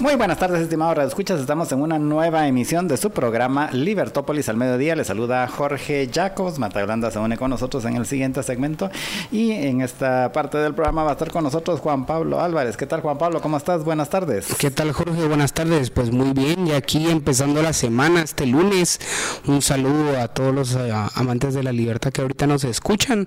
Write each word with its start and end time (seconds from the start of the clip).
Muy 0.00 0.14
buenas 0.14 0.38
tardes, 0.38 0.60
estimados 0.60 0.96
Radio 0.96 1.08
Escuchas. 1.08 1.40
Estamos 1.40 1.72
en 1.72 1.82
una 1.82 1.98
nueva 1.98 2.46
emisión 2.46 2.86
de 2.86 2.96
su 2.96 3.10
programa 3.10 3.68
Libertópolis 3.72 4.48
al 4.48 4.56
mediodía. 4.56 4.94
Le 4.94 5.02
saluda 5.02 5.48
Jorge 5.48 6.08
Jacobs. 6.12 6.60
Mataglanda 6.60 7.10
se 7.10 7.18
une 7.18 7.36
con 7.36 7.50
nosotros 7.50 7.84
en 7.84 7.96
el 7.96 8.06
siguiente 8.06 8.44
segmento. 8.44 8.92
Y 9.32 9.50
en 9.50 9.80
esta 9.80 10.30
parte 10.30 10.56
del 10.58 10.72
programa 10.72 11.02
va 11.02 11.10
a 11.10 11.12
estar 11.14 11.32
con 11.32 11.42
nosotros 11.42 11.80
Juan 11.80 12.06
Pablo 12.06 12.40
Álvarez. 12.40 12.76
¿Qué 12.76 12.86
tal, 12.86 13.00
Juan 13.00 13.18
Pablo? 13.18 13.40
¿Cómo 13.40 13.56
estás? 13.56 13.82
Buenas 13.82 14.08
tardes. 14.08 14.54
¿Qué 14.56 14.70
tal, 14.70 14.92
Jorge? 14.92 15.26
Buenas 15.26 15.52
tardes. 15.52 15.90
Pues 15.90 16.12
muy 16.12 16.32
bien. 16.32 16.68
Y 16.68 16.72
aquí 16.74 17.10
empezando 17.10 17.60
la 17.60 17.72
semana, 17.72 18.22
este 18.22 18.46
lunes. 18.46 19.00
Un 19.48 19.62
saludo 19.62 20.16
a 20.20 20.28
todos 20.28 20.54
los 20.54 20.76
eh, 20.76 20.92
amantes 21.14 21.54
de 21.54 21.64
la 21.64 21.72
libertad 21.72 22.12
que 22.12 22.20
ahorita 22.20 22.46
nos 22.46 22.62
escuchan. 22.62 23.26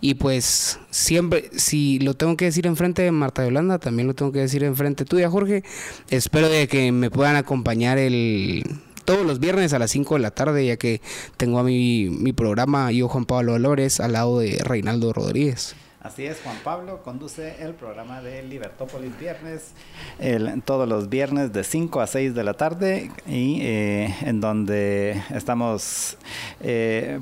Y 0.00 0.14
pues 0.14 0.78
siempre, 0.90 1.50
si 1.56 1.98
lo 1.98 2.14
tengo 2.14 2.36
que 2.36 2.44
decir 2.44 2.68
enfrente 2.68 3.02
de 3.02 3.10
Marta 3.10 3.42
Yolanda, 3.42 3.80
también 3.80 4.06
lo 4.06 4.14
tengo 4.14 4.30
que 4.30 4.38
decir 4.38 4.62
enfrente 4.62 5.04
tuya, 5.04 5.28
Jorge 5.28 5.64
Espero 6.10 6.48
de 6.48 6.68
que 6.68 6.92
me 6.92 7.10
puedan 7.10 7.36
acompañar 7.36 7.98
el 7.98 8.64
todos 9.04 9.26
los 9.26 9.38
viernes 9.38 9.72
a 9.72 9.78
las 9.78 9.90
5 9.90 10.14
de 10.14 10.20
la 10.20 10.30
tarde, 10.30 10.66
ya 10.66 10.76
que 10.76 11.00
tengo 11.36 11.58
a 11.58 11.62
mi, 11.62 12.08
mi 12.08 12.32
programa, 12.32 12.90
yo 12.90 13.08
Juan 13.08 13.26
Pablo 13.26 13.52
Valores, 13.52 14.00
al 14.00 14.12
lado 14.12 14.38
de 14.38 14.60
Reinaldo 14.64 15.12
Rodríguez. 15.12 15.76
Así 16.04 16.26
es, 16.26 16.38
Juan 16.44 16.58
Pablo 16.62 17.02
conduce 17.02 17.64
el 17.64 17.72
programa 17.72 18.20
de 18.20 18.42
Libertópolis 18.42 19.18
Viernes, 19.18 19.70
el, 20.18 20.60
todos 20.62 20.86
los 20.86 21.08
viernes 21.08 21.54
de 21.54 21.64
5 21.64 21.98
a 22.02 22.06
6 22.06 22.34
de 22.34 22.44
la 22.44 22.52
tarde 22.52 23.10
y 23.26 23.62
eh, 23.62 24.14
en 24.20 24.38
donde 24.38 25.22
estamos, 25.30 26.18
eh, 26.60 27.20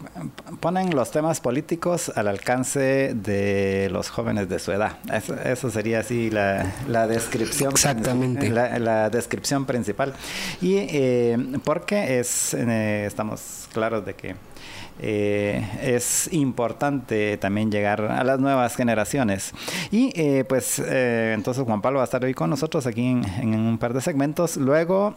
ponen 0.59 0.97
los 0.97 1.13
temas 1.13 1.41
políticos 1.41 2.11
al 2.17 2.27
alcance 2.27 3.15
de 3.15 3.89
los 3.93 4.11
jóvenes 4.11 4.49
de 4.49 4.59
su 4.59 4.73
edad. 4.73 4.99
Eso, 5.45 5.71
sería 5.71 6.01
así 6.01 6.29
la, 6.29 6.73
la 6.89 7.07
descripción. 7.07 7.71
Exactamente. 7.71 8.51
La, 8.51 8.81
la, 8.81 9.11
descripción 9.11 9.65
principal. 9.65 10.13
Y 10.61 10.79
eh, 10.79 11.39
porque 11.63 12.19
es, 12.19 12.53
eh, 12.55 13.05
estamos 13.07 13.69
claros 13.73 14.05
de 14.05 14.15
que 14.15 14.35
eh, 15.05 15.67
es 15.83 16.33
importante 16.33 17.37
también 17.37 17.73
llegar 17.73 18.03
a 18.03 18.23
las 18.23 18.39
nuevas 18.39 18.77
generaciones. 18.77 19.53
Y 19.91 20.13
eh, 20.15 20.45
pues 20.49 20.79
eh, 20.79 21.33
entonces 21.35 21.65
Juan 21.65 21.83
Pablo 21.83 21.97
va 21.97 22.05
a 22.05 22.07
estar 22.07 22.25
hoy 22.25 22.35
con 22.35 22.51
nosotros 22.51 22.87
aquí 22.87 23.09
en, 23.09 23.55
un 23.55 23.79
par 23.79 23.95
de 23.95 24.01
segmentos. 24.01 24.57
Luego, 24.57 25.17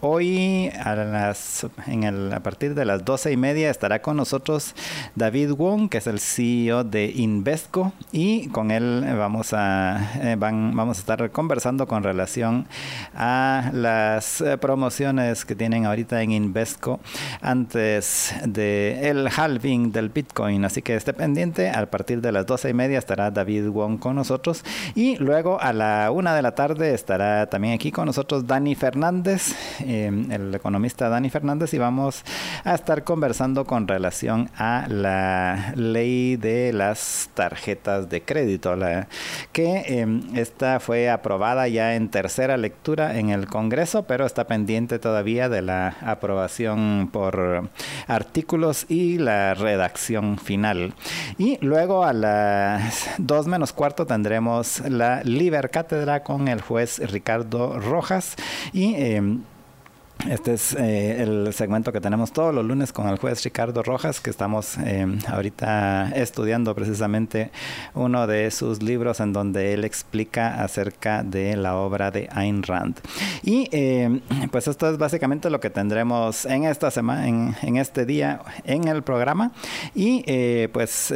hoy 0.00 0.70
a, 0.78 0.94
las, 0.94 1.66
en 1.86 2.04
el, 2.04 2.32
a 2.34 2.40
partir 2.42 2.74
de 2.74 2.84
las 2.84 3.02
doce 3.06 3.32
y 3.32 3.38
media 3.38 3.70
estará 3.70 4.02
con 4.02 4.18
nosotros 4.18 4.74
David 5.14 5.52
Wong, 5.52 5.88
que 5.88 5.98
es 5.98 6.06
el 6.06 6.20
CEO 6.20 6.84
de 6.84 7.06
Invesco, 7.06 7.94
y 8.12 8.48
con 8.48 8.70
él 8.70 9.06
vamos 9.16 9.54
a, 9.54 10.36
van, 10.36 10.76
vamos 10.76 10.98
a 10.98 11.00
estar 11.00 11.30
conversando 11.30 11.86
con 11.86 12.02
relación 12.02 12.66
a 13.14 13.70
las 13.72 14.44
promociones 14.60 15.46
que 15.46 15.54
tienen 15.54 15.86
ahorita 15.86 16.20
en 16.20 16.32
Invesco 16.32 17.00
antes 17.40 18.34
de 18.44 19.13
el 19.14 19.28
halving 19.28 19.92
del 19.92 20.08
Bitcoin. 20.08 20.64
Así 20.64 20.82
que 20.82 20.94
esté 20.94 21.12
pendiente. 21.12 21.70
A 21.70 21.86
partir 21.86 22.20
de 22.20 22.32
las 22.32 22.46
doce 22.46 22.70
y 22.70 22.74
media 22.74 22.98
estará 22.98 23.30
David 23.30 23.68
Wong 23.68 23.98
con 23.98 24.16
nosotros. 24.16 24.64
Y 24.94 25.16
luego 25.16 25.60
a 25.60 25.72
la 25.72 26.10
una 26.10 26.34
de 26.34 26.42
la 26.42 26.54
tarde 26.54 26.94
estará 26.94 27.46
también 27.46 27.74
aquí 27.74 27.90
con 27.90 28.06
nosotros 28.06 28.46
Dani 28.46 28.74
Fernández, 28.74 29.54
em, 29.80 30.30
el 30.30 30.54
economista 30.54 31.08
Dani 31.08 31.30
Fernández. 31.30 31.72
Y 31.74 31.78
vamos 31.78 32.24
a 32.64 32.74
estar 32.74 33.04
conversando 33.04 33.64
con 33.64 33.88
relación 33.88 34.50
a 34.56 34.86
la 34.88 35.72
ley 35.76 36.36
de 36.36 36.72
las 36.72 37.30
tarjetas 37.34 38.08
de 38.08 38.22
crédito. 38.22 38.76
La, 38.76 39.08
que 39.52 40.00
em, 40.00 40.22
esta 40.36 40.80
fue 40.80 41.10
aprobada 41.10 41.68
ya 41.68 41.94
en 41.94 42.08
tercera 42.08 42.56
lectura 42.56 43.18
en 43.18 43.30
el 43.30 43.46
Congreso, 43.46 44.04
pero 44.04 44.26
está 44.26 44.46
pendiente 44.46 44.98
todavía 44.98 45.48
de 45.48 45.62
la 45.62 45.96
aprobación 46.02 47.08
por 47.12 47.68
artículos 48.06 48.86
la 49.18 49.54
redacción 49.54 50.38
final. 50.38 50.94
Y 51.38 51.58
luego 51.64 52.04
a 52.04 52.12
las 52.12 53.10
2 53.18 53.46
menos 53.46 53.72
cuarto 53.72 54.06
tendremos 54.06 54.80
la 54.88 55.22
Liber 55.22 55.70
Cátedra 55.70 56.22
con 56.22 56.48
el 56.48 56.60
juez 56.60 56.98
Ricardo 57.10 57.78
Rojas 57.78 58.36
y 58.72 58.94
eh, 58.94 59.22
este 60.28 60.54
es 60.54 60.74
eh, 60.74 61.22
el 61.22 61.52
segmento 61.52 61.92
que 61.92 62.00
tenemos 62.00 62.32
todos 62.32 62.54
los 62.54 62.64
lunes 62.64 62.92
con 62.92 63.08
el 63.08 63.18
juez 63.18 63.42
Ricardo 63.44 63.82
Rojas, 63.82 64.20
que 64.20 64.30
estamos 64.30 64.78
eh, 64.78 65.06
ahorita 65.28 66.12
estudiando 66.14 66.74
precisamente 66.74 67.50
uno 67.94 68.26
de 68.26 68.50
sus 68.50 68.82
libros 68.82 69.20
en 69.20 69.32
donde 69.32 69.74
él 69.74 69.84
explica 69.84 70.62
acerca 70.62 71.22
de 71.22 71.56
la 71.56 71.76
obra 71.76 72.10
de 72.10 72.28
Ayn 72.32 72.62
Rand. 72.62 73.00
Y 73.42 73.68
eh, 73.72 74.20
pues 74.50 74.66
esto 74.68 74.88
es 74.90 74.98
básicamente 74.98 75.50
lo 75.50 75.60
que 75.60 75.70
tendremos 75.70 76.46
en 76.46 76.64
esta 76.64 76.90
semana, 76.90 77.28
en, 77.28 77.76
este 77.76 78.06
día 78.06 78.40
en 78.64 78.88
el 78.88 79.02
programa. 79.02 79.52
Y 79.94 80.24
pues 80.68 81.12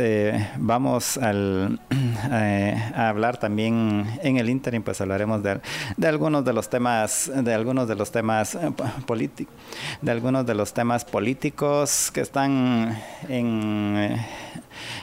vamos 0.56 1.16
al, 1.16 1.80
a 2.30 3.08
hablar 3.08 3.38
también 3.38 4.06
en 4.22 4.36
el 4.36 4.50
interim, 4.50 4.82
pues 4.82 5.00
hablaremos 5.00 5.42
de, 5.42 5.60
de 5.96 6.08
algunos 6.08 6.44
de 6.44 6.52
los 6.52 6.68
temas, 6.68 7.30
de 7.34 7.54
algunos 7.54 7.88
de 7.88 7.94
los 7.94 8.10
temas 8.10 8.56
de 10.02 10.10
algunos 10.10 10.46
de 10.46 10.54
los 10.54 10.72
temas 10.72 11.04
políticos 11.04 12.10
que 12.12 12.20
están 12.20 12.96
en, 13.28 14.16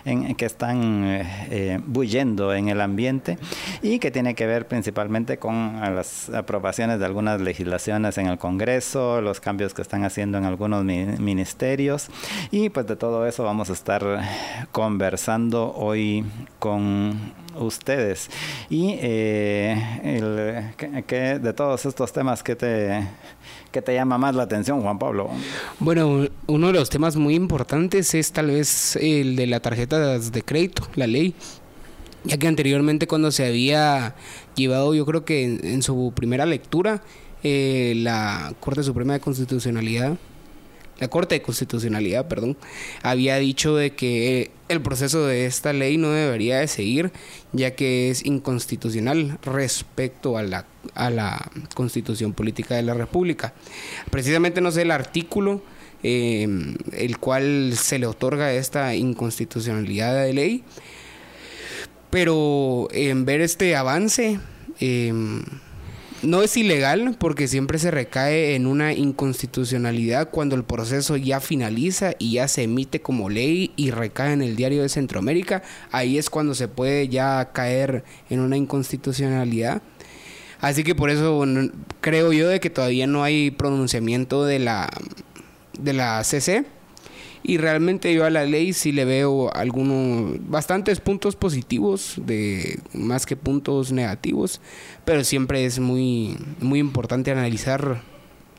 eh, 0.06 0.36
que 0.38 0.46
están 0.46 1.04
eh, 1.06 1.80
bulliendo 1.86 2.54
en 2.54 2.70
el 2.70 2.82
ambiente 2.82 3.38
y 3.82 4.00
que 4.00 4.12
tiene 4.12 4.36
que 4.36 4.46
ver 4.46 4.68
principalmente 4.68 5.38
con 5.38 5.80
las 5.82 6.30
aprobaciones 6.30 7.00
de 7.00 7.06
algunas 7.06 7.42
legislaciones 7.42 8.18
en 8.18 8.28
el 8.28 8.38
Congreso, 8.38 9.22
los 9.22 9.40
cambios 9.40 9.74
que 9.74 9.82
están 9.82 10.04
haciendo 10.04 10.38
en 10.38 10.46
algunos 10.46 10.84
ministerios. 10.84 12.08
Y 12.52 12.70
pues 12.70 12.88
de 12.88 12.96
todo 12.96 13.26
eso 13.28 13.44
vamos 13.44 13.70
a 13.70 13.74
estar 13.74 14.04
conversando 14.72 15.74
hoy 15.76 16.26
con 16.60 17.45
ustedes 17.58 18.30
y 18.70 18.98
eh, 19.00 20.74
que, 21.08 21.40
de 21.40 21.54
todos 21.54 21.86
estos 21.86 22.12
temas 22.12 22.44
que 22.44 22.56
te 22.56 23.08
¿Qué 23.76 23.82
te 23.82 23.94
llama 23.94 24.18
más 24.18 24.34
la 24.34 24.44
atención, 24.44 24.82
Juan 24.82 24.98
Pablo? 24.98 25.30
Bueno, 25.80 26.30
uno 26.48 26.68
de 26.68 26.74
los 26.74 26.90
temas 26.90 27.18
muy 27.18 27.36
importantes 27.36 28.16
es 28.16 28.32
tal 28.32 28.48
vez 28.48 28.96
el 28.96 29.36
de 29.36 29.48
la 29.48 29.60
tarjeta 29.60 30.18
de 30.18 30.42
crédito, 30.44 30.88
la 30.96 31.08
ley. 31.08 31.36
Ya 32.24 32.38
que 32.38 32.48
anteriormente 32.48 33.06
cuando 33.06 33.32
se 33.32 33.46
había 33.46 34.16
llevado, 34.56 34.96
yo 34.96 35.06
creo 35.06 35.26
que 35.26 35.44
en, 35.44 35.84
su 35.84 36.14
primera 36.16 36.46
lectura, 36.46 37.04
eh, 37.44 37.96
la 37.98 38.54
Corte 38.62 38.82
Suprema 38.82 39.12
de 39.12 39.20
Constitucionalidad 39.20 40.18
la 41.00 41.08
Corte 41.08 41.36
de 41.36 41.42
Constitucionalidad, 41.42 42.28
perdón, 42.28 42.58
había 43.02 43.38
dicho 43.38 43.76
de 43.76 43.96
que 43.96 44.52
el 44.70 44.82
proceso 44.82 45.26
de 45.26 45.46
esta 45.46 45.74
ley 45.74 45.98
no 45.98 46.10
debería 46.10 46.60
de 46.60 46.68
seguir, 46.68 47.12
ya 47.52 47.76
que 47.76 48.10
es 48.10 48.26
inconstitucional 48.26 49.38
respecto 49.44 50.38
a 50.38 50.44
la, 50.44 50.66
a 50.94 51.10
la 51.10 51.52
Constitución 51.76 52.34
Política 52.34 52.76
de 52.76 52.84
la 52.84 52.94
República. 52.94 53.54
Precisamente 54.10 54.62
no 54.62 54.72
sé 54.72 54.84
el 54.84 54.92
artículo 54.92 55.62
eh, 56.08 56.48
el 56.94 57.18
cual 57.18 57.74
se 57.76 57.98
le 57.98 58.06
otorga 58.06 58.54
esta 58.54 58.94
inconstitucionalidad 58.94 60.24
de 60.24 60.34
ley, 60.34 60.64
pero 62.12 62.88
en 62.92 63.26
ver 63.26 63.42
este 63.42 63.76
avance, 63.76 64.40
eh, 64.80 65.12
no 66.26 66.42
es 66.42 66.58
ilegal 66.58 67.16
porque 67.20 67.48
siempre 67.48 67.80
se 67.80 67.92
recae 67.92 68.56
en 68.56 68.68
una 68.68 68.94
inconstitucionalidad 68.94 70.30
cuando 70.30 70.56
el 70.56 70.64
proceso 70.64 71.18
ya 71.18 71.40
finaliza 71.40 72.14
y 72.20 72.34
ya 72.34 72.48
se 72.48 72.64
emite 72.64 73.02
como 73.02 73.30
ley 73.30 73.72
y 73.76 73.92
recae 73.92 74.34
en 74.34 74.42
el 74.42 74.56
diario 74.56 74.82
de 74.82 74.90
Centroamérica. 74.90 75.64
Ahí 75.92 76.18
es 76.18 76.30
cuando 76.30 76.56
se 76.56 76.68
puede 76.68 77.08
ya 77.08 77.52
caer 77.54 78.04
en 78.30 78.40
una 78.40 78.58
inconstitucionalidad. 78.58 79.82
Así 80.60 80.84
que 80.84 80.96
por 80.96 81.10
eso 81.10 81.44
creo 82.02 82.34
yo 82.34 82.50
de 82.50 82.60
que 82.60 82.70
todavía 82.70 83.08
no 83.08 83.24
hay 83.24 83.52
pronunciamiento 83.52 84.46
de 84.46 84.60
la 84.60 84.90
de 85.80 85.94
la 85.94 86.24
CC 86.24 86.66
y 87.48 87.58
realmente 87.58 88.12
yo 88.14 88.26
a 88.26 88.32
la 88.32 88.46
ley 88.46 88.74
sí 88.74 88.92
le 88.92 89.06
veo 89.06 89.54
algunos 89.54 90.38
bastantes 90.50 91.00
puntos 91.00 91.36
positivos 91.36 92.16
de 92.18 92.80
más 92.94 93.28
que 93.28 93.36
puntos 93.36 93.92
negativos 93.92 94.62
pero 95.06 95.24
siempre 95.24 95.66
es 95.66 95.80
muy 95.80 96.38
muy 96.60 96.80
importante 96.80 97.32
analizar 97.32 98.02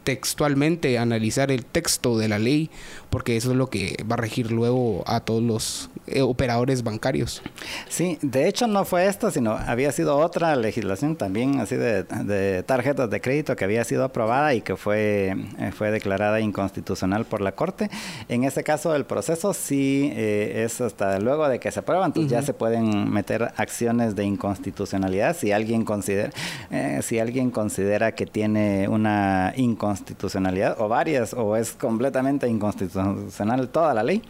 textualmente 0.06 0.98
analizar 0.98 1.50
el 1.50 1.64
texto 1.64 2.16
de 2.16 2.28
la 2.28 2.38
ley, 2.38 2.70
porque 3.16 3.34
eso 3.34 3.52
es 3.52 3.56
lo 3.56 3.70
que 3.70 3.96
va 4.04 4.12
a 4.12 4.18
regir 4.18 4.50
luego 4.50 5.02
a 5.06 5.20
todos 5.20 5.42
los 5.42 5.88
eh, 6.06 6.20
operadores 6.20 6.82
bancarios. 6.82 7.40
Sí, 7.88 8.18
de 8.20 8.46
hecho 8.46 8.66
no 8.66 8.84
fue 8.84 9.06
esto, 9.06 9.30
sino 9.30 9.52
había 9.52 9.90
sido 9.90 10.18
otra 10.18 10.54
legislación 10.54 11.16
también 11.16 11.58
así 11.58 11.76
de, 11.76 12.62
tarjetas 12.64 13.08
de 13.08 13.20
crédito 13.22 13.56
que 13.56 13.64
había 13.64 13.84
sido 13.84 14.04
aprobada 14.04 14.52
y 14.52 14.60
que 14.60 14.76
fue, 14.76 15.34
eh, 15.58 15.72
fue 15.74 15.90
declarada 15.90 16.40
inconstitucional 16.40 17.24
por 17.24 17.40
la 17.40 17.52
Corte. 17.52 17.88
En 18.28 18.44
este 18.44 18.62
caso 18.62 18.94
el 18.94 19.06
proceso 19.06 19.54
sí 19.54 20.10
eh, 20.12 20.64
es 20.66 20.82
hasta 20.82 21.18
luego 21.18 21.48
de 21.48 21.58
que 21.58 21.70
se 21.70 21.80
aprueban, 21.80 22.08
entonces 22.10 22.30
ya 22.30 22.42
se 22.42 22.52
pueden 22.52 23.10
meter 23.10 23.50
acciones 23.56 24.14
de 24.14 24.24
inconstitucionalidad 24.24 25.34
si 25.34 25.52
alguien 25.52 25.86
considera, 25.86 26.32
si 27.00 27.18
alguien 27.18 27.50
considera 27.50 28.12
que 28.12 28.26
tiene 28.26 28.88
una 28.90 29.54
inconstitucionalidad 29.56 30.78
o 30.78 30.88
varias 30.88 31.32
o 31.32 31.56
es 31.56 31.72
completamente 31.72 32.46
inconstitucional 32.46 33.05
toda 33.70 33.94
la 33.94 34.02
ley. 34.02 34.22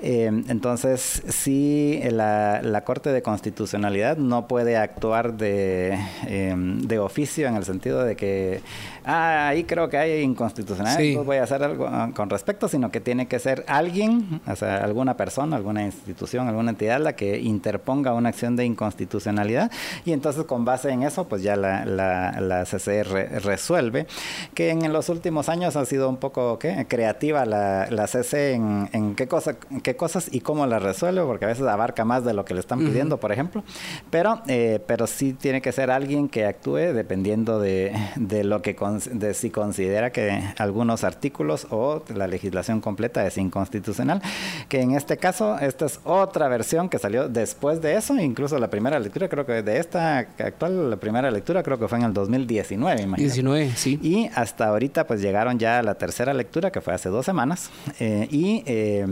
entonces 0.00 1.22
si 1.28 2.00
la, 2.10 2.60
la, 2.62 2.84
Corte 2.84 3.10
de 3.10 3.22
Constitucionalidad 3.22 4.16
no 4.16 4.46
puede 4.48 4.76
actuar 4.76 5.34
de, 5.34 5.98
em, 6.26 6.80
de 6.80 6.98
oficio 6.98 7.48
en 7.48 7.56
el 7.56 7.64
sentido 7.64 8.04
de 8.04 8.16
que 8.16 8.60
ah, 9.08 9.48
ahí 9.48 9.64
creo 9.64 9.88
que 9.88 9.96
hay 9.96 10.22
inconstitucionalidad, 10.22 11.18
no 11.18 11.24
voy 11.24 11.38
a 11.38 11.44
hacer 11.44 11.62
algo 11.62 11.86
ah, 11.88 12.10
con 12.14 12.30
respecto, 12.30 12.68
sino 12.68 12.90
que 12.90 13.00
tiene 13.00 13.26
que 13.26 13.38
ser 13.38 13.64
alguien, 13.66 14.40
o 14.46 14.54
sea, 14.54 14.84
alguna 14.84 15.16
persona, 15.16 15.56
alguna 15.56 15.84
institución, 15.84 16.46
alguna 16.46 16.70
entidad 16.70 17.00
la 17.00 17.16
que 17.16 17.38
interponga 17.40 18.12
una 18.14 18.28
acción 18.28 18.54
de 18.54 18.64
inconstitucionalidad. 18.64 19.70
Y 20.04 20.12
entonces 20.12 20.44
con 20.44 20.64
base 20.64 20.90
en 20.90 21.02
eso, 21.02 21.26
pues 21.26 21.42
ya 21.42 21.56
la, 21.56 21.84
la, 21.84 22.40
la 22.40 22.64
CCE 22.64 23.02
resuelve, 23.02 24.06
que 24.54 24.70
en 24.70 24.92
los 24.92 25.08
últimos 25.08 25.48
años 25.48 25.76
ha 25.76 25.84
sido 25.86 26.08
un 26.08 26.18
poco 26.18 26.58
¿qué? 26.58 26.86
creativa 26.86 27.46
la, 27.46 27.88
la 27.90 28.06
CCE 28.06 28.52
en, 28.52 28.90
en 28.92 29.14
qué, 29.14 29.26
cosa, 29.26 29.56
qué 29.82 29.96
cosas 29.96 30.28
y 30.30 30.40
cómo 30.40 30.66
la 30.66 30.78
resuelve, 30.78 31.22
porque 31.22 31.46
a 31.46 31.48
veces 31.48 31.66
abarca 31.66 32.04
más 32.04 32.24
de 32.24 32.34
lo 32.34 32.44
que 32.44 32.54
le 32.54 32.60
están 32.60 32.80
pidiendo, 32.80 33.18
por 33.18 33.32
ejemplo, 33.32 33.64
pero, 34.10 34.42
eh, 34.48 34.80
pero 34.86 35.06
sí 35.06 35.32
tiene 35.32 35.62
que 35.62 35.72
ser 35.72 35.90
alguien 35.90 36.28
que 36.28 36.44
actúe 36.44 36.92
dependiendo 36.92 37.58
de, 37.58 37.92
de 38.16 38.44
lo 38.44 38.60
que 38.62 38.76
con, 38.76 38.97
de 39.06 39.34
si 39.34 39.50
considera 39.50 40.10
que 40.10 40.42
algunos 40.58 41.04
artículos 41.04 41.66
o 41.70 42.02
la 42.14 42.26
legislación 42.26 42.80
completa 42.80 43.26
es 43.26 43.38
inconstitucional, 43.38 44.22
que 44.68 44.80
en 44.80 44.94
este 44.94 45.16
caso 45.16 45.58
esta 45.58 45.86
es 45.86 46.00
otra 46.04 46.48
versión 46.48 46.88
que 46.88 46.98
salió 46.98 47.28
después 47.28 47.80
de 47.80 47.96
eso, 47.96 48.18
incluso 48.18 48.58
la 48.58 48.68
primera 48.68 48.98
lectura 48.98 49.28
creo 49.28 49.46
que 49.46 49.62
de 49.62 49.78
esta 49.78 50.18
actual, 50.18 50.90
la 50.90 50.96
primera 50.96 51.30
lectura 51.30 51.62
creo 51.62 51.78
que 51.78 51.88
fue 51.88 51.98
en 51.98 52.04
el 52.04 52.12
2019, 52.12 53.02
imagínate. 53.02 53.22
19, 53.22 53.72
sí. 53.76 53.98
Y 54.02 54.30
hasta 54.34 54.68
ahorita 54.68 55.06
pues 55.06 55.20
llegaron 55.20 55.58
ya 55.58 55.78
a 55.78 55.82
la 55.82 55.94
tercera 55.94 56.34
lectura 56.34 56.70
que 56.70 56.80
fue 56.80 56.94
hace 56.94 57.08
dos 57.08 57.26
semanas 57.26 57.70
eh, 58.00 58.28
y... 58.30 58.62
Eh, 58.66 59.06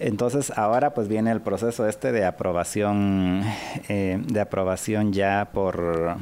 entonces 0.00 0.52
ahora 0.56 0.94
pues 0.94 1.08
viene 1.08 1.30
el 1.30 1.40
proceso 1.40 1.86
este 1.86 2.12
de 2.12 2.24
aprobación, 2.24 3.42
eh, 3.88 4.20
de 4.26 4.40
aprobación 4.40 5.12
ya 5.12 5.48
por, 5.52 6.16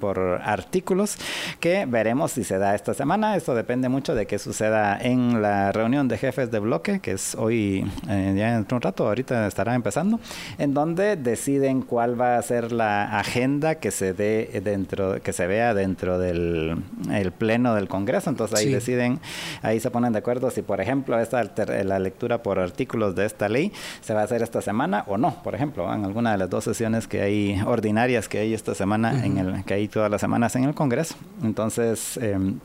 por 0.00 0.18
artículos 0.18 1.16
que 1.60 1.86
veremos 1.86 2.32
si 2.32 2.44
se 2.44 2.58
da 2.58 2.74
esta 2.74 2.94
semana. 2.94 3.36
Esto 3.36 3.54
depende 3.54 3.88
mucho 3.88 4.14
de 4.14 4.26
qué 4.26 4.38
suceda 4.38 4.98
en 5.00 5.42
la 5.42 5.72
reunión 5.72 6.08
de 6.08 6.18
jefes 6.18 6.50
de 6.50 6.58
bloque, 6.58 7.00
que 7.00 7.12
es 7.12 7.34
hoy, 7.34 7.86
eh, 8.08 8.34
ya 8.36 8.56
en 8.56 8.66
un 8.70 8.80
rato, 8.80 9.06
ahorita 9.06 9.46
estará 9.46 9.74
empezando, 9.74 10.18
en 10.58 10.74
donde 10.74 11.16
deciden 11.16 11.82
cuál 11.82 12.20
va 12.20 12.38
a 12.38 12.42
ser 12.42 12.72
la 12.72 13.18
agenda 13.18 13.76
que 13.76 13.90
se 13.90 14.12
dé 14.12 14.60
dentro, 14.64 15.20
que 15.22 15.32
se 15.32 15.46
vea 15.46 15.74
dentro 15.74 16.18
del 16.18 16.82
el 17.12 17.32
pleno 17.32 17.74
del 17.74 17.88
Congreso. 17.88 18.30
Entonces 18.30 18.58
ahí 18.58 18.72
deciden, 18.72 19.20
ahí 19.62 19.80
se 19.80 19.90
ponen 19.90 20.12
de 20.12 20.18
acuerdo 20.20 20.50
si, 20.50 20.62
por 20.62 20.80
ejemplo, 20.80 21.18
esta 21.18 21.44
la 21.84 21.98
lectura 21.98 22.42
por 22.42 22.58
artículos 22.58 23.14
de 23.14 23.26
esta 23.26 23.48
ley 23.48 23.72
se 24.00 24.14
va 24.14 24.22
a 24.22 24.24
hacer 24.24 24.42
esta 24.42 24.60
semana 24.60 25.04
o 25.06 25.18
no, 25.18 25.42
por 25.42 25.54
ejemplo, 25.54 25.92
en 25.92 26.04
alguna 26.04 26.32
de 26.32 26.38
las 26.38 26.50
dos 26.50 26.64
sesiones 26.64 27.06
que 27.06 27.22
hay 27.22 27.60
ordinarias 27.66 28.28
que 28.28 28.38
hay 28.38 28.54
esta 28.54 28.74
semana, 28.74 29.24
en 29.24 29.38
el 29.38 29.64
que 29.64 29.74
hay 29.74 29.88
todas 29.90 30.10
las 30.10 30.20
semanas 30.20 30.56
en 30.56 30.64
el 30.64 30.74
Congreso. 30.74 31.16
Entonces, 31.42 32.16
em, 32.16 32.58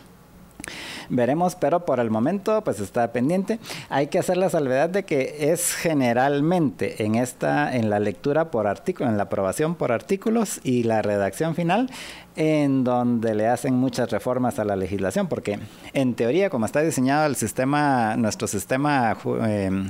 veremos, 1.09 1.55
pero 1.55 1.85
por 1.85 1.99
el 1.99 2.09
momento 2.09 2.63
pues 2.63 2.79
está 2.79 3.11
pendiente. 3.11 3.59
Hay 3.89 4.07
que 4.07 4.19
hacer 4.19 4.37
la 4.37 4.49
salvedad 4.49 4.89
de 4.89 5.03
que 5.03 5.51
es 5.51 5.73
generalmente 5.73 7.03
en 7.03 7.15
esta 7.15 7.75
en 7.75 7.89
la 7.89 7.99
lectura 7.99 8.51
por 8.51 8.67
artículo, 8.67 9.09
en 9.09 9.17
la 9.17 9.23
aprobación 9.23 9.75
por 9.75 9.91
artículos 9.91 10.59
y 10.63 10.83
la 10.83 11.01
redacción 11.01 11.55
final 11.55 11.89
en 12.35 12.83
donde 12.83 13.33
le 13.33 13.47
hacen 13.47 13.75
muchas 13.75 14.11
reformas 14.11 14.59
a 14.59 14.65
la 14.65 14.75
legislación, 14.75 15.27
porque 15.27 15.57
en 15.93 16.15
teoría 16.15 16.49
como 16.49 16.65
está 16.65 16.81
diseñado 16.81 17.25
el 17.27 17.37
sistema, 17.37 18.17
nuestro 18.17 18.47
sistema 18.47 19.15
em, 19.47 19.89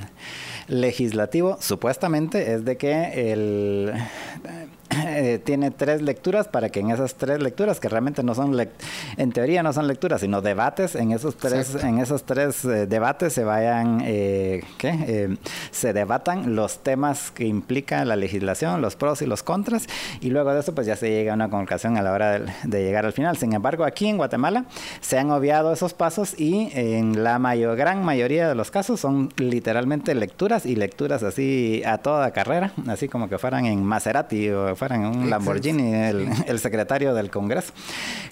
legislativo, 0.68 1.56
supuestamente 1.60 2.54
es 2.54 2.64
de 2.64 2.76
que 2.76 3.32
el 3.32 3.92
eh, 4.90 5.40
tiene 5.44 5.72
tres 5.72 6.00
lecturas 6.00 6.46
para 6.46 6.68
que 6.68 6.80
en 6.80 6.90
esas 6.90 7.16
tres 7.16 7.42
lecturas, 7.42 7.80
que 7.80 7.88
realmente 7.88 8.22
no 8.22 8.34
son, 8.34 8.56
en 9.16 9.32
teoría 9.32 9.62
no 9.62 9.72
son 9.72 9.88
lecturas, 9.88 10.20
sino 10.20 10.40
debates, 10.40 10.94
en 10.94 11.10
esos 11.10 11.36
tres, 11.36 11.74
en 11.82 11.98
esos 11.98 12.24
tres 12.24 12.64
eh, 12.64 12.86
debates 12.86 13.32
se 13.32 13.42
vayan, 13.42 14.00
eh, 14.04 14.62
¿qué? 14.78 15.36
se 15.72 15.92
debatan 15.92 16.54
los 16.54 16.84
temas 16.84 17.32
que 17.32 17.46
implica 17.46 18.04
la 18.04 18.14
legislación, 18.14 18.80
los 18.80 18.94
pros 18.94 19.22
y 19.22 19.26
los 19.26 19.42
contras, 19.42 19.86
y 20.20 20.30
luego 20.30 20.52
de 20.54 20.60
eso 20.60 20.74
pues 20.74 20.86
ya 20.86 20.94
se 20.94 21.10
llega 21.10 21.32
a 21.32 21.34
una 21.34 21.50
conclusión 21.50 21.96
a 21.96 22.02
la 22.02 22.12
hora 22.12 22.38
de, 22.38 22.84
llegar 22.86 23.06
al 23.06 23.12
final. 23.12 23.36
Sin 23.36 23.52
embargo, 23.54 23.84
aquí 23.84 24.06
en 24.06 24.18
Guatemala 24.18 24.66
se 25.00 25.18
han 25.18 25.30
obviado 25.32 25.72
esos 25.72 25.94
pasos 25.94 26.38
y 26.38 26.70
en 26.74 27.24
la 27.24 27.40
mayor, 27.40 27.76
gran 27.76 28.04
mayoría 28.04 28.48
de 28.48 28.54
los 28.54 28.70
casos 28.70 29.00
son 29.00 29.30
literalmente 29.36 30.14
lecturas 30.14 30.64
y 30.64 30.76
lecturas 30.76 31.24
así 31.24 31.82
a 31.84 31.98
toda 31.98 32.30
carrera, 32.30 32.72
así 32.86 33.08
como 33.08 33.28
que 33.28 33.38
fueran 33.38 33.66
en 33.66 33.82
Maserati 33.82 34.50
o 34.50 34.75
fueran 34.76 35.04
un 35.04 35.30
Lamborghini, 35.30 35.94
el, 35.94 36.58
secretario 36.58 37.14
del 37.14 37.30
Congreso, 37.30 37.72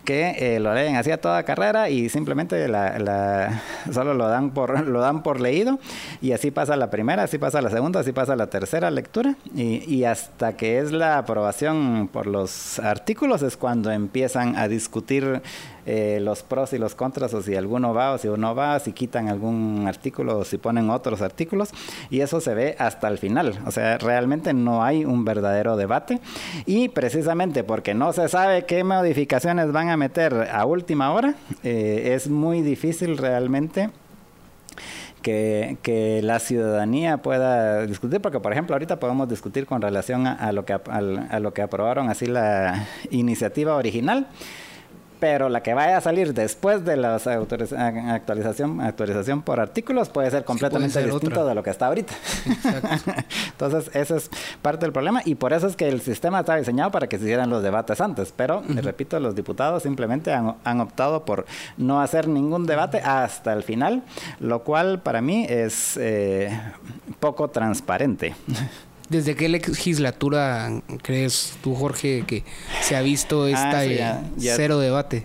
que 0.04 0.36
eh, 0.38 0.60
lo 0.60 0.74
leen 0.74 0.96
así 0.96 1.10
a 1.10 1.20
toda 1.20 1.42
carrera 1.42 1.90
y 1.90 2.08
simplemente 2.08 2.68
la, 2.68 3.62
solo 3.92 4.14
lo 4.14 4.28
dan, 4.28 4.50
por, 4.50 4.86
lo 4.86 5.00
dan 5.00 5.22
por 5.22 5.40
leído. 5.40 5.78
Y 6.20 6.32
así 6.32 6.50
pasa 6.50 6.76
la 6.76 6.90
primera, 6.90 7.24
así 7.24 7.38
pasa 7.38 7.60
la 7.60 7.70
segunda, 7.70 8.00
así 8.00 8.12
pasa 8.12 8.36
la 8.36 8.48
tercera 8.48 8.90
lectura. 8.90 9.36
Y, 9.54 9.84
y 9.92 10.04
hasta 10.04 10.56
que 10.56 10.78
es 10.78 10.92
la 10.92 11.18
aprobación 11.18 12.08
por 12.12 12.26
los 12.26 12.78
artículos 12.78 13.42
es 13.42 13.56
cuando 13.56 13.90
empiezan 13.90 14.56
a 14.56 14.68
discutir 14.68 15.42
eh, 15.86 16.18
los 16.22 16.42
pros 16.42 16.72
y 16.72 16.78
los 16.78 16.94
contras, 16.94 17.34
o 17.34 17.42
si 17.42 17.54
alguno 17.56 17.92
va 17.92 18.12
o 18.12 18.18
si 18.18 18.28
uno 18.28 18.54
va, 18.54 18.78
si 18.80 18.92
quitan 18.92 19.28
algún 19.28 19.84
artículo 19.86 20.38
o 20.38 20.44
si 20.44 20.56
ponen 20.56 20.88
otros 20.88 21.20
artículos, 21.20 21.70
y 22.08 22.20
eso 22.20 22.40
se 22.40 22.54
ve 22.54 22.74
hasta 22.78 23.08
el 23.08 23.18
final. 23.18 23.58
O 23.66 23.70
sea, 23.70 23.98
realmente 23.98 24.54
no 24.54 24.82
hay 24.82 25.04
un 25.04 25.24
verdadero 25.24 25.76
debate, 25.76 26.20
y 26.64 26.88
precisamente 26.88 27.64
porque 27.64 27.92
no 27.92 28.12
se 28.14 28.28
sabe 28.28 28.64
qué 28.64 28.82
modificaciones 28.82 29.72
van 29.72 29.90
a 29.90 29.96
meter 29.96 30.48
a 30.50 30.64
última 30.64 31.12
hora, 31.12 31.34
eh, 31.62 32.12
es 32.14 32.28
muy 32.28 32.62
difícil 32.62 33.18
realmente. 33.18 33.90
Que, 35.22 35.78
que, 35.80 36.20
la 36.22 36.38
ciudadanía 36.38 37.16
pueda 37.16 37.86
discutir, 37.86 38.20
porque 38.20 38.40
por 38.40 38.52
ejemplo 38.52 38.74
ahorita 38.74 39.00
podemos 39.00 39.26
discutir 39.26 39.64
con 39.64 39.80
relación 39.80 40.26
a, 40.26 40.52
lo, 40.52 40.66
que, 40.66 40.74
a 40.74 41.40
lo 41.40 41.54
que 41.54 41.62
aprobaron 41.62 42.10
así 42.10 42.26
la 42.26 42.86
iniciativa 43.10 43.74
original, 43.76 44.26
pero 45.24 45.48
la 45.48 45.62
que 45.62 45.72
vaya 45.72 45.96
a 45.96 46.00
salir 46.02 46.34
después 46.34 46.84
de 46.84 46.98
la 46.98 47.14
actualización, 47.14 48.82
actualización 48.82 49.40
por 49.40 49.58
artículos 49.58 50.10
puede 50.10 50.30
ser 50.30 50.44
completamente 50.44 51.02
distinto 51.02 51.46
de 51.46 51.54
lo 51.54 51.62
que 51.62 51.70
está 51.70 51.86
ahorita. 51.86 52.12
Entonces, 53.52 53.90
ese 53.94 54.18
es 54.18 54.30
parte 54.60 54.84
del 54.84 54.92
problema 54.92 55.22
y 55.24 55.36
por 55.36 55.54
eso 55.54 55.66
es 55.66 55.76
que 55.76 55.88
el 55.88 56.02
sistema 56.02 56.40
está 56.40 56.56
diseñado 56.56 56.90
para 56.90 57.06
que 57.06 57.16
se 57.16 57.24
hicieran 57.24 57.48
los 57.48 57.62
debates 57.62 58.02
antes, 58.02 58.34
pero, 58.36 58.62
repito, 58.68 59.18
los 59.18 59.34
diputados 59.34 59.82
simplemente 59.82 60.30
han, 60.30 60.80
optado 60.82 61.24
por 61.24 61.46
no 61.78 62.02
hacer 62.02 62.28
ningún 62.28 62.66
debate 62.66 62.98
hasta 62.98 63.54
el 63.54 63.62
final, 63.62 64.02
lo 64.40 64.62
cual 64.62 65.00
para 65.00 65.22
mí 65.22 65.46
es 65.48 65.96
eh, 65.96 66.50
poco 67.18 67.48
transparente. 67.48 68.34
¿Desde 69.14 69.36
qué 69.36 69.48
legislatura 69.48 70.82
crees 71.00 71.52
tú, 71.62 71.76
Jorge, 71.76 72.24
que 72.26 72.42
se 72.82 72.96
ha 72.96 73.00
visto 73.00 73.44
ah, 73.44 73.50
esta 73.50 74.20
cero 74.56 74.80
debate? 74.80 75.24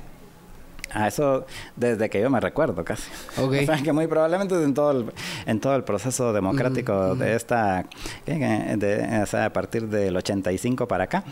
A 0.94 1.08
eso 1.08 1.46
desde 1.76 2.10
que 2.10 2.22
yo 2.22 2.30
me 2.30 2.40
recuerdo 2.40 2.84
casi. 2.84 3.10
O 3.40 3.52
sea, 3.52 3.78
que 3.82 3.94
muy 3.94 4.08
probablemente 4.08 4.56
en 4.62 4.74
todo 4.74 4.92
el, 4.92 5.06
en 5.46 5.60
todo 5.60 5.76
el 5.76 5.84
proceso 5.84 6.34
democrático 6.34 7.16
de 7.16 7.36
esta, 7.36 7.86
de, 8.26 9.20
o 9.24 9.26
sea, 9.26 9.46
a 9.46 9.54
partir 9.54 9.88
del 9.88 10.16
85 10.16 10.88
para 10.88 11.06
acá, 11.06 11.24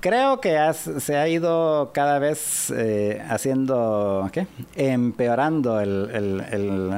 creo 0.00 0.40
que 0.40 0.58
se 0.74 1.16
ha 1.16 1.28
ido 1.28 1.92
cada 1.92 2.18
vez 2.18 2.72
eh, 2.76 3.22
haciendo, 3.28 4.28
¿qué? 4.32 4.46
Empeorando 4.74 5.80
el, 5.80 6.10
el, 6.12 6.90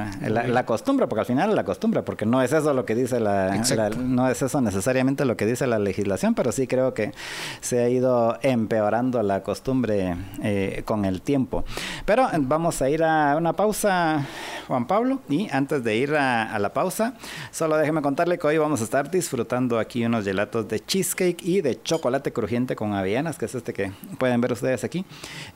la, 0.55 0.67
costumbre, 0.67 1.07
porque 1.07 1.21
al 1.21 1.27
final 1.27 1.51
es 1.51 1.57
la 1.57 1.65
costumbre, 1.65 2.03
porque 2.03 2.27
no 2.27 2.43
es 2.43 2.53
eso 2.53 2.73
lo 2.75 2.85
que 2.85 2.95
dice 2.95 3.21
la, 3.21 3.55
no 3.99 4.29
es 4.29 4.43
eso 4.43 4.61
necesariamente 4.61 5.25
lo 5.25 5.37
que 5.37 5.47
dice 5.47 5.67
la 5.67 5.79
legislación, 5.79 6.35
pero 6.35 6.53
sí 6.53 6.67
creo 6.67 6.95
que 6.95 7.13
se 7.61 7.83
ha 7.83 7.89
ido 7.89 8.39
empeorando 8.43 9.23
la 9.23 9.43
costumbre 9.43 10.17
eh, 10.43 10.83
con 10.85 11.05
el 11.05 11.23
tiempo. 11.23 11.65
Pero 12.05 12.29
vamos 12.41 12.83
a 12.83 12.91
ir 12.91 13.03
a 13.03 13.35
una 13.35 13.55
pausa, 13.55 14.27
Juan 14.69 14.87
Pablo, 14.87 15.21
y 15.31 15.49
antes 15.51 15.83
de 15.83 15.97
ir 15.97 16.15
a, 16.15 16.59
la 16.59 16.73
pausa, 16.75 17.15
solo 17.51 17.79
déjeme 17.79 18.03
contarle 18.03 18.39
que 18.39 18.47
hoy 18.47 18.59
vamos 18.59 18.83
a 18.83 18.85
estar 18.85 19.11
disfrutando 19.11 19.79
aquí 19.79 20.05
unos 20.05 20.27
gelatos 20.27 20.69
de 20.69 20.81
cheesecake 20.81 21.43
y 21.43 21.63
de 21.63 21.83
chocolate 21.83 22.31
crujiente 22.31 22.77
con 22.77 22.93
avellanas, 22.93 23.39
que 23.39 23.47
es 23.47 23.55
este 23.55 23.73
que 23.73 23.93
pueden 24.19 24.43
ver 24.43 24.53
ustedes 24.53 24.85
aquí. 24.85 25.07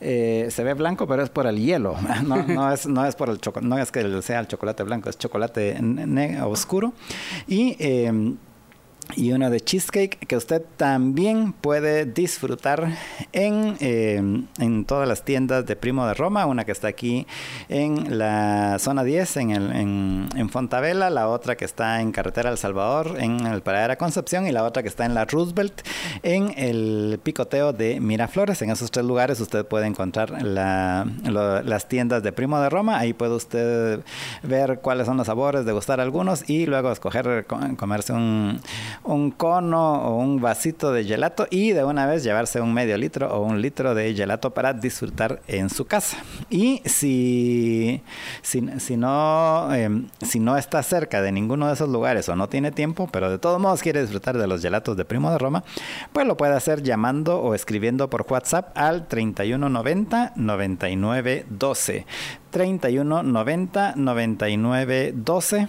Eh, 0.01 0.47
se 0.49 0.63
ve 0.63 0.73
blanco, 0.73 1.05
pero 1.07 1.21
es 1.21 1.29
por 1.29 1.45
el 1.45 1.57
hielo, 1.57 1.95
no, 2.23 2.73
es, 2.73 2.87
no 2.87 3.05
es 3.05 3.15
por 3.15 3.29
el 3.29 3.39
no 3.61 3.77
es 3.77 3.91
que 3.91 4.21
sea 4.23 4.39
el 4.39 4.47
chocolate 4.47 4.81
blanco, 4.81 5.11
es 5.11 5.19
chocolate 5.19 5.77
oscuro. 6.43 6.93
Y 7.47 7.75
eh, 7.79 8.11
y 9.15 9.31
una 9.31 9.49
de 9.49 9.59
cheesecake 9.59 10.19
que 10.27 10.37
usted 10.37 10.63
también 10.77 11.51
puede 11.51 12.05
disfrutar 12.05 12.95
en, 13.31 13.75
eh, 13.79 14.21
en, 14.59 14.85
todas 14.85 15.07
las 15.07 15.25
tiendas 15.25 15.65
de 15.65 15.75
Primo 15.75 16.05
de 16.05 16.13
Roma, 16.13 16.45
una 16.45 16.63
que 16.63 16.71
está 16.71 16.89
aquí 16.89 17.25
en 17.69 18.19
la 18.19 18.77
zona 18.79 19.03
10 19.03 19.37
en, 19.37 19.51
el, 19.51 19.71
en, 19.71 20.49
Fontavela, 20.49 21.09
la 21.09 21.27
otra 21.27 21.57
que 21.57 21.65
está 21.65 22.01
en 22.01 22.11
Carretera 22.11 22.51
El 22.51 22.57
Salvador 22.57 23.17
en 23.19 23.45
el 23.47 23.61
Paradera 23.61 23.97
Concepción 23.97 24.47
y 24.47 24.51
la 24.51 24.63
otra 24.63 24.83
que 24.83 24.89
está 24.89 25.05
en 25.05 25.15
la 25.15 25.25
Roosevelt 25.25 25.81
en 26.21 26.53
el 26.57 27.19
picoteo 27.23 27.73
de 27.73 27.99
Miraflores. 27.99 28.61
En 28.61 28.69
esos 28.69 28.91
tres 28.91 29.05
lugares 29.05 29.39
usted 29.39 29.65
puede 29.65 29.87
encontrar 29.87 30.43
la, 30.43 31.07
las 31.23 31.87
tiendas 31.87 32.21
de 32.21 32.31
Primo 32.31 32.59
de 32.59 32.69
Roma, 32.69 32.99
ahí 32.99 33.13
puede 33.13 33.33
usted 33.33 34.01
ver 34.43 34.79
cuáles 34.81 35.07
son 35.07 35.17
los 35.17 35.25
sabores, 35.25 35.65
degustar 35.65 35.99
algunos 35.99 36.47
y 36.47 36.67
luego 36.67 36.91
escoger 36.91 37.47
comerse 37.77 38.13
un 38.13 38.59
un 39.03 39.31
cono 39.31 40.03
o 40.03 40.17
un 40.17 40.41
vasito 40.41 40.91
de 40.91 41.03
gelato 41.03 41.47
y 41.49 41.71
de 41.71 41.83
una 41.83 42.05
vez 42.05 42.23
llevarse 42.23 42.61
un 42.61 42.73
medio 42.73 42.97
litro 42.97 43.33
o 43.33 43.41
un 43.41 43.61
litro 43.61 43.95
de 43.95 44.13
gelato 44.13 44.51
para 44.51 44.73
disfrutar 44.73 45.41
en 45.47 45.69
su 45.69 45.85
casa. 45.85 46.17
Y 46.49 46.81
si, 46.85 48.01
si, 48.41 48.61
no, 48.97 49.73
em, 49.73 50.07
si 50.21 50.39
no 50.39 50.57
está 50.57 50.83
cerca 50.83 51.21
de 51.21 51.31
ninguno 51.31 51.67
de 51.67 51.73
esos 51.73 51.89
lugares 51.89 52.29
o 52.29 52.35
no 52.35 52.49
tiene 52.49 52.71
tiempo, 52.71 53.07
pero 53.11 53.29
de 53.29 53.39
todos 53.39 53.59
modos 53.59 53.81
quiere 53.81 54.01
disfrutar 54.01 54.37
de 54.37 54.47
los 54.47 54.61
gelatos 54.61 54.97
de 54.97 55.05
Primo 55.05 55.31
de 55.31 55.37
Roma, 55.37 55.63
pues 56.13 56.27
lo 56.27 56.37
puede 56.37 56.55
hacer 56.55 56.83
llamando 56.83 57.39
o 57.39 57.55
escribiendo 57.55 58.09
por 58.09 58.25
WhatsApp 58.29 58.77
al 58.77 59.07
3190 59.07 60.33
9912. 60.35 62.05
3190 62.51 63.93
9912 63.95 65.67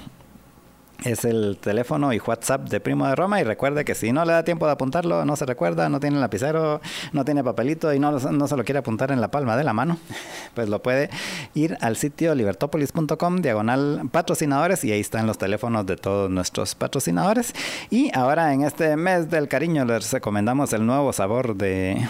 es 1.04 1.24
el 1.24 1.58
teléfono 1.60 2.12
y 2.12 2.18
WhatsApp 2.18 2.68
de 2.68 2.80
Primo 2.80 3.06
de 3.06 3.14
Roma 3.14 3.40
y 3.40 3.44
recuerde 3.44 3.84
que 3.84 3.94
si 3.94 4.12
no 4.12 4.24
le 4.24 4.32
da 4.32 4.44
tiempo 4.44 4.66
de 4.66 4.72
apuntarlo, 4.72 5.24
no 5.24 5.36
se 5.36 5.46
recuerda, 5.46 5.88
no 5.88 6.00
tiene 6.00 6.18
lapicero, 6.18 6.80
no 7.12 7.24
tiene 7.24 7.42
papelito 7.42 7.92
y 7.92 7.98
no, 7.98 8.12
no 8.12 8.48
se 8.48 8.56
lo 8.56 8.64
quiere 8.64 8.78
apuntar 8.78 9.12
en 9.12 9.20
la 9.20 9.30
palma 9.30 9.56
de 9.56 9.64
la 9.64 9.72
mano, 9.72 9.98
pues 10.54 10.68
lo 10.68 10.82
puede 10.82 11.10
ir 11.54 11.76
al 11.80 11.96
sitio 11.96 12.34
libertopolis.com 12.34 13.36
diagonal 13.36 14.08
patrocinadores 14.10 14.84
y 14.84 14.92
ahí 14.92 15.00
están 15.00 15.26
los 15.26 15.38
teléfonos 15.38 15.86
de 15.86 15.96
todos 15.96 16.30
nuestros 16.30 16.74
patrocinadores. 16.74 17.54
Y 17.90 18.10
ahora 18.16 18.52
en 18.52 18.62
este 18.62 18.96
mes 18.96 19.30
del 19.30 19.48
cariño 19.48 19.84
les 19.84 20.12
recomendamos 20.12 20.72
el 20.72 20.86
nuevo 20.86 21.12
sabor 21.12 21.56
de, 21.56 22.06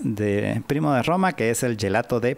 de 0.00 0.62
Primo 0.66 0.92
de 0.92 1.02
Roma 1.02 1.32
que 1.32 1.50
es 1.50 1.62
el 1.62 1.76
gelato 1.76 2.20
de 2.20 2.36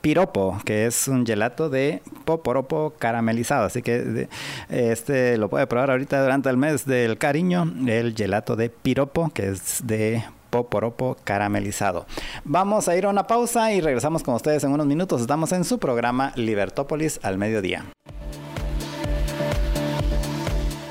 piropo, 0.00 0.58
que 0.64 0.86
es 0.86 1.08
un 1.08 1.26
gelato 1.26 1.68
de 1.68 2.02
poporopo 2.24 2.94
caramelizado. 2.98 3.66
Así 3.66 3.82
que 3.82 4.28
este 4.68 5.36
lo 5.36 5.48
puede 5.48 5.66
probar 5.66 5.90
ahorita 5.90 6.22
durante 6.22 6.48
el 6.48 6.56
mes 6.56 6.86
del 6.86 7.18
cariño, 7.18 7.72
el 7.86 8.14
gelato 8.14 8.56
de 8.56 8.70
piropo, 8.70 9.30
que 9.34 9.48
es 9.48 9.86
de 9.86 10.24
poporopo 10.50 11.16
caramelizado. 11.24 12.06
Vamos 12.44 12.88
a 12.88 12.96
ir 12.96 13.06
a 13.06 13.10
una 13.10 13.26
pausa 13.26 13.72
y 13.72 13.80
regresamos 13.80 14.22
con 14.22 14.34
ustedes 14.34 14.64
en 14.64 14.72
unos 14.72 14.86
minutos. 14.86 15.20
Estamos 15.20 15.52
en 15.52 15.64
su 15.64 15.78
programa 15.78 16.32
Libertópolis 16.36 17.20
al 17.22 17.38
mediodía. 17.38 17.84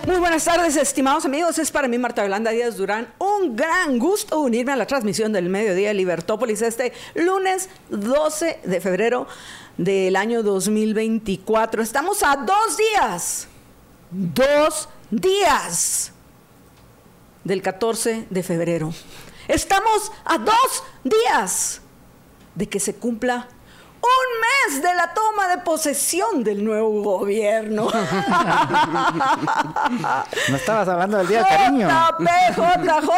Muy 0.07 0.19
buenas 0.19 0.45
tardes, 0.45 0.77
estimados 0.77 1.25
amigos. 1.25 1.59
Es 1.59 1.69
para 1.69 1.89
mí, 1.89 1.97
Marta 1.97 2.23
Yolanda 2.23 2.51
Díaz 2.51 2.77
Durán, 2.77 3.13
un 3.19 3.57
gran 3.57 3.99
gusto 3.99 4.39
unirme 4.39 4.71
a 4.71 4.77
la 4.77 4.87
transmisión 4.87 5.33
del 5.33 5.49
Mediodía 5.49 5.89
de 5.89 5.95
Libertópolis 5.95 6.61
este 6.61 6.93
lunes 7.13 7.67
12 7.89 8.61
de 8.63 8.79
febrero 8.79 9.27
del 9.77 10.15
año 10.15 10.43
2024. 10.43 11.81
Estamos 11.81 12.23
a 12.23 12.37
dos 12.37 12.77
días, 12.77 13.49
dos 14.09 14.87
días 15.11 16.13
del 17.43 17.61
14 17.61 18.27
de 18.29 18.43
febrero. 18.43 18.93
Estamos 19.49 20.13
a 20.23 20.37
dos 20.37 20.83
días 21.03 21.81
de 22.55 22.69
que 22.69 22.79
se 22.79 22.95
cumpla 22.95 23.49
un 24.01 24.71
mes 24.71 24.81
de 24.81 24.93
la 24.93 25.13
toma 25.13 25.47
de 25.47 25.57
posesión 25.59 26.43
del 26.43 26.63
nuevo 26.63 27.01
gobierno. 27.01 27.87
no 30.49 30.55
estabas 30.55 30.87
hablando 30.87 31.17
del 31.17 31.27
día 31.27 31.39
del 31.39 31.47
cariño. 31.47 31.89
JP, 31.89 32.27
JJ, 32.55 33.09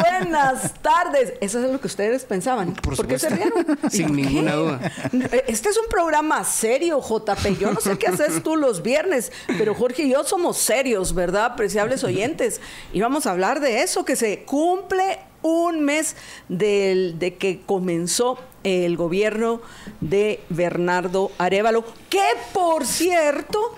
buenas 0.00 0.74
tardes. 0.74 1.34
Eso 1.40 1.58
es 1.64 1.70
lo 1.70 1.80
que 1.80 1.88
ustedes 1.88 2.24
pensaban. 2.24 2.74
Por, 2.74 3.06
qué 3.06 3.18
se 3.18 3.28
rieron? 3.30 3.78
Sin 3.90 4.14
ninguna 4.14 4.54
duda. 4.54 4.80
Este 5.46 5.68
es 5.70 5.78
un 5.78 5.88
programa 5.88 6.44
serio, 6.44 7.00
JP. 7.00 7.58
Yo 7.58 7.72
no 7.72 7.80
sé 7.80 7.98
qué 7.98 8.06
haces 8.08 8.42
tú 8.42 8.56
los 8.56 8.82
viernes, 8.82 9.32
pero 9.58 9.74
Jorge 9.74 10.04
y 10.04 10.10
yo 10.12 10.24
somos 10.24 10.58
serios, 10.58 11.14
¿verdad? 11.14 11.46
Apreciables 11.46 12.04
oyentes. 12.04 12.60
Y 12.92 13.00
vamos 13.00 13.26
a 13.26 13.32
hablar 13.32 13.60
de 13.60 13.82
eso, 13.82 14.04
que 14.04 14.14
se 14.16 14.44
cumple 14.44 15.18
un 15.42 15.80
mes 15.80 16.16
de 16.48 17.36
que 17.38 17.60
comenzó 17.64 18.38
el 18.64 18.96
gobierno 18.96 19.60
de 20.00 20.40
Bernardo 20.48 21.30
Arevalo, 21.38 21.84
que 22.08 22.24
por 22.52 22.86
cierto, 22.86 23.76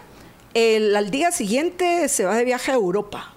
el, 0.54 0.96
al 0.96 1.10
día 1.10 1.32
siguiente 1.32 2.08
se 2.08 2.24
va 2.24 2.36
de 2.36 2.44
viaje 2.44 2.70
a 2.70 2.74
Europa. 2.74 3.34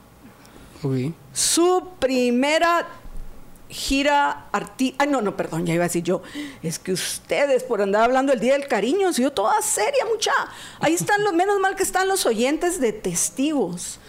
Su 1.32 1.92
primera 2.00 2.88
gira 3.70 4.48
arti 4.51 4.94
Ay, 4.98 5.08
no, 5.08 5.22
no, 5.22 5.36
perdón, 5.38 5.65
ya 5.65 5.74
iba 5.74 5.86
a 5.86 5.88
decir 5.88 6.03
yo. 6.03 6.22
Es 6.62 6.77
que 6.77 6.92
ustedes, 6.92 7.63
por 7.63 7.82
andar 7.82 8.03
hablando 8.03 8.34
el 8.34 8.39
Día 8.39 8.53
del 8.53 8.68
Cariño, 8.68 9.13
si 9.13 9.22
yo 9.22 9.32
toda 9.32 9.62
seria, 9.62 10.06
mucha. 10.12 10.34
Ahí 10.80 10.94
están 10.94 11.24
los, 11.24 11.34
menos 11.34 11.60
mal 11.60 11.75
que 11.75 11.84
están 11.84 12.08
los 12.08 12.25
oyentes 12.25 12.82
de 12.82 12.92
testigos. 12.92 14.00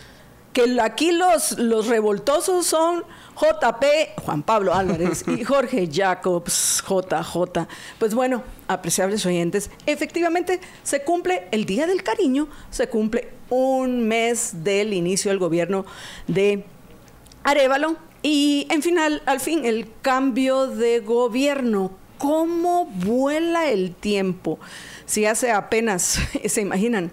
Que 0.52 0.80
aquí 0.80 1.12
los, 1.12 1.58
los 1.58 1.86
revoltosos 1.86 2.66
son 2.66 3.04
JP, 3.36 3.84
Juan 4.22 4.42
Pablo 4.42 4.74
Álvarez 4.74 5.24
y 5.26 5.44
Jorge 5.44 5.88
Jacobs, 5.92 6.82
JJ. 6.88 7.66
Pues 7.98 8.14
bueno, 8.14 8.42
apreciables 8.68 9.24
oyentes, 9.26 9.70
efectivamente 9.86 10.60
se 10.82 11.02
cumple 11.02 11.48
el 11.50 11.64
Día 11.64 11.86
del 11.86 12.02
Cariño, 12.02 12.48
se 12.70 12.88
cumple 12.88 13.32
un 13.50 14.06
mes 14.06 14.64
del 14.64 14.92
inicio 14.92 15.30
del 15.30 15.38
gobierno 15.38 15.84
de 16.26 16.64
Arevalo 17.42 17.96
y 18.22 18.66
en 18.70 18.82
final, 18.82 19.22
al 19.26 19.40
fin, 19.40 19.66
el 19.66 19.86
cambio 20.00 20.66
de 20.66 21.00
gobierno. 21.00 21.92
¿Cómo 22.16 22.86
vuela 22.86 23.68
el 23.68 23.94
tiempo? 23.94 24.58
Si 25.04 25.26
hace 25.26 25.50
apenas, 25.50 26.20
se 26.46 26.60
imaginan, 26.62 27.12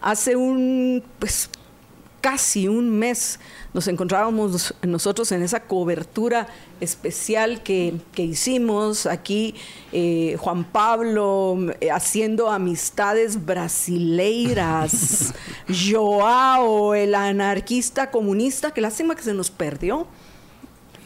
hace 0.00 0.36
un, 0.36 1.02
pues, 1.18 1.50
casi 2.22 2.68
un 2.68 2.88
mes 2.88 3.38
nos 3.74 3.88
encontrábamos 3.88 4.74
nosotros 4.82 5.32
en 5.32 5.42
esa 5.42 5.60
cobertura 5.60 6.46
especial 6.80 7.62
que, 7.62 7.98
hicimos 8.16 9.06
aquí, 9.06 9.54
eh, 9.92 10.36
Juan 10.38 10.64
Pablo 10.64 11.58
eh, 11.80 11.90
haciendo 11.90 12.48
amistades 12.48 13.44
brasileiras, 13.44 15.34
Joao, 15.68 16.94
el 16.94 17.14
anarquista 17.14 18.10
comunista, 18.10 18.70
qué 18.70 18.80
lástima 18.80 19.14
que 19.16 19.22
se 19.22 19.34
nos 19.34 19.50
perdió. 19.50 20.06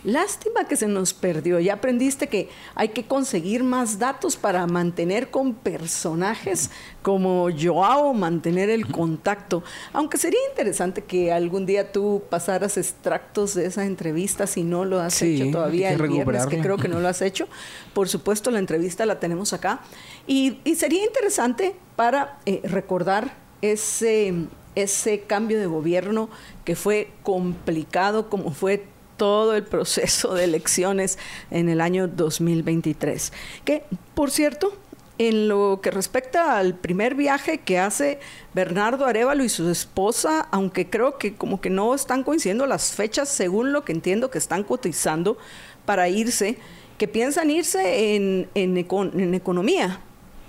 Lástima 0.07 0.69
que 0.69 0.77
se 0.77 0.87
nos 0.87 1.13
perdió. 1.13 1.59
Ya 1.59 1.75
aprendiste 1.75 2.29
que 2.29 2.49
hay 2.77 2.91
que 2.91 3.07
conseguir 3.07 3.65
más 3.65 3.99
datos 3.99 4.37
para 4.37 4.65
mantener 4.69 5.31
con 5.33 5.53
personajes 5.53 6.71
como 7.03 7.49
Joao, 7.51 8.15
mantener 8.15 8.71
el 8.71 8.87
contacto. 8.87 9.65
Aunque 9.93 10.17
sería 10.17 10.39
interesante 10.49 11.03
que 11.03 11.33
algún 11.33 11.67
día 11.67 11.91
tú 11.91 12.23
pasaras 12.31 12.77
extractos 12.77 13.55
de 13.55 13.67
esa 13.67 13.85
entrevista 13.85 14.47
si 14.47 14.63
no 14.63 14.85
lo 14.85 15.01
has 15.01 15.21
hecho 15.23 15.51
todavía 15.51 15.91
el 15.91 16.01
viernes, 16.01 16.47
que 16.47 16.61
creo 16.61 16.77
que 16.77 16.87
no 16.87 17.01
lo 17.01 17.09
has 17.09 17.21
hecho. 17.21 17.49
Por 17.93 18.09
supuesto, 18.09 18.53
la 18.53 18.61
entrevista 18.61 19.07
la 19.07 19.19
tenemos 19.19 19.53
acá. 19.53 19.81
Y, 20.25 20.61
sería 20.77 21.05
interesante 21.05 21.75
para 21.97 22.39
eh, 22.47 22.61
recordar 22.63 23.35
ese, 23.61 24.35
ese 24.77 25.23
cambio 25.23 25.59
de 25.59 25.67
gobierno 25.67 26.31
que 26.65 26.77
fue 26.77 27.11
complicado, 27.25 28.31
como 28.31 28.53
fue 28.53 28.85
todo 29.17 29.55
el 29.55 29.65
proceso 29.65 30.35
de 30.35 30.45
elecciones 30.45 31.19
en 31.51 31.69
el 31.69 31.81
año 31.81 32.09
2023. 32.09 33.33
Que, 33.65 33.85
por 34.15 34.31
cierto, 34.31 34.77
en 35.19 35.49
lo 35.49 35.81
que 35.83 35.91
respecta 35.91 36.59
al 36.59 36.75
primer 36.75 37.15
viaje 37.15 37.59
que 37.59 37.79
hace 37.79 38.21
Bernardo 38.55 39.07
Arevalo 39.07 39.45
y 39.45 39.49
su 39.49 39.69
esposa, 39.71 40.47
aunque 40.51 40.91
creo 40.91 41.19
que 41.19 41.35
como 41.35 41.61
que 41.61 41.71
no 41.71 41.95
están 41.95 42.23
coincidiendo 42.23 42.67
las 42.67 42.93
fechas, 42.93 43.29
según 43.29 43.73
lo 43.73 43.85
que 43.85 43.93
entiendo 43.93 44.31
que 44.31 44.39
están 44.39 44.63
cotizando 44.63 45.39
para 45.87 46.09
irse, 46.09 46.59
que 46.99 47.09
piensan 47.09 47.51
irse 47.51 48.15
en, 48.15 48.49
en, 48.55 48.77
en 48.77 49.35
economía 49.35 50.01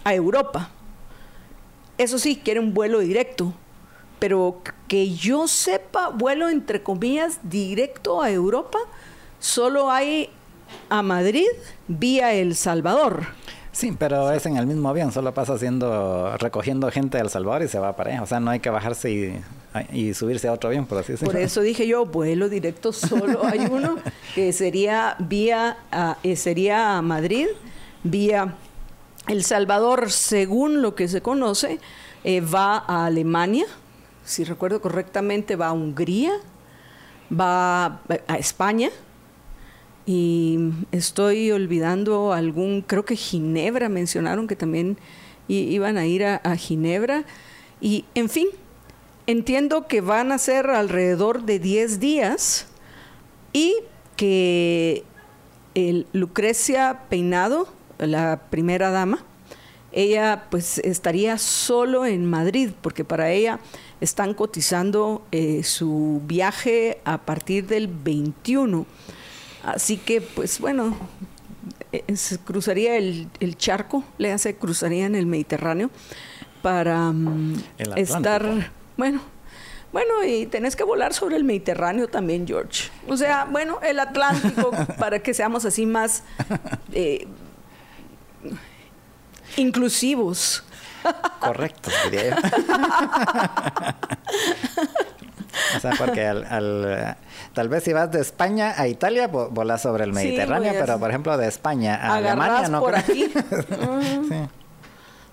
a 0.04 0.14
Europa. 0.14 0.72
Eso 1.98 2.20
sí, 2.20 2.40
quiere 2.44 2.60
un 2.60 2.74
vuelo 2.74 3.00
directo, 3.00 3.54
pero 4.20 4.62
que 4.88 5.14
yo 5.14 5.48
sepa, 5.48 6.10
vuelo 6.10 6.50
entre 6.50 6.84
comillas 6.84 7.40
directo 7.44 8.22
a 8.22 8.32
Europa, 8.32 8.80
solo 9.40 9.92
hay 9.92 10.30
a 10.90 11.02
Madrid 11.02 11.48
vía 11.88 12.34
El 12.34 12.56
Salvador. 12.56 13.28
Sí, 13.78 13.96
pero 13.96 14.32
es 14.32 14.44
en 14.48 14.58
el 14.58 14.66
mismo 14.66 14.90
avión, 14.90 15.12
solo 15.12 15.36
pasa 15.36 15.54
haciendo, 15.54 16.36
recogiendo 16.38 16.90
gente 16.90 17.18
de 17.18 17.24
El 17.26 17.30
Salvador 17.30 17.62
y 17.62 17.68
se 17.68 17.78
va 17.78 17.96
para 17.96 18.10
allá. 18.10 18.24
O 18.24 18.26
sea, 18.26 18.40
no 18.40 18.50
hay 18.50 18.60
que 18.60 18.72
bajarse 18.72 19.12
y, 19.94 20.14
subirse 20.16 20.48
a 20.48 20.54
otro 20.54 20.70
avión, 20.70 20.88
por 20.88 20.98
así 20.98 21.12
decirlo. 21.12 21.32
Por 21.32 21.40
eso 21.40 21.62
dije 21.62 21.86
yo, 21.86 22.08
vuelo 22.08 22.50
directo 22.50 22.92
solo 22.92 23.46
hay 23.46 23.68
uno, 23.70 23.98
que 24.36 24.52
sería 24.52 25.16
vía, 25.20 25.78
a, 25.92 26.18
eh, 26.24 26.36
sería 26.36 26.98
a 26.98 27.04
Madrid, 27.04 27.46
vía 28.02 28.56
El 29.28 29.44
Salvador, 29.44 30.10
según 30.10 30.82
lo 30.82 30.96
que 30.96 31.08
se 31.08 31.22
conoce, 31.22 31.80
eh, 32.24 32.42
va 32.42 32.84
a 32.88 33.06
Alemania, 33.06 33.68
si 34.28 34.44
recuerdo 34.44 34.82
correctamente, 34.82 35.56
va 35.56 35.68
a 35.68 35.72
Hungría, 35.72 36.34
va 37.32 38.02
a 38.28 38.38
España, 38.38 38.90
y 40.06 40.58
estoy 40.94 41.52
olvidando 41.52 42.32
algún, 42.32 42.82
creo 42.82 43.04
que 43.04 43.18
Ginebra 43.18 43.90
mencionaron 43.90 44.48
que 44.48 44.56
también 44.56 44.98
iban 45.50 45.98
a 45.98 46.06
ir 46.06 46.24
a, 46.24 46.56
Ginebra. 46.56 47.26
Y 47.82 48.06
en 48.16 48.30
fin, 48.30 48.48
entiendo 49.28 49.88
que 49.88 50.00
van 50.00 50.32
a 50.32 50.38
ser 50.38 50.70
alrededor 50.70 51.44
de 51.44 51.60
10 51.60 52.00
días 52.00 52.68
y 53.52 53.76
que 54.16 55.04
Lucrecia 56.14 57.02
Peinado, 57.10 57.68
la 57.98 58.44
primera 58.50 58.92
dama, 58.92 59.20
ella 59.92 60.46
pues 60.50 60.78
estaría 60.80 61.38
solo 61.38 62.06
en 62.06 62.26
Madrid, 62.26 62.70
porque 62.82 63.04
para 63.04 63.32
ella 63.32 63.60
están 64.02 64.34
cotizando 64.34 65.26
eh, 65.32 65.64
su 65.64 66.22
viaje 66.26 67.02
a 67.04 67.20
partir 67.20 67.68
del 67.68 67.88
21 67.88 68.86
Así 69.68 69.98
que, 69.98 70.22
pues 70.22 70.62
bueno, 70.62 70.96
eh, 71.92 72.04
cruzaría 72.46 72.96
el, 72.96 73.58
charco, 73.58 74.06
le 74.18 74.32
hace, 74.32 74.56
cruzaría 74.56 75.06
en 75.06 75.14
el 75.14 75.26
Mediterráneo 75.26 75.90
para 76.62 77.12
mm, 77.12 77.62
estar, 77.98 78.72
bueno, 78.96 79.20
bueno, 79.92 80.24
y 80.24 80.46
tenés 80.46 80.78
que 80.78 80.86
volar 80.86 81.14
sobre 81.14 81.36
el 81.36 81.44
Mediterráneo 81.44 82.08
también, 82.08 82.48
George. 82.48 82.90
O 83.10 83.18
sea, 83.18 83.44
bueno, 83.44 83.80
el 83.84 84.00
Atlántico, 84.00 84.72
para 85.00 85.20
que 85.20 85.34
seamos 85.34 85.66
así 85.66 85.86
más 85.86 86.24
eh, 86.94 87.28
inclusivos. 89.58 90.64
Correcto, 91.40 91.90
diría 92.06 92.30
yo. 92.30 92.36
o 95.78 95.80
sea, 95.80 95.92
porque 95.98 96.28
al 96.28 96.44
Tal 97.58 97.70
vez 97.70 97.84
si 97.84 97.92
vas 97.92 98.12
de 98.12 98.22
España 98.22 98.76
a 98.78 98.88
Italia, 98.88 99.30
volas 99.30 99.82
sobre 99.82 100.04
el 100.04 100.14
Mediterráneo, 100.14 100.74
pero 100.80 101.00
por 101.00 101.10
ejemplo 101.10 101.36
de 101.40 101.48
España 101.48 101.96
a 101.96 102.18
Alemania 102.18 102.68
no 102.68 102.82
por 102.82 102.96
aquí. 102.96 103.32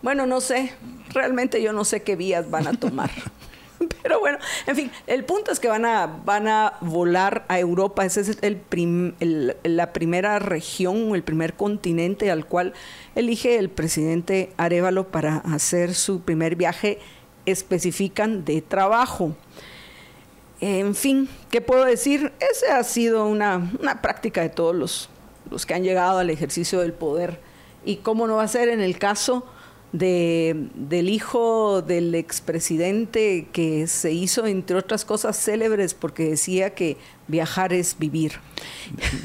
Bueno, 0.00 0.25
no 0.26 0.40
sé. 0.40 0.73
Realmente 1.14 1.62
yo 1.62 1.75
no 1.75 1.85
sé 1.85 2.02
qué 2.02 2.16
vías 2.16 2.50
van 2.50 2.66
a 2.66 2.73
tomar. 2.73 3.11
Pero 4.02 4.21
bueno, 4.21 4.38
en 4.66 4.76
fin, 4.76 4.90
el 5.07 5.25
punto 5.25 5.52
es 5.52 5.61
que 5.61 5.69
van 5.69 5.85
a, 5.85 6.07
van 6.07 6.49
a 6.49 6.75
volar 6.81 7.45
a 7.49 7.59
Europa. 7.59 8.04
Esa 8.04 8.21
es 8.21 8.38
el, 8.40 9.57
la 9.62 9.93
primera 9.93 10.38
región, 10.38 11.14
el 11.14 11.23
primer 11.23 11.54
continente 11.54 12.31
al 12.31 12.47
cual 12.47 12.75
elige 13.14 13.57
el 13.59 13.71
presidente 13.71 14.52
Arevalo 14.57 15.09
para 15.09 15.38
hacer 15.38 15.95
su 15.95 16.21
primer 16.21 16.57
viaje, 16.57 16.99
especifican 17.47 18.45
de 18.45 18.62
trabajo. 18.62 19.35
En 20.61 20.95
fin, 20.95 21.28
¿qué 21.50 21.61
puedo 21.61 21.85
decir? 21.85 22.33
Esa 22.40 22.78
ha 22.78 22.85
sido 22.85 23.26
una, 23.26 23.73
práctica 24.00 24.40
de 24.40 24.49
todos 24.49 24.75
los, 24.75 25.11
los, 25.50 25.66
que 25.66 25.75
han 25.75 25.82
llegado 25.82 26.19
al 26.19 26.30
ejercicio 26.30 26.80
del 26.80 26.93
poder. 26.93 27.41
¿Y 27.84 27.97
cómo 27.97 28.26
no 28.26 28.37
va 28.37 28.45
a 28.45 28.49
ser 28.49 28.69
en 28.69 28.80
el 28.80 28.99
caso 28.99 29.45
de, 29.95 30.57
del 30.75 31.09
hijo 31.09 31.80
del 31.80 32.17
expresidente 32.17 33.47
que 33.52 33.87
se 33.87 34.11
hizo, 34.11 34.45
entre 34.45 34.76
otras 34.76 35.04
cosas, 35.04 35.37
célebres 35.39 35.95
porque 35.95 36.30
decía 36.30 36.71
que 36.71 36.97
viajar 37.28 37.73
es 37.73 37.97
vivir? 37.97 38.33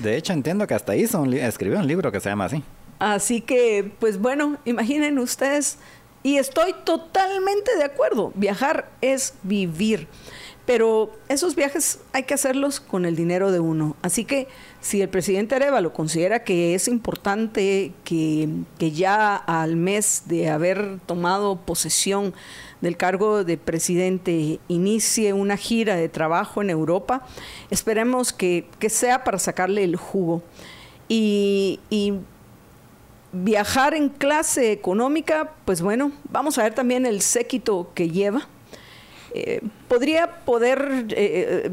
De 0.04 0.16
hecho, 0.16 0.32
entiendo 0.32 0.68
que 0.68 0.76
hasta 0.76 0.96
hizo 0.96 1.26
escribió 1.26 1.80
un 1.80 1.88
libro 1.88 2.12
que 2.12 2.20
se 2.20 2.30
llama 2.30 2.46
así. 2.46 2.64
Así 3.00 3.42
que, 3.42 3.92
pues 4.00 4.20
bueno, 4.20 4.58
imaginen 4.64 5.18
ustedes, 5.18 5.80
y 6.22 6.38
estoy 6.38 6.76
totalmente 6.84 7.76
de 7.76 7.84
acuerdo, 7.86 8.32
viajar 8.36 8.92
es 9.02 9.34
vivir. 9.42 10.08
Pero 10.68 11.12
esos 11.30 11.56
viajes 11.56 12.00
hay 12.14 12.24
que 12.24 12.36
hacerlos 12.36 12.80
con 12.80 13.06
el 13.06 13.16
dinero 13.16 13.52
de 13.52 13.60
uno. 13.60 13.96
Así 14.04 14.24
que 14.24 14.48
si 14.82 15.02
el 15.02 15.10
presidente 15.10 15.56
Arevalo 15.56 15.94
considera 15.94 16.44
que 16.44 16.76
es 16.76 16.88
importante 16.88 17.92
que, 18.04 18.50
ya 18.80 19.36
al 19.36 19.76
mes 19.76 20.24
de 20.26 20.50
haber 20.50 21.00
tomado 21.06 21.58
posesión 21.58 22.34
del 22.82 22.96
cargo 22.98 23.44
de 23.44 23.58
presidente 23.58 24.60
inicie 24.68 25.34
una 25.34 25.58
gira 25.58 25.96
de 25.96 26.10
trabajo 26.10 26.62
en 26.62 26.70
Europa, 26.70 27.26
esperemos 27.70 28.32
que, 28.32 28.68
sea 28.88 29.24
para 29.24 29.40
sacarle 29.40 29.84
el 29.84 29.96
jugo. 29.96 30.44
Y, 31.08 31.80
y 31.90 32.14
viajar 33.32 33.94
en 33.96 34.10
clase 34.10 34.72
económica, 34.72 35.54
pues 35.66 35.82
bueno, 35.82 36.12
vamos 36.32 36.58
a 36.58 36.64
ver 36.64 36.74
también 36.74 37.06
el 37.06 37.22
séquito 37.22 37.92
que 37.94 38.10
lleva 38.10 38.48
eh, 39.34 39.62
podría 39.88 40.44
poder, 40.46 41.06
eh, 41.12 41.66
eh, 41.66 41.72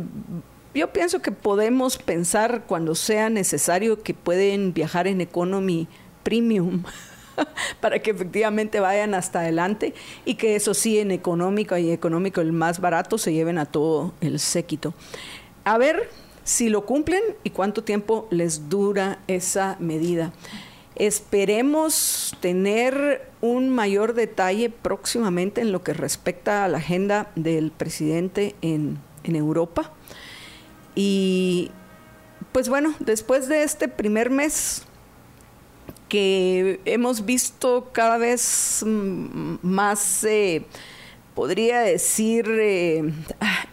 yo 0.76 0.92
pienso 0.92 1.22
que 1.22 1.32
podemos 1.32 1.98
pensar 1.98 2.64
cuando 2.66 2.94
sea 2.94 3.30
necesario 3.30 4.02
que 4.02 4.14
pueden 4.14 4.72
viajar 4.72 5.06
en 5.06 5.20
economy 5.20 5.88
premium. 6.22 6.82
para 7.80 7.98
que 7.98 8.10
efectivamente 8.10 8.80
vayan 8.80 9.12
hasta 9.14 9.40
adelante 9.40 9.92
y 10.24 10.36
que 10.36 10.56
eso 10.56 10.72
sí 10.72 10.98
en 10.98 11.10
económico 11.10 11.76
y 11.76 11.90
económico 11.90 12.40
el 12.40 12.52
más 12.52 12.80
barato 12.80 13.18
se 13.18 13.32
lleven 13.32 13.58
a 13.58 13.66
todo 13.66 14.14
el 14.22 14.38
séquito. 14.40 14.94
A 15.64 15.76
ver 15.78 16.08
si 16.44 16.68
lo 16.68 16.86
cumplen 16.86 17.22
y 17.44 17.50
cuánto 17.50 17.82
tiempo 17.84 18.28
les 18.30 18.68
dura 18.68 19.18
esa 19.26 19.76
medida. 19.80 20.32
Esperemos 20.94 22.34
tener 22.40 23.28
un 23.40 23.68
mayor 23.68 24.14
detalle 24.14 24.70
próximamente 24.70 25.60
en 25.60 25.72
lo 25.72 25.82
que 25.82 25.92
respecta 25.92 26.64
a 26.64 26.68
la 26.68 26.78
agenda 26.78 27.30
del 27.34 27.70
presidente 27.70 28.54
en, 28.62 28.98
Europa. 29.24 29.92
Y 30.96 31.70
pues 32.52 32.68
bueno, 32.68 32.94
después 32.98 33.48
de 33.48 33.62
este 33.62 33.86
primer 33.86 34.30
mes 34.30 34.82
que 36.08 36.80
hemos 36.84 37.26
visto 37.26 37.90
cada 37.92 38.16
vez 38.16 38.82
más, 38.84 40.24
eh, 40.24 40.64
podría 41.34 41.80
decir, 41.80 42.46
eh, 42.48 43.12
ah, 43.40 43.66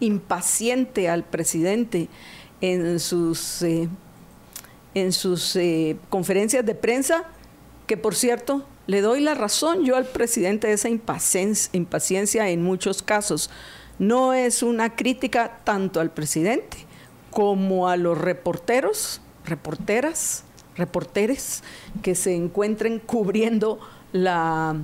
impaciente 0.00 1.08
al 1.08 1.24
presidente 1.24 2.08
en 2.60 2.98
sus 3.00 3.62
eh, 3.62 3.88
en 4.94 5.12
sus 5.12 5.58
conferencias 6.08 6.64
de 6.64 6.74
prensa, 6.74 7.24
que 7.86 7.98
por 7.98 8.14
cierto, 8.14 8.66
le 8.86 9.02
doy 9.02 9.20
la 9.20 9.34
razón 9.34 9.84
yo 9.84 9.96
al 9.96 10.06
presidente 10.06 10.68
de 10.68 10.72
esa 10.72 10.88
impaciencia, 10.88 12.48
en 12.48 12.62
muchos 12.62 13.02
casos. 13.02 13.50
No 13.98 14.34
es 14.34 14.62
una 14.62 14.94
crítica 14.94 15.58
tanto 15.64 16.00
al 16.00 16.10
presidente 16.10 16.78
como 17.30 17.88
a 17.88 17.96
los 17.96 18.18
reporteros, 18.18 19.20
reporteras, 19.44 20.44
reporteres 20.76 21.62
que 22.02 22.14
se 22.14 22.34
encuentren 22.34 22.98
cubriendo 22.98 23.78
la 24.12 24.76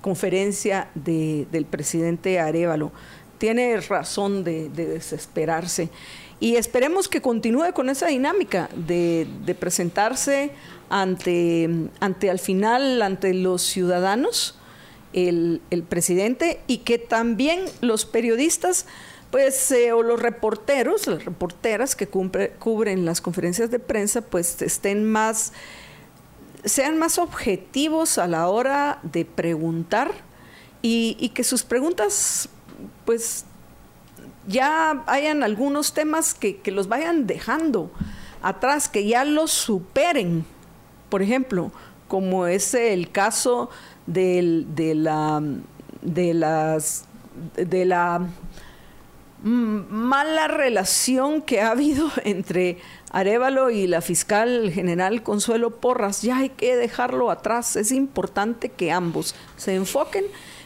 conferencia 0.00 0.88
del 0.94 1.66
presidente 1.68 2.40
Arevalo. 2.40 2.92
Tiene 3.38 3.80
razón 3.80 4.44
de 4.44 4.68
desesperarse. 4.70 5.90
Y 6.38 6.56
esperemos 6.56 7.08
que 7.08 7.22
continúe 7.22 7.72
con 7.72 7.88
esa 7.88 8.08
dinámica 8.08 8.68
de, 8.76 9.26
presentarse 9.58 10.50
ante, 10.90 11.88
ante 12.00 12.30
al 12.30 12.38
final, 12.38 13.00
ante 13.00 13.32
los 13.32 13.62
ciudadanos, 13.62 14.58
el, 15.16 15.84
presidente, 15.88 16.60
y 16.66 16.78
que 16.78 16.98
también 16.98 17.64
los 17.80 18.04
periodistas, 18.04 18.86
pues, 19.30 19.70
eh, 19.72 19.92
o 19.92 20.02
los 20.02 20.20
reporteros, 20.20 21.06
las 21.06 21.24
reporteras 21.24 21.96
que 21.96 22.06
cubren 22.06 23.04
las 23.06 23.20
conferencias 23.20 23.70
de 23.70 23.78
prensa, 23.78 24.20
pues 24.20 24.60
estén 24.60 25.04
más, 25.04 25.52
sean 26.64 26.98
más 26.98 27.18
objetivos 27.18 28.18
a 28.18 28.28
la 28.28 28.48
hora 28.48 28.98
de 29.02 29.24
preguntar 29.24 30.12
y, 30.82 31.30
que 31.34 31.42
sus 31.42 31.62
preguntas, 31.62 32.50
pues, 33.06 33.46
ya 34.46 35.02
hayan 35.06 35.42
algunos 35.42 35.94
temas 35.94 36.34
que, 36.34 36.60
los 36.66 36.88
vayan 36.88 37.26
dejando 37.26 37.90
atrás, 38.42 38.88
que 38.88 39.06
ya 39.06 39.24
los 39.24 39.50
superen. 39.50 40.44
Por 41.08 41.22
ejemplo, 41.22 41.72
como 42.06 42.46
es 42.46 42.74
el 42.74 43.10
caso 43.10 43.70
de 44.06 44.94
la 44.94 45.42
de 46.02 46.34
las 46.34 47.04
de 47.56 47.84
la 47.84 48.26
mala 49.42 50.48
relación 50.48 51.42
que 51.42 51.60
ha 51.60 51.70
habido 51.70 52.10
entre 52.24 52.78
Arevalo 53.10 53.70
y 53.70 53.86
la 53.86 54.00
fiscal 54.00 54.70
general 54.72 55.22
Consuelo 55.22 55.80
Porras. 55.80 56.22
Ya 56.22 56.38
hay 56.38 56.50
que 56.50 56.76
dejarlo 56.76 57.30
atrás. 57.30 57.76
Es 57.76 57.92
importante 57.92 58.70
que 58.70 58.92
ambos 58.92 59.34
se 59.56 59.74
enfoquen 59.74 60.24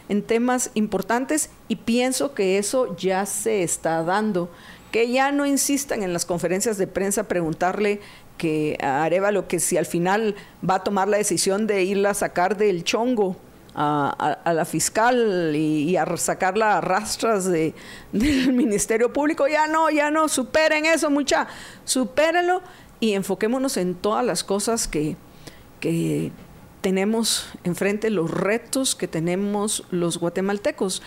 en 0.08 0.22
temas 0.22 0.70
importantes 0.74 1.50
y 1.68 1.76
pienso 1.76 2.34
que 2.34 2.58
eso 2.58 2.96
ya 2.96 3.26
se 3.26 3.62
está 3.62 4.02
dando. 4.02 4.50
Que 4.90 5.12
ya 5.12 5.30
no 5.30 5.46
insistan 5.46 6.02
en 6.02 6.12
las 6.12 6.24
conferencias 6.24 6.76
de 6.76 6.88
prensa 6.88 7.28
preguntarle 7.28 8.00
que 8.40 8.78
a 8.82 9.04
Arevalo 9.04 9.46
que 9.46 9.60
si 9.60 9.76
al 9.76 9.84
final 9.84 10.34
va 10.68 10.76
a 10.76 10.82
tomar 10.82 11.08
la 11.08 11.18
decisión 11.18 11.66
de 11.66 11.84
irla 11.84 12.10
a 12.10 12.14
sacar 12.14 12.56
del 12.56 12.84
chongo 12.84 13.36
a, 13.74 14.52
la 14.54 14.64
fiscal 14.64 15.54
y, 15.54 15.94
a 15.96 16.16
sacarla 16.16 16.78
a 16.78 16.80
rastras 16.80 17.44
de, 17.44 17.74
del 18.12 18.54
Ministerio 18.54 19.12
Público. 19.12 19.46
Ya 19.46 19.66
no, 19.66 19.90
ya 19.90 20.10
no, 20.10 20.26
superen 20.30 20.86
eso, 20.86 21.10
mucha, 21.10 21.48
supérenlo 21.84 22.62
y 22.98 23.12
enfoquémonos 23.12 23.76
en 23.76 23.94
todas 23.94 24.24
las 24.24 24.42
cosas 24.42 24.88
que, 24.88 25.16
que 25.78 26.32
tenemos 26.80 27.50
enfrente, 27.64 28.08
los 28.08 28.30
retos 28.30 28.94
que 28.94 29.06
tenemos 29.06 29.84
los 29.90 30.16
guatemaltecos, 30.16 31.02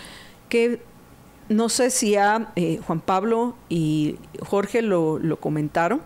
que 0.48 0.80
no 1.48 1.68
sé 1.68 1.90
si 1.90 2.12
ya 2.12 2.52
eh, 2.54 2.78
Juan 2.86 3.00
Pablo 3.00 3.56
y 3.68 4.18
Jorge 4.40 4.82
lo, 4.82 5.18
lo 5.18 5.40
comentaron, 5.40 6.00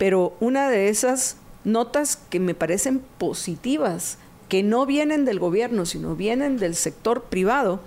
pero 0.00 0.32
una 0.40 0.70
de 0.70 0.88
esas 0.88 1.36
notas 1.62 2.16
que 2.30 2.40
me 2.40 2.54
parecen 2.54 3.02
positivas 3.18 4.16
que 4.48 4.62
no 4.62 4.86
vienen 4.86 5.26
del 5.26 5.38
gobierno, 5.38 5.84
sino 5.84 6.16
vienen 6.16 6.56
del 6.56 6.74
sector 6.74 7.24
privado, 7.24 7.80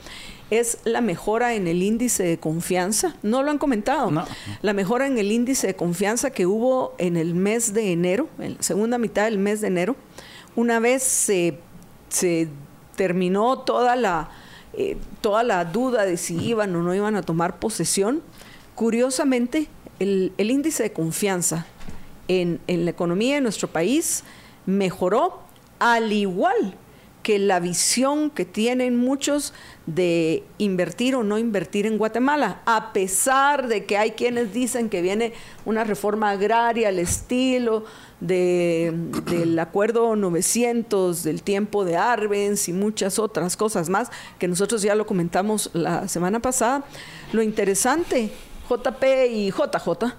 es 0.52 0.78
la 0.84 1.02
mejora 1.02 1.56
en 1.56 1.66
el 1.66 1.82
índice 1.82 2.22
de 2.22 2.38
confianza. 2.38 3.16
No 3.24 3.42
lo 3.42 3.50
han 3.50 3.58
comentado. 3.58 4.12
La 4.62 4.74
mejora 4.74 5.08
en 5.08 5.18
el 5.18 5.32
índice 5.32 5.66
de 5.66 5.76
confianza 5.76 6.30
que 6.30 6.46
hubo 6.46 6.94
en 7.00 7.18
el 7.18 7.34
mes 7.34 7.74
de 7.74 7.92
enero, 7.92 8.30
en 8.38 8.58
la 8.58 8.62
segunda 8.62 9.00
mitad 9.00 9.24
del 9.24 9.40
mes 9.40 9.62
de 9.62 9.68
enero, 9.70 9.96
una 10.56 10.80
vez 10.80 11.02
se, 11.02 11.58
terminó 12.96 13.58
toda 13.58 13.96
la, 13.96 14.30
eh, 14.74 14.98
toda 15.22 15.42
la 15.42 15.66
duda 15.66 16.06
de 16.06 16.18
si 16.18 16.38
iban 16.38 16.76
o 16.76 16.84
no 16.84 16.94
iban 16.94 17.16
a 17.16 17.24
tomar 17.24 17.58
posesión, 17.58 18.22
curiosamente 18.76 19.68
el, 20.00 20.34
índice 20.38 20.84
de 20.84 20.94
confianza 20.94 21.66
en, 22.28 22.60
la 22.68 22.92
economía 22.92 23.36
de 23.36 23.42
nuestro 23.42 23.68
país 23.68 24.24
mejoró 24.66 25.42
al 25.80 26.12
igual 26.12 26.76
que 27.24 27.40
la 27.40 27.62
visión 27.62 28.30
que 28.30 28.44
tienen 28.44 28.98
muchos 28.98 29.54
de 29.86 30.44
invertir 30.58 31.16
o 31.16 31.24
no 31.24 31.38
invertir 31.38 31.86
en 31.86 31.98
Guatemala, 31.98 32.62
a 32.66 32.92
pesar 32.92 33.70
de 33.70 33.86
que 33.86 33.98
hay 33.98 34.12
quienes 34.12 34.54
dicen 34.54 34.90
que 34.90 35.02
viene 35.02 35.32
una 35.64 35.86
reforma 35.86 36.32
agraria 36.32 36.90
al 36.90 37.00
estilo 37.00 37.86
del 38.20 39.58
acuerdo 39.58 40.16
900 40.18 41.24
del 41.24 41.44
tiempo 41.44 41.86
de 41.86 41.96
Arbenz 41.96 42.68
y 42.68 42.74
muchas 42.74 43.18
otras 43.20 43.56
cosas 43.56 43.90
más 43.90 44.10
que 44.38 44.48
nosotros 44.50 44.82
ya 44.82 44.94
lo 44.94 45.06
comentamos 45.06 45.70
la 45.74 46.10
semana 46.10 46.42
pasada. 46.42 46.84
Lo 47.32 47.42
interesante, 47.42 48.32
JP 48.70 49.04
y 49.32 49.50
JJ, 49.50 50.14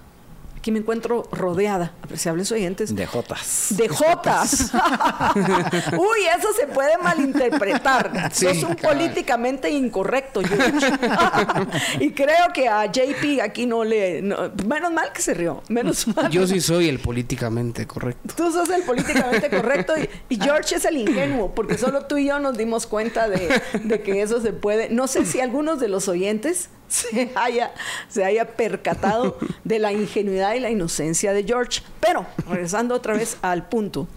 aquí 0.65 0.71
me 0.71 0.79
encuentro 0.79 1.29
rodeada, 1.31 1.93
apreciables 2.01 2.51
oyentes. 2.51 2.95
De 2.95 3.05
jotas. 3.05 3.67
De 3.77 3.87
jotas. 3.87 4.71
Uy, 5.93 6.19
eso 6.35 6.47
se 6.59 6.65
puede 6.65 6.97
malinterpretar. 6.97 8.31
Sí, 8.31 8.47
Sos 8.47 8.63
un 8.63 8.75
políticamente 8.75 9.69
incorrecto, 9.69 10.41
y 11.99 12.11
creo 12.11 12.47
que 12.53 12.67
a 12.67 12.85
JP 12.91 13.41
aquí 13.43 13.67
no 13.67 13.83
le... 13.83 14.21
menos 14.21 14.91
mal 14.91 15.11
que 15.13 15.21
se 15.21 15.35
rió. 15.35 15.61
Menos 15.69 16.07
mal. 16.07 16.31
Yo 16.31 16.47
sí 16.47 16.59
soy 16.59 16.89
el 16.89 16.99
políticamente 16.99 17.85
correcto. 17.85 18.33
Tú 18.35 18.51
sos 18.51 18.69
el 18.69 18.81
políticamente 18.81 19.49
correcto 19.49 19.93
y, 20.29 20.37
George 20.37 20.75
es 20.75 20.85
el 20.85 20.97
ingenuo, 20.97 21.53
porque 21.53 21.77
solo 21.77 22.05
tú 22.07 22.17
y 22.17 22.25
yo 22.25 22.39
nos 22.39 22.57
dimos 22.57 22.87
cuenta 22.87 23.29
de, 23.29 23.61
de 23.83 24.01
que 24.01 24.23
eso 24.23 24.41
se 24.41 24.51
puede... 24.51 24.89
No 24.89 25.05
sé 25.05 25.25
si 25.25 25.39
algunos 25.41 25.79
de 25.79 25.89
los 25.89 26.07
oyentes 26.07 26.69
se 26.87 27.31
haya, 27.35 27.73
se 28.09 28.23
haya 28.23 28.45
percatado 28.55 29.37
de 29.63 29.79
la 29.79 29.91
ingenuidad 29.91 30.53
y 30.55 30.59
la 30.59 30.69
inocencia 30.69 31.33
de 31.33 31.43
George. 31.43 31.81
Pero, 31.99 32.25
regresando 32.47 32.95
otra 32.95 33.13
vez 33.13 33.37
al 33.41 33.67
punto, 33.67 34.07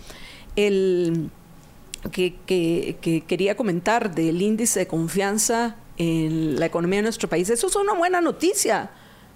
el 0.57 1.31
que, 2.13 2.35
que 2.47 3.25
quería 3.27 3.57
comentar 3.57 4.15
del 4.15 4.41
índice 4.43 4.81
de 4.81 4.87
confianza 4.87 5.77
en 5.97 6.59
la 6.59 6.67
economía 6.67 6.99
de 6.99 7.05
nuestro 7.05 7.29
país, 7.29 7.51
eso 7.51 7.67
es 7.67 7.77
una 7.77 7.95
buena 7.95 8.21
noticia. 8.21 8.91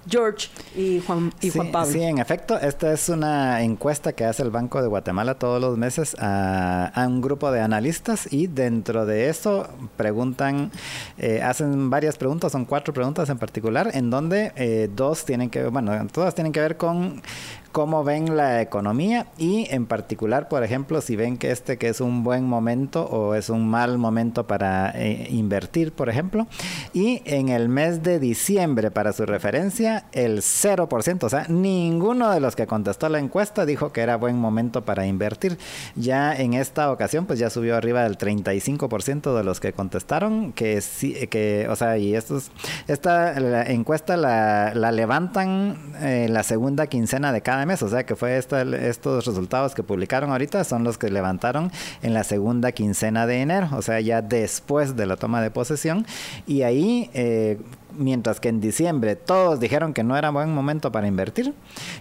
George 0.08 0.48
y 0.76 1.00
Juan, 1.00 1.32
y 1.40 1.50
Juan 1.50 1.70
Pablo. 1.70 1.92
Sí, 1.92 2.02
en 2.02 2.18
efecto, 2.18 2.58
esta 2.58 2.92
es 2.92 3.08
una 3.08 3.62
encuesta 3.62 4.12
que 4.12 4.24
hace 4.24 4.42
el 4.42 4.50
Banco 4.50 4.82
de 4.82 4.88
Guatemala 4.88 5.34
todos 5.34 5.60
los 5.60 5.78
meses 5.78 6.16
a, 6.18 6.92
un 7.06 7.20
grupo 7.20 7.50
de 7.50 7.60
analistas 7.60 8.32
y 8.32 8.46
dentro 8.46 9.06
de 9.06 9.28
eso 9.28 9.68
preguntan, 9.96 10.70
eh, 11.18 11.40
hacen 11.42 11.90
varias 11.90 12.16
preguntas, 12.16 12.52
son 12.52 12.64
cuatro 12.64 12.92
preguntas 12.92 13.28
en 13.28 13.38
particular, 13.38 13.90
en 13.94 14.10
donde 14.10 14.52
eh, 14.56 14.88
dos 14.94 15.24
tienen 15.24 15.50
que, 15.50 15.64
bueno, 15.66 15.92
todas 16.12 16.34
tienen 16.34 16.52
que 16.52 16.60
ver 16.60 16.76
con 16.76 17.22
cómo 17.72 18.04
ven 18.04 18.36
la 18.36 18.60
economía 18.60 19.26
y 19.38 19.66
en 19.70 19.86
particular, 19.86 20.48
por 20.48 20.62
ejemplo, 20.62 21.00
si 21.00 21.16
ven 21.16 21.38
que 21.38 21.50
este 21.50 21.78
que 21.78 21.88
es 21.88 22.00
un 22.00 22.22
buen 22.22 22.44
momento 22.44 23.04
o 23.06 23.34
es 23.34 23.48
un 23.48 23.68
mal 23.68 23.98
momento 23.98 24.46
para 24.46 24.92
eh, 24.94 25.26
invertir, 25.30 25.92
por 25.92 26.08
ejemplo. 26.08 26.46
Y 26.92 27.22
en 27.24 27.48
el 27.48 27.68
mes 27.68 28.02
de 28.02 28.18
diciembre, 28.20 28.90
para 28.90 29.12
su 29.12 29.26
referencia, 29.26 30.04
el 30.12 30.38
0%, 30.38 31.24
o 31.24 31.28
sea, 31.28 31.46
ninguno 31.48 32.30
de 32.30 32.40
los 32.40 32.54
que 32.54 32.66
contestó 32.66 33.08
la 33.08 33.18
encuesta 33.18 33.66
dijo 33.66 33.92
que 33.92 34.02
era 34.02 34.16
buen 34.16 34.36
momento 34.36 34.84
para 34.84 35.06
invertir. 35.06 35.58
Ya 35.96 36.34
en 36.34 36.54
esta 36.54 36.90
ocasión, 36.92 37.26
pues 37.26 37.38
ya 37.38 37.50
subió 37.50 37.76
arriba 37.76 38.04
del 38.04 38.18
35% 38.18 39.36
de 39.36 39.44
los 39.44 39.60
que 39.60 39.72
contestaron, 39.72 40.52
que 40.52 40.80
sí, 40.80 41.14
que, 41.28 41.66
o 41.70 41.76
sea, 41.76 41.96
y 41.98 42.14
estos, 42.14 42.50
esta 42.86 43.64
encuesta 43.70 44.16
la, 44.16 44.72
levantan 44.92 45.94
eh, 46.00 46.26
la 46.28 46.42
segunda 46.42 46.86
quincena 46.86 47.32
de 47.32 47.40
cada 47.40 47.61
mes, 47.66 47.82
o 47.82 47.88
sea 47.88 48.04
que 48.04 48.16
fue 48.16 48.36
estos 48.36 49.26
resultados 49.26 49.74
que 49.74 49.82
publicaron 49.82 50.30
ahorita 50.30 50.64
son 50.64 50.84
los 50.84 50.98
que 50.98 51.10
levantaron 51.10 51.70
en 52.02 52.14
la 52.14 52.24
segunda 52.24 52.72
quincena 52.72 53.26
de 53.26 53.42
enero, 53.42 53.68
o 53.72 53.82
sea 53.82 54.00
ya 54.00 54.22
después 54.22 54.96
de 54.96 55.06
la 55.06 55.16
toma 55.16 55.42
de 55.42 55.50
posesión. 55.50 56.06
Y 56.46 56.62
ahí 56.62 57.10
eh, 57.14 57.58
mientras 57.96 58.40
que 58.40 58.48
en 58.48 58.60
diciembre 58.60 59.16
todos 59.16 59.60
dijeron 59.60 59.92
que 59.92 60.04
no 60.04 60.16
era 60.16 60.30
buen 60.30 60.54
momento 60.54 60.92
para 60.92 61.06
invertir, 61.06 61.54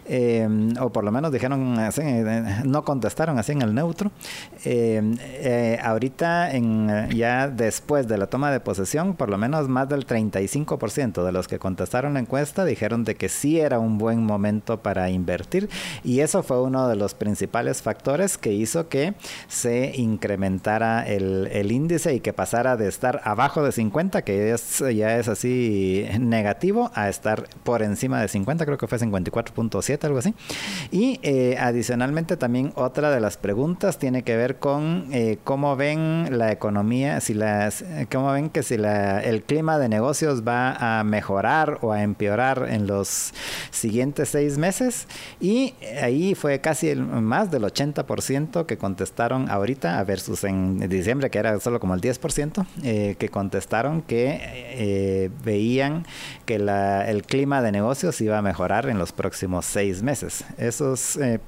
eh, 0.06 0.47
o 0.80 0.91
por 0.91 1.04
lo 1.04 1.12
menos 1.12 1.32
dijeron 1.32 1.80
así, 1.80 2.01
eh, 2.04 2.62
no 2.65 2.84
contestaron 2.84 3.38
así 3.38 3.51
en 3.51 3.62
el 3.62 3.73
neutro. 3.73 4.12
Eh, 4.65 5.80
ahorita, 5.84 6.51
en, 6.51 7.10
ya 7.12 7.47
después 7.47 8.08
de 8.08 8.17
la 8.17 8.27
toma 8.27 8.51
de 8.51 8.60
posesión, 8.60 9.15
por 9.15 9.30
lo 9.30 9.38
menos 9.38 9.67
más 9.67 9.89
del 9.89 10.06
35% 10.06 11.23
de 11.23 11.32
los 11.32 11.47
que 11.47 11.60
contestaron 11.60 12.13
la 12.13 12.19
encuesta 12.19 12.65
dijeron 12.65 13.04
de 13.04 13.15
que 13.15 13.30
sí 13.30 13.60
era 13.60 13.80
un 13.80 13.97
buen 13.97 14.25
momento 14.25 14.82
para 14.82 15.10
invertir, 15.10 15.69
y 16.04 16.19
eso 16.19 16.43
fue 16.43 16.62
uno 16.62 16.88
de 16.88 16.95
los 16.95 17.13
principales 17.13 17.82
factores 17.82 18.38
que 18.38 18.54
hizo 18.54 18.88
que 18.89 19.13
se 19.47 19.93
incrementara 19.95 21.08
el, 21.08 21.71
índice 21.71 22.13
y 22.13 22.19
que 22.19 22.34
pasara 22.34 22.75
de 22.75 22.88
estar 22.88 23.21
abajo 23.23 23.63
de 23.63 23.71
50, 23.71 24.23
que 24.23 24.56
ya 24.93 25.17
es 25.17 25.27
así 25.27 25.81
negativo 26.20 26.91
a 26.94 27.10
estar 27.10 27.48
por 27.63 27.82
encima 27.82 28.22
de 28.22 28.28
50, 28.28 28.65
creo 28.65 28.78
que 28.78 28.88
fue 28.88 28.98
54.7, 28.98 30.04
algo 30.06 30.20
así. 30.20 30.34
Y 30.91 31.20
eh, 31.24 31.58
adicionalmente 31.60 32.38
también 32.38 32.72
otra 32.76 33.12
de 33.12 33.20
las 33.20 33.38
preguntas 33.38 33.98
tiene 33.98 34.24
que 34.24 34.36
ver 34.36 34.58
con 34.58 35.08
eh, 35.12 35.38
cómo 35.44 35.76
ven 35.76 36.38
la 36.38 36.52
economía, 36.52 37.20
si 37.22 37.34
las, 37.34 37.84
cómo 38.12 38.32
ven 38.32 38.50
que 38.50 38.63
si 38.63 38.76
el 38.76 39.44
clima 39.44 39.78
de 39.78 39.89
negocios 39.89 40.44
va 40.48 41.00
a 41.00 41.04
mejorar 41.04 41.80
o 41.82 41.91
a 41.91 42.04
empeorar 42.04 42.67
en 42.70 42.88
los 42.88 43.34
siguientes 43.72 44.30
seis 44.30 44.58
meses. 44.58 45.08
Y 45.39 45.74
ahí 46.02 46.36
fue 46.36 46.60
casi 46.60 46.89
el, 46.89 47.02
más 47.04 47.52
del 47.52 47.63
80% 47.63 48.65
que 48.65 48.78
contestaron 48.78 49.50
ahorita, 49.50 50.04
versus 50.04 50.44
en 50.44 50.89
diciembre, 50.89 51.30
que 51.30 51.39
era 51.39 51.60
solo 51.60 51.80
como 51.80 51.94
el 51.94 52.02
10%, 52.02 52.65
eh, 52.84 53.15
que 53.17 53.30
contestaron 53.30 54.02
que 54.02 55.32
que 56.45 56.55
el 56.55 57.23
clima 57.23 57.62
de 57.62 57.71
negocios 57.71 58.19
iba 58.21 58.38
a 58.38 58.41
mejorar 58.41 58.88
en 58.88 58.97
los 58.97 59.12
próximos 59.12 59.65
seis 59.65 60.01
meses. 60.01 60.43
Eso 60.57 60.93
es, 60.93 61.17
eh, 61.17 61.39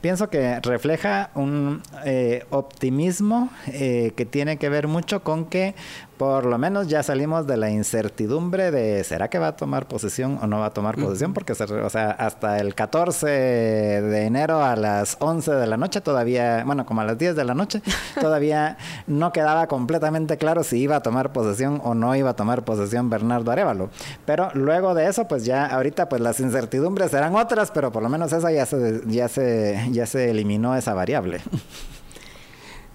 pienso 0.00 0.30
que 0.30 0.60
refleja 0.60 1.30
un 1.34 1.82
eh, 2.04 2.44
optimismo 2.50 3.50
eh, 3.68 4.12
que 4.16 4.26
tiene 4.26 4.56
que 4.56 4.68
ver 4.68 4.88
mucho 4.88 5.22
con 5.22 5.46
que 5.46 5.74
por 6.18 6.46
lo 6.46 6.58
menos 6.58 6.88
ya 6.88 7.02
salimos 7.04 7.46
de 7.46 7.56
la 7.56 7.70
incertidumbre 7.70 8.72
de 8.72 9.04
¿será 9.04 9.28
que 9.28 9.38
va 9.38 9.48
a 9.48 9.56
tomar 9.56 9.86
posesión 9.86 10.38
o 10.42 10.48
no 10.48 10.58
va 10.58 10.66
a 10.66 10.70
tomar 10.70 10.96
posesión? 10.96 11.32
Porque, 11.32 11.52
o 11.52 11.90
sea, 11.90 12.10
hasta 12.10 12.58
el 12.58 12.74
14 12.74 13.26
de 13.28 14.24
enero 14.24 14.62
a 14.62 14.74
las 14.74 15.16
11 15.20 15.52
de 15.52 15.66
la 15.68 15.76
noche 15.76 16.00
todavía, 16.00 16.64
bueno, 16.66 16.84
como 16.84 17.02
a 17.02 17.04
las 17.04 17.18
10 17.18 17.36
de 17.36 17.44
la 17.44 17.54
noche, 17.54 17.82
todavía 18.20 18.76
no 19.06 19.32
quedaba 19.32 19.68
completamente 19.68 20.36
claro 20.38 20.64
si 20.64 20.78
iba 20.78 20.96
a 20.96 21.02
tomar 21.02 21.32
posesión 21.32 21.80
o 21.84 21.94
no 21.94 22.16
iba 22.16 22.30
a 22.30 22.36
tomar 22.36 22.64
posesión 22.64 23.08
Bernardo 23.08 23.52
Arevalo. 23.52 23.88
Pero 24.26 24.50
luego 24.54 24.94
de 24.94 25.06
eso, 25.08 25.28
pues 25.28 25.44
ya 25.44 25.66
ahorita 25.66 26.08
pues 26.08 26.20
las 26.20 26.40
incertidumbres 26.40 27.12
serán 27.12 27.36
otras, 27.36 27.70
pero 27.70 27.92
por 27.92 28.02
lo 28.02 28.08
menos 28.08 28.32
esa 28.32 28.50
ya 28.50 28.66
se, 28.66 29.02
ya 29.06 29.28
se, 29.28 29.88
ya 29.92 30.04
se 30.06 30.30
eliminó 30.30 30.74
esa 30.74 30.94
variable. 30.94 31.40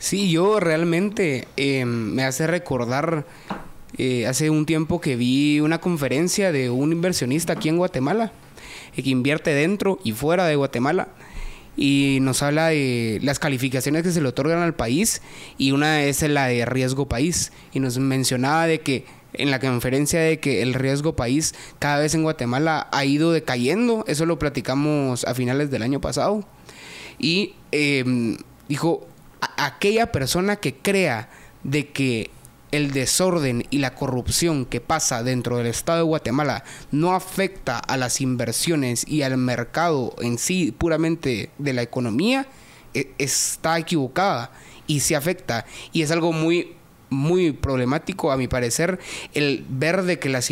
Sí, 0.03 0.29
yo 0.29 0.59
realmente 0.59 1.47
em, 1.55 1.87
me 1.87 2.25
hace 2.25 2.45
recordar 2.45 3.25
eh, 3.97 4.27
hace 4.27 4.49
un 4.49 4.65
tiempo 4.65 4.99
que 4.99 5.15
vi 5.15 5.61
una 5.61 5.79
conferencia 5.79 6.51
de 6.51 6.69
un 6.69 6.91
inversionista 6.91 7.53
aquí 7.53 7.69
en 7.69 7.77
Guatemala, 7.77 8.33
eh, 8.97 9.01
que 9.01 9.09
invierte 9.09 9.51
dentro 9.51 9.99
y 10.03 10.11
fuera 10.11 10.45
de 10.45 10.57
Guatemala, 10.57 11.07
y 11.77 12.17
nos 12.19 12.43
habla 12.43 12.67
de 12.67 13.19
las 13.23 13.39
calificaciones 13.39 14.03
que 14.03 14.11
se 14.11 14.19
le 14.19 14.27
otorgan 14.27 14.61
al 14.61 14.75
país, 14.75 15.21
y 15.57 15.71
una 15.71 16.03
es 16.03 16.21
la 16.23 16.47
de 16.47 16.65
riesgo 16.65 17.07
país, 17.07 17.53
y 17.71 17.79
nos 17.79 17.97
mencionaba 17.97 18.67
de 18.67 18.81
que 18.81 19.05
en 19.31 19.51
la 19.51 19.61
conferencia 19.61 20.19
de 20.19 20.41
que 20.41 20.61
el 20.63 20.73
riesgo 20.73 21.15
país 21.15 21.55
cada 21.79 21.99
vez 21.99 22.13
en 22.13 22.23
Guatemala 22.23 22.89
ha 22.91 23.05
ido 23.05 23.31
decayendo, 23.31 24.03
eso 24.05 24.25
lo 24.25 24.37
platicamos 24.37 25.23
a 25.23 25.33
finales 25.33 25.71
del 25.71 25.81
año 25.81 26.01
pasado, 26.01 26.43
y 27.19 27.53
em, 27.71 28.35
dijo, 28.67 29.07
aquella 29.57 30.11
persona 30.11 30.57
que 30.57 30.75
crea 30.75 31.29
de 31.63 31.89
que 31.89 32.29
el 32.73 32.91
desorden 32.91 33.65
y 33.69 33.77
la 33.77 33.93
corrupción 33.93 34.65
que 34.65 34.81
pasa 34.81 35.21
dentro 35.21 35.57
del 35.57 35.67
Estado 35.67 35.99
de 35.99 36.03
Guatemala 36.05 36.63
no 36.91 37.13
afecta 37.13 37.77
a 37.77 37.97
las 37.97 38.19
inversiones 38.19 39.07
y 39.07 39.21
al 39.21 39.37
mercado 39.37 40.15
en 40.21 40.39
sí 40.39 40.73
puramente 40.75 41.51
de 41.59 41.73
la 41.73 41.83
economía, 41.83 42.47
e, 42.95 43.11
está 43.19 43.77
equivocada 43.77 44.51
y 44.87 45.01
se 45.01 45.15
afecta. 45.15 45.65
Y 45.91 46.01
es 46.01 46.09
algo 46.09 46.33
muy, 46.33 46.73
muy 47.11 47.51
problemático, 47.51 48.31
a 48.31 48.37
mi 48.37 48.47
parecer, 48.47 48.99
el 49.35 49.65
ver 49.69 50.01
de 50.01 50.17
que 50.17 50.29
las 50.29 50.51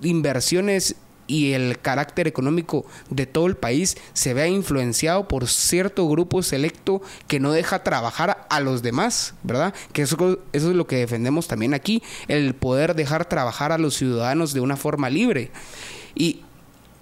inversiones 0.00 0.96
y 1.28 1.52
el 1.52 1.78
carácter 1.78 2.26
económico 2.26 2.84
de 3.10 3.26
todo 3.26 3.46
el 3.46 3.56
país 3.56 3.96
se 4.14 4.34
vea 4.34 4.48
influenciado 4.48 5.28
por 5.28 5.46
cierto 5.46 6.08
grupo 6.08 6.42
selecto 6.42 7.00
que 7.28 7.38
no 7.38 7.52
deja 7.52 7.84
trabajar 7.84 8.46
a 8.50 8.58
los 8.58 8.82
demás, 8.82 9.34
¿verdad? 9.44 9.72
Que 9.92 10.02
eso, 10.02 10.40
es 10.52 10.62
lo 10.64 10.86
que 10.88 10.96
defendemos 10.96 11.46
también 11.46 11.74
aquí, 11.74 12.02
el 12.26 12.54
poder 12.54 12.96
dejar 12.96 13.28
trabajar 13.28 13.70
a 13.70 13.78
los 13.78 13.94
ciudadanos 13.94 14.52
de 14.54 14.60
una 14.60 14.76
forma 14.76 15.10
libre. 15.10 15.50
Y 16.14 16.40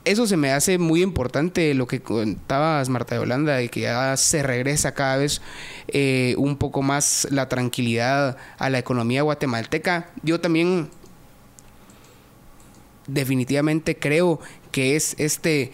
eso 0.05 0.27
se 0.27 0.37
me 0.37 0.53
hace 0.53 0.79
muy 0.79 1.03
importante 1.03 1.75
lo 1.75 1.87
que 1.87 2.01
contabas, 2.01 2.89
Marta 2.89 3.15
de 3.15 3.21
Holanda, 3.21 3.57
de 3.57 3.69
que 3.69 3.81
ya 3.81 4.17
se 4.17 4.43
regresa 4.43 4.95
cada 4.95 5.17
vez 5.17 5.41
eh, 5.89 6.35
un 6.39 6.57
poco 6.57 6.83
más 6.83 7.27
la 7.31 7.49
tranquilidad 7.49 8.37
a 8.59 8.71
la 8.71 8.79
economía 8.79 9.23
guatemalteca. 9.23 10.11
Yo 10.23 10.41
también 10.41 10.91
definitivamente 13.07 13.97
creo 13.97 14.40
que 14.73 14.97
es 14.97 15.14
este 15.19 15.73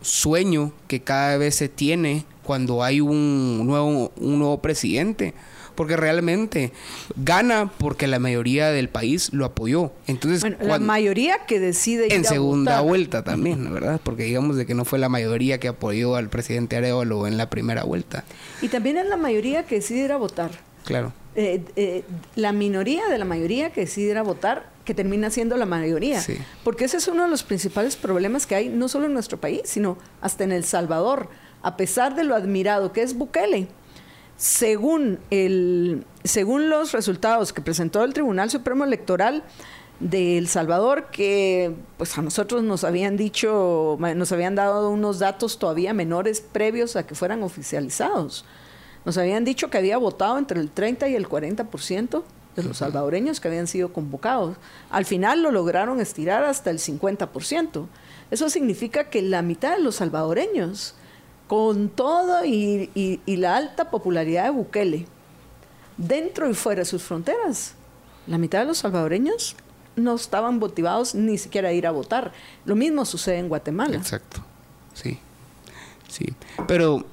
sueño 0.00 0.72
que 0.88 1.00
cada 1.00 1.36
vez 1.36 1.54
se 1.54 1.68
tiene 1.68 2.24
cuando 2.42 2.82
hay 2.82 3.00
un 3.00 3.66
nuevo, 3.66 4.12
un 4.16 4.38
nuevo 4.38 4.60
presidente. 4.60 5.34
Porque 5.74 5.96
realmente 5.96 6.70
gana 7.16 7.72
porque 7.78 8.06
la 8.06 8.18
mayoría 8.18 8.68
del 8.68 8.90
país 8.90 9.32
lo 9.32 9.46
apoyó. 9.46 9.90
Entonces, 10.06 10.54
la 10.60 10.78
mayoría 10.78 11.46
que 11.46 11.58
decide 11.60 12.14
en 12.14 12.26
segunda 12.26 12.82
vuelta 12.82 13.24
también, 13.24 13.72
¿verdad? 13.72 13.98
Porque 14.04 14.24
digamos 14.24 14.56
de 14.56 14.66
que 14.66 14.74
no 14.74 14.84
fue 14.84 14.98
la 14.98 15.08
mayoría 15.08 15.58
que 15.58 15.68
apoyó 15.68 16.14
al 16.16 16.28
presidente 16.28 16.76
Arevalo 16.76 17.26
en 17.26 17.38
la 17.38 17.48
primera 17.48 17.84
vuelta. 17.84 18.24
Y 18.60 18.68
también 18.68 18.98
es 18.98 19.06
la 19.06 19.16
mayoría 19.16 19.64
que 19.64 19.76
decide 19.76 20.04
ir 20.04 20.12
a 20.12 20.18
votar. 20.18 20.50
Claro. 20.84 21.14
Eh, 21.34 21.64
eh, 21.76 22.04
la 22.36 22.52
minoría 22.52 23.08
de 23.08 23.16
la 23.16 23.24
mayoría 23.24 23.72
que 23.72 23.82
decide 23.82 24.10
ir 24.10 24.18
a 24.18 24.22
votar 24.22 24.71
que 24.84 24.94
termina 24.94 25.30
siendo 25.30 25.56
la 25.56 25.66
mayoría. 25.66 26.22
Porque 26.64 26.84
ese 26.84 26.96
es 26.96 27.08
uno 27.08 27.24
de 27.24 27.30
los 27.30 27.42
principales 27.42 27.96
problemas 27.96 28.46
que 28.46 28.54
hay, 28.54 28.68
no 28.68 28.88
solo 28.88 29.06
en 29.06 29.14
nuestro 29.14 29.40
país, 29.40 29.62
sino 29.64 29.96
hasta 30.20 30.44
en 30.44 30.52
El 30.52 30.64
Salvador. 30.64 31.28
A 31.62 31.76
pesar 31.76 32.16
de 32.16 32.24
lo 32.24 32.34
admirado 32.34 32.92
que 32.92 33.02
es 33.02 33.16
Bukele, 33.16 33.68
según, 34.36 35.20
el, 35.30 36.04
según 36.24 36.68
los 36.68 36.92
resultados 36.92 37.52
que 37.52 37.62
presentó 37.62 38.02
el 38.02 38.12
Tribunal 38.12 38.50
Supremo 38.50 38.82
Electoral 38.82 39.44
de 40.00 40.36
El 40.36 40.48
Salvador, 40.48 41.10
que 41.12 41.72
pues 41.96 42.18
a 42.18 42.22
nosotros 42.22 42.64
nos 42.64 42.82
habían 42.82 43.16
dicho, 43.16 43.96
nos 44.16 44.32
habían 44.32 44.56
dado 44.56 44.90
unos 44.90 45.20
datos 45.20 45.60
todavía 45.60 45.94
menores 45.94 46.40
previos 46.40 46.96
a 46.96 47.06
que 47.06 47.14
fueran 47.14 47.44
oficializados. 47.44 48.44
Nos 49.04 49.16
habían 49.18 49.44
dicho 49.44 49.70
que 49.70 49.78
había 49.78 49.98
votado 49.98 50.38
entre 50.38 50.60
el 50.60 50.70
30 50.70 51.08
y 51.08 51.14
el 51.14 51.28
40% 51.28 52.24
de 52.56 52.62
los 52.62 52.78
salvadoreños 52.78 53.40
que 53.40 53.48
habían 53.48 53.66
sido 53.66 53.92
convocados. 53.92 54.56
Al 54.90 55.04
final 55.04 55.42
lo 55.42 55.50
lograron 55.50 56.00
estirar 56.00 56.44
hasta 56.44 56.70
el 56.70 56.78
50%. 56.78 57.86
Eso 58.30 58.50
significa 58.50 59.10
que 59.10 59.22
la 59.22 59.42
mitad 59.42 59.76
de 59.76 59.82
los 59.82 59.96
salvadoreños, 59.96 60.94
con 61.48 61.88
todo 61.88 62.44
y, 62.44 63.20
la 63.26 63.56
alta 63.56 63.90
popularidad 63.90 64.44
de 64.44 64.50
Bukele, 64.50 65.06
dentro 65.96 66.48
y 66.48 66.54
fuera 66.54 66.80
de 66.80 66.84
sus 66.84 67.02
fronteras, 67.02 67.74
la 68.26 68.38
mitad 68.38 68.60
de 68.60 68.66
los 68.66 68.78
salvadoreños 68.78 69.56
no 69.96 70.14
estaban 70.14 70.58
motivados 70.58 71.14
ni 71.14 71.36
siquiera 71.38 71.68
a 71.68 71.72
ir 71.72 71.86
a 71.86 71.90
votar. 71.90 72.32
Lo 72.64 72.76
mismo 72.76 73.04
sucede 73.04 73.38
en 73.38 73.48
Guatemala. 73.48 73.96
Exacto, 73.96 74.42
sí, 74.94 75.18
sí. 76.08 76.26
Pero 76.66 77.04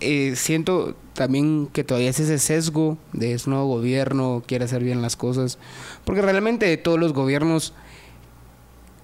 eh, 0.00 0.34
siento 0.34 0.96
también 1.16 1.68
que 1.72 1.84
todavía 1.84 2.10
es 2.10 2.20
ese 2.20 2.38
sesgo 2.38 2.98
de 3.12 3.32
ese 3.32 3.50
nuevo 3.50 3.66
gobierno, 3.66 4.42
quiere 4.46 4.66
hacer 4.66 4.84
bien 4.84 5.02
las 5.02 5.16
cosas, 5.16 5.58
porque 6.04 6.22
realmente 6.22 6.66
de 6.66 6.76
todos 6.76 6.98
los 6.98 7.12
gobiernos 7.12 7.72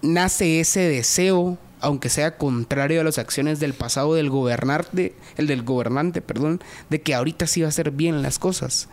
nace 0.03 0.61
ese 0.61 0.81
deseo, 0.81 1.59
aunque 1.81 2.09
sea 2.09 2.37
contrario 2.37 3.01
a 3.01 3.05
las 3.05 3.19
acciones 3.19 3.59
del 3.59 3.75
pasado 3.75 4.15
del 4.15 4.31
gobernante, 4.31 5.15
el 5.37 5.47
del 5.47 5.63
gobernante, 5.63 6.21
perdón, 6.21 6.61
de 6.91 7.01
que 7.03 7.15
ahorita 7.15 7.47
sí 7.47 7.63
va 7.63 7.67
a 7.67 7.71
hacer 7.71 7.91
bien 7.91 8.23
las 8.23 8.39
cosas. 8.39 8.89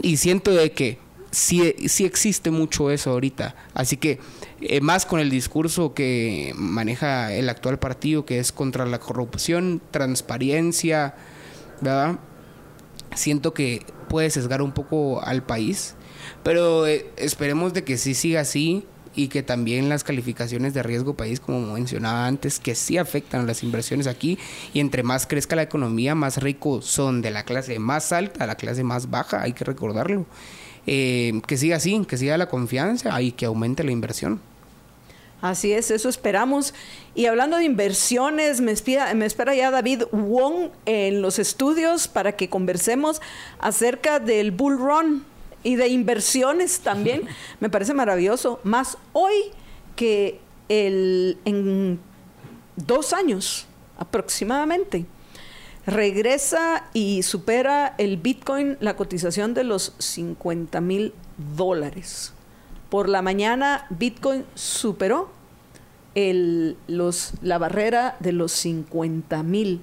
Y 0.00 0.18
siento 0.18 0.52
de 0.52 0.72
que 0.72 0.98
sí, 1.30 1.74
sí 1.86 2.04
existe 2.04 2.50
mucho 2.50 2.90
eso 2.90 3.10
ahorita. 3.10 3.54
Así 3.74 3.96
que 3.96 4.18
eh, 4.60 4.80
más 4.80 5.06
con 5.06 5.20
el 5.20 5.30
discurso 5.30 5.94
que 5.94 6.52
maneja 6.56 7.32
el 7.32 7.48
actual 7.48 7.78
partido, 7.78 8.24
que 8.24 8.38
es 8.38 8.52
contra 8.52 8.86
la 8.86 9.00
corrupción, 9.00 9.80
transparencia, 9.90 11.14
¿verdad? 11.80 12.18
Siento 13.14 13.54
que 13.54 13.84
puede 14.08 14.30
sesgar 14.30 14.62
un 14.62 14.72
poco 14.72 15.22
al 15.22 15.42
país, 15.42 15.94
pero 16.42 16.86
eh, 16.86 17.10
esperemos 17.16 17.72
de 17.72 17.84
que 17.84 17.96
sí 17.96 18.14
siga 18.14 18.40
así 18.40 18.84
y 19.14 19.28
que 19.28 19.42
también 19.42 19.88
las 19.88 20.04
calificaciones 20.04 20.74
de 20.74 20.82
riesgo 20.82 21.14
país, 21.14 21.40
como 21.40 21.72
mencionaba 21.72 22.26
antes, 22.26 22.60
que 22.60 22.74
sí 22.74 22.98
afectan 22.98 23.42
a 23.42 23.44
las 23.44 23.62
inversiones 23.62 24.06
aquí 24.06 24.38
y 24.72 24.80
entre 24.80 25.02
más 25.02 25.26
crezca 25.26 25.56
la 25.56 25.62
economía, 25.62 26.14
más 26.14 26.38
ricos 26.38 26.86
son 26.86 27.22
de 27.22 27.30
la 27.30 27.44
clase 27.44 27.78
más 27.78 28.12
alta 28.12 28.44
a 28.44 28.46
la 28.46 28.54
clase 28.54 28.84
más 28.84 29.10
baja, 29.10 29.42
hay 29.42 29.52
que 29.52 29.64
recordarlo. 29.64 30.26
Eh, 30.86 31.40
que 31.46 31.56
siga 31.56 31.76
así, 31.76 32.04
que 32.08 32.16
siga 32.16 32.38
la 32.38 32.48
confianza 32.48 33.20
y 33.20 33.32
que 33.32 33.46
aumente 33.46 33.84
la 33.84 33.92
inversión. 33.92 34.40
Así 35.40 35.72
es, 35.72 35.90
eso 35.90 36.08
esperamos. 36.08 36.74
Y 37.20 37.26
hablando 37.26 37.58
de 37.58 37.64
inversiones, 37.64 38.62
me, 38.62 38.72
me 39.14 39.26
espera 39.26 39.54
ya 39.54 39.70
David 39.70 40.04
Wong 40.10 40.70
en 40.86 41.20
los 41.20 41.38
estudios 41.38 42.08
para 42.08 42.32
que 42.32 42.48
conversemos 42.48 43.20
acerca 43.58 44.20
del 44.20 44.52
Bull 44.52 44.78
Run 44.78 45.26
y 45.62 45.76
de 45.76 45.88
inversiones 45.88 46.80
también. 46.80 47.24
me 47.60 47.68
parece 47.68 47.92
maravilloso. 47.92 48.58
Más 48.62 48.96
hoy 49.12 49.34
que 49.96 50.40
el, 50.70 51.36
en 51.44 52.00
dos 52.76 53.12
años 53.12 53.66
aproximadamente 53.98 55.04
regresa 55.84 56.88
y 56.94 57.22
supera 57.22 57.96
el 57.98 58.16
Bitcoin 58.16 58.78
la 58.80 58.96
cotización 58.96 59.52
de 59.52 59.64
los 59.64 59.92
50 59.98 60.80
mil 60.80 61.12
dólares. 61.54 62.32
Por 62.88 63.10
la 63.10 63.20
mañana 63.20 63.86
Bitcoin 63.90 64.46
superó 64.54 65.38
el, 66.14 66.76
los, 66.86 67.32
la 67.42 67.58
barrera 67.58 68.16
de 68.20 68.32
los 68.32 68.52
50 68.52 69.42
mil. 69.42 69.80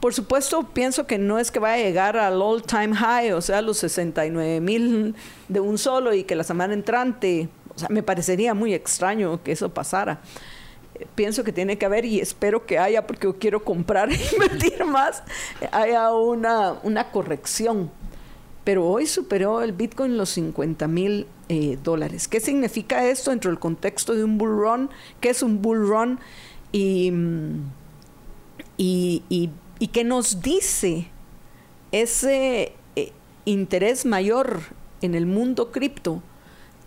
Por 0.00 0.12
supuesto, 0.14 0.62
pienso 0.74 1.06
que 1.06 1.18
no 1.18 1.38
es 1.38 1.50
que 1.50 1.58
vaya 1.58 1.82
a 1.82 1.86
llegar 1.86 2.16
al 2.16 2.40
all 2.42 2.62
time 2.62 2.94
high, 2.94 3.32
o 3.32 3.40
sea, 3.40 3.62
los 3.62 3.78
69 3.78 4.60
mil 4.60 5.14
de 5.48 5.60
un 5.60 5.78
solo 5.78 6.12
y 6.12 6.24
que 6.24 6.36
la 6.36 6.44
semana 6.44 6.74
entrante, 6.74 7.48
o 7.74 7.78
sea, 7.78 7.88
me 7.88 8.02
parecería 8.02 8.54
muy 8.54 8.74
extraño 8.74 9.42
que 9.42 9.52
eso 9.52 9.70
pasara. 9.72 10.20
pienso 11.14 11.44
que 11.44 11.52
tiene 11.52 11.78
que 11.78 11.86
haber 11.86 12.04
y 12.04 12.20
espero 12.20 12.66
que 12.66 12.78
haya, 12.78 13.06
porque 13.06 13.32
quiero 13.38 13.64
comprar 13.64 14.10
e 14.12 14.18
invertir 14.32 14.84
más, 14.84 15.22
haya 15.72 16.12
una, 16.12 16.74
una 16.82 17.10
corrección 17.10 17.90
pero 18.66 18.84
hoy 18.84 19.06
superó 19.06 19.62
el 19.62 19.70
Bitcoin 19.70 20.16
los 20.16 20.30
50 20.30 20.88
mil 20.88 21.28
eh, 21.48 21.78
dólares. 21.84 22.26
¿Qué 22.26 22.40
significa 22.40 23.06
esto 23.06 23.30
dentro 23.30 23.48
del 23.48 23.60
contexto 23.60 24.12
de 24.12 24.24
un 24.24 24.38
bull 24.38 24.58
run? 24.58 24.90
¿Qué 25.20 25.28
es 25.28 25.44
un 25.44 25.62
bull 25.62 25.86
run? 25.86 26.18
Y, 26.72 27.12
mm, 27.12 27.60
y, 28.76 29.22
y, 29.28 29.86
qué 29.86 30.02
nos 30.02 30.42
dice 30.42 31.06
ese 31.92 32.72
eh, 32.96 33.12
interés 33.44 34.04
mayor 34.04 34.58
en 35.00 35.14
el 35.14 35.26
mundo 35.26 35.70
cripto 35.70 36.20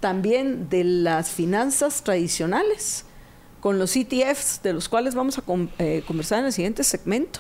también 0.02 0.68
de 0.68 0.84
las 0.84 1.30
finanzas 1.30 2.04
tradicionales 2.04 3.06
con 3.62 3.80
los 3.80 3.96
ETFs, 3.96 4.62
de 4.64 4.74
los 4.74 4.90
cuales 4.90 5.16
vamos 5.16 5.38
a 5.38 5.44
eh, 5.78 6.04
conversar 6.06 6.40
en 6.40 6.48
el 6.48 6.52
siguiente 6.52 6.84
segmento, 6.84 7.40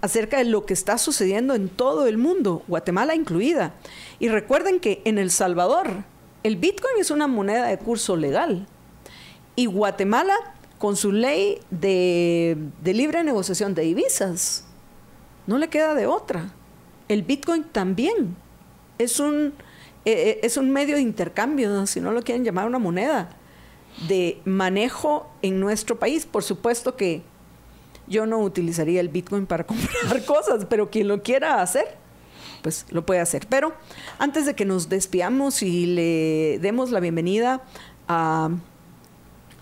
acerca 0.00 0.38
de 0.38 0.44
lo 0.44 0.66
que 0.66 0.74
está 0.74 0.98
sucediendo 0.98 1.54
en 1.54 1.68
todo 1.68 2.06
el 2.06 2.18
mundo, 2.18 2.62
Guatemala 2.68 3.14
incluida. 3.14 3.74
Y 4.18 4.28
recuerden 4.28 4.80
que 4.80 5.02
en 5.04 5.18
El 5.18 5.30
Salvador 5.30 6.04
el 6.42 6.56
Bitcoin 6.56 6.94
es 6.98 7.10
una 7.10 7.26
moneda 7.26 7.66
de 7.66 7.78
curso 7.78 8.16
legal 8.16 8.66
y 9.56 9.66
Guatemala 9.66 10.34
con 10.78 10.96
su 10.96 11.12
ley 11.12 11.60
de, 11.70 12.56
libre 12.82 13.22
negociación 13.22 13.74
de 13.74 13.82
divisas 13.82 14.64
no 15.46 15.58
le 15.58 15.68
queda 15.68 15.94
de 15.94 16.06
otra. 16.06 16.52
El 17.08 17.22
Bitcoin 17.22 17.64
también 17.64 18.36
es 18.98 19.20
un, 19.20 19.52
eh, 20.04 20.12
eh, 20.12 20.40
es 20.42 20.56
un 20.56 20.70
medio 20.70 20.96
de 20.96 21.02
intercambio, 21.02 21.86
si 21.86 22.00
no 22.00 22.12
lo 22.12 22.22
quieren 22.22 22.44
llamar 22.44 22.66
una 22.66 22.78
moneda 22.78 23.36
de 24.08 24.40
manejo 24.44 25.28
en 25.42 25.60
nuestro 25.60 25.98
país. 25.98 26.24
Por 26.24 26.42
supuesto 26.42 26.96
que 26.96 27.22
yo 28.10 28.26
no 28.26 28.40
utilizaría 28.40 29.00
el 29.00 29.08
Bitcoin 29.08 29.46
para 29.46 29.64
comprar 29.66 30.24
cosas, 30.26 30.66
pero 30.68 30.90
quien 30.90 31.08
lo 31.08 31.22
quiera 31.22 31.62
hacer, 31.62 31.96
pues 32.62 32.84
lo 32.90 33.06
puede 33.06 33.20
hacer. 33.20 33.46
Pero 33.48 33.72
antes 34.18 34.44
de 34.44 34.54
que 34.54 34.66
nos 34.66 34.90
despidamos 34.90 35.62
y 35.62 35.86
le 35.86 36.58
demos 36.60 36.90
la 36.90 37.00
bienvenida 37.00 37.62
a, 38.08 38.50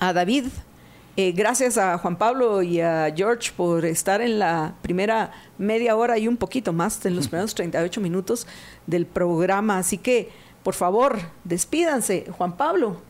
a 0.00 0.12
David, 0.12 0.46
eh, 1.20 1.32
gracias 1.32 1.76
a 1.78 1.98
Juan 1.98 2.16
Pablo 2.16 2.62
y 2.62 2.80
a 2.80 3.12
George 3.14 3.50
por 3.56 3.84
estar 3.84 4.20
en 4.20 4.38
la 4.38 4.74
primera 4.82 5.32
media 5.58 5.96
hora 5.96 6.16
y 6.16 6.28
un 6.28 6.36
poquito 6.36 6.72
más, 6.72 7.04
en 7.06 7.16
los 7.16 7.26
primeros 7.28 7.54
38 7.54 8.00
minutos 8.00 8.46
del 8.86 9.04
programa. 9.04 9.78
Así 9.78 9.98
que, 9.98 10.30
por 10.62 10.74
favor, 10.74 11.18
despídanse. 11.42 12.26
Juan 12.30 12.56
Pablo, 12.56 13.02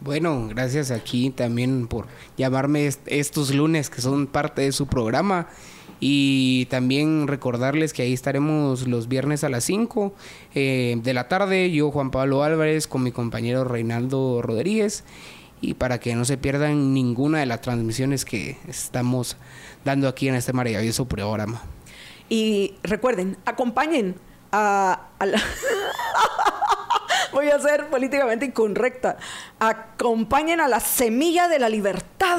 bueno, 0.00 0.48
gracias 0.48 0.90
aquí 0.90 1.30
también 1.30 1.86
por 1.86 2.06
llamarme 2.36 2.90
estos 3.06 3.54
lunes 3.54 3.90
que 3.90 4.00
son 4.00 4.26
parte 4.26 4.62
de 4.62 4.72
su 4.72 4.86
programa. 4.86 5.48
Y 6.02 6.64
también 6.66 7.26
recordarles 7.28 7.92
que 7.92 8.00
ahí 8.00 8.14
estaremos 8.14 8.88
los 8.88 9.06
viernes 9.06 9.44
a 9.44 9.50
las 9.50 9.64
5 9.64 10.14
eh, 10.54 10.98
de 11.02 11.14
la 11.14 11.28
tarde. 11.28 11.70
Yo, 11.70 11.90
Juan 11.90 12.10
Pablo 12.10 12.42
Álvarez, 12.42 12.86
con 12.86 13.02
mi 13.02 13.12
compañero 13.12 13.64
Reinaldo 13.64 14.40
Rodríguez. 14.40 15.04
Y 15.60 15.74
para 15.74 16.00
que 16.00 16.14
no 16.14 16.24
se 16.24 16.38
pierdan 16.38 16.94
ninguna 16.94 17.40
de 17.40 17.46
las 17.46 17.60
transmisiones 17.60 18.24
que 18.24 18.56
estamos 18.66 19.36
dando 19.84 20.08
aquí 20.08 20.28
en 20.28 20.36
este 20.36 20.54
maravilloso 20.54 21.06
programa. 21.06 21.60
Y 22.30 22.76
recuerden, 22.82 23.36
acompañen 23.44 24.14
a, 24.52 25.08
a 25.18 25.26
la... 25.26 25.38
voy 27.32 27.48
a 27.48 27.58
ser 27.58 27.88
políticamente 27.88 28.46
incorrecta. 28.46 29.16
Acompañen 29.58 30.60
a 30.60 30.68
la 30.68 30.80
semilla 30.80 31.48
de 31.48 31.58
la 31.58 31.68
libertad. 31.68 32.38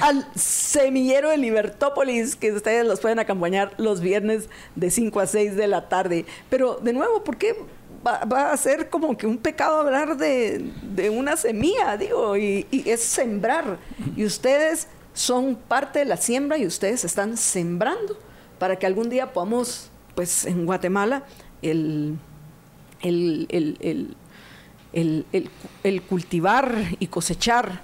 Al 0.00 0.26
semillero 0.34 1.30
de 1.30 1.36
Libertópolis, 1.36 2.36
que 2.36 2.52
ustedes 2.52 2.86
los 2.86 3.00
pueden 3.00 3.18
acompañar 3.18 3.74
los 3.78 4.00
viernes 4.00 4.48
de 4.74 4.90
5 4.90 5.20
a 5.20 5.26
6 5.26 5.56
de 5.56 5.66
la 5.66 5.88
tarde. 5.88 6.26
Pero 6.48 6.76
de 6.76 6.92
nuevo, 6.92 7.24
¿por 7.24 7.36
qué 7.36 7.56
va, 8.06 8.52
a 8.52 8.56
ser 8.56 8.88
como 8.88 9.16
que 9.16 9.26
un 9.26 9.38
pecado 9.38 9.80
hablar 9.80 10.16
de, 10.16 11.10
una 11.10 11.36
semilla? 11.36 11.96
Digo, 11.96 12.36
y, 12.36 12.66
y 12.70 12.88
es 12.88 13.02
sembrar. 13.02 13.78
Y 14.16 14.24
ustedes 14.24 14.88
son 15.14 15.56
parte 15.56 16.00
de 16.00 16.04
la 16.04 16.16
siembra 16.16 16.58
y 16.58 16.66
ustedes 16.66 17.04
están 17.04 17.36
sembrando 17.36 18.18
para 18.58 18.76
que 18.76 18.86
algún 18.86 19.08
día 19.08 19.32
podamos, 19.32 19.90
pues 20.14 20.44
en 20.44 20.66
Guatemala, 20.66 21.24
el, 21.62 22.18
el, 25.82 26.02
cultivar 26.08 26.74
y 26.98 27.06
cosechar 27.08 27.82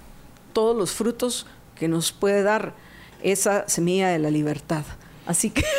todos 0.53 0.77
los 0.77 0.93
frutos 0.93 1.47
que 1.75 1.89
nos 1.89 2.13
puede 2.13 2.43
dar 2.43 2.75
esa 3.23 3.69
semilla 3.69 4.09
de 4.09 4.19
la 4.19 4.31
libertad. 4.31 4.85
Así 5.27 5.51
que 5.51 5.63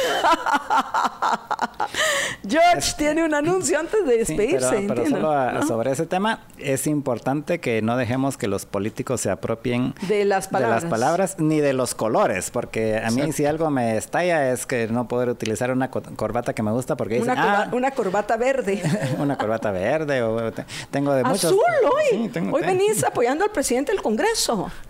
George 2.47 2.93
tiene 2.97 3.23
un 3.23 3.33
anuncio 3.33 3.79
antes 3.79 4.05
de 4.05 4.17
despedirse. 4.17 4.85
pero, 4.87 5.05
solo 5.07 5.67
sobre 5.67 5.91
ese 5.91 6.05
tema 6.05 6.39
es 6.57 6.87
importante 6.87 7.59
que 7.59 7.81
no 7.81 7.97
dejemos 7.97 8.37
que 8.37 8.47
los 8.47 8.65
políticos 8.65 9.21
se 9.21 9.29
apropien 9.29 9.93
de 10.07 10.25
las 10.25 10.47
palabras, 10.47 11.37
ni 11.39 11.59
de 11.59 11.73
los 11.73 11.95
colores, 11.95 12.51
porque 12.51 12.97
a 12.97 13.11
mí 13.11 13.31
si 13.31 13.45
algo 13.45 13.69
me 13.69 13.97
estalla 13.97 14.51
es 14.51 14.65
que 14.65 14.87
no 14.87 15.07
poder 15.07 15.29
utilizar 15.29 15.71
una 15.71 15.89
corbata 15.89 16.53
que 16.53 16.63
me 16.63 16.71
gusta 16.71 16.95
porque 16.95 17.21
una, 17.21 17.63
ah, 17.63 17.69
una 17.71 17.91
corbata 17.91 18.37
verde, 18.37 18.81
una 19.19 19.37
corbata 19.37 19.71
verde 19.71 20.21
o 20.23 20.51
tengo 20.91 21.13
de 21.13 21.23
muchos 21.23 21.45
azul 21.45 21.59
hoy. 21.83 22.31
hoy 22.51 22.61
venís 22.61 23.03
apoyando 23.03 23.43
al 23.43 23.51
presidente 23.51 23.91
del 23.91 24.01
Congreso. 24.01 24.71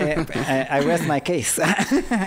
Eh, 0.00 0.26
eh, 0.48 0.66
I 0.70 0.84
rest 0.84 1.04
my 1.04 1.20
case. 1.20 1.62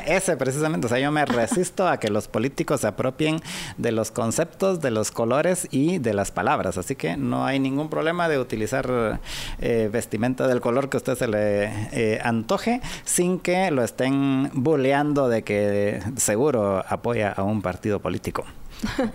ese 0.05 0.37
precisamente, 0.37 0.87
o 0.87 0.89
sea, 0.89 0.99
yo 0.99 1.11
me 1.11 1.25
resisto 1.37 1.87
a 1.87 1.99
que 1.99 2.09
los 2.09 2.27
políticos 2.27 2.81
se 2.81 2.87
apropien 2.87 3.39
de 3.77 3.91
los 3.91 4.09
conceptos, 4.11 4.81
de 4.81 4.91
los 4.91 5.11
colores 5.11 5.67
y 5.69 5.99
de 5.99 6.13
las 6.13 6.31
palabras. 6.31 6.77
Así 6.77 6.95
que 6.95 7.15
no 7.15 7.45
hay 7.45 7.59
ningún 7.59 7.89
problema 7.89 8.27
de 8.27 8.39
utilizar 8.39 9.19
eh, 9.59 9.89
vestimenta 9.91 10.47
del 10.47 10.61
color 10.61 10.89
que 10.89 10.97
a 10.97 10.99
usted 10.99 11.15
se 11.15 11.27
le 11.27 11.65
eh, 11.91 12.19
antoje 12.23 12.81
sin 13.05 13.39
que 13.39 13.69
lo 13.71 13.83
estén 13.83 14.49
bulleando 14.53 15.29
de 15.29 15.43
que 15.43 16.01
seguro 16.17 16.83
apoya 16.87 17.31
a 17.31 17.43
un 17.43 17.61
partido 17.61 17.99
político, 17.99 18.43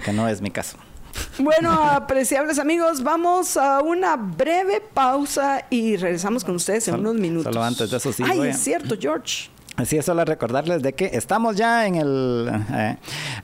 que 0.04 0.12
no 0.12 0.28
es 0.28 0.40
mi 0.40 0.50
caso. 0.50 0.78
Bueno, 1.38 1.70
apreciables 1.70 2.58
amigos, 2.58 3.02
vamos 3.02 3.56
a 3.56 3.80
una 3.80 4.16
breve 4.16 4.80
pausa 4.80 5.66
y 5.70 5.96
regresamos 5.96 6.44
con 6.44 6.56
ustedes 6.56 6.88
en 6.88 6.94
unos 6.94 7.16
minutos. 7.16 7.52
Solo 7.52 7.64
antes 7.64 7.90
de 7.90 7.96
eso 7.96 8.12
sí. 8.12 8.22
Ay, 8.26 8.48
es 8.48 8.58
cierto, 8.58 8.96
George. 8.98 9.51
Así 9.76 9.96
es 9.96 10.04
solo 10.04 10.22
recordarles 10.26 10.82
de 10.82 10.92
que 10.92 11.06
estamos 11.14 11.56
ya 11.56 11.86
en 11.86 11.94
el 11.94 12.50
eh, 12.74 12.96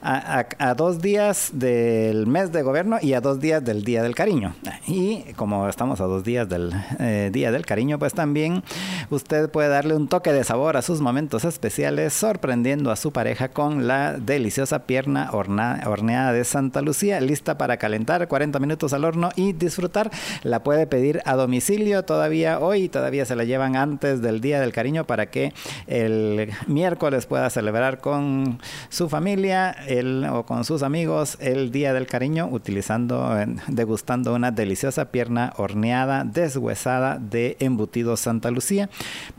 a, 0.03 0.75
dos 0.75 1.01
días 1.01 1.49
del 1.53 2.27
mes 2.27 2.51
de 2.51 2.61
gobierno 2.61 2.97
y 3.01 3.13
a 3.13 3.21
dos 3.21 3.39
días 3.39 3.65
del 3.65 3.83
Día 3.83 4.03
del 4.03 4.13
Cariño. 4.13 4.53
Y 4.85 5.23
como 5.35 5.67
estamos 5.67 5.99
a 6.01 6.03
dos 6.03 6.23
días 6.23 6.47
del 6.47 6.71
eh, 6.99 7.31
Día 7.33 7.51
del 7.51 7.65
Cariño, 7.65 7.97
pues 7.97 8.13
también 8.13 8.63
usted 9.09 9.49
puede 9.49 9.69
darle 9.69 9.95
un 9.95 10.07
toque 10.07 10.31
de 10.31 10.43
sabor 10.43 10.77
a 10.77 10.83
sus 10.83 11.01
momentos 11.01 11.45
especiales, 11.45 12.13
sorprendiendo 12.13 12.91
a 12.91 12.95
su 12.95 13.11
pareja 13.11 13.49
con 13.49 13.87
la 13.87 14.13
deliciosa 14.13 14.85
pierna 14.85 15.31
horneada 15.33 16.31
de 16.31 16.43
Santa 16.45 16.83
Lucía, 16.83 17.19
lista 17.21 17.57
para 17.57 17.77
calentar 17.77 18.27
40 18.27 18.59
minutos 18.59 18.93
al 18.93 19.03
horno 19.03 19.29
y 19.35 19.53
disfrutar. 19.53 20.11
La 20.43 20.61
puede 20.61 20.85
pedir 20.85 21.21
a 21.25 21.33
domicilio 21.33 22.03
todavía 22.03 22.59
hoy, 22.59 22.87
todavía 22.87 23.25
se 23.25 23.35
la 23.35 23.45
llevan 23.45 23.75
antes 23.75 24.21
del 24.21 24.41
Día 24.41 24.61
del 24.61 24.73
Cariño 24.73 25.05
para 25.05 25.25
que 25.31 25.53
el 25.87 26.18
miércoles 26.67 27.25
pueda 27.25 27.49
celebrar 27.49 27.99
con 27.99 28.59
su 28.89 29.09
familia 29.09 29.71
el, 29.87 30.25
o 30.25 30.45
con 30.45 30.65
sus 30.65 30.83
amigos 30.83 31.37
el 31.39 31.71
Día 31.71 31.93
del 31.93 32.07
Cariño 32.07 32.47
utilizando, 32.51 33.35
degustando 33.67 34.33
una 34.33 34.51
deliciosa 34.51 35.11
pierna 35.11 35.53
horneada 35.57 36.23
deshuesada 36.23 37.17
de 37.19 37.57
embutido 37.59 38.17
Santa 38.17 38.51
Lucía. 38.51 38.89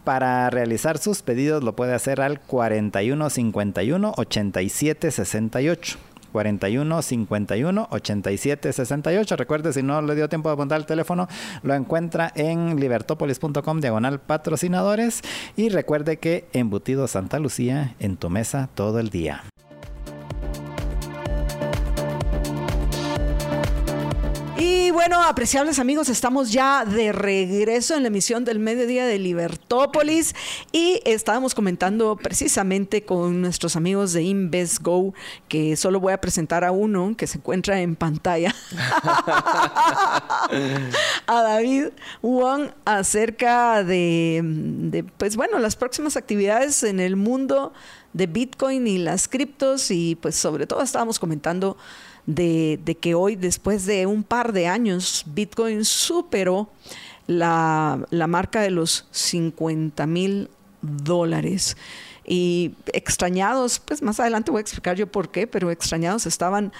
Para 0.04 0.50
realizar 0.50 0.98
sus 0.98 1.22
pedidos 1.22 1.62
lo 1.62 1.76
puede 1.76 1.94
hacer 1.94 2.20
al 2.20 2.40
41 2.40 3.30
51 3.30 4.14
87 4.16 5.10
68. 5.10 6.09
41 6.30 7.02
51 7.02 7.88
87 7.90 8.72
68. 8.72 9.36
Recuerde, 9.36 9.72
si 9.72 9.82
no 9.82 10.00
le 10.02 10.14
dio 10.14 10.28
tiempo 10.28 10.48
de 10.48 10.54
apuntar 10.54 10.78
el 10.78 10.86
teléfono, 10.86 11.28
lo 11.62 11.74
encuentra 11.74 12.32
en 12.34 12.78
libertopolis.com 12.78 13.80
diagonal 13.80 14.20
patrocinadores. 14.20 15.22
Y 15.56 15.68
recuerde 15.68 16.18
que 16.18 16.46
embutido 16.52 17.06
Santa 17.08 17.38
Lucía 17.38 17.94
en 17.98 18.16
tu 18.16 18.30
mesa 18.30 18.68
todo 18.74 18.98
el 19.00 19.10
día. 19.10 19.44
Y 24.60 24.90
bueno, 24.90 25.22
apreciables 25.22 25.78
amigos, 25.78 26.10
estamos 26.10 26.52
ya 26.52 26.84
de 26.84 27.12
regreso 27.12 27.96
en 27.96 28.02
la 28.02 28.08
emisión 28.08 28.44
del 28.44 28.58
mediodía 28.58 29.06
de 29.06 29.18
Libertópolis 29.18 30.34
y 30.70 31.00
estábamos 31.06 31.54
comentando 31.54 32.14
precisamente 32.16 33.02
con 33.02 33.40
nuestros 33.40 33.74
amigos 33.74 34.12
de 34.12 34.22
InvestGo, 34.22 35.14
que 35.48 35.76
solo 35.76 35.98
voy 35.98 36.12
a 36.12 36.20
presentar 36.20 36.62
a 36.64 36.72
uno 36.72 37.14
que 37.16 37.26
se 37.26 37.38
encuentra 37.38 37.80
en 37.80 37.96
pantalla, 37.96 38.54
a 41.26 41.42
David 41.42 41.86
Wong, 42.20 42.68
acerca 42.84 43.82
de, 43.82 44.42
de, 44.44 45.04
pues 45.04 45.36
bueno, 45.36 45.58
las 45.58 45.74
próximas 45.74 46.18
actividades 46.18 46.82
en 46.82 47.00
el 47.00 47.16
mundo 47.16 47.72
de 48.12 48.26
Bitcoin 48.26 48.86
y 48.86 48.98
las 48.98 49.26
criptos 49.26 49.90
y 49.90 50.16
pues 50.16 50.36
sobre 50.36 50.66
todo 50.66 50.82
estábamos 50.82 51.18
comentando 51.18 51.78
de, 52.34 52.96
que 53.00 53.14
hoy, 53.14 53.36
después 53.36 53.86
de 53.86 54.06
un 54.06 54.22
par 54.22 54.52
de 54.52 54.66
años, 54.66 55.24
Bitcoin 55.26 55.84
superó 55.84 56.70
la, 57.26 58.06
marca 58.28 58.60
de 58.60 58.70
los 58.70 59.06
50 59.10 60.06
mil 60.06 60.50
dólares. 60.82 61.76
Y 62.24 62.74
extrañados, 62.92 63.80
pues 63.80 64.02
más 64.02 64.20
adelante 64.20 64.52
voy 64.52 64.58
a 64.58 64.62
explicar 64.62 64.96
yo 64.96 65.08
por 65.08 65.30
qué, 65.30 65.46
pero 65.46 65.70
extrañados 65.70 66.26
estaban 66.26 66.72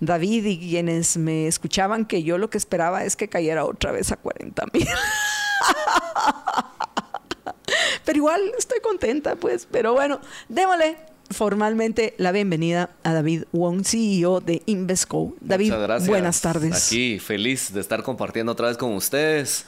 David 0.00 0.44
y 0.44 0.58
quienes 0.58 1.16
me 1.16 1.46
escuchaban 1.46 2.04
que 2.04 2.22
yo 2.22 2.36
lo 2.36 2.50
que 2.50 2.58
esperaba 2.58 3.04
es 3.04 3.16
que 3.16 3.28
cayera 3.28 3.64
otra 3.64 3.90
vez 3.90 4.12
a 4.12 4.16
40 4.16 4.64
mil. 4.74 4.86
pero 8.04 8.16
igual 8.16 8.40
estoy 8.58 8.80
contenta, 8.80 9.36
pues, 9.36 9.66
pero 9.70 9.94
bueno, 9.94 10.20
démosle 10.48 10.98
formalmente 11.30 12.14
la 12.18 12.32
bienvenida 12.32 12.90
a 13.02 13.12
David 13.12 13.44
Wong, 13.52 13.84
CEO 13.84 14.40
de 14.40 14.62
Invesco. 14.66 15.34
David, 15.40 15.74
buenas 16.06 16.40
tardes. 16.40 16.86
Aquí, 16.86 17.18
feliz 17.18 17.72
de 17.72 17.80
estar 17.80 18.02
compartiendo 18.02 18.52
otra 18.52 18.68
vez 18.68 18.76
con 18.76 18.94
ustedes. 18.94 19.66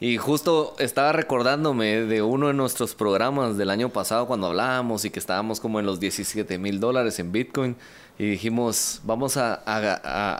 Y 0.00 0.16
justo 0.16 0.74
estaba 0.80 1.12
recordándome 1.12 2.00
de 2.00 2.22
uno 2.22 2.48
de 2.48 2.54
nuestros 2.54 2.96
programas 2.96 3.56
del 3.56 3.70
año 3.70 3.90
pasado 3.90 4.26
cuando 4.26 4.48
hablábamos 4.48 5.04
y 5.04 5.10
que 5.10 5.20
estábamos 5.20 5.60
como 5.60 5.78
en 5.78 5.86
los 5.86 6.00
17 6.00 6.58
mil 6.58 6.80
dólares 6.80 7.20
en 7.20 7.30
Bitcoin. 7.30 7.76
Y 8.18 8.30
dijimos, 8.30 9.00
vamos 9.04 9.36
a, 9.36 9.54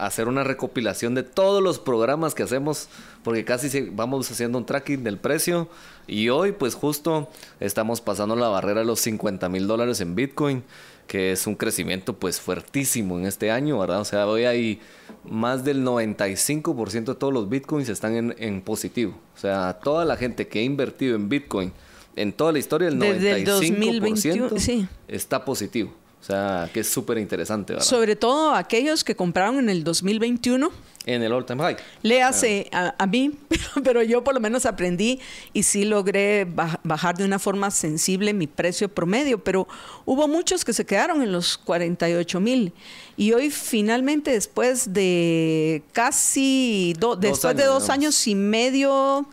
hacer 0.05 0.27
una 0.27 0.43
recopilación 0.43 1.15
de 1.15 1.23
todos 1.23 1.63
los 1.63 1.79
programas 1.79 2.35
que 2.35 2.43
hacemos, 2.43 2.89
porque 3.23 3.45
casi 3.45 3.89
vamos 3.91 4.31
haciendo 4.31 4.59
un 4.59 4.67
tracking 4.67 5.05
del 5.05 5.19
precio. 5.19 5.69
Y 6.07 6.29
hoy, 6.29 6.53
pues 6.53 6.75
justo, 6.75 7.29
estamos 7.61 8.01
pasando 8.01 8.37
la 8.37 8.49
barrera 8.49 8.81
de 8.81 8.87
los 8.87 9.01
50 9.01 9.49
mil 9.49 9.67
dólares 9.67 10.01
en 10.01 10.15
Bitcoin, 10.15 10.65
que 11.07 11.33
es 11.33 11.47
un 11.47 11.55
crecimiento 11.55 12.15
pues 12.15 12.41
fuertísimo 12.41 13.19
en 13.19 13.27
este 13.27 13.51
año, 13.51 13.79
¿verdad? 13.79 14.01
O 14.01 14.05
sea, 14.05 14.27
hoy 14.27 14.45
hay 14.45 14.81
más 15.25 15.65
del 15.65 15.85
95% 15.85 17.05
de 17.05 17.15
todos 17.15 17.33
los 17.33 17.49
bitcoins 17.49 17.89
están 17.89 18.17
en, 18.17 18.35
en, 18.39 18.61
positivo. 18.63 19.15
O 19.37 19.39
sea, 19.39 19.79
toda 19.83 20.05
la 20.05 20.17
gente 20.17 20.49
que 20.49 20.61
ha 20.61 20.63
invertido 20.63 21.15
en 21.15 21.29
bitcoin 21.29 21.73
en 22.17 22.33
toda 22.33 22.53
la 22.53 22.59
historia, 22.59 22.89
el 22.89 22.99
95% 22.99 24.89
está 25.09 25.45
positivo. 25.45 25.93
O 26.23 26.25
sea, 26.25 26.71
que 26.73 26.81
es 26.81 26.89
súper 26.89 27.19
interesante, 27.19 27.73
¿verdad? 27.73 27.85
Sobre 27.85 28.15
todo 28.15 28.55
aquellos 28.55 29.03
que 29.03 29.17
compraron 29.17 29.59
en 29.59 29.69
el 29.69 29.83
2021. 29.83 30.71
En 31.05 31.21
el 31.21 31.33
all 31.33 31.45
time 31.45 31.61
high. 31.61 31.77
Le 32.03 32.23
hace 32.23 32.69
a, 32.71 32.95
a, 32.97 33.07
mí, 33.09 33.33
pero, 33.83 34.05
yo 34.05 34.23
por 34.23 34.33
lo 34.33 34.39
menos 34.39 34.65
aprendí 34.65 35.19
y 35.53 35.65
sí 35.65 35.85
logré 35.85 36.47
bajar 36.85 37.17
de 37.17 37.25
una 37.25 37.41
forma 37.41 37.73
sensible 37.73 38.33
mi 38.35 38.47
precio 38.47 38.89
promedio, 38.89 39.43
pero 39.43 39.67
hubo 40.05 40.29
muchos 40.29 40.65
que 40.65 40.73
se 40.73 40.87
quedaron 40.87 41.23
en 41.23 41.33
los 41.33 41.59
48 41.59 42.39
mil. 42.39 42.73
Y 43.17 43.33
hoy 43.33 43.51
finalmente, 43.51 44.31
después 44.31 44.93
de 44.93 45.83
casi, 45.93 46.95
después 47.19 47.57
de 47.57 47.65
dos 47.65 47.91
años 47.91 48.29
y 48.29 48.37
medio 48.37 49.27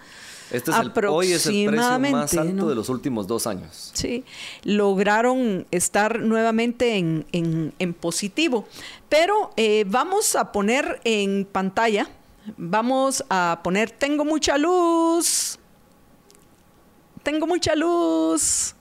este 0.51 0.71
es 0.71 0.77
el, 0.77 1.05
hoy 1.05 1.31
es 1.31 1.45
el 1.45 1.65
precio 1.67 1.99
más 1.99 2.33
alto 2.33 2.69
de 2.69 2.75
los 2.75 2.89
últimos 2.89 3.27
dos 3.27 3.45
años. 3.45 3.91
Sí, 3.93 4.23
lograron 4.63 5.67
estar 5.71 6.19
nuevamente 6.19 6.97
en, 6.97 7.25
en, 7.31 7.93
positivo. 7.93 8.67
Pero 9.09 9.51
eh, 9.57 9.85
vamos 9.87 10.35
a 10.35 10.51
poner 10.51 11.01
en 11.03 11.47
pantalla, 11.51 12.09
vamos 12.57 13.23
a 13.29 13.59
poner, 13.63 13.91
tengo 13.91 14.25
mucha 14.25 14.57
luz, 14.57 15.59
tengo 17.23 17.45
mucha 17.45 17.75
luz. 17.75 18.75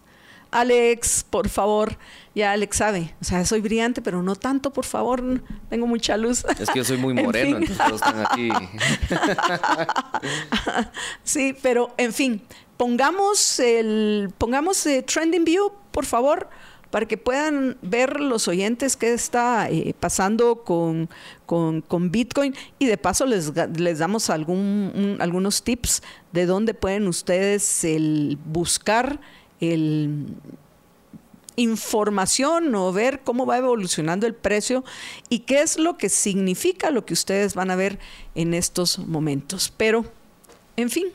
Alex, 0.51 1.25
por 1.29 1.49
favor, 1.49 1.97
ya 2.35 2.53
Alex 2.53 2.77
sabe, 2.77 3.15
o 3.21 3.25
sea, 3.25 3.45
soy 3.45 3.61
brillante, 3.61 4.01
pero 4.01 4.23
no 4.23 4.35
tanto, 4.35 4.73
por 4.73 4.85
favor, 4.85 5.43
tengo 5.69 5.87
mucha 5.87 6.17
luz. 6.17 6.45
Es 6.59 6.71
que 6.71 6.79
yo 6.79 6.85
soy 6.85 6.97
muy 6.97 7.15
moreno, 7.15 7.59
entonces 7.59 7.77
todos 7.77 8.01
están 8.01 8.27
aquí. 8.27 8.51
sí, 11.23 11.55
pero 11.63 11.93
en 11.99 12.13
fin, 12.13 12.43
pongamos 12.77 13.61
el, 13.61 14.33
pongamos 14.39 14.85
eh, 14.87 15.03
Trending 15.03 15.45
View, 15.45 15.73
por 15.91 16.07
favor, 16.07 16.49
para 16.91 17.07
que 17.07 17.19
puedan 17.19 17.77
ver 17.83 18.21
los 18.21 18.49
oyentes 18.49 18.97
qué 18.97 19.13
está 19.13 19.69
eh, 19.69 19.95
pasando 19.99 20.65
con, 20.65 21.11
con, 21.45 22.11
Bitcoin. 22.11 22.55
Y 22.79 22.87
de 22.87 22.97
paso 22.97 23.27
les, 23.27 23.53
les 23.77 23.99
damos 23.99 24.31
algún, 24.31 25.19
algunos 25.21 25.63
tips 25.63 26.03
de 26.33 26.47
dónde 26.47 26.73
pueden 26.73 27.07
ustedes 27.09 27.85
el 27.85 28.39
buscar 28.47 29.21
el 29.61 30.27
información 31.59 32.73
o 32.77 32.93
ver 32.93 33.21
cómo 33.25 33.45
va 33.45 33.59
evolucionando 33.59 34.27
el 34.27 34.35
precio 34.35 34.85
y 35.29 35.41
qué 35.41 35.61
es 35.61 35.77
lo 35.77 35.99
que 35.99 36.09
significa 36.09 36.91
lo 36.91 37.05
que 37.05 37.15
ustedes 37.15 37.55
van 37.55 37.71
a 37.71 37.77
ver 37.77 37.99
en 38.37 38.55
estos 38.55 39.01
momentos. 39.01 39.73
Pero, 39.77 40.05
en 40.77 40.89
fin, 40.89 41.09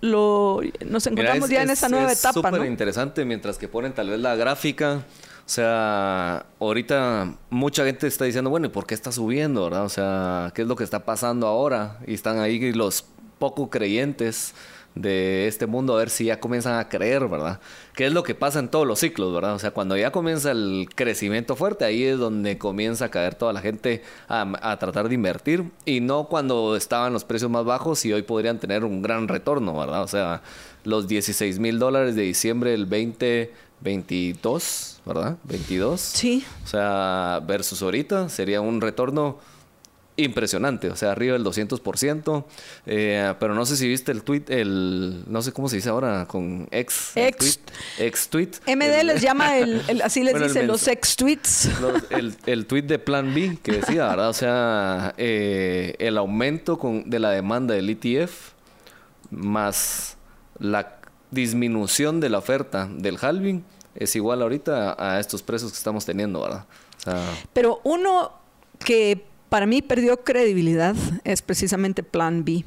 lo, 0.00 0.60
nos 0.86 1.06
encontramos 1.06 1.48
ya 1.50 1.62
en 1.62 1.70
esa 1.70 1.90
nueva 1.90 2.12
etapa. 2.12 2.40
Es 2.40 2.54
súper 2.54 2.66
interesante 2.66 3.24
mientras 3.24 3.58
que 3.58 3.68
ponen 3.68 3.92
tal 3.92 4.08
vez 4.08 4.18
la 4.18 4.34
gráfica. 4.34 5.04
O 5.44 5.48
sea, 5.48 6.46
ahorita 6.58 7.34
mucha 7.50 7.84
gente 7.84 8.06
está 8.06 8.24
diciendo, 8.24 8.48
bueno, 8.48 8.68
¿y 8.68 8.70
por 8.70 8.86
qué 8.86 8.94
está 8.94 9.12
subiendo? 9.12 9.64
¿verdad? 9.64 9.84
O 9.84 9.90
sea, 9.90 10.52
¿qué 10.54 10.62
es 10.62 10.68
lo 10.68 10.76
que 10.76 10.84
está 10.84 11.04
pasando 11.04 11.46
ahora? 11.46 11.98
Y 12.06 12.14
están 12.14 12.38
ahí 12.38 12.72
los 12.72 13.04
poco 13.38 13.68
creyentes 13.68 14.54
de 14.94 15.48
este 15.48 15.66
mundo 15.66 15.94
a 15.94 15.98
ver 15.98 16.10
si 16.10 16.26
ya 16.26 16.38
comienzan 16.38 16.78
a 16.78 16.88
creer, 16.88 17.26
¿verdad? 17.28 17.60
¿Qué 17.94 18.06
es 18.06 18.12
lo 18.12 18.22
que 18.22 18.34
pasa 18.34 18.58
en 18.58 18.68
todos 18.68 18.86
los 18.86 18.98
ciclos, 18.98 19.34
¿verdad? 19.34 19.54
O 19.54 19.58
sea, 19.58 19.70
cuando 19.70 19.96
ya 19.96 20.12
comienza 20.12 20.50
el 20.50 20.88
crecimiento 20.94 21.56
fuerte, 21.56 21.84
ahí 21.84 22.04
es 22.04 22.18
donde 22.18 22.58
comienza 22.58 23.06
a 23.06 23.10
caer 23.10 23.34
toda 23.34 23.52
la 23.52 23.60
gente 23.60 24.02
a, 24.28 24.76
tratar 24.78 25.08
de 25.08 25.14
invertir 25.14 25.64
y 25.84 26.00
no 26.00 26.24
cuando 26.24 26.76
estaban 26.76 27.12
los 27.12 27.24
precios 27.24 27.50
más 27.50 27.64
bajos 27.64 28.04
y 28.04 28.12
hoy 28.12 28.22
podrían 28.22 28.58
tener 28.58 28.84
un 28.84 29.02
gran 29.02 29.28
retorno, 29.28 29.78
¿verdad? 29.78 30.02
O 30.02 30.08
sea, 30.08 30.42
los 30.84 31.08
16 31.08 31.58
mil 31.58 31.78
dólares 31.78 32.16
de 32.16 32.22
diciembre 32.22 32.72
del 32.72 32.88
2022, 32.88 35.00
¿verdad? 35.06 35.36
22. 35.44 36.00
Sí. 36.00 36.44
O 36.64 36.66
sea, 36.66 37.40
versus 37.46 37.82
ahorita 37.82 38.28
sería 38.28 38.60
un 38.60 38.80
retorno 38.80 39.38
impresionante, 40.16 40.90
o 40.90 40.96
sea, 40.96 41.12
arriba 41.12 41.34
del 41.34 41.44
200%. 41.44 42.44
Eh, 42.86 43.34
pero 43.38 43.54
no 43.54 43.64
sé 43.64 43.76
si 43.76 43.88
viste 43.88 44.12
el 44.12 44.22
tweet, 44.22 44.44
el, 44.48 45.24
no 45.26 45.42
sé 45.42 45.52
cómo 45.52 45.68
se 45.68 45.76
dice 45.76 45.88
ahora, 45.88 46.26
con 46.26 46.68
ex. 46.70 47.12
Ex. 47.16 47.58
Tweet, 47.58 48.06
ex 48.06 48.28
tweet. 48.28 48.50
MD 48.66 49.04
les 49.04 49.22
llama, 49.22 49.58
el, 49.58 50.02
así 50.02 50.22
les 50.22 50.40
dice, 50.40 50.64
los 50.64 50.86
ex 50.88 51.16
tweets. 51.16 51.68
el, 52.10 52.34
el, 52.46 52.66
tweet 52.66 52.82
de 52.82 52.98
Plan 52.98 53.34
B 53.34 53.58
que 53.62 53.72
decía, 53.72 54.08
¿verdad? 54.08 54.28
O 54.28 54.34
sea, 54.34 55.14
eh, 55.16 55.94
el 55.98 56.18
aumento 56.18 56.78
con, 56.78 57.08
de 57.08 57.18
la 57.18 57.30
demanda 57.30 57.74
del 57.74 57.88
ETF 57.90 58.52
más 59.30 60.16
la 60.58 60.98
disminución 61.30 62.20
de 62.20 62.28
la 62.28 62.38
oferta 62.38 62.88
del 62.92 63.18
halving 63.20 63.64
es 63.94 64.14
igual 64.16 64.42
ahorita 64.42 64.96
a 64.98 65.18
estos 65.18 65.42
precios 65.42 65.72
que 65.72 65.78
estamos 65.78 66.04
teniendo, 66.04 66.42
¿verdad? 66.42 66.64
pero 67.52 67.80
uno 67.82 68.32
que 68.78 69.24
para 69.52 69.66
mí 69.66 69.82
perdió 69.82 70.24
credibilidad 70.24 70.96
es 71.24 71.42
precisamente 71.42 72.02
Plan 72.02 72.42
B. 72.42 72.64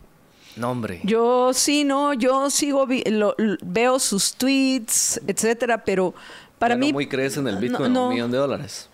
No, 0.56 0.70
hombre. 0.70 1.02
Yo 1.04 1.52
sí, 1.52 1.84
no, 1.84 2.14
yo 2.14 2.52
sigo, 2.52 2.86
veo 3.64 3.98
sus 3.98 4.36
tweets, 4.36 5.20
etcétera, 5.26 5.84
pero 5.84 6.14
para 6.60 6.76
mí... 6.76 6.90
No 6.90 6.94
muy 6.94 7.08
crees 7.08 7.38
en 7.38 7.48
el 7.48 7.58
Bitcoin 7.58 7.98
un 7.98 8.10
millón 8.10 8.30
de 8.30 8.38
dólares. 8.38 8.88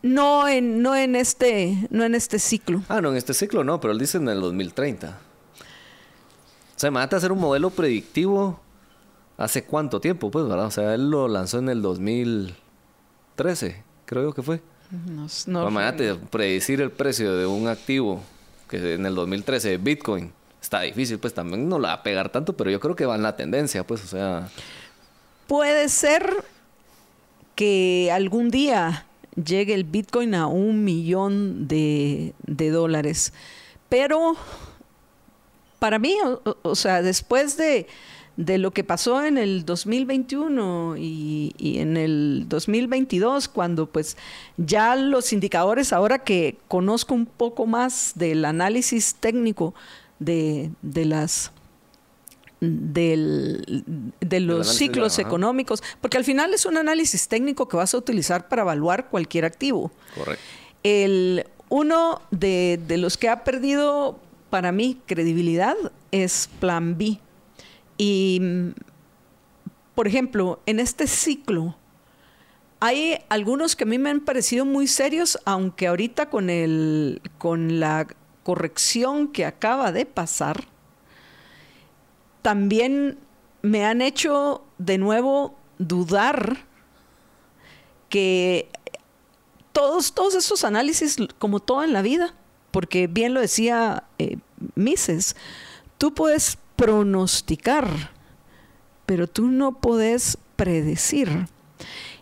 No 0.00 0.48
en, 0.48 0.80
no 0.80 0.96
en 0.96 1.16
este, 1.16 1.86
no 1.90 2.02
en 2.02 2.14
este 2.14 2.38
ciclo. 2.38 2.80
Ah, 2.88 3.02
no, 3.02 3.10
en 3.10 3.18
este 3.18 3.34
ciclo 3.34 3.62
no, 3.62 3.78
pero 3.78 3.92
él 3.92 3.98
dice 3.98 4.16
en 4.16 4.30
el 4.30 4.40
2030. 4.40 5.10
O 5.10 5.12
sea, 6.76 6.90
me 6.90 6.94
mata 6.94 7.16
a 7.16 7.18
hacer 7.18 7.30
un 7.30 7.40
modelo 7.40 7.68
predictivo 7.68 8.58
hace 9.36 9.64
cuánto 9.64 10.00
tiempo, 10.00 10.30
pues, 10.30 10.48
¿verdad? 10.48 10.64
O 10.64 10.70
sea, 10.70 10.94
él 10.94 11.10
lo 11.10 11.28
lanzó 11.28 11.58
en 11.58 11.68
el 11.68 11.82
2013, 11.82 13.84
creo 14.06 14.22
yo 14.22 14.32
que 14.32 14.42
fue. 14.42 14.62
No, 15.06 15.26
no 15.46 15.68
Imagínate, 15.68 16.14
predecir 16.30 16.80
el 16.80 16.90
precio 16.90 17.36
de 17.36 17.46
un 17.46 17.68
activo 17.68 18.22
que 18.68 18.94
en 18.94 19.06
el 19.06 19.14
2013 19.14 19.76
Bitcoin 19.78 20.32
está 20.60 20.80
difícil, 20.80 21.18
pues 21.18 21.34
también 21.34 21.68
no 21.68 21.78
la 21.78 21.88
va 21.88 21.94
a 21.94 22.02
pegar 22.02 22.30
tanto, 22.30 22.56
pero 22.56 22.70
yo 22.70 22.80
creo 22.80 22.96
que 22.96 23.06
va 23.06 23.16
en 23.16 23.22
la 23.22 23.36
tendencia, 23.36 23.86
pues, 23.86 24.04
o 24.04 24.06
sea. 24.06 24.48
Puede 25.46 25.88
ser 25.88 26.44
que 27.54 28.10
algún 28.12 28.50
día 28.50 29.06
llegue 29.42 29.74
el 29.74 29.84
Bitcoin 29.84 30.34
a 30.34 30.46
un 30.46 30.84
millón 30.84 31.68
de, 31.68 32.34
de 32.46 32.70
dólares 32.70 33.32
pero 33.94 34.36
para 35.78 36.00
mí, 36.00 36.16
o, 36.62 36.74
sea, 36.74 37.00
después 37.00 37.56
de, 37.56 37.86
lo 38.36 38.72
que 38.72 38.84
pasó 38.84 39.24
en 39.24 39.38
el 39.38 39.64
2021 39.64 40.96
y, 40.98 41.54
y, 41.56 41.78
en 41.78 41.96
el 41.96 42.46
2022, 42.48 43.48
cuando 43.48 43.86
pues 43.86 44.16
ya 44.56 44.96
los 44.96 45.32
indicadores, 45.32 45.92
ahora 45.92 46.18
que 46.18 46.58
conozco 46.68 47.14
un 47.14 47.26
poco 47.26 47.66
más 47.66 48.12
del 48.16 48.44
análisis 48.44 49.14
técnico 49.14 49.74
de, 50.18 50.70
de 50.82 51.04
las 51.04 51.52
del, 52.60 53.84
de 54.20 54.40
los 54.40 54.68
ciclos 54.68 55.18
económicos, 55.18 55.82
porque 56.00 56.16
al 56.16 56.24
final 56.24 56.54
es 56.54 56.66
un 56.66 56.76
análisis 56.76 57.28
técnico 57.28 57.68
que 57.68 57.76
vas 57.76 57.94
a 57.94 57.98
utilizar 57.98 58.48
para 58.48 58.62
evaluar 58.62 59.10
cualquier 59.10 59.44
activo. 59.44 59.92
Correcto. 60.16 60.42
El, 60.82 61.46
uno 61.68 62.22
de, 62.30 62.80
de 62.86 62.98
los 62.98 63.16
que 63.16 63.28
ha 63.28 63.44
perdido 63.44 64.18
para 64.50 64.72
mí 64.72 65.00
credibilidad 65.06 65.76
es 66.10 66.48
Plan 66.60 66.96
B. 66.96 67.18
Y, 67.96 68.40
por 69.94 70.06
ejemplo, 70.06 70.60
en 70.66 70.80
este 70.80 71.06
ciclo, 71.06 71.76
hay 72.80 73.18
algunos 73.28 73.76
que 73.76 73.84
a 73.84 73.86
mí 73.86 73.98
me 73.98 74.10
han 74.10 74.20
parecido 74.20 74.64
muy 74.64 74.86
serios, 74.86 75.38
aunque 75.44 75.86
ahorita 75.86 76.28
con, 76.28 76.50
el, 76.50 77.22
con 77.38 77.80
la 77.80 78.06
corrección 78.42 79.28
que 79.28 79.46
acaba 79.46 79.92
de 79.92 80.06
pasar, 80.06 80.64
también 82.42 83.18
me 83.62 83.86
han 83.86 84.02
hecho 84.02 84.62
de 84.76 84.98
nuevo 84.98 85.56
dudar 85.78 86.66
que 88.10 88.68
todos, 89.72 90.12
todos 90.12 90.34
esos 90.34 90.62
análisis, 90.64 91.16
como 91.38 91.60
todo 91.60 91.82
en 91.82 91.92
la 91.92 92.02
vida, 92.02 92.34
porque 92.70 93.06
bien 93.06 93.34
lo 93.34 93.40
decía 93.40 94.04
eh, 94.18 94.36
Mises, 94.74 95.36
tú 95.96 96.12
puedes 96.12 96.58
pronosticar, 96.76 98.12
pero 99.06 99.26
tú 99.26 99.48
no 99.48 99.80
puedes 99.80 100.38
predecir. 100.56 101.46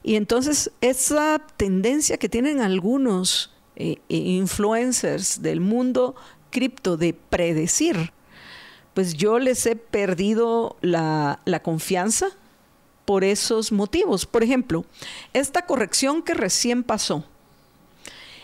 Y 0.02 0.16
entonces 0.16 0.70
esa 0.80 1.40
tendencia 1.56 2.16
que 2.18 2.28
tienen 2.28 2.60
algunos 2.60 3.52
eh, 3.76 3.96
eh, 4.08 4.16
influencers 4.16 5.42
del 5.42 5.60
mundo 5.60 6.14
cripto 6.50 6.96
de 6.96 7.14
predecir, 7.14 8.12
pues 8.94 9.14
yo 9.14 9.38
les 9.38 9.64
he 9.66 9.76
perdido 9.76 10.76
la, 10.82 11.40
la 11.44 11.62
confianza 11.62 12.28
por 13.04 13.24
esos 13.24 13.72
motivos. 13.72 14.26
Por 14.26 14.42
ejemplo, 14.42 14.84
esta 15.32 15.66
corrección 15.66 16.22
que 16.22 16.34
recién 16.34 16.82
pasó, 16.82 17.24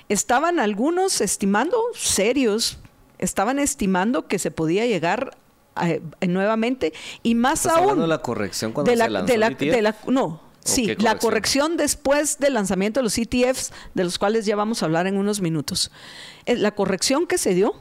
estaban 0.08 0.58
algunos 0.58 1.20
estimando, 1.20 1.76
serios, 1.94 2.78
estaban 3.18 3.58
estimando 3.58 4.26
que 4.26 4.38
se 4.38 4.50
podía 4.50 4.86
llegar 4.86 5.36
eh, 5.82 6.00
nuevamente 6.26 6.92
y 7.22 7.34
más 7.34 7.66
aún 7.66 8.00
de 8.00 8.06
la 8.06 8.22
corrección 8.22 8.72
cuando 8.72 8.90
de 8.90 8.96
la, 8.96 9.04
se 9.06 9.10
lanzó 9.10 9.26
de 9.32 9.38
la, 9.38 9.46
el 9.48 9.52
ETF? 9.54 9.60
de 9.74 9.82
la- 9.82 9.96
no 10.06 10.42
sí 10.64 10.94
la 10.98 11.18
corrección 11.18 11.76
después 11.76 12.38
del 12.38 12.54
lanzamiento 12.54 13.00
de 13.00 13.04
los 13.04 13.16
ETFs 13.16 13.72
de 13.94 14.04
los 14.04 14.18
cuales 14.18 14.44
ya 14.44 14.54
vamos 14.56 14.82
a 14.82 14.86
hablar 14.86 15.06
en 15.06 15.16
unos 15.16 15.40
minutos. 15.40 15.90
Eh, 16.46 16.56
la 16.56 16.72
corrección 16.72 17.26
que 17.26 17.38
se 17.38 17.54
dio 17.54 17.74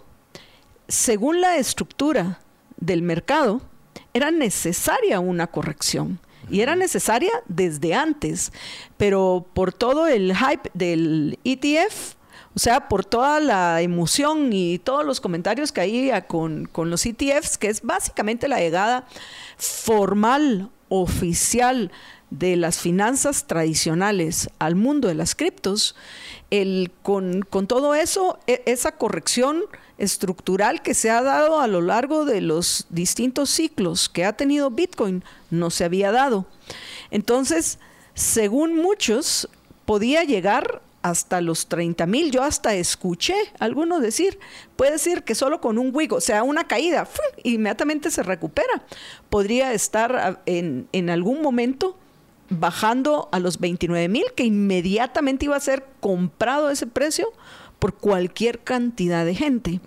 según 0.87 1.41
la 1.41 1.57
estructura 1.57 2.39
del 2.77 3.01
mercado 3.01 3.61
era 4.13 4.31
necesaria 4.31 5.19
una 5.19 5.47
corrección. 5.47 6.19
Y 6.49 6.61
era 6.61 6.77
necesaria 6.77 7.31
desde 7.49 7.93
antes. 7.93 8.53
Pero 8.95 9.45
por 9.53 9.73
todo 9.73 10.07
el 10.07 10.33
hype 10.35 10.71
del 10.73 11.37
ETF 11.43 12.13
o 12.57 12.59
sea, 12.59 12.87
por 12.87 13.05
toda 13.05 13.39
la 13.39 13.83
emoción 13.83 14.51
y 14.51 14.79
todos 14.79 15.05
los 15.05 15.21
comentarios 15.21 15.71
que 15.71 15.81
había 15.81 16.25
con, 16.25 16.65
con 16.65 16.89
los 16.89 17.05
ETFs, 17.05 17.59
que 17.59 17.67
es 17.67 17.83
básicamente 17.83 18.47
la 18.47 18.57
llegada 18.57 19.05
formal, 19.57 20.71
oficial 20.89 21.91
de 22.31 22.55
las 22.55 22.79
finanzas 22.79 23.45
tradicionales 23.45 24.49
al 24.57 24.73
mundo 24.73 25.07
de 25.07 25.13
las 25.13 25.35
criptos, 25.35 25.95
el, 26.49 26.89
con, 27.03 27.43
con 27.43 27.67
todo 27.67 27.93
eso, 27.93 28.39
e- 28.47 28.63
esa 28.65 28.93
corrección 28.93 29.61
estructural 29.99 30.81
que 30.81 30.95
se 30.95 31.11
ha 31.11 31.21
dado 31.21 31.59
a 31.59 31.67
lo 31.67 31.81
largo 31.81 32.25
de 32.25 32.41
los 32.41 32.87
distintos 32.89 33.51
ciclos 33.51 34.09
que 34.09 34.25
ha 34.25 34.33
tenido 34.33 34.71
Bitcoin 34.71 35.23
no 35.51 35.69
se 35.69 35.85
había 35.85 36.11
dado. 36.11 36.47
Entonces, 37.11 37.77
según 38.15 38.75
muchos, 38.75 39.47
podía 39.85 40.23
llegar 40.23 40.81
hasta 41.09 41.41
los 41.41 41.67
30 41.67 42.05
mil. 42.05 42.31
Yo 42.31 42.43
hasta 42.43 42.73
escuché 42.75 43.35
algunos 43.59 44.01
decir, 44.01 44.39
puede 44.75 44.91
decir 44.93 45.23
que 45.23 45.35
solo 45.35 45.61
con 45.61 45.77
un 45.77 45.91
wigo, 45.93 46.17
o 46.17 46.21
sea, 46.21 46.43
una 46.43 46.65
caída, 46.67 47.07
inmediatamente 47.43 48.11
se 48.11 48.23
recupera. 48.23 48.83
Podría 49.29 49.73
estar 49.73 50.15
a- 50.15 50.41
en, 50.45 50.87
en 50.91 51.09
algún 51.09 51.41
momento 51.41 51.97
bajando 52.49 53.27
a 53.31 53.39
los 53.39 53.59
29 53.59 54.07
mil, 54.07 54.23
que 54.35 54.43
inmediatamente 54.45 55.45
iba 55.45 55.55
a 55.57 55.59
ser 55.59 55.85
comprado 55.99 56.69
ese 56.69 56.87
precio 56.87 57.27
por 57.80 57.93
cualquier 57.95 58.59
cantidad 58.59 59.25
de 59.25 59.36
gente. 59.36 59.80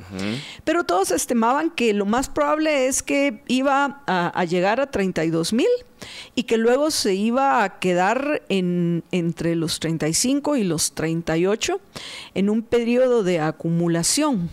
Pero 0.65 0.85
todos 0.85 1.11
estimaban 1.11 1.71
que 1.71 1.93
lo 1.93 2.07
más 2.07 2.29
probable 2.29 2.87
es 2.87 3.03
que 3.03 3.43
iba 3.49 4.03
a, 4.07 4.29
a 4.29 4.45
llegar 4.45 4.81
a 4.81 4.91
32 4.91 5.53
mil 5.53 5.69
y 6.35 6.45
que 6.45 6.57
luego 6.57 6.91
se 6.91 7.15
iba 7.15 7.65
a 7.65 7.79
quedar 7.79 8.43
en, 8.49 9.05
entre 9.11 9.57
los 9.57 9.81
35 9.81 10.57
y 10.57 10.65
los 10.65 10.93
38 10.93 11.81
en 12.35 12.51
un 12.51 12.63
periodo 12.63 13.23
de 13.23 13.41
acumulación. 13.41 14.51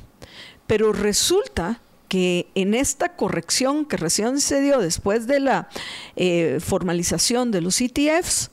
Pero 0.66 0.92
resulta 0.92 1.82
que 2.08 2.48
en 2.56 2.74
esta 2.74 3.16
corrección 3.16 3.86
que 3.86 3.98
recién 3.98 4.40
se 4.40 4.62
dio 4.62 4.80
después 4.80 5.28
de 5.28 5.40
la 5.40 5.70
eh, 6.16 6.60
formalización 6.62 7.52
de 7.52 7.62
los 7.62 7.82
ETFs, 7.82 8.52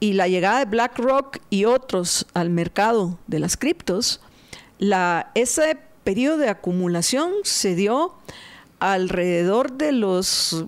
y 0.00 0.14
la 0.14 0.28
llegada 0.28 0.60
de 0.60 0.64
BlackRock 0.64 1.38
y 1.50 1.66
otros 1.66 2.26
al 2.32 2.50
mercado 2.50 3.18
de 3.26 3.38
las 3.38 3.56
criptos, 3.56 4.20
ese 5.34 5.78
periodo 6.04 6.38
de 6.38 6.48
acumulación 6.48 7.32
se 7.44 7.74
dio 7.74 8.14
alrededor 8.78 9.72
de 9.72 9.92
los 9.92 10.64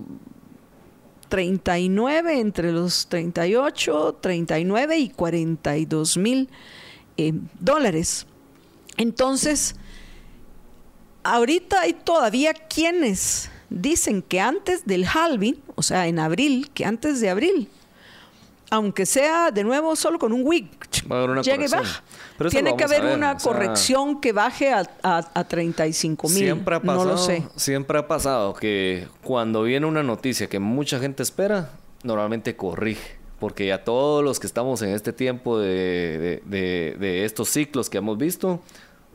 39, 1.29 2.39
entre 2.39 2.71
los 2.71 3.07
38, 3.07 4.19
39 4.21 4.97
y 4.99 5.09
42 5.09 6.17
mil 6.17 6.47
eh, 7.17 7.33
dólares. 7.59 8.27
Entonces, 8.97 9.75
ahorita 11.23 11.81
hay 11.81 11.93
todavía 11.93 12.53
quienes 12.53 13.49
dicen 13.71 14.21
que 14.21 14.39
antes 14.39 14.85
del 14.85 15.05
halving, 15.05 15.59
o 15.73 15.81
sea, 15.81 16.05
en 16.05 16.19
abril, 16.19 16.69
que 16.75 16.85
antes 16.85 17.19
de 17.19 17.31
abril, 17.31 17.67
aunque 18.73 19.05
sea 19.05 19.51
de 19.51 19.63
nuevo 19.63 19.95
solo 19.95 20.17
con 20.17 20.33
un 20.33 20.41
wig, 20.43 20.67
llegue 21.43 21.65
y 21.65 21.67
baja. 21.69 22.03
Tiene 22.49 22.75
que 22.75 22.83
haber 22.83 23.03
ver, 23.03 23.15
una 23.15 23.33
o 23.33 23.39
sea, 23.39 23.51
corrección 23.51 24.19
que 24.19 24.31
baje 24.33 24.73
a, 24.73 24.83
a, 25.03 25.29
a 25.35 25.43
35 25.47 26.27
mil. 26.29 26.37
Siempre 26.37 26.75
ha 26.75 26.79
pasado, 26.79 27.05
No 27.05 27.11
lo 27.11 27.17
sé. 27.19 27.43
siempre 27.55 27.99
ha 27.99 28.07
pasado 28.07 28.53
que 28.55 29.07
cuando 29.23 29.61
viene 29.61 29.85
una 29.85 30.01
noticia 30.01 30.47
que 30.47 30.57
mucha 30.57 30.97
gente 30.99 31.21
espera, 31.21 31.69
normalmente 32.03 32.55
corrige. 32.55 33.17
Porque 33.39 33.67
ya 33.67 33.83
todos 33.83 34.23
los 34.23 34.39
que 34.39 34.47
estamos 34.47 34.81
en 34.81 34.89
este 34.89 35.13
tiempo 35.13 35.59
de, 35.59 35.67
de- 36.19 36.43
de- 36.45 36.95
de 36.97 37.25
estos 37.25 37.49
ciclos 37.49 37.89
que 37.91 37.97
hemos 37.99 38.17
visto, 38.17 38.59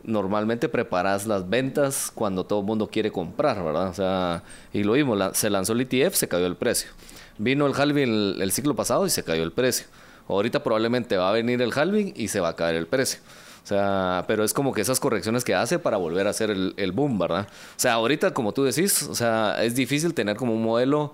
normalmente 0.05 0.69
preparas 0.69 1.27
las 1.27 1.49
ventas 1.49 2.13
cuando 2.15 2.45
todo 2.47 2.61
el 2.61 2.67
mundo 2.67 2.89
quiere 2.89 3.11
comprar, 3.11 3.63
¿verdad? 3.65 3.89
O 3.89 3.95
sea, 3.95 4.43
y 4.73 4.85
lo 4.85 4.93
vimos, 4.93 5.19
la- 5.19 5.35
se 5.35 5.51
lanzó 5.51 5.73
el 5.73 5.81
ETF, 5.81 6.15
se 6.15 6.29
cayó 6.29 6.47
el 6.47 6.57
precio. 6.57 6.91
Vino 7.39 7.67
el 7.67 7.75
halving 7.75 8.03
el, 8.03 8.37
el 8.41 8.53
ciclo 8.53 8.75
pasado 8.75 9.07
y 9.07 9.11
se 9.11 9.25
cayó 9.25 9.43
el 9.43 9.53
precio. 9.53 9.87
Ahorita 10.29 10.63
probablemente 10.63 11.17
va 11.17 11.31
a 11.31 11.33
venir 11.33 11.63
el 11.63 11.73
halving 11.73 12.13
y 12.15 12.29
se 12.29 12.41
va 12.41 12.51
a 12.51 12.57
caer 12.57 12.75
el 12.75 12.87
precio. 12.87 13.21
O 13.65 13.67
sea, 13.69 14.25
pero 14.27 14.45
es 14.45 14.55
como 14.55 14.73
que 14.73 14.81
esas 14.81 14.99
correcciones 14.99 15.45
que 15.45 15.55
hace 15.55 15.79
para 15.79 15.99
volver 15.99 16.27
a 16.27 16.31
hacer 16.31 16.49
el, 16.51 16.93
boom, 16.93 17.19
¿verdad? 17.19 17.47
O 17.51 17.79
sea, 17.79 17.93
ahorita, 17.93 18.33
como 18.33 18.53
tú 18.53 18.65
decís, 18.65 19.03
o 19.03 19.15
sea, 19.15 19.63
es 19.63 19.75
difícil 19.75 20.15
tener 20.15 20.37
como 20.37 20.55
un 20.55 20.63
modelo 20.63 21.13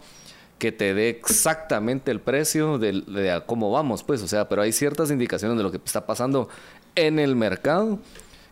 que 0.59 0.70
te 0.70 0.95
dé 0.95 1.09
exactamente 1.09 2.12
el 2.12 2.20
precio 2.20 2.79
de, 2.79 3.33
a 3.33 3.45
cómo 3.45 3.72
vamos, 3.72 4.05
pues, 4.05 4.22
o 4.22 4.29
sea, 4.29 4.49
pero 4.49 4.62
hay 4.62 4.70
ciertas 4.70 5.11
indicaciones 5.11 5.57
de 5.57 5.64
lo 5.64 5.72
que 5.72 5.81
está 5.85 6.07
pasando 6.07 6.49
en 6.95 7.18
el 7.18 7.35
mercado 7.35 7.99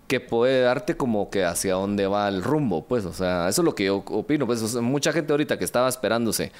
que 0.08 0.18
puede 0.18 0.62
darte 0.62 0.96
como 0.96 1.30
que 1.30 1.44
hacia 1.44 1.74
dónde 1.74 2.08
va 2.08 2.28
el 2.28 2.42
rumbo, 2.42 2.84
pues, 2.84 3.04
o 3.04 3.12
sea, 3.12 3.48
eso 3.48 3.62
es 3.62 3.64
lo 3.64 3.76
que 3.76 3.84
yo 3.84 3.98
opino, 3.98 4.46
pues, 4.46 4.74
mucha 4.74 5.12
gente 5.12 5.32
ahorita 5.32 5.60
que 5.60 5.64
estaba 5.64 5.88
esperándose 5.88 6.50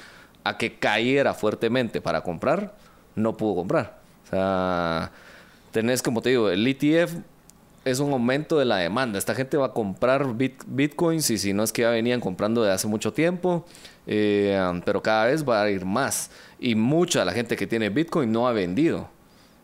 a 0.43 0.57
que 0.57 0.75
cayera 0.75 1.33
fuertemente 1.33 2.01
para 2.01 2.21
comprar, 2.21 2.75
no 3.15 3.37
pudo 3.37 3.55
comprar. 3.55 3.97
O 4.25 4.29
sea, 4.29 5.11
tenés, 5.71 6.01
como 6.01 6.21
te 6.21 6.29
digo, 6.29 6.49
el 6.49 6.65
ETF 6.67 7.15
es 7.85 7.99
un 7.99 8.11
aumento 8.13 8.57
de 8.57 8.65
la 8.65 8.77
demanda. 8.77 9.19
Esta 9.19 9.35
gente 9.35 9.57
va 9.57 9.67
a 9.67 9.71
comprar 9.73 10.25
bit- 10.35 10.63
bitcoins 10.67 11.29
y 11.29 11.37
si 11.37 11.53
no 11.53 11.63
es 11.63 11.71
que 11.73 11.81
ya 11.81 11.89
venían 11.89 12.19
comprando 12.21 12.63
de 12.63 12.71
hace 12.71 12.87
mucho 12.87 13.11
tiempo, 13.13 13.65
eh, 14.07 14.57
pero 14.85 15.01
cada 15.01 15.25
vez 15.25 15.47
va 15.47 15.61
a 15.63 15.69
ir 15.69 15.85
más. 15.85 16.31
Y 16.59 16.75
mucha 16.75 17.25
la 17.25 17.33
gente 17.33 17.55
que 17.55 17.67
tiene 17.67 17.89
bitcoin 17.89 18.31
no 18.31 18.47
ha 18.47 18.53
vendido. 18.53 19.09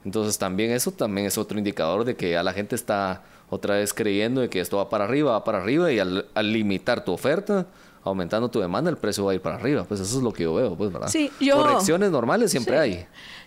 Entonces 0.05 0.37
también 0.37 0.71
eso 0.71 0.91
también 0.91 1.27
es 1.27 1.37
otro 1.37 1.57
indicador 1.57 2.05
de 2.05 2.15
que 2.15 2.31
ya 2.31 2.43
la 2.43 2.53
gente 2.53 2.75
está 2.75 3.21
otra 3.49 3.75
vez 3.75 3.93
creyendo 3.93 4.41
de 4.41 4.49
que 4.49 4.59
esto 4.59 4.77
va 4.77 4.89
para 4.89 5.05
arriba, 5.05 5.31
va 5.31 5.43
para 5.43 5.57
arriba 5.57 5.91
y 5.91 5.99
al, 5.99 6.27
al 6.35 6.53
limitar 6.53 7.03
tu 7.03 7.11
oferta, 7.11 7.65
aumentando 8.03 8.49
tu 8.49 8.59
demanda, 8.59 8.89
el 8.89 8.97
precio 8.97 9.25
va 9.25 9.31
a 9.31 9.35
ir 9.35 9.41
para 9.41 9.55
arriba. 9.55 9.83
Pues 9.83 9.99
eso 9.99 10.17
es 10.17 10.23
lo 10.23 10.31
que 10.33 10.43
yo 10.43 10.53
veo, 10.53 10.75
pues, 10.75 10.91
¿verdad? 10.91 11.07
Sí, 11.09 11.31
yo- 11.39 11.57
Correcciones 11.57 12.11
normales 12.11 12.51
siempre 12.51 12.75
Sí. 12.75 12.79
hay. 12.79 13.05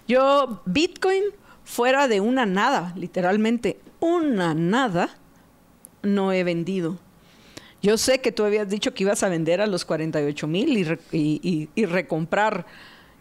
Yo, 0.09 0.61
Bitcoin, 0.67 1.23
fuera 1.65 2.09
de 2.09 2.21
una 2.21 2.45
nada, 2.47 2.93
literalmente 2.97 3.79
una 4.01 4.55
nada, 4.55 5.11
no 6.03 6.33
he 6.33 6.43
vendido. 6.45 6.99
Yo 7.83 7.97
sé 7.99 8.21
que 8.21 8.31
tú 8.33 8.45
habías 8.45 8.69
dicho 8.69 8.95
que 8.95 9.03
ibas 9.05 9.23
a 9.23 9.29
vender 9.29 9.61
a 9.61 9.67
los 9.67 9.85
48 9.85 10.47
mil 10.47 10.77
y- 10.79 11.41
y- 11.43 11.69
y 11.75 11.85
recomprar 11.87 12.67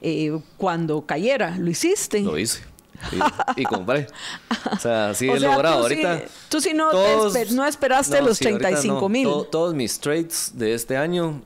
eh, 0.04 0.36
cuando 0.58 1.06
cayera. 1.06 1.58
¿Lo 1.60 1.70
hiciste? 1.70 2.22
Lo 2.22 2.36
hice. 2.36 2.64
Y, 3.58 3.62
y 3.62 3.66
compré. 3.66 4.08
O 4.72 4.80
sea, 4.80 5.14
sí 5.14 5.28
O 5.30 5.36
he 5.36 5.40
sea, 5.40 5.52
logrado 5.52 5.84
tú 5.84 5.90
sí- 5.90 6.04
ahorita. 6.04 6.26
tú 6.50 6.62
sí 6.62 6.74
no 6.74 6.90
te 6.92 6.98
esper- 6.98 7.52
no 7.52 7.66
esperaste 7.66 8.22
los 8.22 8.38
sí, 8.38 8.46
ahorita 8.48 8.70
35,000. 8.70 9.24
To- 9.28 9.44
todos 9.46 9.74
mis 9.74 10.00
trades 10.00 10.52
de 10.56 10.74
este 10.74 10.98
año, 10.98 11.42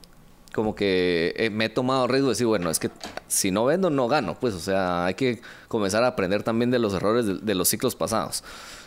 como 0.54 0.74
que 0.74 1.34
eh, 1.36 1.50
me 1.50 1.66
he 1.66 1.68
tomado 1.68 2.06
riesgo 2.06 2.28
de 2.28 2.32
decir, 2.32 2.46
bueno, 2.46 2.70
es 2.70 2.78
que 2.78 2.90
si 3.28 3.50
no 3.50 3.64
vendo, 3.64 3.90
no 3.90 4.08
gano. 4.08 4.36
Pues, 4.40 4.54
o 4.54 4.60
sea, 4.60 5.06
hay 5.06 5.14
que 5.14 5.40
comenzar 5.68 6.04
a 6.04 6.08
aprender 6.08 6.42
también 6.42 6.70
de 6.70 6.78
los 6.78 6.94
errores 6.94 7.26
de, 7.26 7.34
de 7.38 7.54
los 7.54 7.68
ciclos 7.68 7.94
pasados. 7.96 8.42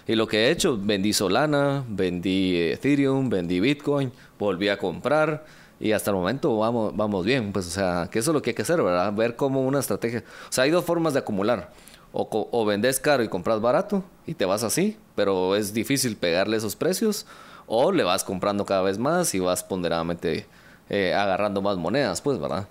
Y 0.08 0.16
lo 0.16 0.28
que 0.28 0.48
he 0.48 0.52
hecho, 0.52 0.78
vendí 0.82 1.14
Solana, 1.14 1.84
vendí 1.88 2.56
Ethereum, 2.58 3.30
vendí 3.30 3.60
Bitcoin, 3.60 4.12
volví 4.40 4.70
a 4.70 4.78
comprar. 4.78 5.46
Y 5.82 5.92
hasta 5.94 6.10
el 6.12 6.18
momento 6.18 6.58
vamos, 6.58 6.96
vamos 6.98 7.24
bien, 7.26 7.54
pues, 7.54 7.68
o 7.68 7.70
sea, 7.70 8.10
que 8.12 8.20
eso 8.20 8.32
es 8.32 8.34
lo 8.34 8.42
que 8.42 8.50
hay 8.50 8.54
que 8.56 8.64
hacer, 8.64 8.82
¿verdad? 8.82 9.14
Ver 9.14 9.36
cómo 9.36 9.62
una 9.62 9.80
estrategia. 9.80 10.24
O 10.50 10.52
sea, 10.52 10.64
hay 10.66 10.72
dos 10.72 10.84
formas 10.84 11.14
de 11.14 11.20
acumular. 11.20 11.72
O, 12.12 12.50
o 12.52 12.66
vendes 12.66 13.00
caro 13.00 13.24
y 13.24 13.28
compras 13.28 13.62
barato 13.62 14.04
y 14.26 14.34
te 14.34 14.46
vas 14.46 14.64
así, 14.64 14.98
pero 15.16 15.56
es 15.56 15.74
difícil 15.74 16.16
pegarle 16.16 16.58
esos 16.58 16.76
precios. 16.76 17.26
O 17.68 17.92
le 17.92 18.04
vas 18.04 18.24
comprando 18.24 18.66
cada 18.66 18.82
vez 18.82 18.98
más 18.98 19.36
y 19.36 19.40
vas 19.40 19.64
ponderadamente 19.64 20.48
eh, 20.90 21.14
agarrando 21.14 21.62
más 21.62 21.78
monedas, 21.78 22.22
pues, 22.22 22.40
¿verdad? 22.40 22.68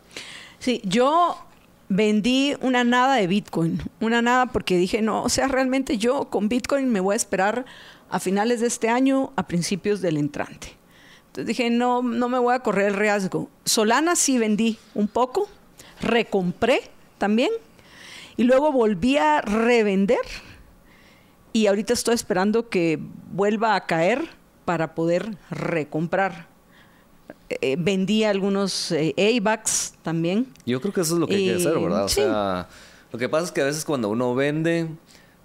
Sí, 0.59 0.81
yo 0.85 1.37
vendí 1.89 2.57
una 2.61 2.83
nada 2.85 3.15
de 3.15 3.27
Bitcoin, 3.29 3.81
una 4.01 4.23
nada 4.23 4.47
porque 4.47 4.77
dije, 4.77 5.01
no, 5.03 5.23
o 5.23 5.29
sea, 5.29 5.49
realmente 5.49 5.99
yo 5.99 6.29
con 6.31 6.49
Bitcoin 6.49 6.91
me 6.91 7.01
voy 7.01 7.15
a 7.15 7.17
esperar 7.17 7.65
a 8.11 8.19
finales 8.19 8.61
de 8.61 8.67
este 8.67 8.89
año, 8.89 9.33
a 9.37 9.47
principios 9.47 10.01
del 10.01 10.17
entrante. 10.17 10.77
Entonces 11.29 11.47
dije, 11.47 11.71
no, 11.71 12.03
no 12.03 12.29
me 12.29 12.39
voy 12.39 12.55
a 12.55 12.61
correr 12.61 12.89
el 12.89 12.95
riesgo. 12.95 13.49
Solana 13.65 14.17
sí 14.17 14.39
vendí 14.39 14.79
un 14.95 15.09
poco, 15.09 15.49
recompré 16.01 16.91
también 17.19 17.51
y 18.39 18.45
luego 18.45 18.73
volví 18.73 19.19
a 19.19 19.43
revender 19.43 20.25
y 21.53 21.67
ahorita 21.67 21.93
estoy 21.93 22.15
esperando 22.15 22.69
que 22.69 22.99
vuelva 23.33 23.75
a 23.75 23.85
caer 23.85 24.31
para 24.65 24.95
poder 24.95 25.37
recomprar. 25.51 26.47
Eh, 27.51 27.77
vendí 27.79 28.23
algunos 28.25 28.93
eh, 28.93 29.15
AVAX 29.19 29.95
también. 30.03 30.47
Yo 30.65 30.81
creo 30.81 30.95
que 30.95 31.01
eso 31.01 31.15
es 31.15 31.21
lo 31.21 31.27
que 31.27 31.35
hay 31.35 31.47
que 31.47 31.55
hacer, 31.57 31.79
¿verdad? 31.79 32.05
O 32.05 32.09
sí. 32.09 32.21
sea, 32.21 32.69
lo 33.11 33.19
que 33.19 33.29
pasa 33.29 33.47
es 33.47 33.53
que 33.53 33.61
a 33.61 33.65
veces 33.65 33.85
cuando 33.85 34.09
uno 34.09 34.35
vende, 34.37 34.89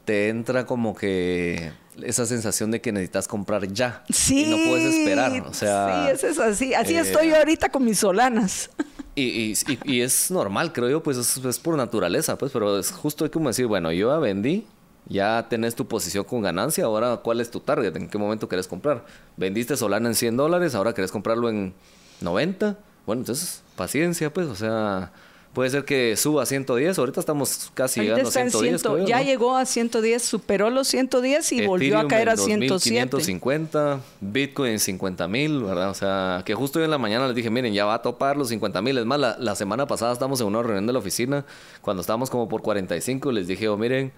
te 0.05 0.29
entra 0.29 0.67
como 0.67 0.95
que 0.95 1.71
esa 2.03 2.27
sensación 2.27 2.69
de 2.69 2.79
que 2.79 2.91
necesitas 2.91 3.27
comprar 3.27 3.67
ya. 3.73 4.03
Sí. 4.09 4.43
Y 4.43 4.49
no 4.51 4.69
puedes 4.69 4.93
esperar. 4.93 5.31
O 5.47 5.53
sea. 5.53 6.05
Sí, 6.05 6.11
eso 6.11 6.27
es 6.27 6.39
así. 6.39 6.73
Así 6.75 6.95
eh, 6.95 6.99
estoy 6.99 7.29
yo 7.29 7.37
ahorita 7.37 7.69
con 7.69 7.85
mis 7.85 7.97
solanas. 7.97 8.69
Y, 9.15 9.51
y, 9.51 9.53
y- 9.85 10.01
es 10.01 10.31
normal, 10.31 10.73
creo 10.73 10.89
yo, 10.89 11.03
pues 11.03 11.17
es, 11.17 11.37
es 11.37 11.59
por 11.59 11.77
naturaleza, 11.77 12.35
pues, 12.37 12.51
pero 12.51 12.79
es 12.79 12.91
justo 12.91 13.29
como 13.29 13.49
decir, 13.49 13.67
bueno, 13.67 13.91
yo 13.91 14.09
ya 14.09 14.17
vendí, 14.17 14.65
ya 15.07 15.45
tenés 15.49 15.75
tu 15.75 15.87
posición 15.87 16.23
con 16.23 16.41
ganancia, 16.41 16.85
ahora 16.85 17.17
cuál 17.17 17.39
es 17.39 17.51
tu 17.51 17.59
target, 17.59 17.95
en 17.95 18.09
qué 18.09 18.17
momento 18.17 18.49
querés 18.49 18.67
comprar. 18.67 19.05
Vendiste 19.37 19.77
Solana 19.77 20.09
en 20.09 20.15
100 20.15 20.35
dólares, 20.35 20.73
ahora 20.73 20.93
querés 20.93 21.11
comprarlo 21.11 21.47
en 21.49 21.73
90. 22.21 22.77
Bueno, 23.05 23.21
entonces, 23.21 23.61
paciencia, 23.75 24.33
pues, 24.33 24.47
o 24.47 24.55
sea, 24.55 25.11
puede 25.53 25.69
ser 25.69 25.85
que 25.85 26.17
suba 26.17 26.43
a 26.43 26.45
110, 26.45 26.97
ahorita 26.97 27.19
estamos 27.19 27.71
casi 27.73 27.99
Ahorita 27.99 28.15
llegando 28.15 28.27
a 28.27 28.29
está 28.29 28.41
en 28.41 28.51
110. 28.51 28.81
100, 28.81 28.93
creo 28.93 29.07
ya 29.07 29.17
¿no? 29.19 29.23
llegó 29.23 29.55
a 29.55 29.65
110, 29.65 30.21
superó 30.21 30.69
los 30.69 30.87
110 30.87 31.51
y 31.51 31.65
volvió 31.67 31.97
a 31.97 32.01
Ethereum 32.01 32.09
caer 32.09 32.29
a 32.29 32.31
en 32.33 32.37
107. 32.39 33.09
2550, 33.11 33.99
Bitcoin 34.19 34.71
en 34.71 34.79
50 34.79 35.27
mil, 35.27 35.63
¿verdad? 35.63 35.89
O 35.91 35.93
sea, 35.93 36.41
que 36.45 36.55
justo 36.55 36.79
hoy 36.79 36.85
en 36.85 36.91
la 36.91 36.97
mañana 36.97 37.27
les 37.27 37.35
dije, 37.35 37.49
miren, 37.49 37.73
ya 37.73 37.85
va 37.85 37.95
a 37.95 38.01
topar 38.01 38.35
los 38.35 38.49
50 38.49 38.81
mil. 38.81 38.97
Es 38.97 39.05
más, 39.05 39.19
la, 39.19 39.37
la 39.39 39.55
semana 39.55 39.85
pasada 39.85 40.13
estábamos 40.13 40.41
en 40.41 40.47
una 40.47 40.63
reunión 40.63 40.87
de 40.87 40.93
la 40.93 40.99
oficina, 40.99 41.45
cuando 41.81 42.01
estábamos 42.01 42.29
como 42.29 42.49
por 42.49 42.61
45, 42.61 43.31
les 43.31 43.47
dije, 43.47 43.69
oh, 43.69 43.77
miren, 43.77 44.11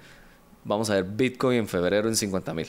vamos 0.64 0.90
a 0.90 0.96
ver 0.96 1.04
Bitcoin 1.04 1.60
en 1.60 1.68
febrero 1.68 2.08
en 2.08 2.16
50 2.16 2.54
mil. 2.54 2.68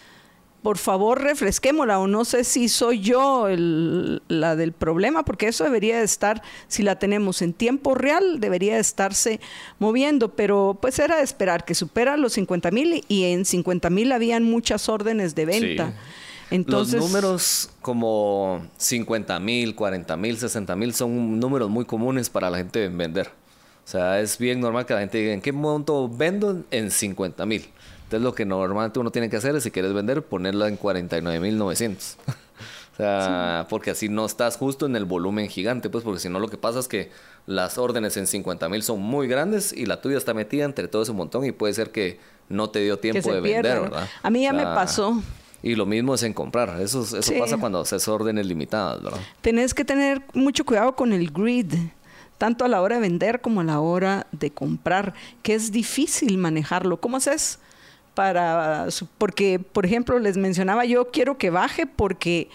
Por 0.62 0.78
favor, 0.78 1.20
refresquémosla. 1.20 1.98
O 1.98 2.06
no 2.06 2.24
sé 2.24 2.44
si 2.44 2.68
soy 2.68 3.00
yo 3.00 3.48
el- 3.48 4.22
la 4.28 4.54
del 4.54 4.72
problema, 4.72 5.24
porque 5.24 5.48
eso 5.48 5.64
debería 5.64 5.98
de 5.98 6.04
estar, 6.04 6.40
si 6.68 6.82
la 6.84 6.98
tenemos 6.98 7.42
en 7.42 7.52
tiempo 7.52 7.94
real, 7.96 8.38
debería 8.38 8.74
de 8.76 8.80
estarse 8.80 9.40
moviendo. 9.80 10.28
Pero 10.36 10.78
pues 10.80 10.98
era 11.00 11.16
de 11.16 11.24
esperar 11.24 11.64
que 11.64 11.74
supera 11.74 12.16
los 12.16 12.34
50 12.34 12.70
mil 12.70 13.04
y 13.08 13.24
en 13.24 13.44
50 13.44 13.90
mil 13.90 14.12
habían 14.12 14.44
muchas 14.44 14.88
órdenes 14.88 15.34
de 15.34 15.46
venta. 15.46 15.88
Sí. 15.88 15.94
Entonces, 16.54 17.00
Los 17.00 17.08
números 17.10 17.70
como 17.80 18.66
50 18.76 19.40
mil, 19.40 19.74
40 19.74 20.16
mil, 20.18 20.36
60 20.36 20.76
mil 20.76 20.92
son 20.92 21.40
números 21.40 21.70
muy 21.70 21.86
comunes 21.86 22.28
para 22.28 22.50
la 22.50 22.58
gente 22.58 22.88
vender. 22.88 23.28
O 23.84 23.88
sea, 23.88 24.20
es 24.20 24.38
bien 24.38 24.60
normal 24.60 24.84
que 24.86 24.92
la 24.94 25.00
gente 25.00 25.18
diga, 25.18 25.32
¿en 25.32 25.40
qué 25.40 25.50
monto 25.50 26.08
vendo? 26.08 26.62
En 26.70 26.90
50 26.90 27.46
mil. 27.46 27.66
Entonces 28.12 28.24
lo 28.24 28.34
que 28.34 28.44
normalmente 28.44 28.98
uno 28.98 29.10
tiene 29.10 29.30
que 29.30 29.36
hacer 29.36 29.56
es, 29.56 29.62
si 29.62 29.70
quieres 29.70 29.94
vender, 29.94 30.22
ponerla 30.22 30.68
en 30.68 30.76
49 30.76 31.40
mil 31.40 31.56
900. 31.56 32.18
o 32.92 32.96
sea, 32.98 33.66
porque 33.70 33.90
así 33.90 34.10
no 34.10 34.26
estás 34.26 34.58
justo 34.58 34.84
en 34.84 34.96
el 34.96 35.06
volumen 35.06 35.48
gigante, 35.48 35.88
pues 35.88 36.04
porque 36.04 36.20
si 36.20 36.28
no 36.28 36.38
lo 36.38 36.48
que 36.48 36.58
pasa 36.58 36.78
es 36.78 36.88
que 36.88 37.10
las 37.46 37.78
órdenes 37.78 38.18
en 38.18 38.26
50 38.26 38.68
mil 38.68 38.82
son 38.82 39.00
muy 39.00 39.28
grandes 39.28 39.72
y 39.72 39.86
la 39.86 40.02
tuya 40.02 40.18
está 40.18 40.34
metida 40.34 40.66
entre 40.66 40.88
todo 40.88 41.02
ese 41.04 41.12
montón 41.12 41.46
y 41.46 41.52
puede 41.52 41.72
ser 41.72 41.90
que 41.90 42.20
no 42.50 42.68
te 42.68 42.80
dio 42.80 42.98
tiempo 42.98 43.32
de 43.32 43.40
pierda, 43.40 43.62
vender, 43.62 43.76
¿no? 43.76 43.82
¿verdad? 43.96 44.08
A 44.22 44.28
mí 44.28 44.42
ya 44.42 44.50
O 44.50 44.54
me 44.56 44.62
pasó. 44.64 45.22
y 45.62 45.74
lo 45.74 45.86
mismo 45.86 46.14
es 46.14 46.22
en 46.22 46.34
comprar. 46.34 46.78
Eso, 46.82 47.00
eso 47.04 47.22
Sí. 47.22 47.36
pasa 47.38 47.56
cuando 47.56 47.80
haces 47.80 48.06
órdenes 48.08 48.44
limitadas, 48.44 49.02
¿verdad? 49.02 49.20
tenés 49.40 49.72
que 49.72 49.86
tener 49.86 50.20
mucho 50.34 50.66
cuidado 50.66 50.94
con 50.96 51.14
el 51.14 51.30
grid, 51.30 51.72
tanto 52.36 52.66
a 52.66 52.68
la 52.68 52.82
hora 52.82 52.96
de 52.96 53.00
vender 53.00 53.40
como 53.40 53.62
a 53.62 53.64
la 53.64 53.80
hora 53.80 54.26
de 54.32 54.50
comprar, 54.50 55.14
que 55.42 55.54
es 55.54 55.72
difícil 55.72 56.36
manejarlo. 56.36 57.00
¿Cómo 57.00 57.16
haces 57.16 57.58
para 58.14 58.88
porque 59.18 59.58
por 59.58 59.86
ejemplo 59.86 60.18
les 60.18 60.36
mencionaba 60.36 60.84
yo 60.84 61.10
quiero 61.10 61.38
que 61.38 61.50
baje 61.50 61.86
porque 61.86 62.48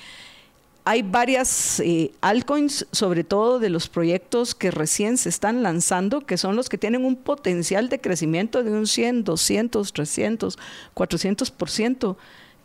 hay 0.88 1.02
varias 1.02 1.82
eh, 1.82 2.14
altcoins, 2.22 2.88
sobre 2.94 3.26
todo 3.26 3.60
de 3.60 3.70
los 3.70 3.90
proyectos 3.90 4.56
que 4.56 4.72
recién 4.72 5.18
se 5.18 5.28
están 5.28 5.62
lanzando, 5.62 6.22
que 6.22 6.38
son 6.38 6.56
los 6.56 6.70
que 6.70 6.78
tienen 6.78 7.04
un 7.04 7.18
potencial 7.18 7.90
de 7.90 8.00
crecimiento 8.00 8.64
de 8.64 8.72
un 8.72 8.88
100, 8.88 9.26
200, 9.26 9.92
300, 9.92 10.58
400%, 10.96 12.16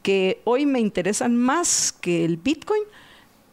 que 0.04 0.40
hoy 0.44 0.66
me 0.66 0.78
interesan 0.78 1.36
más 1.36 1.90
que 1.90 2.24
el 2.24 2.36
Bitcoin, 2.36 2.84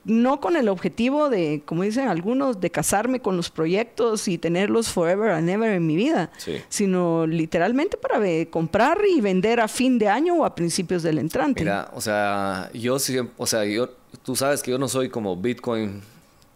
no 0.09 0.41
con 0.41 0.55
el 0.55 0.67
objetivo 0.67 1.29
de, 1.29 1.61
como 1.65 1.83
dicen 1.83 2.07
algunos, 2.07 2.59
de 2.59 2.69
casarme 2.71 3.21
con 3.21 3.37
los 3.37 3.49
proyectos 3.49 4.27
y 4.27 4.37
tenerlos 4.37 4.89
forever 4.89 5.31
and 5.31 5.49
ever 5.49 5.71
en 5.71 5.85
mi 5.87 5.95
vida, 5.95 6.31
Sí. 6.37 6.57
sino 6.69 7.25
literalmente 7.27 7.95
para 7.97 8.19
comprar 8.49 8.99
y 9.09 9.21
vender 9.21 9.59
a 9.59 9.67
fin 9.67 9.99
de 9.99 10.07
año 10.09 10.35
o 10.35 10.45
a 10.45 10.55
principios 10.55 11.03
del 11.03 11.19
entrante. 11.19 11.61
Mira, 11.61 11.89
o 11.93 12.01
sea, 12.01 12.69
yo 12.73 12.99
siempre, 12.99 13.33
o 13.37 13.45
sea, 13.45 13.63
yo, 13.65 13.89
tú 14.23 14.35
sabes 14.35 14.61
que 14.63 14.71
yo 14.71 14.77
no 14.77 14.87
soy 14.87 15.09
como 15.09 15.35
Bitcoin 15.37 16.01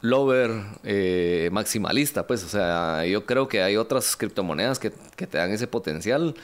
lover 0.02 0.52
eh, 0.84 1.50
maximalista, 1.54 2.28
pues, 2.28 2.44
o 2.44 2.50
sea, 2.50 3.06
yo 3.06 3.26
creo 3.26 3.48
que 3.48 3.62
hay 3.64 3.78
otras 3.78 4.16
criptomonedas 4.18 4.78
que, 4.80 4.92
que 5.16 5.28
te 5.28 5.38
dan 5.38 5.52
ese 5.52 5.66
potencial. 5.68 6.36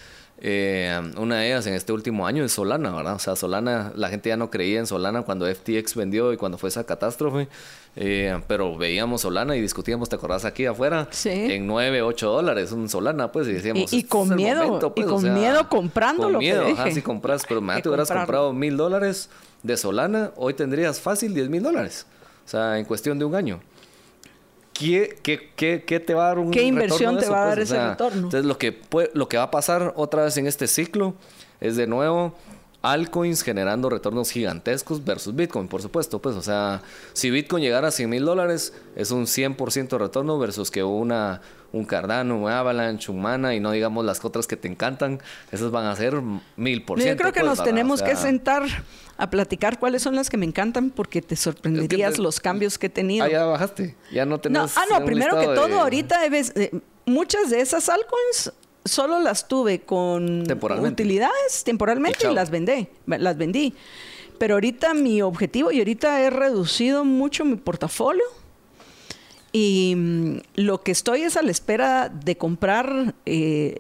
Eh, 0.41 0.97
una 1.17 1.39
de 1.39 1.47
ellas 1.47 1.67
en 1.67 1.73
este 1.73 1.91
último 1.91 2.25
año 2.25 2.45
es 2.45 2.53
Solana, 2.53 2.91
¿verdad? 2.95 3.15
O 3.15 3.19
sea, 3.19 3.35
Solana, 3.35 3.91
la 3.95 4.07
gente 4.09 4.29
ya 4.29 4.37
no 4.37 4.49
creía 4.49 4.79
en 4.79 4.87
Solana 4.87 5.23
cuando 5.23 5.45
FTX 5.53 5.95
vendió 5.95 6.31
y 6.31 6.37
cuando 6.37 6.57
fue 6.57 6.69
esa 6.69 6.85
catástrofe, 6.85 7.49
eh, 7.97 8.39
pero 8.47 8.77
veíamos 8.77 9.21
Solana 9.21 9.57
y 9.57 9.61
discutíamos, 9.61 10.07
¿te 10.07 10.15
acordás 10.15 10.45
aquí 10.45 10.65
afuera? 10.65 11.07
Sí. 11.11 11.29
En 11.29 11.67
9, 11.67 12.01
8 12.03 12.29
dólares 12.31 12.71
un 12.71 12.87
Solana, 12.87 13.31
pues, 13.33 13.47
y 13.49 13.53
decíamos... 13.53 13.91
Y- 13.91 13.95
y 13.97 13.99
"Este 13.99 14.09
con 14.09 14.33
miedo, 14.35 14.63
momento", 14.63 14.87
y 14.95 15.01
pues, 15.01 15.07
o 15.07 15.09
con 15.15 15.21
sea, 15.23 15.33
miedo 15.33 15.67
comprándolo, 15.67 16.33
Con 16.35 16.39
miedo, 16.39 16.65
que 16.67 16.71
ajá, 16.71 16.91
si 16.91 17.01
compras, 17.01 17.43
pero 17.47 17.59
me 17.61 17.75
de 17.75 17.81
te 17.81 17.89
hubieras 17.89 18.09
comprado 18.09 18.53
mil 18.53 18.77
dólares 18.77 19.29
de 19.63 19.75
Solana, 19.75 20.31
hoy 20.37 20.53
tendrías 20.53 21.01
fácil 21.01 21.33
10 21.33 21.49
mil 21.49 21.63
dólares. 21.63 22.05
O 22.45 22.49
sea, 22.49 22.79
en 22.79 22.85
cuestión 22.85 23.19
de 23.19 23.25
un 23.25 23.35
año. 23.35 23.59
¿Qué, 24.79 25.17
qué, 25.21 25.49
qué, 25.55 25.83
qué 25.85 25.99
te 25.99 26.13
va 26.13 26.23
a 26.23 26.27
dar 26.29 26.39
un 26.39 26.51
¿Qué 26.51 26.63
inversión 26.63 27.15
retorno 27.15 27.19
te 27.19 27.25
eso, 27.25 27.31
va 27.33 27.41
a 27.43 27.45
pues? 27.45 27.49
dar 27.49 27.59
O 27.59 27.63
ese 27.63 27.73
sea, 27.75 27.89
retorno? 27.91 28.17
Entonces, 28.23 28.45
lo 28.45 28.57
que, 28.57 28.71
puede- 28.71 29.11
lo 29.13 29.27
que 29.29 29.37
va 29.37 29.43
a 29.43 29.51
pasar 29.51 29.93
otra 29.95 30.23
vez 30.23 30.37
en 30.37 30.47
este 30.47 30.67
ciclo 30.67 31.13
es 31.61 31.75
de 31.75 31.85
nuevo 31.87 32.33
altcoins 32.81 33.41
generando 33.43 33.89
retornos 33.89 34.31
gigantescos 34.31 35.03
versus 35.03 35.35
Bitcoin, 35.35 35.67
por 35.67 35.81
supuesto. 35.81 36.19
Pues, 36.19 36.35
o 36.37 36.41
sea, 36.41 36.81
si 37.13 37.29
Bitcoin 37.29 37.61
llegara 37.61 37.89
a 37.89 37.91
100 37.91 38.09
mil 38.09 38.23
dólares, 38.23 38.73
es 38.95 39.11
un 39.11 39.25
100% 39.27 39.89
de 39.89 39.97
retorno 39.97 40.39
versus 40.39 40.71
que 40.71 40.81
una, 40.83 41.41
un 41.71 41.85
Cardano, 41.85 42.37
un 42.37 42.49
Avalanche, 42.49 43.11
un 43.11 43.21
Mana, 43.21 43.53
y 43.55 43.59
no 43.59 43.71
digamos 43.71 44.03
las 44.05 44.23
otras 44.25 44.47
que 44.47 44.57
te 44.57 44.67
encantan, 44.67 45.19
esas 45.51 45.71
van 45.71 45.85
a 45.85 45.95
ser 45.95 46.21
mil 46.55 46.83
por 46.83 46.99
ciento. 46.99 47.15
Yo 47.15 47.17
creo 47.21 47.33
que 47.33 47.39
pues, 47.41 47.49
nos 47.49 47.57
¿verdad? 47.59 47.71
tenemos 47.71 48.01
O 48.01 48.05
que 48.05 48.15
sentar 48.15 48.63
a 49.17 49.29
platicar 49.29 49.79
cuáles 49.79 50.01
son 50.01 50.15
las 50.15 50.29
que 50.29 50.37
me 50.37 50.45
encantan 50.45 50.89
porque 50.89 51.21
te 51.21 51.35
sorprenderías 51.35 52.17
los 52.17 52.39
cambios 52.39 52.77
que 52.77 52.87
he 52.87 52.89
tenido. 52.89 53.25
Ah, 53.25 53.29
ya 53.29 53.45
bajaste. 53.45 53.95
Ya 54.11 54.25
no 54.25 54.39
tenés. 54.39 54.61
No, 54.61 54.69
ah, 54.75 54.85
no, 54.99 55.05
primero 55.05 55.39
que 55.39 55.45
todo, 55.47 55.79
ahorita 55.81 56.27
ves- 56.29 56.53
eh, 56.55 56.71
muchas 57.05 57.49
de 57.49 57.61
esas 57.61 57.89
altcoins 57.89 58.53
solo 58.85 59.19
las 59.19 59.47
tuve 59.47 59.81
con 59.81 60.45
Temporalmente. 60.45 61.03
utilidades 61.03 61.63
temporalmente 61.65 62.25
Y 62.27 62.31
y, 62.31 62.33
las 62.33 62.49
vendí, 62.49 62.87
las 63.05 63.37
vendí. 63.37 63.75
Pero 64.39 64.53
ahorita 64.53 64.93
mi 64.93 65.21
objetivo, 65.21 65.69
y 65.71 65.79
ahorita 65.79 66.21
he 66.21 66.29
reducido 66.29 67.03
mucho 67.03 67.43
mi 67.43 67.57
portafolio. 67.57 68.23
Y 69.51 69.93
mm, 69.97 70.37
lo 70.55 70.81
que 70.81 70.91
estoy 70.91 71.21
es 71.21 71.37
a 71.37 71.41
la 71.41 71.51
espera 71.51 72.09
de 72.09 72.37
comprar 72.37 73.15
eh, 73.25 73.79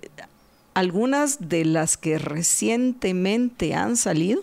algunas 0.73 1.49
de 1.49 1.65
las 1.65 1.97
que 1.97 2.17
recientemente 2.19 3.73
han 3.73 3.97
salido 3.97 4.41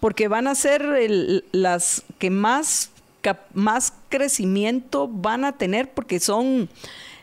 porque 0.00 0.28
van 0.28 0.46
a 0.48 0.54
ser 0.54 0.82
el- 0.82 1.44
las 1.52 2.02
que 2.18 2.28
más, 2.30 2.90
cap- 3.22 3.46
más 3.54 3.94
crecimiento 4.10 5.08
van 5.08 5.44
a 5.44 5.52
tener 5.52 5.92
porque 5.92 6.20
son 6.20 6.68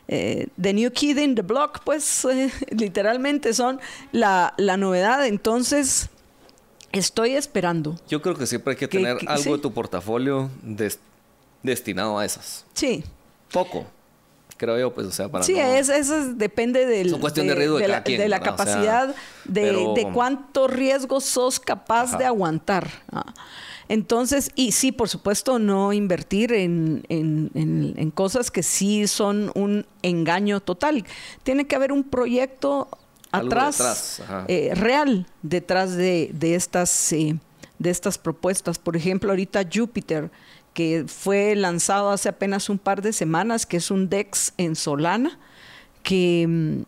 eh, 0.07 0.47
the 0.59 0.73
new 0.73 0.91
kid 0.91 1.17
in 1.17 1.35
the 1.35 1.41
block, 1.43 1.81
pues 1.85 2.25
eh, 2.25 2.51
literalmente 2.71 3.53
son 3.53 3.79
la, 4.11 4.53
la 4.57 4.77
novedad. 4.77 5.25
Entonces, 5.27 6.09
estoy 6.91 7.31
esperando. 7.35 7.97
Yo 8.09 8.21
creo 8.21 8.35
que 8.35 8.45
siempre 8.47 8.71
hay 8.71 8.77
que 8.77 8.87
tener 8.87 9.17
que- 9.17 9.27
algo 9.27 9.43
sí. 9.43 9.51
de 9.51 9.57
tu 9.59 9.71
portafolio 9.73 10.49
des- 10.63 10.99
destinado 11.63 12.17
a 12.19 12.25
esas. 12.25 12.65
Sí. 12.73 13.03
Poco, 13.51 13.85
creo 14.57 14.79
yo, 14.79 14.93
pues, 14.93 15.07
o 15.07 15.11
sea, 15.11 15.29
para 15.29 15.43
Sí, 15.43 15.53
no- 15.53 15.59
es, 15.61 15.89
eso 15.89 16.17
es- 16.17 16.37
depende 16.37 16.85
del, 16.85 17.09
Son 17.09 17.19
cuestión 17.21 17.47
de 17.47 17.55
riesgo 17.55 17.77
de 17.77 17.87
la, 17.87 18.03
quien, 18.03 18.19
de 18.21 18.27
la. 18.29 18.37
O 18.37 18.39
sea, 18.43 18.51
capacidad 18.51 19.07
de, 19.45 19.61
pero- 19.61 19.93
de 19.93 20.11
cuánto 20.13 20.67
riesgo 20.67 21.19
sos 21.19 21.59
capaz 21.59 22.09
Ajá. 22.09 22.17
de 22.17 22.25
aguantar. 22.25 22.89
Ah. 23.11 23.33
Entonces, 23.89 24.51
y 24.55 24.71
sí, 24.71 24.93
por 24.93 25.09
supuesto, 25.09 25.59
no 25.59 25.91
invertir 25.91 26.53
en, 26.53 27.03
en- 27.09 27.51
en- 27.55 27.93
en 27.97 28.11
cosas 28.11 28.49
que 28.49 28.63
sí 28.63 29.05
son 29.07 29.51
un 29.53 29.85
engaño 30.01 30.61
total. 30.61 31.03
Tiene 31.43 31.67
que 31.67 31.75
haber 31.75 31.91
un 31.91 32.03
proyecto 32.05 32.87
Algo 33.31 33.47
atrás, 33.47 33.77
detrás, 34.19 34.21
eh, 34.47 34.71
real, 34.75 35.27
detrás 35.41 35.95
de, 35.97 36.29
de 36.33 36.55
estas, 36.55 37.11
eh, 37.11 37.35
de 37.79 37.89
estas 37.89 38.17
propuestas. 38.17 38.79
Por 38.79 38.95
ejemplo, 38.95 39.31
ahorita 39.31 39.65
Jupiter, 39.73 40.31
que 40.73 41.05
fue 41.07 41.55
lanzado 41.55 42.11
hace 42.11 42.29
apenas 42.29 42.69
un 42.69 42.79
par 42.79 43.01
de 43.01 43.13
semanas, 43.13 43.65
que 43.65 43.77
es 43.77 43.91
un 43.91 44.09
DEX 44.09 44.53
en 44.57 44.75
Solana, 44.75 45.37
que, 46.03 46.45
mm, 46.47 46.81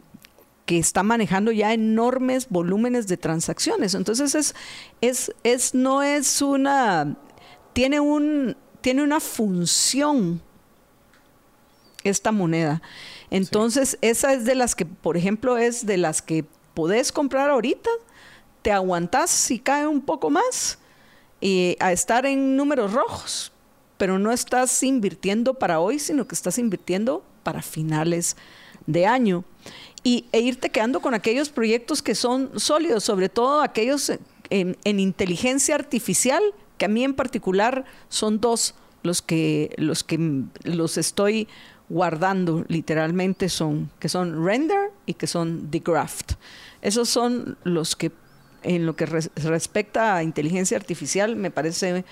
que 0.65 0.79
está 0.79 1.03
manejando 1.03 1.51
ya 1.51 1.73
enormes 1.73 2.47
volúmenes 2.49 3.07
de 3.07 3.17
transacciones. 3.17 3.93
Entonces 3.93 4.35
es, 4.35 4.55
es, 5.01 5.33
es, 5.43 5.73
no 5.73 6.01
es 6.01 6.41
una, 6.41 7.17
tiene 7.73 7.99
un, 7.99 8.55
tiene 8.81 9.03
una 9.03 9.19
función 9.19 10.41
esta 12.03 12.31
moneda. 12.31 12.81
Entonces, 13.29 13.97
esa 14.01 14.33
es 14.33 14.45
de 14.45 14.55
las 14.55 14.75
que, 14.75 14.85
por 14.85 15.17
ejemplo, 15.17 15.57
es 15.57 15.85
de 15.85 15.97
las 15.97 16.21
que 16.21 16.45
podés 16.73 17.11
comprar 17.11 17.49
ahorita, 17.49 17.89
te 18.61 18.71
aguantás 18.71 19.29
si 19.29 19.59
cae 19.59 19.87
un 19.87 20.01
poco 20.01 20.29
más 20.29 20.79
y 21.39 21.77
a 21.79 21.91
estar 21.91 22.25
en 22.25 22.55
números 22.55 22.93
rojos, 22.93 23.52
pero 23.97 24.19
no 24.19 24.31
estás 24.31 24.81
invirtiendo 24.83 25.53
para 25.53 25.79
hoy, 25.79 25.99
sino 25.99 26.27
que 26.27 26.35
estás 26.35 26.57
invirtiendo 26.57 27.23
para 27.43 27.61
finales 27.61 28.35
de 28.87 29.05
año. 29.05 29.43
Y, 30.03 30.25
e 30.31 30.41
irte 30.41 30.69
quedando 30.69 30.99
con 30.99 31.13
aquellos 31.13 31.49
proyectos 31.49 32.01
que 32.01 32.15
son 32.15 32.59
sólidos, 32.59 33.03
sobre 33.03 33.29
todo 33.29 33.61
aquellos 33.61 34.11
en, 34.49 34.77
en 34.83 34.99
inteligencia 34.99 35.75
artificial, 35.75 36.43
que 36.77 36.85
a 36.85 36.89
mí 36.89 37.03
en 37.03 37.13
particular 37.13 37.85
son 38.09 38.39
dos 38.41 38.75
los 39.03 39.21
que 39.21 39.73
los 39.77 40.03
que 40.03 40.43
los 40.63 40.97
estoy 40.97 41.47
guardando 41.89 42.65
literalmente 42.69 43.49
son 43.49 43.91
que 43.99 44.07
son 44.09 44.45
render 44.45 44.91
y 45.05 45.13
que 45.13 45.27
son 45.27 45.69
degraft. 45.71 46.33
Esos 46.81 47.09
son 47.09 47.57
los 47.63 47.95
que 47.95 48.11
en 48.63 48.85
lo 48.85 48.95
que 48.95 49.05
res- 49.05 49.29
respecta 49.35 50.15
a 50.15 50.23
inteligencia 50.23 50.77
artificial 50.77 51.35
me 51.35 51.51
parece 51.51 52.05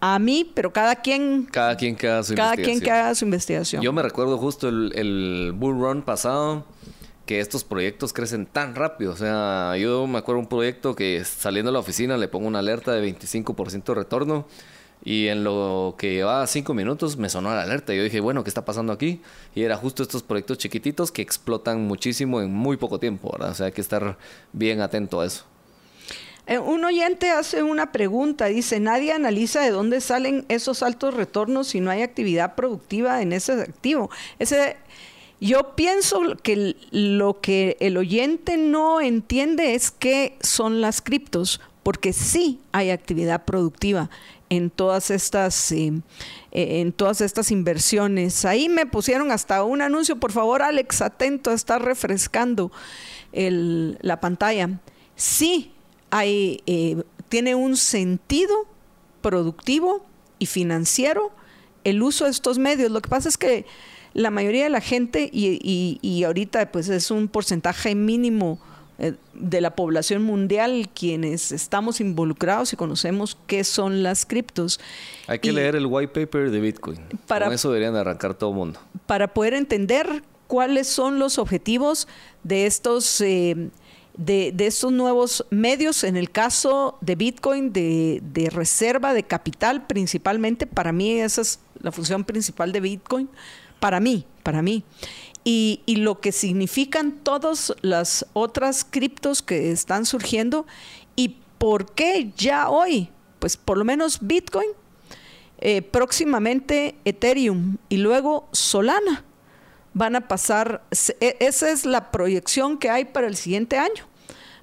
a 0.00 0.18
mí, 0.18 0.50
pero 0.54 0.72
cada 0.72 0.96
quien 0.96 1.46
Cada 1.50 1.76
quien 1.76 1.96
que 1.96 2.08
haga 2.08 2.22
su 2.22 2.34
cada 2.34 2.54
quien 2.54 2.64
que 2.66 2.72
investigación. 2.72 3.04
haga 3.04 3.14
su 3.14 3.24
investigación. 3.24 3.82
Yo 3.82 3.92
me 3.92 4.02
recuerdo 4.02 4.38
justo 4.38 4.68
el, 4.68 4.92
el 4.94 5.52
bull 5.54 5.80
run 5.80 6.02
pasado 6.02 6.64
que 7.24 7.40
estos 7.40 7.64
proyectos 7.64 8.12
crecen 8.12 8.46
tan 8.46 8.74
rápido. 8.74 9.12
O 9.12 9.16
sea, 9.16 9.76
yo 9.78 10.06
me 10.06 10.18
acuerdo 10.18 10.40
un 10.40 10.46
proyecto 10.46 10.94
que 10.94 11.24
saliendo 11.24 11.70
de 11.70 11.72
la 11.74 11.80
oficina 11.80 12.16
le 12.16 12.28
pongo 12.28 12.46
una 12.46 12.60
alerta 12.60 12.92
de 12.92 13.02
25% 13.18 13.84
de 13.84 13.94
retorno 13.94 14.46
y 15.04 15.26
en 15.28 15.44
lo 15.44 15.94
que 15.98 16.14
llevaba 16.14 16.46
5 16.46 16.72
minutos 16.74 17.16
me 17.16 17.28
sonó 17.28 17.50
la 17.54 17.62
alerta. 17.62 17.94
Yo 17.94 18.02
dije, 18.04 18.20
bueno, 18.20 18.44
¿qué 18.44 18.50
está 18.50 18.64
pasando 18.64 18.92
aquí? 18.92 19.20
Y 19.54 19.62
era 19.62 19.76
justo 19.76 20.02
estos 20.02 20.22
proyectos 20.22 20.58
chiquititos 20.58 21.10
que 21.10 21.22
explotan 21.22 21.82
muchísimo 21.86 22.40
en 22.40 22.52
muy 22.52 22.76
poco 22.76 23.00
tiempo, 23.00 23.30
¿verdad? 23.32 23.50
O 23.50 23.54
sea, 23.54 23.66
hay 23.66 23.72
que 23.72 23.80
estar 23.80 24.18
bien 24.52 24.80
atento 24.80 25.20
a 25.20 25.26
eso. 25.26 25.44
Eh, 26.46 26.58
un 26.58 26.84
oyente 26.84 27.30
hace 27.30 27.64
una 27.64 27.90
pregunta, 27.90 28.46
dice, 28.46 28.78
nadie 28.78 29.12
analiza 29.12 29.60
de 29.60 29.70
dónde 29.70 30.00
salen 30.00 30.44
esos 30.48 30.84
altos 30.84 31.14
retornos 31.14 31.68
si 31.68 31.80
no 31.80 31.90
hay 31.90 32.02
actividad 32.02 32.54
productiva 32.54 33.20
en 33.20 33.32
ese 33.32 33.54
activo. 33.54 34.10
Ese, 34.38 34.76
yo 35.40 35.74
pienso 35.74 36.20
que 36.44 36.76
lo 36.92 37.40
que 37.40 37.76
el 37.80 37.96
oyente 37.96 38.58
no 38.58 39.00
entiende 39.00 39.74
es 39.74 39.90
qué 39.90 40.36
son 40.40 40.80
las 40.80 41.02
criptos, 41.02 41.60
porque 41.82 42.12
sí 42.12 42.60
hay 42.70 42.90
actividad 42.90 43.44
productiva 43.44 44.08
en 44.48 44.70
todas 44.70 45.10
estas 45.10 45.72
eh, 45.72 46.00
en 46.52 46.92
todas 46.92 47.20
estas 47.20 47.50
inversiones. 47.50 48.44
Ahí 48.44 48.68
me 48.68 48.86
pusieron 48.86 49.32
hasta 49.32 49.64
un 49.64 49.82
anuncio, 49.82 50.20
por 50.20 50.30
favor, 50.30 50.62
Alex, 50.62 51.02
atento, 51.02 51.50
está 51.50 51.80
refrescando 51.80 52.70
la 53.32 54.20
pantalla. 54.20 54.78
Sí 55.16 55.72
hay, 56.10 56.62
eh, 56.66 57.02
tiene 57.28 57.54
un 57.54 57.76
sentido 57.76 58.54
productivo 59.22 60.04
y 60.38 60.46
financiero 60.46 61.32
el 61.84 62.02
uso 62.02 62.24
de 62.24 62.30
estos 62.30 62.58
medios. 62.58 62.90
Lo 62.90 63.00
que 63.00 63.08
pasa 63.08 63.28
es 63.28 63.38
que 63.38 63.64
la 64.12 64.30
mayoría 64.30 64.64
de 64.64 64.70
la 64.70 64.80
gente, 64.80 65.28
y, 65.32 65.58
y- 65.62 65.98
y 66.02 66.24
ahorita 66.24 66.72
pues 66.72 66.88
es 66.88 67.10
un 67.10 67.28
porcentaje 67.28 67.94
mínimo 67.94 68.58
eh, 68.98 69.12
de 69.34 69.60
la 69.60 69.76
población 69.76 70.22
mundial 70.22 70.88
quienes 70.94 71.52
estamos 71.52 72.00
involucrados 72.00 72.72
y 72.72 72.76
conocemos 72.76 73.36
qué 73.46 73.62
son 73.62 74.02
las 74.02 74.24
criptos. 74.24 74.80
Hay 75.26 75.38
que 75.38 75.50
Y- 75.50 75.52
leer 75.52 75.76
el 75.76 75.84
white 75.86 76.08
paper 76.18 76.50
de 76.50 76.60
Bitcoin. 76.60 77.00
Para- 77.26 77.44
Con 77.46 77.54
eso 77.54 77.68
deberían 77.68 77.92
de 77.92 78.00
arrancar 78.00 78.32
todo 78.34 78.50
el 78.50 78.56
mundo. 78.56 78.80
para 79.06 79.34
poder 79.34 79.52
entender 79.52 80.22
cuáles 80.46 80.86
son 80.86 81.18
los 81.18 81.38
objetivos 81.38 82.08
de 82.42 82.64
estos, 82.66 83.20
eh, 83.20 83.68
de, 84.16 84.52
de 84.54 84.66
estos 84.66 84.92
nuevos 84.92 85.44
medios. 85.50 86.04
En 86.04 86.16
el 86.16 86.30
caso 86.30 86.98
de 87.00 87.14
Bitcoin, 87.14 87.72
de, 87.72 88.20
de 88.22 88.50
reserva 88.50 89.14
de 89.14 89.22
capital 89.22 89.86
principalmente, 89.86 90.66
para 90.66 90.92
mí 90.92 91.20
esa 91.20 91.42
es 91.42 91.60
la 91.80 91.92
función 91.92 92.24
principal 92.24 92.72
de 92.72 92.80
Bitcoin, 92.80 93.28
para 93.80 94.00
mí, 94.00 94.24
para 94.42 94.62
mí. 94.62 94.84
Y, 95.44 95.82
y 95.86 95.96
lo 95.96 96.20
que 96.20 96.32
significan 96.32 97.12
todas 97.12 97.72
las 97.80 98.26
otras 98.32 98.84
criptos 98.84 99.42
que 99.42 99.70
están 99.70 100.04
surgiendo 100.04 100.66
y 101.14 101.36
por 101.58 101.92
qué 101.92 102.32
ya 102.36 102.68
hoy, 102.68 103.10
pues 103.38 103.56
por 103.56 103.78
lo 103.78 103.84
menos 103.84 104.18
Bitcoin 104.20 104.68
eh, 105.58 105.82
próximamente 105.82 106.96
Ethereum 107.04 107.76
y 107.88 107.98
luego 107.98 108.48
Solana 108.52 109.24
van 109.96 110.14
a 110.14 110.28
pasar, 110.28 110.82
e- 111.20 111.36
esa 111.40 111.70
es 111.70 111.86
la 111.86 112.10
proyección 112.10 112.76
que 112.76 112.90
hay 112.90 113.06
para 113.06 113.26
el 113.28 113.34
siguiente 113.34 113.78
año, 113.78 114.04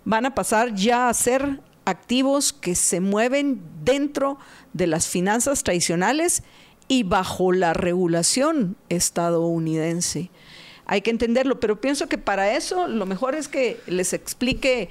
van 0.05 0.27
a 0.27 0.35
pasar 0.35 0.75
ya 0.75 1.09
a 1.09 1.13
ser 1.15 1.59
activos 1.85 2.53
que 2.53 2.75
se 2.75 2.99
mueven 2.99 3.59
dentro 3.83 4.37
de 4.73 4.85
las 4.85 5.07
finanzas 5.07 5.63
tradicionales 5.63 6.43
y 6.87 7.01
bajo 7.01 7.51
la 7.51 7.73
regulación 7.73 8.75
estadounidense. 8.89 10.29
Hay 10.85 11.01
que 11.01 11.09
entenderlo, 11.09 11.59
pero 11.59 11.81
pienso 11.81 12.07
que 12.07 12.19
para 12.19 12.55
eso 12.55 12.87
lo 12.87 13.07
mejor 13.07 13.33
es 13.33 13.47
que 13.47 13.79
les 13.87 14.13
explique 14.13 14.83
eh, 14.83 14.89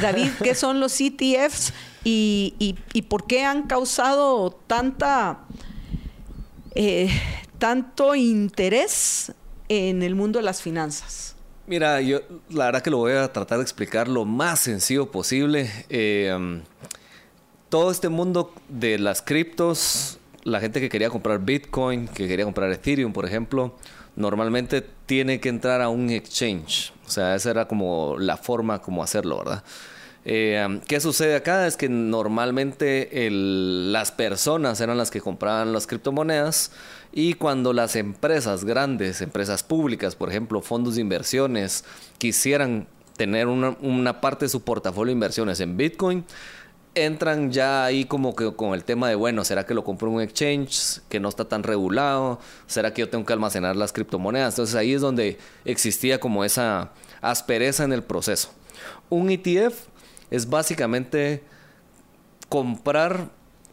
David 0.00 0.28
qué 0.40 0.54
son 0.54 0.78
los 0.78 1.00
ETFs 1.00 1.72
y, 2.04 2.54
y- 2.60 2.76
y 2.92 3.02
por 3.02 3.26
qué 3.26 3.42
han 3.44 3.64
causado 3.66 4.52
tanta, 4.68 5.40
eh, 6.76 7.08
tanto 7.58 8.14
interés 8.14 9.32
en 9.70 10.02
el 10.02 10.16
mundo 10.16 10.40
de 10.40 10.44
las 10.44 10.60
finanzas? 10.60 11.36
Mira, 11.66 12.00
yo 12.00 12.20
la 12.50 12.66
verdad 12.66 12.82
que 12.82 12.90
lo 12.90 12.98
voy 12.98 13.12
a 13.12 13.32
tratar 13.32 13.58
de 13.58 13.62
explicar 13.62 14.08
lo 14.08 14.24
más 14.24 14.58
sencillo 14.58 15.10
posible. 15.12 15.70
Eh, 15.88 16.60
todo 17.68 17.92
este 17.92 18.08
mundo 18.08 18.52
de 18.68 18.98
las 18.98 19.22
criptos, 19.22 20.18
la 20.42 20.58
gente 20.58 20.80
que 20.80 20.88
quería 20.88 21.08
comprar 21.08 21.38
Bitcoin, 21.38 22.08
que 22.08 22.26
quería 22.26 22.44
comprar 22.44 22.72
Ethereum, 22.72 23.12
por 23.12 23.24
ejemplo, 23.24 23.76
normalmente 24.16 24.84
tiene 25.06 25.38
que 25.38 25.48
entrar 25.48 25.80
a 25.80 25.88
un 25.88 26.10
exchange. 26.10 26.92
O 27.06 27.10
sea, 27.10 27.36
esa 27.36 27.50
era 27.50 27.68
como 27.68 28.16
la 28.18 28.36
forma 28.36 28.80
como 28.80 29.04
hacerlo, 29.04 29.38
¿verdad? 29.38 29.62
Eh, 30.24 30.80
¿Qué 30.86 31.00
sucede 31.00 31.34
acá? 31.34 31.66
Es 31.66 31.76
que 31.76 31.88
normalmente 31.88 33.28
las 33.30 34.12
personas 34.12 34.80
eran 34.80 34.98
las 34.98 35.10
que 35.10 35.20
compraban 35.20 35.72
las 35.72 35.86
criptomonedas 35.86 36.72
y 37.12 37.34
cuando 37.34 37.72
las 37.72 37.96
empresas 37.96 38.64
grandes, 38.64 39.20
empresas 39.22 39.62
públicas, 39.62 40.14
por 40.14 40.28
ejemplo, 40.28 40.60
fondos 40.60 40.96
de 40.96 41.00
inversiones, 41.00 41.84
quisieran 42.18 42.86
tener 43.16 43.48
una, 43.48 44.20
parte 44.20 44.44
de 44.44 44.48
su 44.48 44.62
portafolio 44.62 45.10
de 45.10 45.14
inversiones 45.14 45.60
en 45.60 45.76
Bitcoin, 45.76 46.24
entran 46.94 47.50
ya 47.50 47.84
ahí 47.84 48.04
como 48.04 48.34
que 48.34 48.52
con 48.54 48.74
el 48.74 48.84
tema 48.84 49.08
de, 49.08 49.14
bueno, 49.14 49.44
¿será 49.44 49.66
que 49.66 49.74
lo 49.74 49.84
compro 49.84 50.10
un 50.10 50.20
exchange 50.20 51.00
que 51.08 51.20
no 51.20 51.28
está 51.28 51.44
tan 51.46 51.62
regulado? 51.62 52.40
¿Será 52.66 52.94
que 52.94 53.00
yo 53.00 53.08
tengo 53.08 53.24
que 53.24 53.32
almacenar 53.32 53.76
las 53.76 53.92
criptomonedas? 53.92 54.54
Entonces 54.54 54.74
ahí 54.74 54.94
es 54.94 55.00
donde 55.00 55.38
existía 55.64 56.20
como 56.20 56.44
esa 56.44 56.92
aspereza 57.20 57.84
en 57.84 57.92
el 57.92 58.02
proceso. 58.02 58.50
Un 59.08 59.30
ETF 59.30 59.89
es 60.30 60.48
básicamente 60.48 61.42
comprar 62.48 63.28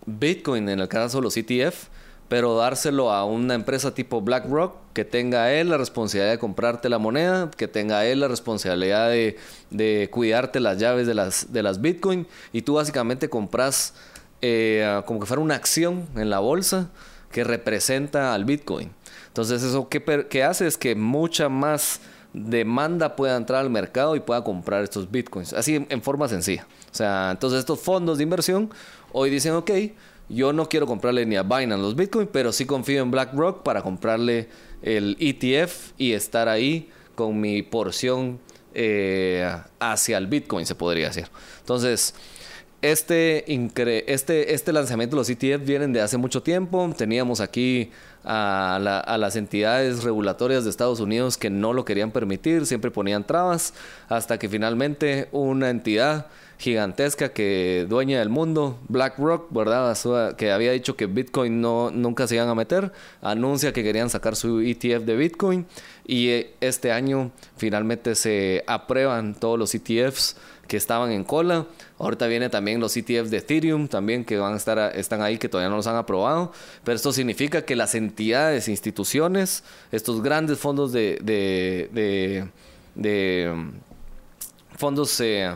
Bitcoin 0.05 0.69
en 0.69 0.79
el 0.79 0.87
caso 0.87 1.17
de 1.17 1.23
los 1.23 1.37
ETF, 1.37 1.87
pero 2.27 2.57
dárselo 2.57 3.11
a 3.11 3.23
una 3.25 3.53
empresa 3.53 3.93
tipo 3.93 4.21
BlackRock 4.21 4.75
que 4.93 5.05
tenga 5.05 5.53
él 5.53 5.69
la 5.69 5.77
responsabilidad 5.77 6.31
de 6.31 6.39
comprarte 6.39 6.89
la 6.89 6.97
moneda, 6.97 7.49
que 7.55 7.67
tenga 7.67 8.05
él 8.05 8.19
la 8.19 8.27
responsabilidad 8.27 9.09
de, 9.09 9.37
de 9.69 10.09
cuidarte 10.11 10.59
las 10.59 10.77
llaves 10.77 11.07
de 11.07 11.13
las, 11.13 11.53
de 11.53 11.63
las 11.63 11.79
Bitcoin 11.81 12.27
y 12.51 12.63
tú 12.63 12.73
básicamente 12.73 13.29
compras 13.29 13.93
eh, 14.41 15.01
como 15.05 15.19
que 15.19 15.25
fuera 15.25 15.41
una 15.41 15.55
acción 15.55 16.07
en 16.15 16.29
la 16.29 16.39
bolsa 16.39 16.89
que 17.31 17.43
representa 17.43 18.33
al 18.33 18.45
Bitcoin. 18.45 18.91
Entonces 19.27 19.63
eso 19.63 19.89
que, 19.89 20.43
hace 20.43 20.67
es 20.67 20.77
que 20.77 20.95
mucha 20.95 21.49
más 21.49 22.01
demanda 22.33 23.15
pueda 23.15 23.35
entrar 23.35 23.61
al 23.61 23.69
mercado 23.69 24.15
y 24.15 24.19
pueda 24.19 24.43
comprar 24.43 24.83
estos 24.83 25.09
bitcoins. 25.09 25.53
Así 25.53 25.85
en, 25.89 26.01
forma 26.01 26.27
sencilla. 26.27 26.67
O 26.91 26.95
sea, 26.95 27.31
entonces 27.31 27.59
estos 27.59 27.79
fondos 27.79 28.17
de 28.17 28.23
inversión 28.23 28.69
hoy 29.11 29.29
dicen, 29.29 29.53
ok, 29.53 29.71
yo 30.29 30.53
no 30.53 30.67
quiero 30.67 30.85
comprarle 30.85 31.25
ni 31.25 31.35
a 31.35 31.43
Binance 31.43 31.81
los 31.81 31.95
bitcoins, 31.95 32.29
pero 32.31 32.51
sí 32.51 32.65
confío 32.65 33.01
en 33.01 33.11
BlackRock 33.11 33.63
para 33.63 33.81
comprarle 33.81 34.49
el 34.81 35.15
ETF 35.19 35.91
y 35.97 36.13
estar 36.13 36.49
ahí 36.49 36.89
con 37.15 37.39
mi 37.39 37.63
porción 37.63 38.39
eh, 38.73 39.49
hacia 39.79 40.17
el 40.17 40.27
bitcoin, 40.27 40.65
se 40.65 40.75
podría 40.75 41.07
decir. 41.07 41.27
Entonces, 41.59 42.13
este, 42.81 43.45
este, 44.13 44.53
este 44.53 44.73
lanzamiento 44.73 45.15
de 45.15 45.21
los 45.21 45.29
ETF 45.29 45.65
vienen 45.65 45.93
de 45.93 46.01
hace 46.01 46.17
mucho 46.17 46.43
tiempo. 46.43 46.93
Teníamos 46.95 47.41
aquí 47.41 47.91
a, 48.23 48.79
la, 48.81 48.99
a, 48.99 49.17
las 49.17 49.35
entidades 49.35 50.03
regulatorias 50.03 50.63
de 50.63 50.69
Estados 50.69 50.99
Unidos 50.99 51.37
que 51.37 51.49
no 51.49 51.73
lo 51.73 51.85
querían 51.85 52.11
permitir, 52.11 52.65
siempre 52.65 52.91
ponían 52.91 53.25
trabas, 53.25 53.73
hasta 54.09 54.37
que 54.37 54.49
finalmente 54.49 55.27
una 55.31 55.69
entidad 55.69 56.27
gigantesca 56.57 57.29
que 57.29 57.85
dueña 57.87 58.19
del 58.19 58.29
mundo, 58.29 58.79
BlackRock, 58.89 59.51
¿verdad? 59.51 60.35
Que 60.35 60.51
había 60.51 60.71
dicho 60.71 60.95
que 60.95 61.05
Bitcoin 61.05 61.61
no, 61.61 61.91
nunca 61.91 62.27
se 62.27 62.35
iban 62.35 62.49
a 62.49 62.55
meter, 62.55 62.91
anuncia 63.21 63.73
que 63.73 63.83
querían 63.83 64.09
sacar 64.09 64.35
su 64.35 64.61
ETF 64.61 65.03
de 65.03 65.15
Bitcoin 65.15 65.65
y 66.05 66.47
este 66.59 66.91
año 66.91 67.31
finalmente 67.57 68.15
se 68.15 68.63
aprueban 68.65 69.35
todos 69.35 69.59
los 69.59 69.75
ETFs 69.75 70.35
que 70.67 70.77
estaban 70.77 71.11
en 71.11 71.23
cola. 71.23 71.65
Ahorita 71.97 72.27
viene 72.27 72.49
también 72.49 72.79
los 72.79 72.95
ETFs 72.95 73.31
de 73.31 73.37
Ethereum 73.37 73.87
también 73.87 74.25
que 74.25 74.37
van 74.37 74.53
a 74.53 74.57
estar 74.57 74.95
están 74.95 75.21
ahí 75.21 75.37
que 75.37 75.49
todavía 75.49 75.69
no 75.69 75.77
los 75.77 75.87
han 75.87 75.95
aprobado, 75.95 76.51
pero 76.83 76.95
esto 76.95 77.11
significa 77.11 77.63
que 77.63 77.75
las 77.75 77.95
entidades, 77.95 78.67
instituciones, 78.67 79.63
estos 79.91 80.21
grandes 80.21 80.59
fondos 80.59 80.91
de 80.91 81.19
de, 81.21 81.89
de, 81.93 82.47
de 82.95 83.71
fondos 84.77 85.19
eh, 85.21 85.55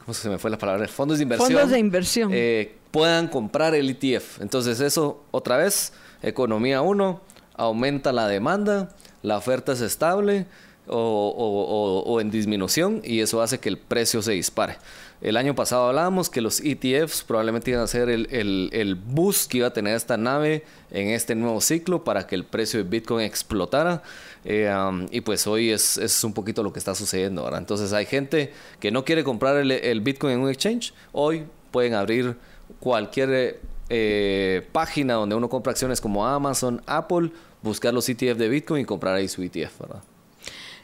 ¿cómo 0.00 0.14
se 0.14 0.28
me 0.28 0.38
fue 0.38 0.50
la 0.50 0.58
palabra? 0.58 0.86
Fondos 0.88 1.18
de 1.18 1.22
inversión. 1.22 1.52
Fondos 1.52 1.70
de 1.70 1.78
inversión. 1.78 2.30
Eh, 2.32 2.76
puedan 2.90 3.28
comprar 3.28 3.74
el 3.74 3.90
ETF. 3.90 4.40
Entonces 4.40 4.80
eso, 4.80 5.22
otra 5.30 5.56
vez, 5.56 5.92
economía 6.22 6.82
1, 6.82 7.20
aumenta 7.54 8.12
la 8.12 8.26
demanda, 8.26 8.88
la 9.22 9.36
oferta 9.36 9.72
es 9.72 9.80
estable 9.80 10.46
o, 10.88 12.18
en 12.20 12.30
disminución 12.30 13.00
y 13.04 13.20
eso 13.20 13.42
hace 13.42 13.58
que 13.58 13.68
el 13.68 13.78
precio 13.78 14.22
se 14.22 14.32
dispare. 14.32 14.76
El 15.20 15.36
año 15.36 15.54
pasado 15.54 15.88
hablábamos 15.88 16.30
que 16.30 16.40
los 16.40 16.60
ETFs 16.60 17.24
probablemente 17.24 17.72
iban 17.72 17.82
a 17.82 17.86
ser 17.88 18.08
el, 18.08 18.28
el, 18.30 18.70
el 18.72 18.94
boost 18.94 19.50
que 19.50 19.58
iba 19.58 19.66
a 19.66 19.72
tener 19.72 19.96
esta 19.96 20.16
nave 20.16 20.64
en 20.92 21.08
este 21.08 21.34
nuevo 21.34 21.60
ciclo 21.60 22.04
para 22.04 22.26
que 22.26 22.36
el 22.36 22.44
precio 22.44 22.82
de 22.82 22.88
Bitcoin 22.88 23.24
explotara. 23.24 24.02
Eh, 24.44 24.72
y 25.10 25.20
pues 25.20 25.46
hoy 25.46 25.70
es, 25.70 25.98
es, 25.98 26.22
un 26.24 26.32
poquito 26.32 26.62
lo 26.62 26.72
que 26.72 26.78
está 26.78 26.94
sucediendo. 26.94 27.50
Entonces 27.56 27.92
hay 27.92 28.06
gente 28.06 28.52
que 28.80 28.90
no 28.90 29.04
quiere 29.04 29.24
comprar 29.24 29.56
el, 29.56 30.00
Bitcoin 30.00 30.34
en 30.34 30.40
un 30.40 30.50
exchange. 30.50 30.94
Hoy 31.12 31.44
pueden 31.70 31.94
abrir 31.94 32.36
cualquier 32.80 33.60
eh, 33.88 34.66
página 34.72 35.14
donde 35.14 35.34
uno 35.34 35.48
compra 35.48 35.72
acciones 35.72 36.00
como 36.00 36.26
Amazon, 36.26 36.82
Apple, 36.86 37.32
buscar 37.62 37.92
los 37.92 38.08
ETF 38.08 38.36
de 38.36 38.48
Bitcoin 38.48 38.82
y 38.82 38.84
comprar 38.84 39.14
ahí 39.14 39.28
su 39.28 39.42
ETF, 39.42 39.80
¿verdad? 39.80 40.02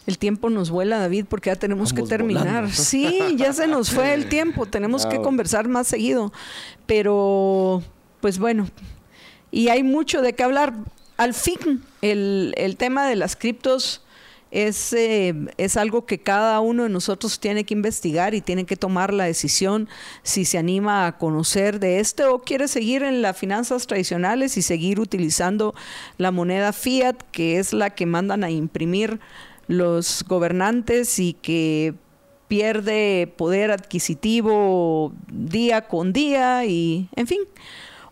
El 0.06 0.18
tiempo 0.18 0.50
nos 0.50 0.70
vuela, 0.70 0.98
David, 0.98 1.26
porque 1.28 1.50
ya 1.50 1.56
tenemos 1.56 1.92
Vamos 1.92 2.08
que 2.08 2.16
terminar. 2.16 2.44
volando. 2.46 2.70
Sí, 2.74 3.18
ya 3.36 3.52
se 3.52 3.66
nos 3.66 3.90
fue 3.90 4.14
el 4.14 4.28
tiempo. 4.28 4.66
Tenemos 4.66 5.06
que 5.06 5.20
conversar 5.20 5.68
más 5.68 5.86
seguido. 5.86 6.32
Pero, 6.86 7.82
pues 8.20 8.38
bueno, 8.38 8.68
y 9.50 9.68
hay 9.68 9.82
mucho 9.82 10.20
de 10.20 10.34
qué 10.34 10.42
hablar. 10.42 10.74
Al 11.16 11.32
fin, 11.32 11.82
el, 12.02 12.54
el 12.56 12.76
tema 12.76 13.06
de 13.06 13.16
las 13.16 13.36
criptos 13.36 14.04
es, 14.54 14.92
eh, 14.92 15.34
es 15.58 15.76
algo 15.76 16.06
que 16.06 16.20
cada 16.20 16.60
uno 16.60 16.84
de 16.84 16.88
nosotros 16.88 17.40
tiene 17.40 17.64
que 17.64 17.74
investigar 17.74 18.34
y 18.34 18.40
tiene 18.40 18.64
que 18.66 18.76
tomar 18.76 19.12
la 19.12 19.24
decisión 19.24 19.88
si 20.22 20.44
se 20.44 20.58
anima 20.58 21.06
a 21.06 21.18
conocer 21.18 21.80
de 21.80 21.98
este 21.98 22.24
o 22.24 22.40
quiere 22.40 22.68
seguir 22.68 23.02
en 23.02 23.20
las 23.20 23.36
finanzas 23.36 23.88
tradicionales 23.88 24.56
y 24.56 24.62
seguir 24.62 25.00
utilizando 25.00 25.74
la 26.18 26.30
moneda 26.30 26.72
fiat, 26.72 27.16
que 27.32 27.58
es 27.58 27.72
la 27.72 27.90
que 27.90 28.06
mandan 28.06 28.44
a 28.44 28.50
imprimir 28.50 29.18
los 29.66 30.24
gobernantes 30.28 31.18
y 31.18 31.34
que 31.34 31.94
pierde 32.48 33.32
poder 33.36 33.70
adquisitivo 33.70 35.12
día 35.32 35.88
con 35.88 36.12
día 36.12 36.64
y 36.66 37.08
en 37.16 37.26
fin 37.26 37.40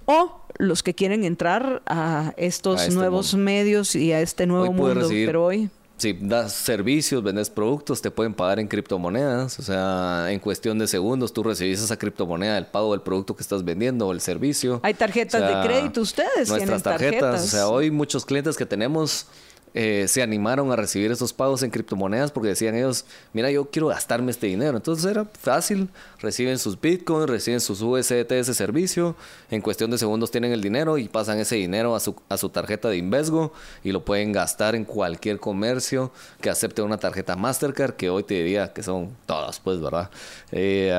o 0.07 0.41
los 0.59 0.83
que 0.83 0.95
quieren 0.95 1.25
entrar 1.25 1.83
a 1.87 2.35
estos 2.37 2.81
A 2.81 2.83
este 2.85 2.95
nuevos 2.95 3.33
mundo. 3.35 3.45
medios 3.45 3.95
y 3.95 4.13
a 4.13 4.21
este 4.21 4.47
nuevo 4.47 4.65
Hoy 4.65 4.71
mundo 4.75 4.95
recibir- 4.95 5.27
pero 5.27 5.45
hoy 5.47 5.71
Si 5.99 6.15
das 6.15 6.53
servicios, 6.53 7.23
vendes 7.23 7.49
productos, 7.49 8.03
te 8.03 8.11
pueden 8.11 8.35
pagar 8.35 8.59
en 8.59 8.67
criptomonedas. 8.67 9.61
O 9.61 9.63
sea, 9.63 10.27
en 10.33 10.41
cuestión 10.41 10.77
de 10.81 10.89
segundos 10.89 11.33
tú 11.33 11.45
recibís 11.45 11.81
esa 11.81 11.97
criptomoneda 11.97 12.57
del 12.57 12.67
pago 12.67 12.91
del 12.91 13.03
producto 13.03 13.37
que 13.37 13.43
estás 13.43 13.65
vendiendo 13.65 14.09
o 14.09 14.13
el 14.13 14.21
servicio. 14.21 14.81
hay 14.83 14.95
tarjetas 14.95 15.41
O 15.41 15.47
sea, 15.47 15.61
de 15.61 15.67
crédito 15.69 16.01
ustedes 16.01 16.49
tienen 16.49 16.69
Nuestras 16.69 16.83
tarjetas. 16.83 17.21
tarjetas 17.21 17.45
O 17.45 17.47
sea, 17.47 17.69
hoy 17.69 17.93
muchos 17.93 18.25
clientes 18.25 18.57
que 18.57 18.67
tenemos 18.67 19.27
eh, 19.75 20.07
se 20.09 20.23
animaron 20.23 20.71
a 20.71 20.77
recibir 20.77 21.11
esos 21.11 21.33
pagos 21.33 21.63
en 21.63 21.71
criptomonedas 21.71 22.31
porque 22.31 22.51
decían 22.51 22.75
ellos, 22.75 23.05
mira, 23.33 23.51
yo 23.51 23.71
quiero 23.71 23.89
gastarme 23.89 24.31
este 24.31 24.47
dinero. 24.47 24.77
Entonces 24.77 25.11
era 25.11 25.25
fácil, 25.25 25.89
reciben 26.21 26.59
sus 26.59 26.81
bitcoins, 26.81 27.29
reciben 27.29 27.61
sus 27.61 27.81
USDT 27.81 28.33
ese 28.33 28.55
servicio, 28.55 29.17
en 29.51 29.61
cuestión 29.61 29.91
de 29.91 29.99
segundos 29.99 30.31
tienen 30.31 30.53
el 30.53 30.61
dinero 30.61 30.99
y 30.99 31.09
pasan 31.09 31.39
ese 31.39 31.57
dinero 31.57 31.95
a 31.95 32.01
su, 32.01 32.17
a 32.29 32.37
su 32.37 32.51
tarjeta 32.51 32.89
de 32.89 32.99
Invesgo 32.99 33.53
y 33.83 33.93
lo 33.93 34.05
pueden 34.05 34.33
gastar 34.33 34.75
en 34.75 34.85
cualquier 34.85 35.41
comercio 35.41 36.13
que 36.41 36.51
acepte 36.51 36.83
una 36.83 36.99
tarjeta 36.99 37.37
Mastercard, 37.37 37.95
que 37.95 38.11
hoy 38.11 38.25
te 38.25 38.35
diría 38.35 38.73
que 38.73 38.83
son 38.83 39.17
todas, 39.27 39.59
pues, 39.61 39.81
¿verdad? 39.81 40.11
Eh, 40.51 40.93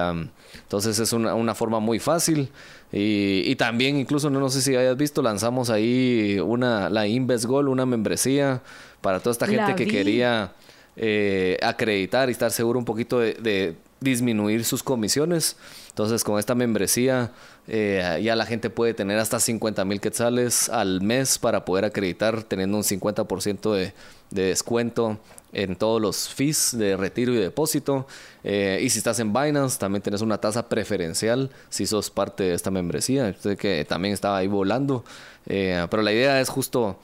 entonces 0.61 0.99
es 0.99 1.13
una, 1.13 1.35
una 1.35 1.55
forma 1.55 1.79
muy 1.79 1.99
fácil. 1.99 2.51
Y, 2.93 3.41
y 3.47 3.55
también, 3.55 3.97
incluso, 3.97 4.29
no, 4.29 4.39
no 4.39 4.49
sé 4.49 4.61
si 4.61 4.75
hayas 4.75 4.95
visto, 4.95 5.23
lanzamos 5.23 5.71
ahí 5.71 6.39
una, 6.39 6.89
la 6.91 7.07
InvestGold, 7.07 7.67
una 7.67 7.87
membresía 7.87 8.61
para 9.01 9.19
toda 9.19 9.31
esta 9.31 9.47
La 9.47 9.53
gente 9.53 9.75
que 9.75 9.85
vi. 9.85 9.91
quería 9.91 10.53
eh, 10.95 11.57
acreditar 11.63 12.29
y 12.29 12.33
estar 12.33 12.51
seguro 12.51 12.77
un 12.77 12.85
poquito 12.85 13.19
de, 13.19 13.33
de 13.33 13.75
disminuir 13.99 14.63
sus 14.63 14.83
comisiones. 14.83 15.57
Entonces, 15.89 16.23
con 16.23 16.37
esta 16.37 16.53
membresía, 16.53 17.31
eh, 17.67 18.19
ya 18.23 18.35
la 18.35 18.45
gente 18.45 18.69
puede 18.69 18.93
tener 18.93 19.17
hasta 19.17 19.39
50 19.39 19.85
mil 19.85 19.99
quetzales 19.99 20.69
al 20.69 21.01
mes 21.01 21.39
para 21.39 21.65
poder 21.65 21.85
acreditar, 21.85 22.43
teniendo 22.43 22.77
un 22.77 22.83
50% 22.83 23.73
de, 23.73 23.93
de 24.29 24.43
descuento 24.43 25.19
en 25.53 25.75
todos 25.75 26.01
los 26.01 26.29
fees 26.29 26.75
de 26.77 26.97
retiro 26.97 27.33
y 27.33 27.37
depósito. 27.37 28.07
Eh, 28.43 28.79
y 28.81 28.89
si 28.89 28.97
estás 28.97 29.19
en 29.19 29.31
Binance, 29.31 29.79
también 29.79 30.01
tienes 30.01 30.21
una 30.21 30.39
tasa 30.39 30.67
preferencial 30.67 31.49
si 31.69 31.85
sos 31.85 32.09
parte 32.09 32.43
de 32.43 32.53
esta 32.53 32.71
membresía. 32.71 33.33
Que 33.57 33.85
también 33.87 34.13
estaba 34.13 34.37
ahí 34.37 34.47
volando. 34.47 35.05
Eh, 35.45 35.87
pero 35.89 36.03
la 36.03 36.11
idea 36.11 36.41
es 36.41 36.49
justo 36.49 36.97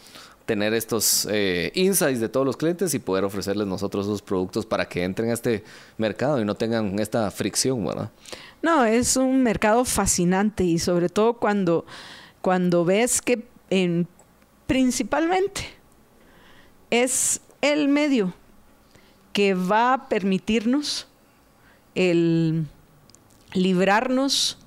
tener 0.50 0.74
estos 0.74 1.28
eh, 1.30 1.72
insights 1.76 2.20
de 2.20 2.28
todos 2.28 2.44
los 2.44 2.58
clientes 2.58 2.96
y 2.96 3.00
poder 3.00 3.24
ofrecerles 3.24 3.68
nosotros 3.68 4.08
esos 4.08 4.24
productos 4.24 4.66
para 4.66 4.90
que 4.90 5.04
entren 5.04 5.30
a 5.30 5.34
este 5.34 5.64
mercado 6.00 6.42
y 6.42 6.46
no 6.46 6.56
tengan 6.56 6.98
esta 6.98 7.30
fricción, 7.30 7.86
¿verdad? 7.86 8.10
No, 8.64 8.84
es 8.84 9.16
un 9.16 9.44
mercado 9.44 9.86
fascinante 9.86 10.64
y 10.64 10.80
sobre 10.80 11.08
todo 11.08 11.34
cuando, 11.34 11.86
cuando 12.42 12.84
ves 12.84 13.22
que 13.22 13.46
en, 13.70 14.08
principalmente 14.66 15.62
es 16.90 17.42
el 17.62 17.88
medio 17.88 18.34
que 19.34 19.54
va 19.54 19.94
a 19.94 20.10
permitirnos 20.10 21.08
el 21.96 22.66
librarnos 23.54 24.58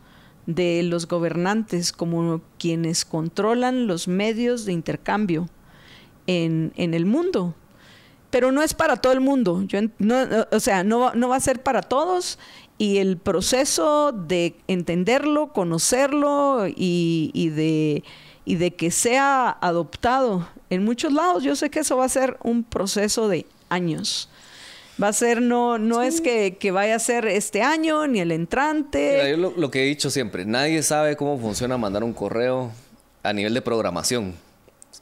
de 0.46 0.82
los 0.82 1.06
gobernantes 1.06 1.92
como 1.92 2.40
quienes 2.58 3.04
controlan 3.04 3.86
los 3.86 4.08
medios 4.08 4.64
de 4.64 4.72
intercambio 4.72 5.48
en, 6.26 6.72
el 6.76 7.06
mundo. 7.06 7.54
Pero 8.30 8.50
no 8.50 8.62
es 8.62 8.74
para 8.74 8.96
todo 8.96 9.12
el 9.12 9.20
mundo. 9.20 9.62
Yo, 9.66 9.80
o 10.50 10.60
sea, 10.60 10.84
no, 10.84 11.14
no 11.14 11.28
va 11.28 11.36
a 11.36 11.40
ser 11.40 11.62
para 11.62 11.82
todos 11.82 12.38
y 12.78 12.98
el 12.98 13.18
proceso 13.18 14.12
de 14.12 14.56
entenderlo, 14.66 15.52
conocerlo 15.52 16.64
y, 16.66 17.50
de, 17.54 18.02
y 18.44 18.56
de 18.56 18.74
que 18.74 18.90
sea 18.90 19.50
adoptado 19.60 20.48
en 20.72 20.84
muchos 20.84 21.12
lados, 21.12 21.42
yo 21.42 21.54
sé 21.54 21.68
que 21.68 21.80
eso 21.80 21.98
va 21.98 22.06
a 22.06 22.08
ser 22.08 22.38
un 22.42 22.64
proceso 22.64 23.28
de 23.28 23.44
años. 23.68 24.30
Va 25.02 25.08
a 25.08 25.12
ser, 25.12 25.42
no, 25.42 25.76
no 25.76 26.00
es 26.00 26.22
que, 26.22 26.56
vaya 26.72 26.96
a 26.96 26.98
ser 26.98 27.26
este 27.26 27.60
año 27.60 28.06
ni 28.06 28.20
el 28.20 28.32
entrante. 28.32 29.36
yo 29.36 29.52
lo, 29.54 29.70
que 29.70 29.82
he 29.82 29.86
dicho 29.86 30.08
siempre, 30.08 30.46
nadie 30.46 30.82
sabe 30.82 31.14
cómo 31.16 31.38
funciona 31.38 31.76
mandar 31.76 32.02
un 32.02 32.14
correo 32.14 32.72
a 33.22 33.34
nivel 33.34 33.52
de 33.52 33.60
programación. 33.60 34.34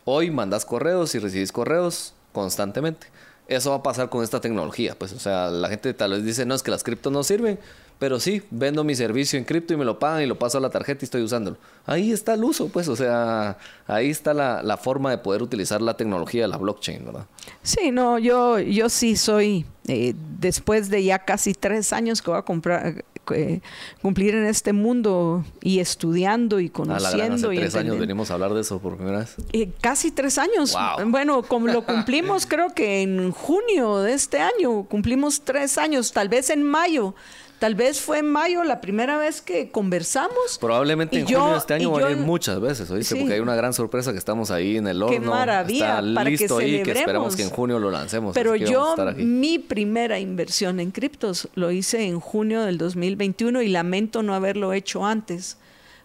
Hoy 0.04 0.32
mandas 0.32 0.64
correos 0.64 1.14
y 1.14 1.20
recibís 1.20 1.52
correos 1.52 2.14
constantemente. 2.32 3.06
Eso 3.46 3.70
va 3.70 3.76
a 3.76 3.82
pasar 3.84 4.10
con 4.10 4.24
esta 4.24 4.40
tecnología. 4.40 4.96
Pues, 4.98 5.12
o 5.12 5.20
sea, 5.20 5.50
la 5.50 5.68
gente 5.68 5.94
tal 5.94 6.10
vez 6.10 6.24
dice, 6.24 6.46
no, 6.46 6.56
es 6.56 6.64
que 6.64 6.72
las 6.72 6.82
criptos 6.82 7.12
no 7.12 7.22
sirven. 7.22 7.60
Pero 8.01 8.18
sí, 8.18 8.40
vendo 8.51 8.82
mi 8.82 8.94
servicio 8.94 9.38
en 9.38 9.44
cripto 9.44 9.74
y 9.74 9.76
me 9.76 9.84
lo 9.84 9.98
pagan 9.98 10.22
y 10.22 10.26
lo 10.26 10.38
paso 10.38 10.57
a 10.57 10.61
la 10.62 10.70
tarjeta 10.70 11.01
y 11.03 11.05
estoy 11.05 11.20
usándolo. 11.20 11.59
Ahí 11.84 12.12
está 12.12 12.32
el 12.32 12.42
uso, 12.42 12.68
pues, 12.68 12.88
o 12.88 12.96
sea, 12.96 13.59
ahí 13.86 14.09
está 14.09 14.32
la, 14.32 14.78
forma 14.78 15.11
de 15.11 15.18
poder 15.18 15.42
utilizar 15.42 15.82
la 15.82 15.98
tecnología 15.98 16.40
de 16.40 16.48
la 16.48 16.57
blockchain, 16.57 17.05
¿verdad? 17.05 17.26
Sí, 17.62 17.90
no, 17.90 18.18
yo, 18.18 18.59
yo 18.59 18.88
sí 18.88 19.16
soy, 19.16 19.66
eh, 19.86 20.14
después 20.38 20.88
de 20.88 21.05
ya 21.05 21.18
casi 21.18 21.53
tres 21.53 21.92
años 21.92 22.22
que 22.22 22.30
voy 22.30 22.38
a 22.38 22.42
comprar, 22.42 23.05
eh, 23.34 23.61
cumplir 24.01 24.34
en 24.34 24.46
este 24.46 24.72
mundo 24.72 25.44
y 25.61 25.80
estudiando 25.80 26.59
y 26.59 26.70
conociendo. 26.70 27.48
A 27.48 27.51
hace 27.51 27.61
tres 27.61 27.74
años 27.74 27.98
venimos 27.98 28.30
a 28.30 28.34
hablar 28.34 28.55
de 28.55 28.62
eso 28.62 28.78
por 28.78 28.96
primera 28.96 29.18
vez. 29.18 29.36
Eh, 29.53 29.68
casi 29.82 30.11
tres 30.11 30.38
años. 30.38 30.74
Bueno, 31.07 31.42
como 31.42 31.66
lo 31.66 31.82
cumplimos 31.86 32.46
creo 32.46 32.72
que 32.74 33.03
en 33.03 33.30
junio 33.30 33.98
de 33.98 34.14
este 34.14 34.40
año, 34.40 34.84
cumplimos 34.84 35.42
tres 35.42 35.76
años, 35.76 36.12
tal 36.12 36.30
vez 36.30 36.48
en 36.48 36.62
mayo 36.62 37.14
Tal 37.61 37.74
vez 37.74 38.00
fue 38.00 38.20
en 38.20 38.26
mayo 38.26 38.64
la 38.64 38.80
primera 38.80 39.18
vez 39.18 39.42
que 39.42 39.70
conversamos. 39.70 40.56
Probablemente 40.58 41.18
en 41.18 41.26
junio 41.26 41.52
de 41.52 41.58
este 41.58 41.74
año 41.74 41.90
van 41.90 42.04
a 42.04 42.11
ir 42.11 42.16
muchas 42.16 42.58
veces, 42.58 42.90
¿oíste? 42.90 43.16
Porque 43.16 43.34
hay 43.34 43.40
una 43.40 43.54
gran 43.54 43.74
sorpresa 43.74 44.12
que 44.12 44.18
estamos 44.18 44.50
ahí 44.50 44.78
en 44.78 44.86
el 44.86 45.02
horno. 45.02 45.12
Qué 45.12 45.20
maravilla. 45.20 45.98
Está 45.98 46.14
para 46.14 46.30
listo 46.30 46.56
que 46.56 46.64
ahí, 46.64 46.82
que 46.82 46.92
esperamos 46.92 47.36
que 47.36 47.42
en 47.42 47.50
junio 47.50 47.78
lo 47.78 47.90
lancemos. 47.90 48.32
Pero 48.32 48.56
yo, 48.56 48.96
mi 49.16 49.58
primera 49.58 50.18
inversión 50.18 50.80
en 50.80 50.90
criptos 50.90 51.50
lo 51.54 51.70
hice 51.70 52.06
en 52.06 52.18
junio 52.18 52.62
del 52.62 52.78
2021 52.78 53.61
y 53.61 53.68
lamento 53.68 54.22
no 54.22 54.34
haberlo 54.34 54.72
hecho 54.72 55.04
antes 55.04 55.58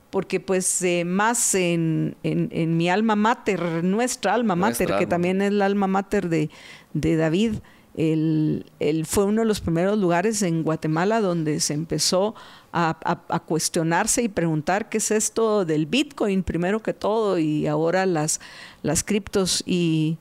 porque 0.09 0.39
pues 0.39 0.81
eh, 0.81 1.03
más 1.03 1.55
en, 1.55 2.15
en, 2.23 2.77
mi 2.77 2.89
alma 2.89 3.15
mater, 3.15 3.83
nuestra 3.83 4.33
alma 4.33 4.55
mater, 4.55 4.95
que 4.97 5.07
también 5.07 5.41
es 5.41 5.51
la 5.51 5.65
alma 5.65 5.87
mater 5.87 6.29
de, 6.29 6.49
de 6.93 7.17
David, 7.17 7.55
él, 7.97 8.65
fue 9.05 9.25
uno 9.25 9.41
de 9.41 9.47
los 9.47 9.61
primeros 9.61 9.97
lugares 9.97 10.41
en 10.41 10.63
Guatemala 10.63 11.21
donde 11.21 11.59
se 11.59 11.73
empezó 11.73 12.35
a, 12.73 13.41
cuestionarse 13.45 14.23
y 14.23 14.27
preguntar 14.27 14.89
qué 14.89 14.97
es 14.97 15.11
esto 15.11 15.63
del 15.63 15.85
Bitcoin 15.85 16.43
primero 16.43 16.81
que 16.81 16.93
todo 16.93 17.39
y 17.39 17.67
ahora 17.67 18.05
las, 18.05 18.41
las 18.83 19.03
criptos 19.03 19.63
y, 19.65 20.17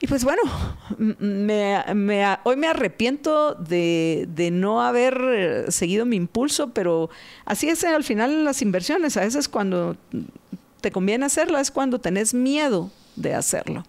y 0.00 0.06
pues 0.06 0.24
bueno, 0.24 0.40
hoy 2.44 2.56
me 2.56 2.66
arrepiento 2.66 3.54
de, 3.54 4.26
de, 4.34 4.50
no 4.50 4.80
haber 4.80 5.66
seguido 5.68 6.06
mi 6.06 6.16
impulso, 6.16 6.70
pero 6.70 7.10
así 7.44 7.68
es 7.68 7.84
al 7.84 8.04
final 8.04 8.44
las 8.44 8.62
inversiones. 8.62 9.18
A 9.18 9.20
veces 9.20 9.46
cuando 9.48 9.98
te 10.80 10.90
conviene 10.90 11.26
hacerla 11.26 11.60
es 11.60 11.70
cuando 11.70 11.98
tenés 11.98 12.32
miedo 12.32 12.90
de 13.16 13.34
hacerlo. 13.34 13.84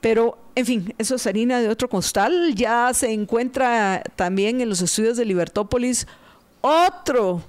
Pero, 0.00 0.38
en 0.54 0.66
fin, 0.66 0.94
eso 0.98 1.16
es 1.16 1.26
harina 1.26 1.60
de 1.60 1.68
otro 1.68 1.88
costal. 1.88 2.54
Ya 2.54 2.92
se 2.94 3.12
encuentra 3.12 4.02
también 4.16 4.60
en 4.60 4.68
los 4.68 4.80
estudios 4.80 5.16
de 5.16 5.24
Libertópolis 5.24 6.06
otro 6.60 7.42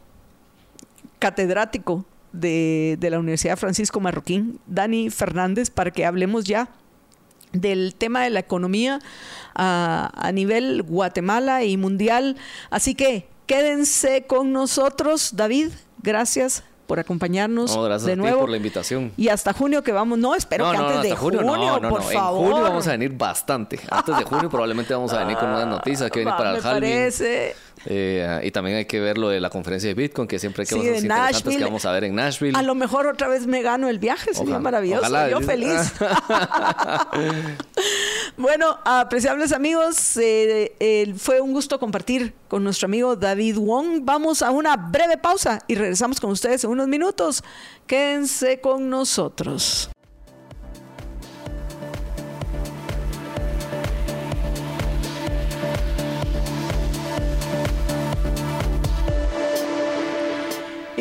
catedrático 1.19 2.05
de, 2.31 2.97
la 3.01 3.19
Universidad 3.19 3.57
Francisco 3.57 3.99
Marroquín, 3.99 4.59
Dani 4.67 5.09
Fernández, 5.09 5.69
para 5.69 5.91
que 5.91 6.05
hablemos 6.05 6.45
ya 6.45 6.69
del 7.51 7.95
tema 7.95 8.23
de 8.23 8.29
la 8.29 8.39
economía 8.39 8.99
a, 9.55 10.11
a 10.15 10.31
nivel 10.31 10.83
Guatemala 10.83 11.63
y 11.63 11.77
mundial. 11.77 12.37
Así 12.69 12.95
que 12.95 13.27
quédense 13.47 14.25
con 14.27 14.53
nosotros. 14.53 15.35
David, 15.35 15.71
gracias 16.01 16.63
por 16.89 16.99
acompañarnos 16.99 18.03
de 18.03 18.15
nuevo. 18.15 18.39
por 18.39 18.49
la 18.49 18.57
invitación. 18.57 19.11
Y 19.15 19.27
hasta 19.29 19.53
junio 19.53 19.83
que 19.83 19.91
vamos, 19.91 20.17
no, 20.17 20.33
espero 20.33 20.71
que 20.71 20.77
antes 20.77 21.03
de 21.03 21.15
junio, 21.15 21.41
por 21.87 22.01
favor. 22.01 22.45
En 22.47 22.51
junio 22.51 22.63
vamos 22.63 22.87
a 22.87 22.91
venir 22.93 23.15
bastante. 23.15 23.79
Antes 23.91 24.17
de 24.17 24.23
junio 24.23 24.49
probablemente 24.49 24.91
vamos 24.95 25.13
a 25.13 25.19
venir 25.19 25.37
con 25.37 25.49
unas 25.49 25.67
noticias 25.67 26.09
que 26.09 26.21
viene 26.21 26.31
para 26.35 26.55
el 26.55 26.61
Halloween. 26.61 26.81
parece. 26.81 27.55
Eh, 27.85 28.41
y 28.43 28.51
también 28.51 28.77
hay 28.77 28.85
que 28.85 28.99
ver 28.99 29.17
lo 29.17 29.29
de 29.29 29.39
la 29.39 29.49
conferencia 29.49 29.87
de 29.87 29.93
Bitcoin, 29.93 30.27
que 30.27 30.39
siempre 30.39 30.63
hay 30.63 30.67
que 30.67 30.75
cosas 30.75 31.03
interesantes 31.03 31.57
que 31.57 31.63
vamos 31.63 31.85
a 31.85 31.91
ver 31.91 32.03
en 32.03 32.15
Nashville. 32.15 32.57
A 32.57 32.61
lo 32.61 32.75
mejor 32.75 33.07
otra 33.07 33.27
vez 33.27 33.47
me 33.47 33.61
gano 33.61 33.89
el 33.89 33.99
viaje, 33.99 34.33
sería 34.33 34.59
maravilloso. 34.59 35.29
Yo 35.29 35.41
feliz. 35.41 35.93
bueno, 38.37 38.77
apreciables 38.83 39.51
amigos, 39.51 40.17
eh, 40.17 41.13
fue 41.17 41.41
un 41.41 41.53
gusto 41.53 41.79
compartir 41.79 42.33
con 42.47 42.63
nuestro 42.63 42.87
amigo 42.87 43.15
David 43.15 43.57
Wong. 43.57 44.01
Vamos 44.03 44.41
a 44.41 44.51
una 44.51 44.75
breve 44.75 45.17
pausa 45.17 45.59
y 45.67 45.75
regresamos 45.75 46.19
con 46.19 46.31
ustedes 46.31 46.63
en 46.63 46.71
unos 46.71 46.87
minutos. 46.87 47.43
Quédense 47.87 48.59
con 48.59 48.89
nosotros. 48.89 49.89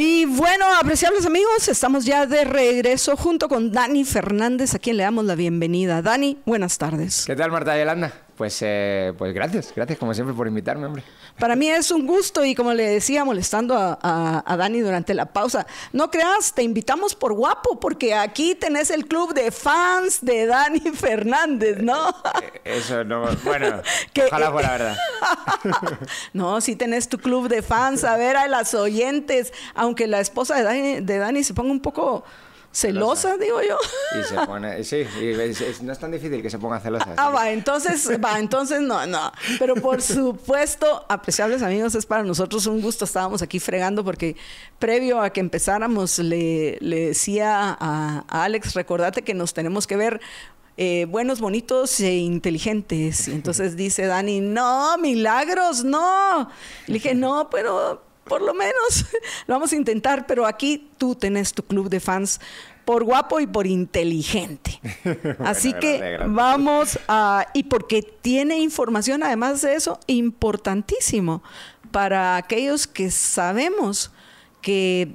Y 0.01 0.27
bueno, 0.27 0.65
apreciables 0.81 1.27
amigos, 1.27 1.67
estamos 1.67 2.05
ya 2.05 2.25
de 2.25 2.45
regreso 2.45 3.17
junto 3.17 3.49
con 3.49 3.73
Dani 3.73 4.05
Fernández, 4.05 4.77
a 4.77 4.79
quien 4.79 4.97
le 4.97 5.03
damos 5.03 5.25
la 5.25 5.35
bienvenida. 5.35 6.03
Dani, 6.03 6.39
buenas 6.47 6.79
tardes. 6.79 7.25
¿Qué 7.27 7.35
tal, 7.35 7.51
Marta 7.51 7.77
Yolanda? 7.77 8.13
Pues, 8.39 8.57
eh, 8.63 9.13
pues 9.19 9.35
gracias, 9.35 9.73
gracias 9.75 9.99
como 9.99 10.15
siempre 10.15 10.33
por 10.33 10.47
invitarme, 10.47 10.87
hombre. 10.87 11.03
Para 11.41 11.57
mí 11.57 11.69
es 11.69 11.91
un 11.91 12.07
gusto 12.07 12.45
y 12.45 12.55
como 12.55 12.73
le 12.73 12.89
decía, 12.89 13.25
molestando 13.25 13.75
a, 13.77 14.57
Dani 14.57 14.81
durante 14.81 15.13
la 15.13 15.27
pausa, 15.27 15.67
no 15.93 16.09
creas, 16.09 16.55
te 16.55 16.63
invitamos 16.63 17.17
por 17.17 17.33
guapo, 17.33 17.81
porque 17.81 18.15
aquí 18.15 18.55
tenés 18.55 18.91
el 18.91 19.07
club 19.07 19.35
de 19.35 19.51
fans 19.51 20.21
de 20.25 20.47
Dani 20.47 20.79
Fernández, 20.95 21.79
¿no? 21.83 22.11
Eh, 22.41 22.61
eso 22.65 23.03
no, 23.03 23.27
bueno, 23.43 23.83
ojalá 24.29 24.53
fuera 24.53 24.71
verdad. 24.71 24.97
no, 26.33 26.61
sí 26.61 26.77
tenés 26.77 27.09
tu 27.09 27.19
club 27.19 27.49
de 27.49 27.63
fans, 27.63 28.05
a 28.05 28.17
ver 28.17 28.37
a 28.37 28.47
las 28.47 28.73
oyentes, 28.73 29.53
aunque 29.75 30.07
la 30.07 30.21
esposa 30.21 30.55
de 30.55 30.63
Dani, 30.63 31.01
de 31.01 31.19
Dani 31.19 31.43
se 31.43 31.55
ponga 31.55 31.73
un 31.73 31.81
poco 31.81 32.25
celosa, 32.79 33.37
digo 33.37 33.61
yo. 33.63 33.77
Y 34.19 34.25
se 34.25 34.35
pone, 34.47 34.85
sí, 34.85 35.05
no 35.83 35.93
es 35.93 35.99
tan 35.99 36.13
difícil 36.13 36.41
que 36.43 36.51
se 36.51 36.59
ponga 36.59 36.81
celosa. 36.81 37.15
Ah, 37.17 37.31
va, 37.31 37.51
entonces, 37.51 38.09
va, 38.25 38.39
entonces 38.39 38.81
no, 38.81 39.07
no. 39.07 39.33
Pero 39.59 39.75
por 39.77 40.01
supuesto, 40.01 41.05
apreciables 41.09 41.63
amigos, 41.63 41.95
es 41.95 42.07
para 42.07 42.23
nosotros 42.23 42.67
un 42.67 42.81
gusto. 42.81 43.05
Estábamos 43.05 43.43
aquí 43.43 43.59
fregando 43.59 44.05
porque 44.05 44.37
previo 44.79 45.21
a 45.21 45.31
que 45.31 45.41
empezáramos 45.41 46.19
le, 46.19 46.79
le 46.81 47.09
decía 47.09 47.77
a, 47.79 48.25
Alex, 48.29 48.75
recordate 48.75 49.23
que 49.23 49.35
nos 49.35 49.55
tenemos 49.55 49.87
que 49.87 49.97
ver 49.97 50.21
eh, 50.77 51.07
buenos, 51.07 51.41
bonitos 51.41 51.99
e 52.01 52.17
inteligentes. 52.19 53.27
Y 53.27 53.33
entonces 53.33 53.75
dice 53.75 54.07
Dani, 54.07 54.41
no, 54.41 54.97
milagros, 54.99 55.83
no. 55.83 56.49
Le 56.87 56.95
dije, 56.95 57.15
no, 57.15 57.51
pero 57.51 58.08
por 58.29 58.43
lo 58.43 58.55
menos 58.55 59.07
lo 59.47 59.55
vamos 59.55 59.73
a 59.73 59.77
intentar, 59.77 60.27
pero 60.27 60.47
aquí 60.47 60.89
tú 60.99 61.15
tenés 61.15 61.53
tu 61.53 61.63
club 61.63 61.89
de 61.89 62.01
fans 62.01 62.41
por 62.85 63.05
guapo 63.05 63.41
y 63.41 63.47
por 63.47 63.67
inteligente. 63.67 64.81
Así 65.41 65.75
que 65.75 66.19
vamos 66.27 66.99
a... 67.07 67.47
Y 67.53 67.65
porque 67.65 68.03
tiene 68.03 68.59
información, 68.59 69.23
además 69.23 69.61
de 69.63 69.75
eso, 69.75 70.01
importantísimo 70.07 71.43
para 71.91 72.37
aquellos 72.37 72.87
que 72.87 73.11
sabemos 73.11 74.11
que 74.63 75.15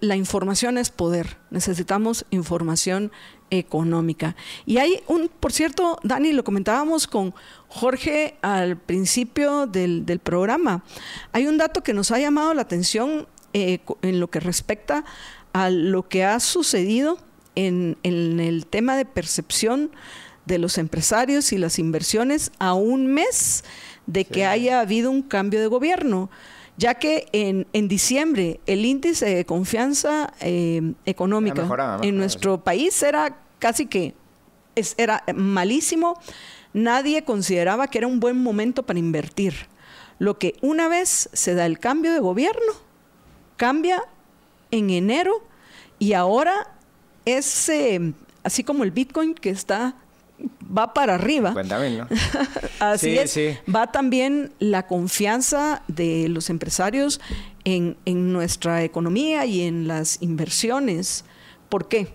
la 0.00 0.16
información 0.16 0.78
es 0.78 0.90
poder. 0.90 1.36
Necesitamos 1.50 2.24
información 2.30 3.12
económica. 3.50 4.36
Y 4.66 4.78
hay 4.78 5.02
un, 5.06 5.28
por 5.28 5.52
cierto, 5.52 5.98
Dani, 6.02 6.32
lo 6.32 6.44
comentábamos 6.44 7.06
con 7.06 7.34
Jorge 7.68 8.36
al 8.42 8.76
principio 8.76 9.66
del, 9.66 10.20
programa, 10.22 10.82
hay 11.32 11.46
un 11.46 11.58
dato 11.58 11.82
que 11.82 11.94
nos 11.94 12.10
ha 12.10 12.18
llamado 12.18 12.54
la 12.54 12.62
atención 12.62 13.26
eh, 13.52 13.80
en 14.02 14.20
lo 14.20 14.28
que 14.28 14.40
respecta 14.40 15.04
a 15.52 15.70
lo 15.70 16.08
que 16.08 16.24
ha 16.24 16.40
sucedido 16.40 17.18
en, 17.54 17.96
en 18.02 18.40
el 18.40 18.66
tema 18.66 18.96
de 18.96 19.04
percepción 19.04 19.90
de 20.46 20.58
los 20.58 20.78
empresarios 20.78 21.52
y 21.52 21.58
las 21.58 21.78
inversiones 21.78 22.52
a 22.58 22.74
un 22.74 23.06
mes 23.06 23.64
de 24.06 24.24
que 24.24 24.46
haya 24.46 24.80
habido 24.80 25.10
un 25.10 25.22
cambio 25.22 25.60
de 25.60 25.66
gobierno 25.66 26.30
ya 26.78 26.94
que 26.94 27.26
en, 27.32 27.66
en 27.72 27.88
diciembre 27.88 28.60
el 28.66 28.84
índice 28.84 29.26
de 29.26 29.44
confianza 29.44 30.32
eh, 30.40 30.94
económica 31.04 31.68
en 32.02 32.16
nuestro 32.16 32.62
país 32.62 33.02
era 33.02 33.36
casi 33.58 33.86
que 33.86 34.14
era 34.96 35.24
malísimo, 35.34 36.20
nadie 36.72 37.24
consideraba 37.24 37.88
que 37.88 37.98
era 37.98 38.06
un 38.06 38.20
buen 38.20 38.40
momento 38.40 38.84
para 38.84 39.00
invertir. 39.00 39.54
Lo 40.20 40.38
que 40.38 40.54
una 40.62 40.86
vez 40.88 41.28
se 41.32 41.54
da 41.54 41.66
el 41.66 41.80
cambio 41.80 42.12
de 42.12 42.20
gobierno, 42.20 42.72
cambia 43.56 44.04
en 44.70 44.90
enero 44.90 45.42
y 45.98 46.12
ahora 46.12 46.76
es 47.24 47.68
eh, 47.68 48.12
así 48.44 48.62
como 48.62 48.84
el 48.84 48.92
Bitcoin 48.92 49.34
que 49.34 49.50
está 49.50 49.96
va 50.76 50.92
para 50.94 51.14
arriba. 51.14 51.54
Así 52.80 53.18
es. 53.18 53.38
Va 53.72 53.90
también 53.90 54.52
la 54.58 54.86
confianza 54.86 55.82
de 55.88 56.28
los 56.28 56.50
empresarios 56.50 57.20
en, 57.64 57.96
nuestra 58.32 58.82
economía 58.82 59.44
y 59.46 59.62
en 59.62 59.88
las 59.88 60.22
inversiones. 60.22 61.24
¿Por 61.68 61.88
qué? 61.88 62.08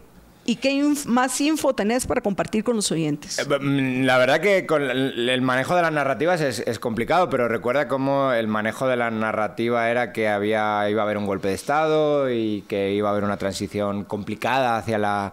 ¿Y 0.45 0.57
qué 0.57 0.83
más 1.05 1.39
info 1.39 1.73
tenés 1.73 2.05
para 2.05 2.19
compartir 2.19 2.65
con 2.65 2.75
los 2.75 2.91
oyentes? 2.91 3.39
Eh, 3.39 3.45
mm, 3.45 4.03
la 4.03 4.17
verdad 4.17 4.41
que 4.41 4.65
con 4.65 4.81
el 4.81 5.41
manejo 5.41 5.75
de 5.75 5.81
las 5.83 5.93
narrativas 5.93 6.41
es, 6.41 6.79
complicado, 6.79 7.29
pero 7.29 7.47
recuerda 7.47 7.87
cómo 7.87 8.33
el 8.33 8.47
manejo 8.47 8.87
de 8.87 8.97
la 8.97 9.09
narrativa 9.09 9.89
era 9.89 10.11
que 10.11 10.27
había, 10.27 10.89
iba 10.89 11.01
a 11.01 11.05
haber 11.05 11.17
un 11.17 11.25
golpe 11.25 11.47
de 11.47 11.53
Estado 11.53 12.29
y 12.29 12.65
que 12.67 12.91
iba 12.91 13.07
a 13.07 13.11
haber 13.13 13.23
una 13.23 13.37
transición 13.37 14.03
complicada 14.03 14.75
hacia 14.75 14.97
la 14.97 15.31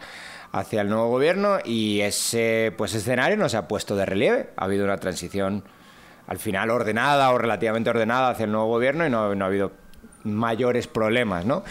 hacia 0.52 0.80
el 0.80 0.88
nuevo 0.88 1.08
gobierno 1.08 1.58
y 1.64 2.00
ese 2.00 2.72
pues 2.76 2.94
escenario 2.94 3.36
no 3.36 3.48
se 3.48 3.56
ha 3.56 3.68
puesto 3.68 3.96
de 3.96 4.06
relieve. 4.06 4.50
Ha 4.56 4.64
habido 4.64 4.84
una 4.84 4.98
transición 4.98 5.64
al 6.26 6.38
final 6.38 6.70
ordenada 6.70 7.30
o 7.32 7.38
relativamente 7.38 7.90
ordenada 7.90 8.30
hacia 8.30 8.44
el 8.44 8.52
nuevo 8.52 8.68
gobierno 8.68 9.06
y 9.06 9.10
no, 9.10 9.34
no 9.34 9.44
ha 9.44 9.48
habido 9.48 9.72
mayores 10.24 10.86
problemas, 10.86 11.44
¿no? 11.44 11.64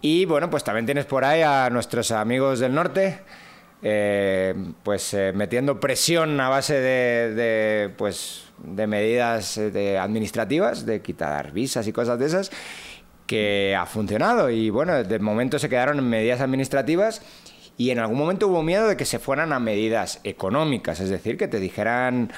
Y 0.00 0.24
bueno, 0.24 0.50
pues 0.50 0.64
también 0.64 0.86
tienes 0.86 1.06
por 1.06 1.24
ahí 1.24 1.42
a 1.42 1.68
nuestros 1.70 2.10
amigos 2.12 2.60
del 2.60 2.74
norte, 2.74 3.20
eh, 3.82 4.54
pues 4.82 5.12
eh, 5.14 5.32
metiendo 5.34 5.80
presión 5.80 6.40
a 6.40 6.48
base 6.48 6.80
de, 6.80 7.92
pues, 7.96 8.44
de 8.58 8.86
medidas 8.86 9.58
eh, 9.58 9.70
de 9.70 9.98
administrativas, 9.98 10.86
de 10.86 11.02
quitar 11.02 11.52
visas 11.52 11.86
y 11.86 11.92
cosas 11.92 12.18
de 12.18 12.26
esas, 12.26 12.50
que 13.26 13.74
ha 13.76 13.86
funcionado. 13.86 14.50
Y 14.50 14.70
bueno, 14.70 15.02
de 15.02 15.18
momento 15.18 15.58
se 15.58 15.68
quedaron 15.68 15.98
en 15.98 16.08
medidas 16.08 16.40
administrativas 16.40 17.22
y 17.78 17.90
en 17.90 17.98
algún 17.98 18.18
momento 18.18 18.48
hubo 18.48 18.62
miedo 18.62 18.88
de 18.88 18.96
que 18.96 19.04
se 19.04 19.18
fueran 19.18 19.52
a 19.52 19.60
medidas 19.60 20.20
económicas, 20.24 21.00
es 21.00 21.10
decir, 21.10 21.36
que 21.36 21.48
te 21.48 21.60
dijeran, 21.60 22.32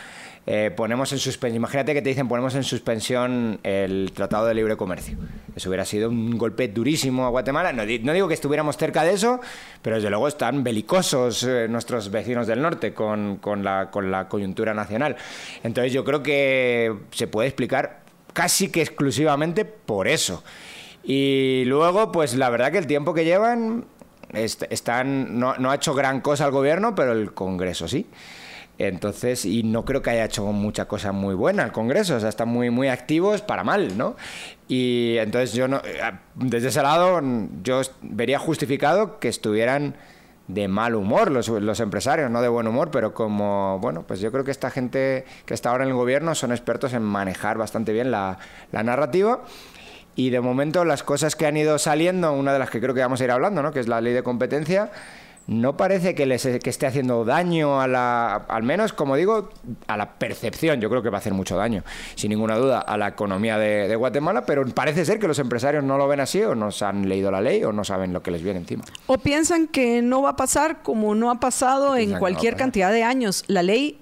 eh, 0.50 0.70
ponemos 0.74 1.12
en 1.12 1.18
suspensión, 1.18 1.56
imagínate 1.56 1.92
que 1.92 2.00
te 2.00 2.08
dicen 2.08 2.26
ponemos 2.26 2.54
en 2.54 2.64
suspensión 2.64 3.60
el 3.62 4.12
Tratado 4.14 4.46
de 4.46 4.54
Libre 4.54 4.76
Comercio. 4.76 5.18
Eso 5.54 5.68
hubiera 5.68 5.84
sido 5.84 6.08
un 6.08 6.38
golpe 6.38 6.68
durísimo 6.68 7.26
a 7.26 7.28
Guatemala. 7.28 7.72
No, 7.72 7.84
digo 7.84 8.28
que 8.28 8.34
estuviéramos 8.34 8.78
cerca 8.78 9.04
de 9.04 9.12
eso, 9.12 9.40
pero 9.82 9.96
desde 9.96 10.08
luego 10.08 10.26
están 10.26 10.64
belicosos 10.64 11.42
eh, 11.42 11.66
nuestros 11.68 12.10
vecinos 12.10 12.46
del 12.46 12.62
norte 12.62 12.94
con, 12.94 13.36
con, 13.36 13.62
la, 13.62 13.90
con 13.90 14.10
la 14.10 14.28
coyuntura 14.28 14.72
nacional. 14.72 15.16
Entonces 15.62 15.92
yo 15.92 16.02
creo 16.02 16.22
que 16.22 16.94
se 17.10 17.26
puede 17.26 17.48
explicar 17.48 18.00
casi 18.32 18.70
que 18.70 18.80
exclusivamente 18.80 19.66
por 19.66 20.08
eso. 20.08 20.42
Y 21.04 21.64
luego, 21.66 22.10
pues 22.10 22.34
la 22.34 22.50
verdad 22.50 22.72
que 22.72 22.78
el 22.78 22.86
tiempo 22.86 23.12
que 23.12 23.24
llevan 23.24 23.84
están, 24.32 25.38
no, 25.38 25.56
no 25.56 25.70
ha 25.70 25.74
hecho 25.74 25.94
gran 25.94 26.20
cosa 26.20 26.46
el 26.46 26.52
gobierno, 26.52 26.94
pero 26.94 27.12
el 27.12 27.32
Congreso 27.32 27.88
sí. 27.88 28.06
Entonces, 28.78 29.44
y 29.44 29.64
no 29.64 29.84
creo 29.84 30.02
que 30.02 30.10
haya 30.10 30.24
hecho 30.24 30.44
mucha 30.44 30.86
cosa 30.86 31.10
muy 31.10 31.34
buena 31.34 31.64
el 31.64 31.72
Congreso, 31.72 32.14
o 32.14 32.20
sea, 32.20 32.28
están 32.28 32.48
muy, 32.48 32.70
muy 32.70 32.86
activos 32.86 33.42
para 33.42 33.64
mal, 33.64 33.98
¿no? 33.98 34.14
Y 34.68 35.16
entonces 35.18 35.52
yo 35.52 35.66
no, 35.66 35.78
eh, 35.78 36.00
desde 36.36 36.68
ese 36.68 36.82
lado, 36.82 37.20
yo 37.64 37.80
vería 38.02 38.38
justificado 38.38 39.18
que 39.18 39.28
estuvieran 39.28 39.96
de 40.46 40.68
mal 40.68 40.94
humor 40.94 41.30
los, 41.32 41.48
los, 41.48 41.80
empresarios, 41.80 42.30
no 42.30 42.40
de 42.40 42.48
buen 42.48 42.68
humor, 42.68 42.90
pero 42.92 43.12
como, 43.14 43.80
bueno, 43.80 44.04
pues 44.06 44.20
yo 44.20 44.30
creo 44.30 44.44
que 44.44 44.52
esta 44.52 44.70
gente 44.70 45.24
que 45.44 45.54
está 45.54 45.70
ahora 45.70 45.82
en 45.82 45.90
el 45.90 45.96
gobierno 45.96 46.36
son 46.36 46.52
expertos 46.52 46.92
en 46.92 47.02
manejar 47.02 47.58
bastante 47.58 47.92
bien 47.92 48.12
la, 48.12 48.38
la 48.70 48.84
narrativa 48.84 49.40
y 50.18 50.30
de 50.30 50.40
momento 50.40 50.84
las 50.84 51.04
cosas 51.04 51.36
que 51.36 51.46
han 51.46 51.56
ido 51.56 51.78
saliendo, 51.78 52.32
una 52.32 52.52
de 52.52 52.58
las 52.58 52.70
que 52.70 52.80
creo 52.80 52.92
que 52.92 53.00
vamos 53.00 53.20
a 53.20 53.24
ir 53.24 53.30
hablando, 53.30 53.62
¿no? 53.62 53.70
que 53.70 53.78
es 53.78 53.86
la 53.86 54.00
ley 54.00 54.12
de 54.12 54.24
competencia, 54.24 54.90
no 55.46 55.76
parece 55.76 56.16
que, 56.16 56.26
les, 56.26 56.42
que 56.42 56.70
esté 56.70 56.86
haciendo 56.86 57.24
daño 57.24 57.80
a 57.80 57.86
la, 57.86 58.34
al 58.34 58.64
menos, 58.64 58.92
como 58.92 59.14
digo, 59.14 59.50
a 59.86 59.96
la 59.96 60.14
percepción. 60.14 60.80
Yo 60.80 60.90
creo 60.90 61.04
que 61.04 61.08
va 61.08 61.18
a 61.18 61.20
hacer 61.20 61.34
mucho 61.34 61.56
daño, 61.56 61.84
sin 62.16 62.30
ninguna 62.30 62.56
duda, 62.56 62.80
a 62.80 62.98
la 62.98 63.06
economía 63.06 63.58
de, 63.58 63.94
Guatemala, 63.94 64.44
pero 64.44 64.66
parece 64.66 65.04
ser 65.04 65.20
que 65.20 65.28
los 65.28 65.38
empresarios 65.38 65.84
no 65.84 65.98
lo 65.98 66.08
ven 66.08 66.18
así, 66.18 66.42
o 66.42 66.56
no 66.56 66.72
se 66.72 66.84
han 66.84 67.08
leído 67.08 67.30
la 67.30 67.40
ley, 67.40 67.62
o 67.62 67.72
no 67.72 67.84
saben 67.84 68.12
lo 68.12 68.20
que 68.20 68.32
les 68.32 68.42
viene 68.42 68.58
encima. 68.58 68.82
O 69.06 69.18
piensan 69.18 69.68
que 69.68 70.02
no 70.02 70.20
va 70.20 70.30
a 70.30 70.36
pasar 70.36 70.82
como 70.82 71.14
no 71.14 71.30
ha 71.30 71.38
pasado 71.38 71.96
en 71.96 72.18
cualquier 72.18 72.56
cantidad 72.56 72.90
de 72.90 73.04
años. 73.04 73.44
La 73.46 73.62
ley 73.62 74.00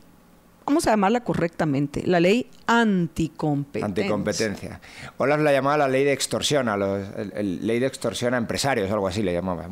vamos 0.67 0.87
a 0.87 0.91
llamarla 0.91 1.23
correctamente, 1.23 2.03
la 2.07 2.21
ley 2.21 2.51
anticompetencia. 2.67 3.87
Anticompetencia. 3.87 4.81
Olaf 5.17 5.41
la 5.41 5.53
llamaba 5.53 5.79
la 5.79 5.89
ley 5.89 6.05
de 6.05 6.13
extorsión, 6.13 6.69
a 6.69 6.77
los, 6.77 7.03
ley 7.35 7.79
de 7.79 7.87
extorsión 7.87 8.35
a 8.35 8.37
empresarios, 8.37 8.91
algo 8.91 9.07
así 9.07 9.23
le 9.23 9.33
llamaba. 9.33 9.69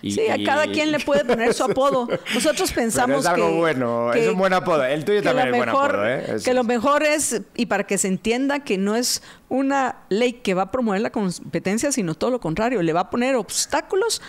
sí, 0.00 0.28
a 0.28 0.42
cada 0.44 0.68
quien 0.68 0.92
le 0.92 1.00
puede 1.00 1.24
poner 1.24 1.52
su 1.54 1.64
apodo. 1.64 2.08
Nosotros 2.34 2.70
pensamos 2.72 3.20
es 3.20 3.26
algo 3.26 3.52
bueno, 3.56 4.12
es 4.12 4.28
un 4.28 4.38
buen 4.38 4.52
apodo. 4.52 4.84
El 4.84 5.04
tuyo 5.04 5.22
también 5.22 5.48
es 5.48 5.56
buen 5.56 5.68
apodo. 5.68 6.06
¿eh? 6.06 6.36
que 6.44 6.54
lo 6.54 6.62
mejor 6.62 7.02
es, 7.02 7.42
y 7.56 7.66
para 7.66 7.84
que 7.84 7.98
se 7.98 8.06
entienda 8.06 8.60
que 8.60 8.78
no 8.78 8.94
es 8.94 9.22
una 9.48 9.96
ley 10.08 10.34
que 10.34 10.54
va 10.54 10.62
a 10.62 10.70
promover 10.70 11.00
la 11.00 11.10
competencia, 11.10 11.90
sino 11.90 12.14
todo 12.14 12.30
lo 12.30 12.40
contrario, 12.40 12.80
le 12.82 12.92
va 12.92 13.00
a 13.00 13.10
poner 13.10 13.34
obstáculos 13.34 14.22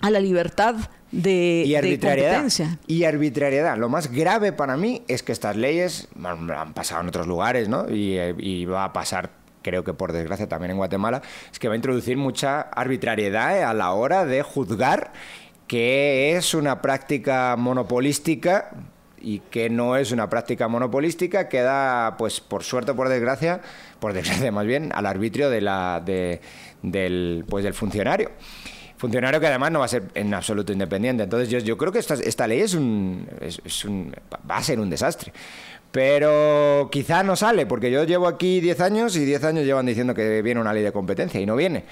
a 0.00 0.10
la 0.10 0.20
libertad 0.20 0.76
de, 1.12 1.62
y 1.66 1.74
arbitrariedad, 1.74 2.44
Y 2.86 3.04
arbitrariedad. 3.04 3.76
Lo 3.76 3.88
más 3.88 4.10
grave 4.10 4.52
para 4.52 4.76
mí 4.76 5.02
es 5.08 5.22
que 5.22 5.32
estas 5.32 5.56
leyes 5.56 6.08
han 6.22 6.72
pasado 6.74 7.02
en 7.02 7.08
otros 7.08 7.26
lugares, 7.26 7.68
¿no? 7.68 7.86
Y, 7.88 8.64
va 8.64 8.84
a 8.84 8.92
pasar, 8.92 9.30
creo 9.60 9.84
que 9.84 9.92
por 9.92 10.12
desgracia 10.12 10.48
también 10.48 10.72
en 10.72 10.78
Guatemala, 10.78 11.22
es 11.52 11.58
que 11.58 11.68
va 11.68 11.74
a 11.74 11.76
introducir 11.76 12.16
mucha 12.16 12.62
arbitrariedad 12.62 13.62
a 13.62 13.74
la 13.74 13.92
hora 13.92 14.24
de 14.24 14.42
juzgar 14.42 15.12
qué 15.66 16.36
es 16.36 16.54
una 16.54 16.80
práctica 16.80 17.56
monopolística 17.58 18.70
y 19.20 19.38
que 19.38 19.70
no 19.70 19.96
es 19.96 20.10
una 20.10 20.28
práctica 20.28 20.66
monopolística 20.66 21.48
queda, 21.48 22.16
pues 22.16 22.40
por 22.40 22.64
suerte 22.64 22.90
o 22.90 22.96
por 22.96 23.08
desgracia, 23.08 23.60
por 24.00 24.14
desgracia 24.14 24.50
más 24.50 24.66
bien, 24.66 24.90
al 24.94 25.06
arbitrio 25.06 25.48
de 25.50 25.60
la, 25.60 26.02
del, 26.04 27.44
pues, 27.48 27.64
del 27.64 27.74
funcionario. 27.74 28.30
Funcionario 29.02 29.40
que 29.40 29.48
además 29.48 29.72
no 29.72 29.80
va 29.80 29.86
a 29.86 29.88
ser 29.88 30.04
en 30.14 30.32
absoluto 30.32 30.72
independiente. 30.72 31.24
Entonces 31.24 31.64
yo, 31.64 31.76
creo 31.76 31.90
que 31.90 31.98
esta, 31.98 32.14
esta 32.14 32.46
ley 32.46 32.60
es 32.60 32.72
un, 32.74 33.28
es, 33.40 33.84
un, 33.84 34.14
va 34.48 34.58
a 34.58 34.62
ser 34.62 34.78
un 34.78 34.90
desastre. 34.90 35.32
Pero 35.90 36.88
quizá 36.92 37.24
no 37.24 37.34
sale, 37.34 37.66
porque 37.66 37.90
yo 37.90 38.04
llevo 38.04 38.28
aquí 38.28 38.60
10 38.60 38.80
años 38.80 39.16
y 39.16 39.24
10 39.24 39.42
años 39.42 39.64
llevan 39.64 39.86
diciendo 39.86 40.14
que 40.14 40.40
viene 40.40 40.60
una 40.60 40.72
ley 40.72 40.84
de 40.84 40.92
competencia 40.92 41.40
y 41.40 41.46
no 41.46 41.56
viene. 41.56 41.82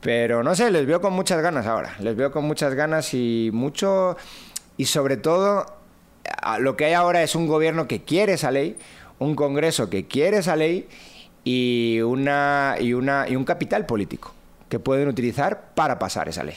Pero 0.00 0.44
no 0.44 0.54
sé, 0.54 0.70
les 0.70 0.86
veo 0.86 1.00
con 1.00 1.14
muchas 1.14 1.42
ganas 1.42 1.66
ahora. 1.66 1.96
Les 1.98 2.14
veo 2.14 2.30
con 2.30 2.44
muchas 2.44 2.74
ganas 2.74 3.12
y 3.12 3.50
mucho... 3.52 4.16
Y 4.76 4.84
sobre 4.84 5.16
todo, 5.16 5.66
lo 6.60 6.76
que 6.76 6.84
hay 6.84 6.92
ahora 6.92 7.24
es 7.24 7.34
un 7.34 7.48
gobierno 7.48 7.88
que 7.88 8.02
quiere 8.02 8.34
esa 8.34 8.52
ley, 8.52 8.76
un 9.18 9.34
Congreso 9.34 9.90
que 9.90 10.06
quiere 10.06 10.38
esa 10.38 10.54
ley 10.54 10.86
y, 11.42 12.02
una, 12.02 12.76
y, 12.78 12.92
una, 12.92 13.26
y 13.28 13.34
un 13.34 13.44
capital 13.44 13.84
político 13.84 14.35
que 14.68 14.78
pueden 14.78 15.08
utilizar 15.08 15.74
para 15.74 15.98
pasar 15.98 16.28
esa 16.28 16.44
ley. 16.44 16.56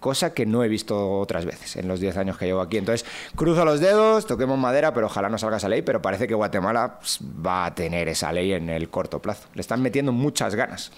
Cosa 0.00 0.32
que 0.32 0.46
no 0.46 0.62
he 0.62 0.68
visto 0.68 1.18
otras 1.18 1.44
veces 1.44 1.74
en 1.76 1.88
los 1.88 1.98
10 1.98 2.16
años 2.18 2.38
que 2.38 2.46
llevo 2.46 2.60
aquí. 2.60 2.76
Entonces, 2.76 3.04
cruzo 3.34 3.64
los 3.64 3.80
dedos, 3.80 4.26
toquemos 4.26 4.56
madera, 4.56 4.94
pero 4.94 5.06
ojalá 5.06 5.28
no 5.28 5.38
salga 5.38 5.56
esa 5.56 5.68
ley. 5.68 5.82
Pero 5.82 6.00
parece 6.00 6.28
que 6.28 6.34
Guatemala 6.34 6.98
pues, 7.00 7.18
va 7.44 7.66
a 7.66 7.74
tener 7.74 8.08
esa 8.08 8.32
ley 8.32 8.52
en 8.52 8.70
el 8.70 8.90
corto 8.90 9.20
plazo. 9.20 9.48
Le 9.54 9.60
están 9.60 9.82
metiendo 9.82 10.12
muchas 10.12 10.54
ganas. 10.54 10.92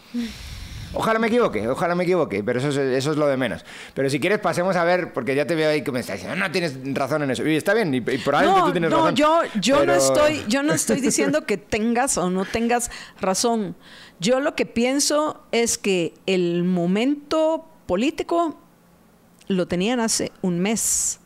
Ojalá 0.92 1.20
me 1.20 1.28
equivoque, 1.28 1.68
ojalá 1.68 1.94
me 1.94 2.02
equivoque, 2.02 2.42
pero 2.42 2.58
eso 2.58 2.68
es, 2.68 2.76
eso 2.76 3.12
es 3.12 3.16
lo 3.16 3.28
de 3.28 3.36
menos. 3.36 3.64
Pero 3.94 4.10
si 4.10 4.18
quieres, 4.18 4.40
pasemos 4.40 4.74
a 4.74 4.82
ver, 4.82 5.12
porque 5.12 5.36
ya 5.36 5.46
te 5.46 5.54
veo 5.54 5.70
ahí 5.70 5.82
que 5.82 5.92
me 5.92 6.00
estás 6.00 6.16
diciendo, 6.16 6.36
no 6.36 6.50
tienes 6.50 6.76
razón 6.94 7.22
en 7.22 7.30
eso. 7.30 7.46
Y 7.46 7.54
está 7.54 7.74
bien, 7.74 7.94
y, 7.94 8.00
probablemente 8.00 8.66
tú 8.66 8.72
tienes 8.72 8.90
razón. 8.90 9.10
No, 9.10 9.14
yo, 9.14 9.42
yo, 9.60 9.86
no 9.86 9.94
estoy, 9.94 10.44
yo 10.48 10.64
no 10.64 10.72
estoy 10.72 11.00
diciendo 11.00 11.46
que 11.46 11.56
tengas 11.56 12.18
o 12.18 12.28
no 12.28 12.44
tengas 12.44 12.90
razón. 13.20 13.76
Yo 14.20 14.38
lo 14.40 14.54
que 14.54 14.66
pienso 14.66 15.40
es 15.50 15.78
que 15.78 16.14
el 16.26 16.62
momento 16.64 17.64
político 17.86 18.56
lo 19.48 19.66
tenían 19.66 19.98
hace 19.98 20.30
un 20.42 20.60
mes. 20.60 21.20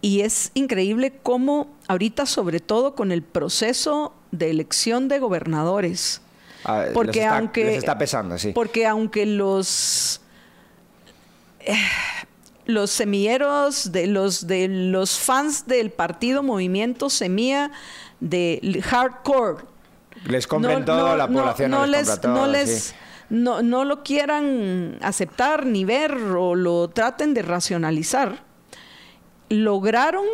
Y 0.00 0.22
es 0.22 0.50
increíble 0.54 1.12
cómo 1.22 1.68
ahorita, 1.88 2.26
sobre 2.26 2.60
todo 2.60 2.94
con 2.94 3.12
el 3.12 3.22
proceso 3.22 4.14
de 4.30 4.50
elección 4.50 5.08
de 5.08 5.18
gobernadores, 5.18 6.20
Ah, 6.64 6.82
les 6.84 6.92
porque 6.94 7.20
está- 7.20 7.38
aunque 7.38 7.64
les 7.64 7.78
está 7.78 7.96
pesando, 7.98 8.38
sí. 8.38 8.50
porque 8.52 8.86
aunque 8.86 9.24
los 9.26 10.20
eh, 11.60 11.74
los 12.64 12.90
semilleros 12.90 13.92
de 13.92 14.06
los 14.08 14.46
de 14.48 14.66
los 14.68 15.18
fans 15.18 15.66
del 15.66 15.90
partido 15.90 16.42
Movimiento 16.42 17.08
Semilla 17.10 17.70
de 18.20 18.80
hardcore 18.84 19.64
Les 20.28 20.46
compren 20.46 20.84
todo, 20.84 21.16
la 21.16 21.26
población 21.28 21.70
no, 21.70 21.86
les, 21.86 22.08
compra 22.08 22.20
todo, 22.20 22.34
no 22.34 22.46
sí. 22.46 22.52
les 22.52 22.94
no, 23.28 23.62
no 23.62 23.84
lo 23.84 24.02
quieran 24.02 24.98
aceptar 25.02 25.66
ni 25.66 25.84
ver 25.84 26.12
o 26.14 26.54
lo 26.54 26.88
traten 26.88 27.34
de 27.34 27.42
racionalizar 27.42 28.44
lograron 29.48 30.24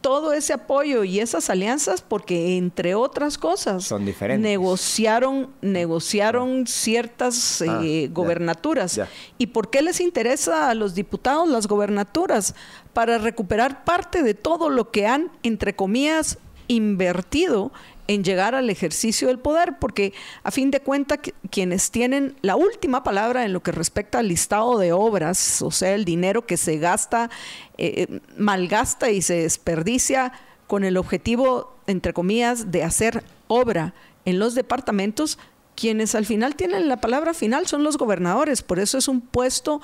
todo 0.00 0.32
ese 0.32 0.54
apoyo 0.54 1.04
y 1.04 1.20
esas 1.20 1.50
alianzas 1.50 2.00
porque 2.00 2.56
entre 2.56 2.94
otras 2.94 3.36
cosas 3.36 3.84
Son 3.84 4.06
diferentes. 4.06 4.42
negociaron 4.42 5.50
negociaron 5.60 6.66
ciertas 6.66 7.62
Ah, 7.66 7.80
eh, 7.84 8.08
gobernaturas. 8.10 8.98
Y 9.36 9.48
por 9.48 9.68
qué 9.68 9.82
les 9.82 10.00
interesa 10.00 10.70
a 10.70 10.74
los 10.74 10.94
diputados 10.94 11.48
las 11.48 11.66
gobernaturas 11.66 12.54
para 12.94 13.18
recuperar 13.18 13.84
parte 13.84 14.22
de 14.22 14.32
todo 14.32 14.70
lo 14.70 14.90
que 14.90 15.06
han 15.06 15.30
entre 15.42 15.76
comillas 15.76 16.38
invertido 16.66 17.70
en 18.10 18.24
llegar 18.24 18.56
al 18.56 18.70
ejercicio 18.70 19.28
del 19.28 19.38
poder, 19.38 19.78
porque 19.78 20.12
a 20.42 20.50
fin 20.50 20.72
de 20.72 20.80
cuentas 20.80 21.20
qui- 21.20 21.32
quienes 21.48 21.92
tienen 21.92 22.34
la 22.42 22.56
última 22.56 23.04
palabra 23.04 23.44
en 23.44 23.52
lo 23.52 23.62
que 23.62 23.70
respecta 23.70 24.18
al 24.18 24.26
listado 24.26 24.78
de 24.78 24.92
obras, 24.92 25.62
o 25.62 25.70
sea, 25.70 25.94
el 25.94 26.04
dinero 26.04 26.44
que 26.44 26.56
se 26.56 26.78
gasta, 26.78 27.30
eh, 27.78 28.08
eh, 28.08 28.20
malgasta 28.36 29.10
y 29.10 29.22
se 29.22 29.42
desperdicia 29.42 30.32
con 30.66 30.82
el 30.82 30.96
objetivo, 30.96 31.76
entre 31.86 32.12
comillas, 32.12 32.72
de 32.72 32.82
hacer 32.82 33.22
obra 33.46 33.94
en 34.24 34.40
los 34.40 34.56
departamentos, 34.56 35.38
quienes 35.76 36.16
al 36.16 36.26
final 36.26 36.56
tienen 36.56 36.88
la 36.88 36.96
palabra 37.00 37.32
final 37.32 37.68
son 37.68 37.84
los 37.84 37.96
gobernadores. 37.96 38.62
Por 38.62 38.80
eso 38.80 38.98
es 38.98 39.06
un 39.06 39.20
puesto 39.20 39.80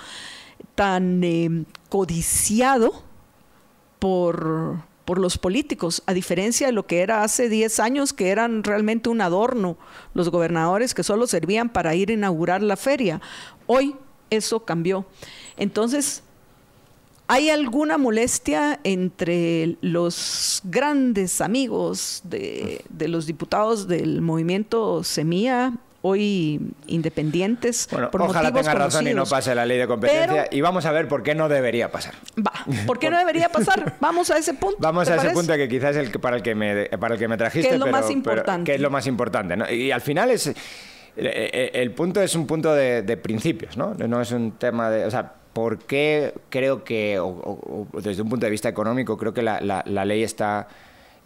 tan 0.74 1.22
eh, 1.22 1.64
codiciado 1.90 3.04
por, 4.00 4.82
por 5.06 5.18
los 5.18 5.38
políticos, 5.38 6.02
a 6.06 6.12
diferencia 6.12 6.66
de 6.66 6.72
lo 6.72 6.86
que 6.86 7.00
era 7.00 7.22
hace 7.22 7.48
10 7.48 7.80
años, 7.80 8.12
que 8.12 8.28
eran 8.28 8.64
realmente 8.64 9.08
un 9.08 9.20
adorno, 9.20 9.78
los 10.12 10.28
gobernadores 10.30 10.94
que 10.94 11.04
solo 11.04 11.28
servían 11.28 11.70
para 11.70 11.94
ir 11.94 12.10
a 12.10 12.14
inaugurar 12.14 12.60
la 12.60 12.76
feria. 12.76 13.22
Hoy 13.66 13.94
eso 14.30 14.64
cambió. 14.64 15.06
Entonces, 15.56 16.24
¿hay 17.28 17.50
alguna 17.50 17.98
molestia 17.98 18.80
entre 18.82 19.76
los 19.80 20.60
grandes 20.64 21.40
amigos 21.40 22.20
de, 22.24 22.84
de 22.88 23.06
los 23.06 23.26
diputados 23.26 23.86
del 23.86 24.20
movimiento 24.22 25.04
Semilla? 25.04 25.72
Hoy 26.08 26.60
independientes. 26.86 27.88
Bueno, 27.90 28.12
por 28.12 28.22
ojalá 28.22 28.52
tenga 28.52 28.74
razón 28.74 29.08
y 29.08 29.12
no 29.14 29.24
pase 29.26 29.54
la 29.56 29.66
ley 29.66 29.76
de 29.76 29.88
competencia. 29.88 30.44
Pero- 30.44 30.56
y 30.56 30.60
vamos 30.60 30.86
a 30.86 30.92
ver 30.92 31.08
por 31.08 31.24
qué 31.24 31.34
no 31.34 31.48
debería 31.48 31.90
pasar. 31.90 32.14
Va, 32.38 32.52
¿por 32.86 33.00
qué 33.00 33.10
no 33.10 33.18
debería 33.18 33.48
pasar? 33.48 33.96
Vamos 34.00 34.30
a 34.30 34.38
ese 34.38 34.54
punto. 34.54 34.76
Vamos 34.78 35.06
¿te 35.06 35.12
a 35.12 35.16
ese 35.16 35.22
parece? 35.24 35.34
punto 35.34 35.54
que 35.56 35.68
quizás 35.68 35.96
es 35.96 36.06
el 36.06 36.12
que- 36.12 36.18
para 36.20 36.36
el 36.36 36.42
que 36.42 36.54
me, 36.54 36.86
para 36.98 37.14
el 37.14 37.18
que 37.20 37.26
me 37.26 37.36
trajiste. 37.36 37.68
Que 37.70 37.74
es 37.74 37.80
lo 37.80 37.86
pero- 37.86 37.96
más 37.96 38.02
pero- 38.06 38.12
importante. 38.18 38.70
que 38.70 38.74
es 38.76 38.80
lo 38.80 38.90
más 38.90 39.06
importante. 39.08 39.56
¿no? 39.56 39.68
Y 39.70 39.90
al 39.90 40.00
final 40.00 40.30
es. 40.30 40.46
eh, 40.46 40.54
eh, 41.16 41.70
El 41.74 41.90
punto 41.90 42.20
es 42.22 42.34
un 42.36 42.46
punto 42.46 42.72
de, 42.72 43.02
de 43.02 43.16
principios, 43.16 43.76
¿no? 43.76 43.94
No 43.94 44.20
es 44.20 44.30
un 44.30 44.52
tema 44.52 44.90
de. 44.90 45.06
O 45.06 45.10
sea, 45.10 45.32
¿por 45.52 45.78
qué 45.78 46.34
creo 46.50 46.84
que, 46.84 47.18
o, 47.18 47.26
o- 47.26 47.88
o 47.92 48.00
desde 48.00 48.22
un 48.22 48.28
punto 48.28 48.46
de 48.46 48.50
vista 48.50 48.68
económico, 48.68 49.16
creo 49.16 49.34
que 49.34 49.42
la, 49.42 49.60
la- 49.60 49.82
la 49.86 50.04
ley 50.04 50.22
está. 50.22 50.68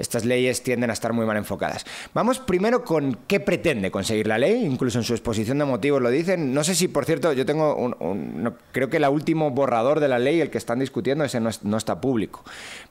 Estas 0.00 0.24
leyes 0.24 0.62
tienden 0.62 0.90
a 0.90 0.92
estar 0.94 1.12
muy 1.12 1.26
mal 1.26 1.36
enfocadas. 1.36 1.84
Vamos 2.14 2.38
primero 2.40 2.84
con 2.84 3.18
qué 3.26 3.38
pretende 3.38 3.90
conseguir 3.90 4.26
la 4.26 4.38
ley, 4.38 4.64
incluso 4.64 4.98
en 4.98 5.04
su 5.04 5.12
exposición 5.12 5.58
de 5.58 5.64
motivos 5.66 6.00
lo 6.02 6.10
dicen. 6.10 6.52
No 6.54 6.64
sé 6.64 6.74
si, 6.74 6.88
por 6.88 7.04
cierto, 7.04 7.32
yo 7.32 7.44
tengo 7.46 7.76
un, 7.76 8.54
creo 8.72 8.88
que 8.88 8.96
el 8.96 9.04
último 9.08 9.50
borrador 9.50 10.00
de 10.00 10.08
la 10.08 10.18
ley, 10.18 10.40
el 10.40 10.50
que 10.50 10.58
están 10.58 10.78
discutiendo, 10.78 11.22
ese 11.24 11.38
no, 11.40 11.48
es- 11.50 11.60
está 11.76 12.00
público. 12.00 12.42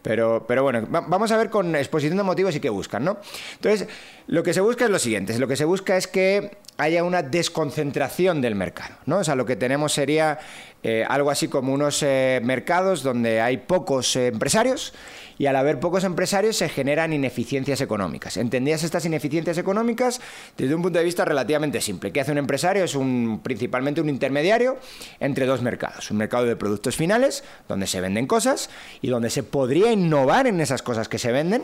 Pero, 0.02 0.46
bueno, 0.64 0.88
va- 0.94 1.02
vamos 1.02 1.32
a 1.32 1.38
ver 1.38 1.50
con 1.50 1.76
exposición 1.76 2.18
de 2.18 2.24
motivos 2.24 2.56
y 2.56 2.60
qué 2.60 2.70
buscan, 2.70 3.04
¿no? 3.04 3.18
Entonces, 3.56 3.88
lo 4.28 4.44
que 4.44 4.54
se 4.54 4.62
busca 4.62 4.86
es 4.86 4.92
lo 4.92 5.00
siguiente, 5.00 5.38
lo 5.40 5.48
que 5.48 5.56
se 5.56 5.66
busca 5.66 5.98
es 5.98 6.08
que 6.08 6.58
haya 6.78 7.04
una 7.04 7.24
desconcentración 7.24 8.42
del 8.42 8.56
mercado, 8.56 8.96
¿no? 9.06 9.18
O 9.18 9.24
sea, 9.24 9.36
lo 9.36 9.46
que 9.46 9.56
tenemos 9.56 9.94
sería 9.94 10.40
eh, 10.84 11.04
algo 11.10 11.30
así 11.32 11.48
como 11.48 11.74
unos 11.74 12.02
eh, 12.04 12.40
mercados 12.44 13.04
donde 13.04 13.42
hay 13.42 13.58
pocos 13.58 14.16
eh, 14.16 14.28
empresarios 14.28 14.94
y 15.40 15.46
al 15.46 15.56
haber 15.56 15.80
pocos 15.80 16.04
empresarios 16.04 16.58
se 16.58 16.68
generan 16.68 17.14
ineficiencias 17.14 17.80
económicas. 17.80 18.36
¿Entendías 18.36 18.84
estas 18.84 19.06
ineficiencias 19.06 19.58
económicas? 19.58 20.20
Desde 20.58 20.76
un 20.76 20.82
punto 20.82 21.00
de 21.00 21.06
vista 21.06 21.24
relativamente 21.24 21.80
simple. 21.80 22.12
¿Qué 22.12 22.20
hace 22.20 22.34
un 22.34 22.38
empresario? 22.38 22.84
Es 22.84 22.94
un, 22.94 23.40
principalmente 23.42 24.02
un 24.02 24.10
intermediario 24.10 24.78
entre 25.22 25.46
dos 25.46 25.62
mercados. 25.62 26.12
Un 26.12 26.18
mercado 26.18 26.46
de 26.46 26.58
productos 26.58 26.98
finales, 26.98 27.46
donde 27.70 27.88
se 27.88 28.02
venden 28.02 28.28
cosas 28.28 28.70
y 29.02 29.08
donde 29.08 29.30
se 29.30 29.44
podría 29.44 29.94
innovar 29.94 30.46
en 30.46 30.60
esas 30.60 30.84
cosas 30.84 31.08
que 31.08 31.18
se 31.18 31.32
venden, 31.32 31.64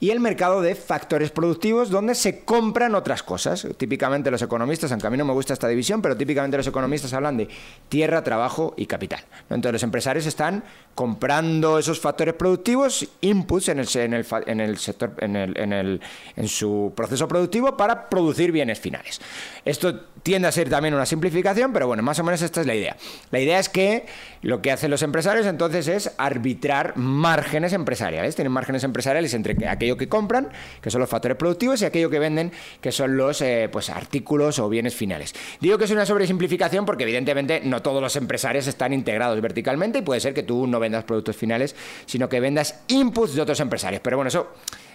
y 0.00 0.10
el 0.10 0.18
mercado 0.18 0.60
de 0.60 0.74
factores 0.74 1.30
productivos, 1.30 1.90
donde 1.90 2.16
se 2.16 2.40
compran 2.40 2.96
otras 2.96 3.22
cosas. 3.22 3.68
Típicamente 3.76 4.32
los 4.32 4.42
economistas, 4.42 4.90
aunque 4.90 5.06
a 5.06 5.10
mí 5.10 5.16
no 5.16 5.24
me 5.24 5.32
gusta 5.32 5.52
esta 5.52 5.68
división, 5.68 6.02
pero 6.02 6.16
típicamente 6.16 6.56
los 6.56 6.66
economistas 6.66 7.12
hablan 7.12 7.36
de 7.36 7.48
tierra, 7.88 8.24
trabajo 8.24 8.74
y 8.76 8.86
capital. 8.86 9.20
Entonces 9.44 9.74
los 9.74 9.82
empresarios 9.84 10.26
están 10.26 10.64
comprando 10.96 11.78
esos 11.78 12.00
factores 12.00 12.34
productivos, 12.34 13.08
inputs 13.20 13.68
en 13.68 13.78
el, 13.78 13.88
en 13.94 14.14
el, 14.14 14.26
en 14.46 14.60
el 14.60 14.78
sector, 14.78 15.14
en, 15.18 15.36
el, 15.36 15.58
en, 15.58 15.72
el, 15.72 16.00
en 16.36 16.48
su 16.48 16.92
proceso 16.96 17.28
productivo 17.28 17.76
para 17.76 18.08
producir 18.08 18.52
bienes 18.52 18.80
finales. 18.80 19.20
Esto 19.64 20.11
tiende 20.22 20.48
a 20.48 20.52
ser 20.52 20.68
también 20.70 20.94
una 20.94 21.06
simplificación, 21.06 21.72
pero 21.72 21.86
bueno, 21.86 22.02
más 22.02 22.18
o 22.18 22.24
menos 22.24 22.42
esta 22.42 22.60
es 22.60 22.66
la 22.66 22.74
idea. 22.74 22.96
La 23.30 23.40
idea 23.40 23.58
es 23.58 23.68
que 23.68 24.06
lo 24.42 24.60
que 24.62 24.70
hacen 24.72 24.90
los 24.90 25.02
empresarios 25.02 25.46
entonces 25.46 25.88
es 25.88 26.12
arbitrar 26.18 26.96
márgenes 26.96 27.72
empresariales. 27.72 28.34
Tienen 28.34 28.52
márgenes 28.52 28.84
empresariales 28.84 29.34
entre 29.34 29.56
que- 29.56 29.68
aquello 29.68 29.96
que 29.96 30.08
compran, 30.08 30.48
que 30.80 30.90
son 30.90 31.00
los 31.00 31.10
factores 31.10 31.36
productivos, 31.36 31.82
y 31.82 31.84
aquello 31.84 32.10
que 32.10 32.18
venden, 32.18 32.52
que 32.80 32.92
son 32.92 33.16
los 33.16 33.40
eh, 33.40 33.68
pues, 33.70 33.90
artículos 33.90 34.58
o 34.58 34.68
bienes 34.68 34.94
finales. 34.94 35.34
Digo 35.60 35.78
que 35.78 35.84
es 35.84 35.90
una 35.90 36.06
sobresimplificación 36.06 36.84
porque 36.86 37.04
evidentemente 37.04 37.60
no 37.64 37.82
todos 37.82 38.00
los 38.02 38.16
empresarios 38.16 38.66
están 38.66 38.92
integrados 38.92 39.40
verticalmente 39.40 39.98
y 39.98 40.02
puede 40.02 40.20
ser 40.20 40.34
que 40.34 40.42
tú 40.42 40.66
no 40.66 40.80
vendas 40.80 41.04
productos 41.04 41.36
finales, 41.36 41.74
sino 42.06 42.28
que 42.28 42.40
vendas 42.40 42.80
inputs 42.88 43.34
de 43.34 43.42
otros 43.42 43.60
empresarios. 43.60 44.00
Pero 44.02 44.16
bueno, 44.16 44.28
eso 44.28 44.48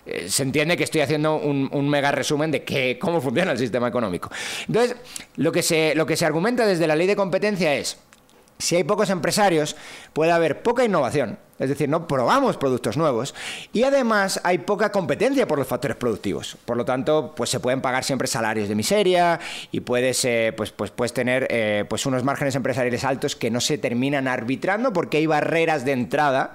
eh, 0.08 0.30
se 0.30 0.44
entiende 0.44 0.78
que 0.78 0.84
estoy 0.84 1.02
haciendo 1.02 1.36
un, 1.36 1.90
mega 1.90 2.12
resumen 2.12 2.52
de 2.52 2.64
que, 2.64 2.98
cómo 3.00 3.22
funciona 3.22 3.52
el 3.52 3.58
sistema 3.58 3.88
económico. 3.88 4.30
Entonces, 4.68 4.96
lo 5.36 5.52
que, 5.52 5.62
se, 5.62 5.94
lo 5.96 6.06
que 6.06 6.16
se 6.16 6.26
argumenta 6.26 6.66
desde 6.66 6.88
la 6.88 6.96
ley 6.96 7.08
de 7.08 7.16
competencia 7.16 7.76
es, 7.76 7.98
si 8.60 8.76
hay 8.76 8.84
pocos 8.84 9.10
empresarios, 9.10 9.76
puede 10.14 10.32
haber 10.32 10.64
poca 10.64 10.84
innovación, 10.84 11.38
es 11.60 11.70
decir, 11.70 11.90
no 11.90 12.08
probamos 12.08 12.58
productos 12.58 12.98
nuevos 12.98 13.36
y 13.74 13.84
además 13.84 14.40
hay 14.44 14.60
poca 14.60 14.92
competencia 14.92 15.48
por 15.48 15.60
los 15.60 15.68
factores 15.68 15.98
productivos. 15.98 16.58
Por 16.66 16.78
lo 16.78 16.86
tanto, 16.86 17.34
pues 17.36 17.50
se 17.50 17.60
pueden 17.60 17.82
pagar 17.82 18.04
siempre 18.04 18.28
salarios 18.28 18.70
de 18.70 18.76
miseria 18.76 19.40
y 19.72 19.82
puedes, 19.82 20.24
eh, 20.26 20.54
pues, 20.56 20.72
pues 20.72 20.92
puedes 20.92 21.14
tener 21.14 21.48
eh, 21.50 21.86
pues 21.88 22.06
unos 22.06 22.24
márgenes 22.24 22.56
empresariales 22.56 23.04
altos 23.04 23.36
que 23.36 23.52
no 23.52 23.62
se 23.62 23.78
terminan 23.78 24.28
arbitrando 24.28 24.94
porque 24.94 25.18
hay 25.18 25.28
barreras 25.28 25.86
de 25.86 25.92
entrada 25.92 26.54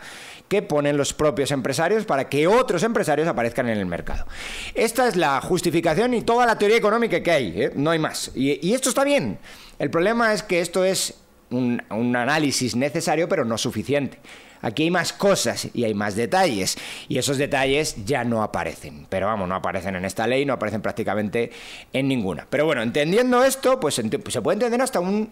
que 0.52 0.60
ponen 0.60 0.98
los 0.98 1.14
propios 1.14 1.50
empresarios 1.50 2.04
para 2.04 2.28
que 2.28 2.46
otros 2.46 2.82
empresarios 2.82 3.26
aparezcan 3.26 3.70
en 3.70 3.78
el 3.78 3.86
mercado. 3.86 4.26
Esta 4.74 5.08
es 5.08 5.16
la 5.16 5.40
justificación 5.40 6.12
y 6.12 6.20
toda 6.20 6.44
la 6.44 6.58
teoría 6.58 6.76
económica 6.76 7.22
que 7.22 7.30
hay, 7.30 7.62
¿eh? 7.62 7.72
no 7.74 7.90
hay 7.90 7.98
más. 7.98 8.30
Y, 8.34 8.74
esto 8.74 8.90
está 8.90 9.02
bien. 9.02 9.38
El 9.78 9.88
problema 9.88 10.34
es 10.34 10.42
que 10.42 10.60
esto 10.60 10.84
es 10.84 11.14
un, 11.48 11.80
análisis 11.88 12.76
necesario, 12.76 13.30
pero 13.30 13.46
no 13.46 13.56
suficiente. 13.56 14.18
Aquí 14.60 14.82
hay 14.82 14.90
más 14.90 15.14
cosas 15.14 15.68
y 15.72 15.84
hay 15.84 15.94
más 15.94 16.16
detalles. 16.16 16.76
Y 17.08 17.16
esos 17.16 17.38
detalles 17.38 18.04
ya 18.04 18.22
no 18.22 18.42
aparecen. 18.42 19.06
Pero 19.08 19.28
vamos, 19.28 19.48
no 19.48 19.54
aparecen 19.54 19.96
en 19.96 20.04
esta 20.04 20.26
ley, 20.26 20.44
no 20.44 20.52
aparecen 20.52 20.82
prácticamente 20.82 21.50
en 21.94 22.08
ninguna. 22.08 22.46
Pero 22.50 22.66
bueno, 22.66 22.82
entendiendo 22.82 23.42
esto, 23.42 23.80
pues 23.80 23.94
se 23.94 24.42
puede 24.42 24.56
entender 24.56 24.82
hasta 24.82 25.00
un, 25.00 25.30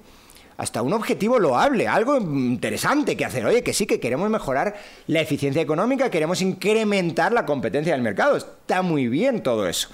hasta 0.60 0.82
un 0.82 0.92
objetivo 0.92 1.38
loable, 1.38 1.88
algo 1.88 2.18
interesante 2.18 3.16
que 3.16 3.24
hacer. 3.24 3.46
Oye, 3.46 3.62
que 3.62 3.72
sí, 3.72 3.86
que 3.86 3.98
queremos 3.98 4.28
mejorar 4.28 4.76
la 5.06 5.22
eficiencia 5.22 5.62
económica, 5.62 6.10
queremos 6.10 6.42
incrementar 6.42 7.32
la 7.32 7.46
competencia 7.46 7.94
del 7.94 8.02
mercado. 8.02 8.36
Está 8.36 8.82
muy 8.82 9.08
bien 9.08 9.42
todo 9.42 9.66
eso. 9.66 9.88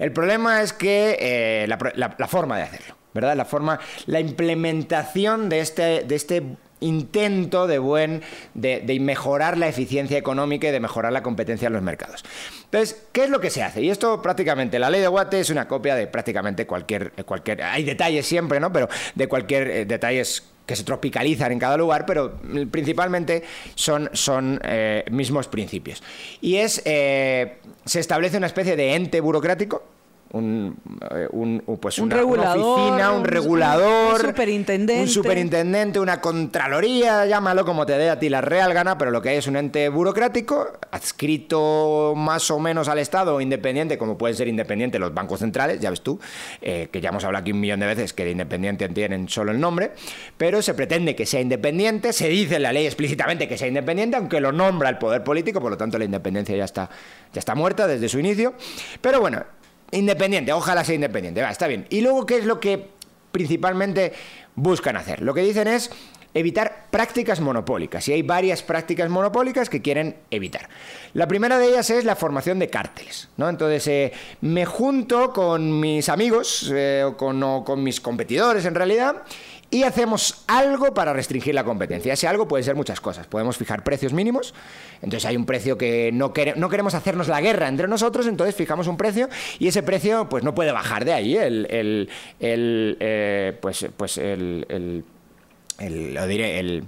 El 0.00 0.12
problema 0.12 0.60
es 0.60 0.72
que 0.72 1.16
eh, 1.20 1.66
la, 1.68 2.14
la 2.18 2.26
forma 2.26 2.56
de 2.56 2.64
hacerlo, 2.64 2.96
¿verdad? 3.14 3.36
La 3.36 3.44
forma, 3.44 3.78
la 4.06 4.18
implementación 4.18 5.48
de 5.48 5.60
este, 5.60 6.02
de 6.02 6.14
este 6.16 6.42
intento 6.82 7.66
de 7.66 7.78
buen 7.78 8.22
de, 8.54 8.80
de 8.80 9.00
mejorar 9.00 9.56
la 9.56 9.68
eficiencia 9.68 10.18
económica 10.18 10.68
y 10.68 10.70
de 10.70 10.80
mejorar 10.80 11.12
la 11.12 11.22
competencia 11.22 11.66
en 11.66 11.72
los 11.72 11.82
mercados. 11.82 12.24
Entonces, 12.64 13.02
¿qué 13.12 13.24
es 13.24 13.30
lo 13.30 13.40
que 13.40 13.50
se 13.50 13.62
hace? 13.62 13.82
Y 13.82 13.90
esto 13.90 14.22
prácticamente, 14.22 14.78
la 14.78 14.90
ley 14.90 15.00
de 15.00 15.08
Watt 15.08 15.34
es 15.34 15.50
una 15.50 15.68
copia 15.68 15.94
de 15.94 16.06
prácticamente 16.06 16.66
cualquier, 16.66 17.12
cualquier 17.24 17.62
hay 17.62 17.84
detalles 17.84 18.26
siempre, 18.26 18.60
¿no? 18.60 18.72
Pero 18.72 18.88
de 19.14 19.26
cualquier 19.28 19.70
eh, 19.70 19.84
detalles 19.84 20.44
que 20.66 20.76
se 20.76 20.84
tropicalizan 20.84 21.52
en 21.52 21.58
cada 21.58 21.76
lugar, 21.76 22.06
pero 22.06 22.40
principalmente 22.70 23.42
son, 23.74 24.08
son 24.12 24.60
eh, 24.64 25.04
mismos 25.10 25.48
principios. 25.48 26.02
Y 26.40 26.56
es, 26.56 26.82
eh, 26.84 27.58
se 27.84 28.00
establece 28.00 28.36
una 28.36 28.46
especie 28.46 28.76
de 28.76 28.94
ente 28.94 29.20
burocrático, 29.20 29.82
un, 30.32 30.78
eh, 31.10 31.28
un, 31.30 31.62
pues 31.80 31.98
Un 31.98 32.06
una, 32.06 32.16
una 32.16 32.22
regulador, 32.22 32.80
oficina, 32.80 33.12
un 33.12 33.24
regulador, 33.24 34.20
un 34.20 34.28
superintendente. 34.28 35.02
un 35.02 35.08
superintendente, 35.08 36.00
una 36.00 36.20
contraloría, 36.20 37.26
llámalo 37.26 37.66
como 37.66 37.84
te 37.84 37.98
dé 37.98 38.08
a 38.08 38.18
ti 38.18 38.30
la 38.30 38.40
real 38.40 38.72
gana, 38.72 38.96
pero 38.96 39.10
lo 39.10 39.20
que 39.20 39.28
hay 39.28 39.36
es 39.36 39.46
un 39.46 39.56
ente 39.56 39.90
burocrático 39.90 40.72
adscrito 40.90 42.14
más 42.16 42.50
o 42.50 42.58
menos 42.58 42.88
al 42.88 42.98
Estado 42.98 43.34
o 43.34 43.40
independiente, 43.42 43.98
como 43.98 44.16
pueden 44.16 44.34
ser 44.34 44.48
independientes 44.48 44.98
los 45.00 45.12
bancos 45.12 45.40
centrales, 45.40 45.80
ya 45.80 45.90
ves 45.90 46.00
tú, 46.00 46.18
eh, 46.62 46.88
que 46.90 47.02
ya 47.02 47.10
hemos 47.10 47.24
hablado 47.24 47.42
aquí 47.42 47.52
un 47.52 47.60
millón 47.60 47.80
de 47.80 47.86
veces 47.86 48.14
que 48.14 48.24
de 48.24 48.30
independiente 48.30 48.88
tienen 48.88 49.28
solo 49.28 49.52
el 49.52 49.60
nombre, 49.60 49.92
pero 50.38 50.62
se 50.62 50.72
pretende 50.72 51.14
que 51.14 51.26
sea 51.26 51.42
independiente, 51.42 52.14
se 52.14 52.28
dice 52.28 52.56
en 52.56 52.62
la 52.62 52.72
ley 52.72 52.86
explícitamente 52.86 53.46
que 53.48 53.58
sea 53.58 53.68
independiente, 53.68 54.16
aunque 54.16 54.40
lo 54.40 54.50
nombra 54.50 54.88
el 54.88 54.96
poder 54.96 55.22
político, 55.22 55.60
por 55.60 55.70
lo 55.70 55.76
tanto 55.76 55.98
la 55.98 56.06
independencia 56.06 56.56
ya 56.56 56.64
está, 56.64 56.88
ya 57.34 57.38
está 57.38 57.54
muerta 57.54 57.86
desde 57.86 58.08
su 58.08 58.18
inicio, 58.18 58.54
pero 59.02 59.20
bueno, 59.20 59.44
Independiente, 59.92 60.52
ojalá 60.52 60.84
sea 60.84 60.94
independiente, 60.94 61.42
va, 61.42 61.50
está 61.50 61.66
bien. 61.66 61.86
Y 61.90 62.00
luego, 62.00 62.26
¿qué 62.26 62.38
es 62.38 62.44
lo 62.44 62.58
que 62.58 62.88
principalmente 63.30 64.12
buscan 64.54 64.96
hacer? 64.96 65.22
Lo 65.22 65.34
que 65.34 65.42
dicen 65.42 65.68
es 65.68 65.90
evitar 66.34 66.86
prácticas 66.90 67.40
monopólicas. 67.40 68.08
Y 68.08 68.12
hay 68.12 68.22
varias 68.22 68.62
prácticas 68.62 69.10
monopólicas 69.10 69.68
que 69.68 69.82
quieren 69.82 70.16
evitar. 70.30 70.68
La 71.12 71.28
primera 71.28 71.58
de 71.58 71.68
ellas 71.68 71.90
es 71.90 72.04
la 72.04 72.16
formación 72.16 72.58
de 72.58 72.70
cárteles. 72.70 73.28
¿no? 73.36 73.48
Entonces, 73.48 73.86
eh, 73.86 74.12
me 74.40 74.64
junto 74.64 75.32
con 75.32 75.78
mis 75.78 76.08
amigos 76.08 76.70
eh, 76.74 77.04
o, 77.06 77.16
con, 77.16 77.42
o 77.42 77.64
con 77.64 77.82
mis 77.82 78.00
competidores 78.00 78.64
en 78.64 78.74
realidad 78.74 79.22
y 79.72 79.84
hacemos 79.84 80.44
algo 80.46 80.92
para 80.92 81.12
restringir 81.14 81.54
la 81.54 81.64
competencia. 81.64 82.12
Ese 82.12 82.28
algo 82.28 82.46
puede 82.46 82.62
ser 82.62 82.76
muchas 82.76 83.00
cosas. 83.00 83.26
Podemos 83.26 83.56
fijar 83.56 83.82
precios 83.82 84.12
mínimos. 84.12 84.52
Entonces 85.00 85.24
hay 85.24 85.34
un 85.36 85.46
precio 85.46 85.78
que 85.78 86.10
no, 86.12 86.32
no 86.56 86.68
queremos 86.68 86.94
hacernos 86.94 87.26
la 87.26 87.40
guerra 87.40 87.68
entre 87.68 87.88
nosotros, 87.88 88.26
entonces 88.26 88.54
fijamos 88.54 88.86
un 88.86 88.98
precio 88.98 89.28
y 89.58 89.68
ese 89.68 89.82
precio 89.82 90.28
pues 90.28 90.44
no 90.44 90.54
puede 90.54 90.72
bajar 90.72 91.04
de 91.06 91.14
ahí. 91.14 91.36
El, 91.36 91.66
el- 91.70 92.10
el, 92.38 92.96
eh, 93.00 93.58
pues, 93.60 93.86
pues 93.96 94.18
el, 94.18 94.66
el- 94.68 96.14
lo 96.14 96.26
diré, 96.26 96.60
el, 96.60 96.84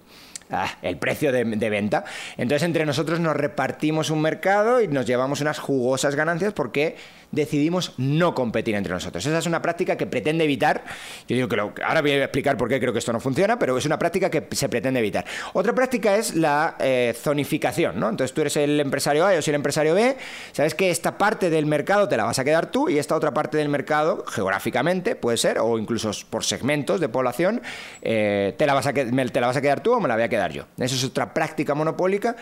ah, 0.51 0.69
el 0.83 0.99
precio 0.99 1.33
de 1.33 1.71
venta. 1.71 2.05
Entonces 2.37 2.65
entre 2.65 2.85
nosotros 2.85 3.19
nos 3.19 3.35
repartimos 3.35 4.11
un 4.11 4.21
mercado 4.21 4.81
y 4.83 4.89
nos 4.89 5.07
llevamos 5.07 5.41
unas 5.41 5.59
jugosas 5.59 6.15
ganancias 6.17 6.53
porque 6.53 6.97
decidimos 7.35 7.93
no 7.99 8.35
competir 8.35 8.75
entre 8.75 8.93
nosotros. 8.93 9.25
Esa 9.25 9.39
es 9.39 9.47
una 9.47 9.61
práctica 9.63 9.97
que 9.97 10.07
pretende 10.07 10.45
evitar, 10.45 10.85
yo 11.29 11.37
digo 11.37 11.49
que 11.49 11.57
lo- 11.57 11.75
ahora 11.85 12.01
voy 12.01 12.13
a 12.13 12.25
explicar 12.25 12.57
por 12.57 12.69
qué 12.69 12.79
creo 12.81 12.93
que 12.93 12.99
esto 12.99 13.13
no 13.13 13.21
funciona, 13.21 13.59
pero 13.59 13.77
es 13.77 13.87
una 13.87 13.99
práctica 13.99 14.31
que 14.31 14.47
se 14.53 14.69
pretende 14.69 15.01
evitar. 15.01 15.25
Otra 15.53 15.75
práctica 15.75 16.17
es 16.17 16.35
la 16.35 16.77
eh, 16.79 17.15
zonificación, 17.21 17.99
¿no? 17.99 18.09
Entonces 18.09 18.35
tú 18.35 18.41
eres 18.41 18.57
el 18.57 18.81
empresario 18.81 19.27
A, 19.27 19.35
yo 19.35 19.43
soy 19.43 19.53
el 19.53 19.57
empresario 19.57 19.95
B, 19.95 20.17
sabes 20.53 20.75
que 20.75 20.91
esta 20.91 21.19
parte 21.19 21.51
del 21.51 21.67
mercado 21.67 22.09
te 22.09 22.17
la 22.17 22.25
vas 22.25 22.39
a 22.39 22.45
quedar 22.45 22.71
tú 22.71 22.89
y 22.89 22.99
esta 22.99 23.15
otra 23.15 23.33
parte 23.35 23.59
del 23.59 23.69
mercado, 23.69 24.25
geográficamente, 24.27 25.17
puede 25.17 25.37
ser, 25.37 25.59
o 25.59 25.79
incluso 25.79 26.11
por 26.31 26.45
segmentos 26.45 27.01
de 27.01 27.09
población, 27.09 27.63
eh, 28.03 28.55
te, 28.57 28.67
la 28.67 28.75
vas 28.75 28.87
a, 28.87 28.93
te 28.93 29.41
la 29.41 29.47
vas 29.47 29.57
a 29.57 29.61
quedar 29.61 29.81
tú 29.81 29.93
o 29.93 30.01
me 30.01 30.09
la 30.09 30.15
voy 30.15 30.25
a 30.25 30.29
quedar 30.29 30.53
yo. 30.53 30.65
Eso 30.79 30.95
es 30.95 31.05
otra 31.05 31.33
práctica 31.35 31.75
monopólica 31.75 32.37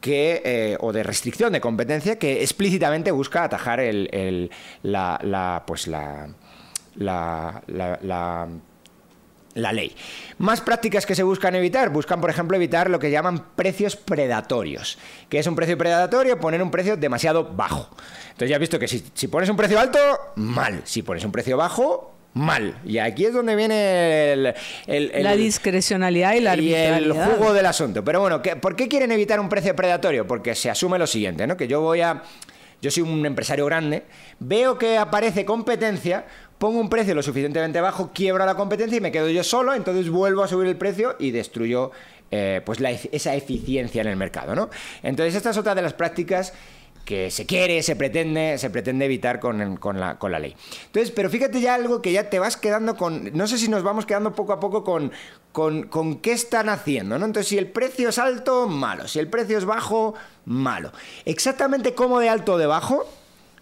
que, 0.00 0.42
eh, 0.44 0.76
o 0.80 0.92
de 0.92 1.02
restricción 1.02 1.52
de 1.52 1.60
competencia 1.60 2.18
que 2.18 2.42
explícitamente 2.42 3.10
busca 3.10 3.42
atajar 3.44 3.80
el, 3.80 4.50
la, 4.82 5.18
la- 5.22 5.64
pues 5.66 5.86
la, 5.86 6.28
la, 6.96 7.62
la- 7.66 7.98
la- 8.02 8.48
ley. 9.72 9.96
Más 10.38 10.60
prácticas 10.60 11.06
que 11.06 11.14
se 11.14 11.22
buscan 11.22 11.54
evitar. 11.54 11.88
Buscan, 11.88 12.20
por 12.20 12.28
ejemplo, 12.28 12.56
evitar 12.58 12.90
lo 12.90 12.98
que 12.98 13.10
llaman 13.10 13.42
precios 13.56 13.96
predatorios. 13.96 14.98
¿Qué 15.30 15.38
es 15.38 15.46
un 15.46 15.56
precio 15.56 15.78
predatorio? 15.78 16.38
Poner 16.38 16.62
un 16.62 16.70
precio 16.70 16.96
demasiado 16.98 17.44
bajo. 17.54 17.88
Entonces 18.26 18.50
ya 18.50 18.56
has 18.56 18.60
visto 18.60 18.78
que 18.78 18.86
si, 18.86 19.02
si 19.14 19.28
pones 19.28 19.48
un 19.48 19.56
precio 19.56 19.80
alto, 19.80 19.98
mal. 20.36 20.82
Si 20.84 21.02
pones 21.02 21.24
un 21.24 21.32
precio 21.32 21.56
bajo, 21.56 22.12
mal. 22.36 22.78
Y 22.84 22.98
aquí 22.98 23.24
es 23.24 23.32
donde 23.32 23.56
viene 23.56 24.32
el... 24.32 24.46
el- 24.86 25.10
el- 25.14 25.24
la 25.24 25.34
discrecionalidad 25.36 26.34
y 26.34 26.40
la 26.40 26.54
y 26.56 26.74
el 26.74 27.12
jugo 27.12 27.52
del 27.54 27.66
asunto. 27.66 28.04
Pero 28.04 28.20
bueno, 28.20 28.42
¿qué- 28.42 28.56
¿por 28.56 28.76
qué 28.76 28.88
quieren 28.88 29.10
evitar 29.10 29.40
un 29.40 29.48
precio 29.48 29.74
predatorio? 29.74 30.26
Porque 30.26 30.54
se 30.54 30.68
asume 30.70 30.98
lo 30.98 31.06
siguiente, 31.06 31.46
¿no? 31.46 31.56
Que 31.56 31.66
yo 31.66 31.80
voy 31.80 32.02
a... 32.02 32.22
Yo 32.82 32.90
soy 32.90 33.04
un 33.04 33.24
empresario 33.24 33.64
grande, 33.64 34.04
veo 34.38 34.76
que 34.76 34.98
aparece 34.98 35.46
competencia, 35.46 36.26
pongo 36.58 36.78
un 36.78 36.90
precio 36.90 37.14
lo 37.14 37.22
suficientemente 37.22 37.80
bajo, 37.80 38.12
quiebro 38.12 38.44
la 38.44 38.54
competencia 38.54 38.98
y 38.98 39.00
me 39.00 39.10
quedo 39.10 39.30
yo 39.30 39.42
solo, 39.42 39.72
entonces 39.72 40.10
vuelvo 40.10 40.42
a 40.42 40.48
subir 40.48 40.68
el 40.68 40.76
precio 40.76 41.16
y 41.18 41.30
destruyo 41.30 41.90
eh, 42.30 42.60
pues 42.66 42.78
la 42.80 42.90
ef- 42.92 43.08
esa 43.12 43.34
eficiencia 43.34 44.02
en 44.02 44.08
el 44.08 44.16
mercado, 44.16 44.54
¿no? 44.54 44.68
Entonces 45.02 45.34
esta 45.34 45.50
es 45.50 45.56
otra 45.56 45.74
de 45.74 45.80
las 45.80 45.94
prácticas 45.94 46.52
que 47.06 47.30
se 47.30 47.46
quiere, 47.46 47.82
se 47.82 47.96
pretende, 47.96 48.58
se 48.58 48.68
pretende 48.68 49.06
evitar 49.06 49.40
con, 49.40 49.76
con 49.76 49.98
la, 49.98 50.18
con 50.18 50.32
la 50.32 50.40
ley. 50.40 50.54
Entonces, 50.86 51.12
pero 51.12 51.30
fíjate 51.30 51.60
ya 51.60 51.74
algo 51.74 52.02
que 52.02 52.12
ya 52.12 52.28
te 52.28 52.38
vas 52.38 52.58
quedando 52.58 52.96
con. 52.96 53.30
No 53.32 53.46
sé 53.46 53.56
si 53.56 53.68
nos 53.68 53.82
vamos 53.82 54.04
quedando 54.04 54.34
poco 54.34 54.52
a 54.52 54.60
poco 54.60 54.84
con, 54.84 55.12
con, 55.52 55.84
con 55.84 56.16
qué 56.16 56.32
están 56.32 56.68
haciendo, 56.68 57.18
¿no? 57.18 57.24
Entonces, 57.24 57.48
si 57.48 57.56
el 57.56 57.68
precio 57.68 58.10
es 58.10 58.18
alto, 58.18 58.66
malo. 58.68 59.06
Si 59.06 59.20
el 59.20 59.28
precio 59.28 59.56
es 59.56 59.64
bajo, 59.64 60.14
malo. 60.44 60.92
Exactamente 61.24 61.94
cómo 61.94 62.18
de 62.18 62.28
alto 62.28 62.54
o 62.54 62.58
de 62.58 62.66
bajo, 62.66 63.06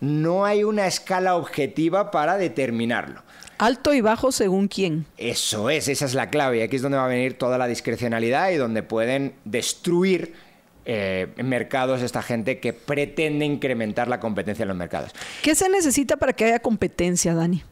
no 0.01 0.47
hay 0.47 0.65
una 0.65 0.87
escala 0.87 1.37
objetiva 1.37 2.11
para 2.11 2.39
determinarlo. 2.39 3.23
Alto 3.59 3.93
y 3.95 4.01
bajo 4.01 4.33
según 4.33 4.69
quién. 4.69 5.07
Eso 5.17 5.71
es, 5.71 5.89
esa 5.89 6.07
es 6.07 6.15
la 6.15 6.31
clave. 6.31 6.59
Y 6.59 6.63
aquí 6.63 6.77
es 6.77 6.83
donde 6.83 6.99
va 6.99 7.05
a 7.05 7.09
venir 7.09 7.39
toda 7.39 7.59
la 7.59 7.67
discrecionalidad 7.67 8.51
y 8.51 8.57
donde 8.57 8.83
pueden 8.83 9.35
destruir 9.45 10.35
eh, 10.87 11.29
mercados 11.43 12.03
esta 12.03 12.23
gente 12.23 12.61
que 12.61 12.73
pretende 12.73 13.45
incrementar 13.45 14.09
la 14.09 14.21
competencia 14.21 14.63
en 14.63 14.69
los 14.69 14.77
mercados. 14.77 15.13
¿Qué 15.43 15.55
se 15.55 15.69
necesita 15.69 16.17
para 16.17 16.33
que 16.33 16.45
haya 16.45 16.61
competencia, 16.61 17.35
Dani? 17.35 17.63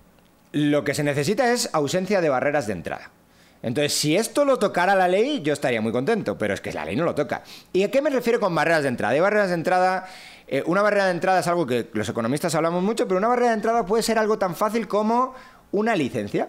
Lo 0.53 0.85
que 0.85 0.95
se 0.95 1.03
necesita 1.03 1.53
es 1.53 1.71
ausencia 1.73 2.21
de 2.21 2.29
barreras 2.29 2.67
de 2.67 2.75
entrada. 2.75 3.11
Entonces, 3.63 3.95
si 3.95 4.17
esto 4.17 4.45
lo 4.45 4.59
tocara 4.59 4.95
la 4.95 5.07
ley, 5.07 5.41
yo 5.43 5.53
estaría 5.53 5.81
muy 5.81 5.93
contento, 5.93 6.37
pero 6.37 6.53
es 6.53 6.61
que 6.61 6.73
la 6.73 6.85
ley 6.85 6.97
no 6.97 7.05
lo 7.05 7.15
toca. 7.15 7.43
¿Y 7.73 7.85
a 7.85 7.91
qué 7.91 8.03
me 8.03 8.11
refiero 8.11 8.41
con 8.41 8.55
barreras 8.55 8.83
de 8.83 8.89
entrada? 8.89 9.15
Hay 9.15 9.21
barreras 9.21 9.49
de 9.49 9.55
entrada, 9.55 10.09
eh, 10.49 10.63
una 10.67 10.83
barrera 10.83 11.07
de 11.07 11.13
entrada 11.13 11.41
es 11.41 11.47
algo 11.47 11.65
que 11.65 11.89
los 11.93 12.09
economistas 12.09 12.55
hablamos 12.55 12.83
mucho, 12.83 13.07
pero 13.07 13.19
una 13.19 13.29
barrera 13.29 13.51
de 13.51 13.57
entrada 13.57 13.87
puede 13.87 14.03
ser 14.03 14.19
algo 14.19 14.37
tan 14.37 14.57
fácil 14.57 14.89
como 14.89 15.35
una 15.71 15.95
licencia. 15.95 16.49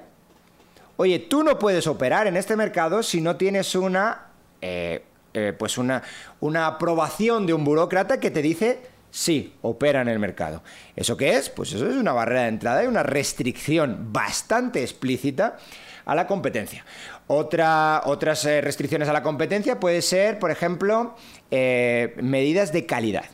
Oye, 0.97 1.19
tú 1.19 1.43
no 1.43 1.59
puedes 1.59 1.85
operar 1.87 2.27
en 2.27 2.35
este 2.35 2.55
mercado 2.55 3.03
si 3.03 3.21
no 3.21 3.35
tienes 3.35 3.75
una, 3.75 4.27
eh, 4.61 5.03
eh, 5.33 5.53
pues 5.57 5.77
una, 5.77 6.03
una 6.39 6.67
aprobación 6.67 7.45
de 7.45 7.53
un 7.53 7.63
burócrata 7.63 8.19
que 8.19 8.31
te 8.31 8.41
dice 8.41 8.93
sí, 9.13 9.53
opera 9.61 10.01
en 10.01 10.07
el 10.09 10.19
mercado. 10.19 10.63
¿Eso 10.95 11.15
qué 11.15 11.35
es? 11.35 11.49
Pues 11.49 11.71
eso 11.71 11.87
es 11.87 11.95
una 11.95 12.13
barrera 12.13 12.41
de 12.41 12.47
entrada 12.49 12.83
y 12.83 12.87
una 12.87 13.03
restricción 13.03 14.11
bastante 14.11 14.81
explícita 14.81 15.57
a 16.05 16.15
la 16.15 16.25
competencia. 16.27 16.83
Otra, 17.27 18.01
otras 18.05 18.43
eh, 18.45 18.59
restricciones 18.59 19.07
a 19.07 19.13
la 19.13 19.23
competencia 19.23 19.79
puede 19.79 20.01
ser, 20.01 20.39
por 20.39 20.51
ejemplo, 20.51 21.15
eh, 21.51 22.15
medidas 22.21 22.73
de 22.73 22.85
calidad. 22.85 23.25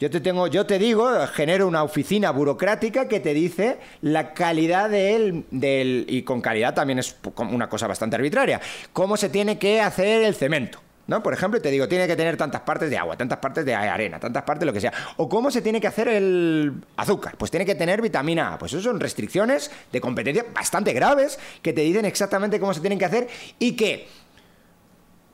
Yo 0.00 0.10
te 0.10 0.20
tengo, 0.20 0.46
yo 0.46 0.64
te 0.64 0.78
digo, 0.78 1.10
genero 1.26 1.66
una 1.66 1.82
oficina 1.82 2.30
burocrática 2.30 3.08
que 3.08 3.20
te 3.20 3.34
dice 3.34 3.78
la 4.00 4.32
calidad 4.32 4.88
del, 4.88 5.44
del 5.50 6.06
y 6.08 6.22
con 6.22 6.40
calidad 6.40 6.72
también 6.72 7.00
es 7.00 7.16
una 7.36 7.68
cosa 7.68 7.86
bastante 7.86 8.16
arbitraria. 8.16 8.60
Cómo 8.92 9.16
se 9.16 9.28
tiene 9.28 9.58
que 9.58 9.80
hacer 9.80 10.22
el 10.22 10.34
cemento. 10.36 10.80
¿No? 11.08 11.22
Por 11.22 11.32
ejemplo, 11.32 11.60
te 11.60 11.70
digo, 11.70 11.88
tiene 11.88 12.06
que 12.06 12.14
tener 12.16 12.36
tantas 12.36 12.60
partes 12.60 12.90
de 12.90 12.98
agua, 12.98 13.16
tantas 13.16 13.38
partes 13.38 13.64
de 13.64 13.74
arena, 13.74 14.20
tantas 14.20 14.42
partes 14.42 14.60
de 14.60 14.66
lo 14.66 14.72
que 14.74 14.80
sea. 14.82 14.92
O 15.16 15.26
cómo 15.28 15.50
se 15.50 15.62
tiene 15.62 15.80
que 15.80 15.86
hacer 15.86 16.06
el 16.06 16.74
azúcar. 16.98 17.34
Pues 17.38 17.50
tiene 17.50 17.64
que 17.64 17.74
tener 17.74 18.02
vitamina 18.02 18.52
A. 18.52 18.58
Pues 18.58 18.74
eso 18.74 18.82
son 18.82 19.00
restricciones 19.00 19.70
de 19.90 20.00
competencia 20.02 20.44
bastante 20.54 20.92
graves 20.92 21.38
que 21.62 21.72
te 21.72 21.80
dicen 21.80 22.04
exactamente 22.04 22.60
cómo 22.60 22.74
se 22.74 22.80
tienen 22.80 22.98
que 22.98 23.06
hacer 23.06 23.26
y 23.58 23.74
que 23.74 24.06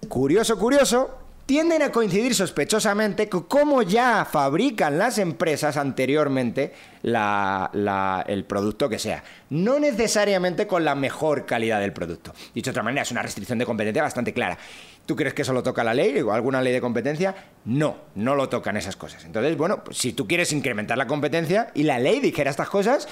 curioso, 0.09 0.57
curioso, 0.59 1.19
tienden 1.47 1.83
a 1.83 1.91
coincidir 1.93 2.35
sospechosamente 2.35 3.29
con 3.29 3.43
cómo 3.43 3.83
ya 3.83 4.25
fabrican 4.25 4.97
las 4.97 5.19
empresas 5.19 5.77
anteriormente 5.77 6.73
la- 7.03 8.25
el 8.27 8.45
producto 8.45 8.89
que 8.89 8.99
sea. 8.99 9.23
No 9.51 9.79
necesariamente 9.79 10.67
con 10.67 10.85
la 10.85 10.95
mejor 10.95 11.45
calidad 11.45 11.81
del 11.81 11.93
producto. 11.93 12.33
Dicho 12.55 12.71
de 12.71 12.73
otra 12.73 12.83
manera, 12.83 13.03
es 13.03 13.11
una 13.11 13.21
restricción 13.23 13.59
de 13.59 13.67
competencia 13.67 14.03
bastante 14.03 14.33
clara. 14.33 14.57
¿Tú 15.07 15.17
crees 15.17 15.35
que 15.35 15.43
eso 15.43 15.53
lo 15.53 15.63
toca 15.63 15.85
la 15.85 15.93
ley 15.93 16.19
o 16.21 16.33
alguna 16.33 16.63
ley 16.63 16.73
de 16.73 16.81
competencia? 16.81 17.35
No, 17.65 17.97
no 18.15 18.35
lo 18.35 18.49
tocan 18.49 18.77
esas 18.77 18.97
cosas. 18.97 19.25
Entonces, 19.25 19.57
bueno, 19.57 19.85
pues 19.85 19.99
si 19.99 20.13
tú 20.13 20.27
quieres 20.27 20.53
incrementar 20.53 20.97
la 20.97 21.07
competencia 21.07 21.71
y 21.75 21.83
la 21.83 21.99
ley 21.99 22.21
dijera 22.21 22.51
estas 22.51 22.69
cosas, 22.69 23.09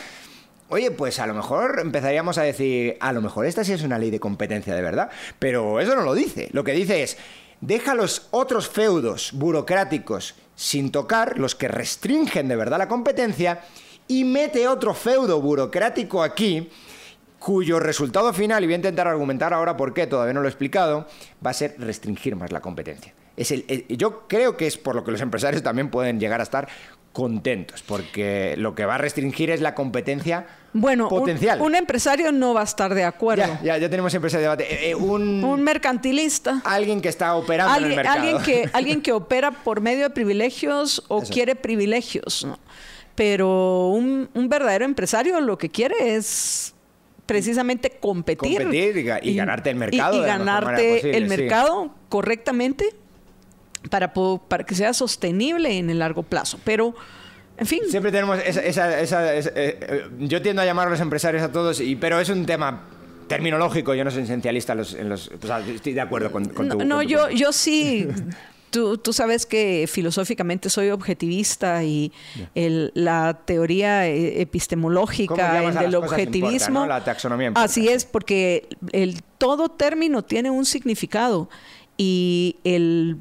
Oye, 0.73 0.90
pues 0.90 1.19
a 1.19 1.27
lo 1.27 1.35
mejor 1.35 1.81
empezaríamos 1.82 2.39
a 2.39 2.44
decir, 2.44 2.97
a 3.01 3.12
lo 3.12 3.20
mejor 3.20 3.44
esta 3.44 3.62
sí 3.62 3.74
es 3.74 3.82
una 3.82 3.98
ley 3.98 4.10
de 4.10 4.19
competencia 4.19 4.74
de 4.74 4.81
verdad, 4.81 5.10
pero 5.39 5.81
eso 5.81 5.94
no 5.94 6.01
lo 6.01 6.14
dice. 6.14 6.48
Lo 6.52 6.64
que 6.64 6.73
dice 6.73 7.02
es, 7.02 7.19
deja 7.60 7.94
los 7.94 8.28
otros 8.31 8.70
feudos 8.70 9.32
burocráticos 9.35 10.35
sin 10.56 10.90
tocar, 10.90 11.39
los 11.39 11.55
que 11.55 11.69
restringen 11.69 12.48
de 12.48 12.56
verdad 12.56 12.78
la 12.78 12.89
competencia, 12.89 13.60
y 14.09 14.24
mete 14.24 14.66
otro 14.66 14.94
feudo 14.94 15.43
burocrático 15.43 16.23
aquí 16.23 16.70
cuyo 17.44 17.81
resultado 17.81 18.32
final, 18.32 18.62
y 18.62 18.66
voy 18.66 18.74
a 18.74 18.77
intentar 18.77 19.09
argumentar 19.09 19.52
ahora 19.52 19.77
por 19.77 19.93
qué, 19.94 20.06
todavía 20.06 20.32
no 20.35 20.40
lo 20.40 20.47
he 20.47 20.51
explicado, 20.51 21.06
va 21.44 21.51
a 21.51 21.55
ser 21.55 21.74
restringir 21.78 22.36
más 22.36 22.52
la 22.52 22.60
competencia. 22.60 23.14
Es 23.36 23.51
el, 23.51 23.64
el- 23.69 23.86
yo 23.97 24.28
creo 24.28 24.56
que 24.56 24.66
es 24.66 24.77
por 24.77 24.94
lo 24.94 25.02
que 25.05 25.10
los 25.10 25.20
empresarios 25.20 25.62
también 25.62 25.90
pueden 25.90 26.20
llegar 26.20 26.40
a 26.40 26.43
estar 26.44 26.69
contentos, 27.12 27.82
porque 27.82 28.55
lo 28.56 28.74
que 28.74 28.86
va 28.86 28.94
a 28.94 28.98
restringir 28.98 29.51
es 29.51 29.60
la 29.60 29.74
competencia 29.74 30.47
Bueno, 30.73 31.09
potencial. 31.09 31.60
Un, 31.60 31.74
empresario 31.74 32.32
no 32.32 32.55
va 32.55 32.62
a 32.62 32.64
estar 32.64 32.94
de 32.94 33.05
acuerdo. 33.05 33.44
ya, 33.44 33.60
ya, 33.62 33.78
ya 33.78 33.90
tenemos 33.90 34.12
siempre 34.12 34.28
ese 34.28 34.39
debate. 34.39 34.64
Eh, 34.73 34.90
eh, 34.90 34.94
un, 34.94 35.44
Un 35.44 35.62
mercantilista. 35.62 36.62
alguien 36.64 37.02
que 37.02 37.09
está 37.10 37.35
operando 37.35 37.73
en 37.77 37.78
el 37.78 37.85
Alguien, 37.85 37.97
mercado. 37.97 38.19
alguien 38.19 38.43
que, 38.43 38.70
alguien 38.73 39.02
que 39.02 39.12
opera 39.12 39.51
por 39.51 39.81
medio 39.82 40.05
de 40.05 40.10
privilegios 40.10 41.05
o 41.09 41.23
Eso. 41.23 41.32
quiere 41.32 41.55
privilegios, 41.55 42.44
¿no? 42.47 42.59
Pero 43.14 43.89
un, 43.89 44.31
un 44.32 44.48
verdadero 44.48 44.86
empresario 44.86 45.39
lo 45.43 45.59
que 45.59 45.69
quiere 45.69 46.14
es 46.16 46.74
precisamente 47.27 47.90
competir. 48.01 48.59
Competir 48.62 48.97
y 48.97 49.05
ga- 49.05 49.20
y 49.23 49.35
ganarte 49.35 49.70
el 49.70 49.77
mercado 49.77 50.16
Y, 50.23 50.27
ganarte 50.27 50.94
posible, 50.97 51.16
el 51.19 51.31
sí. 51.31 51.36
mercado 51.36 51.94
correctamente 52.09 52.86
para, 53.90 54.12
que 54.65 54.74
sea 54.74 54.93
sostenible 54.93 55.77
en 55.78 55.90
el 55.90 55.99
largo 55.99 56.23
plazo. 56.23 56.59
Pero, 56.65 56.94
en 57.57 57.66
fin, 57.66 57.81
Siempre 57.89 58.12
tenemos 58.12 58.39
esa... 58.44 58.61
esa- 58.62 59.01
esa- 59.01 59.35
esa- 59.35 59.51
eh, 59.51 59.78
eh, 59.81 60.05
yo 60.20 60.40
tiendo 60.43 60.62
a 60.62 60.65
llamar 60.65 60.89
a 60.89 60.90
los 60.90 61.01
empresarios 61.01 61.43
a 61.43 61.51
todos, 61.53 61.81
y, 61.81 61.97
pero 61.97 62.20
es 62.20 62.28
un 62.28 62.47
tema 62.47 62.82
terminológico. 63.28 63.94
Yo 63.94 64.05
no 64.05 64.11
soy 64.11 64.23
esencialista 64.24 64.73
en 64.73 64.78
los... 64.78 64.94
en 64.94 65.12
estoy 65.12 65.93
de 65.94 66.01
acuerdo 66.01 66.31
con, 66.31 66.44
con 66.47 66.69
no, 66.69 66.77
tu... 66.77 66.85
no, 66.85 66.97
con 66.97 67.05
tu 67.07 67.11
yo, 67.11 67.19
punto. 67.23 67.36
yo 67.36 67.53
sí. 67.53 68.09
Tú, 68.73 68.97
tú 68.99 69.12
sabes 69.12 69.47
que 69.47 69.86
filosóficamente 69.89 70.69
soy 70.70 70.89
objetivista 70.90 71.85
y 71.85 72.11
el- 72.57 72.90
la 72.94 73.43
teoría 73.44 74.09
eh, 74.09 74.31
¿Cómo 74.32 74.40
epistemológica 74.43 75.70
del 75.82 75.94
objetivismo. 75.94 76.49
importa, 76.51 76.70
¿no? 76.70 76.86
La 76.86 77.05
taxonomía 77.05 77.49
importa. 77.49 77.65
Así 77.65 77.86
es, 77.89 78.05
porque 78.05 78.69
el, 78.93 79.23
todo 79.39 79.69
término 79.69 80.23
tiene 80.24 80.51
un 80.51 80.65
significado 80.65 81.49
y 81.99 82.57
el- 82.65 83.19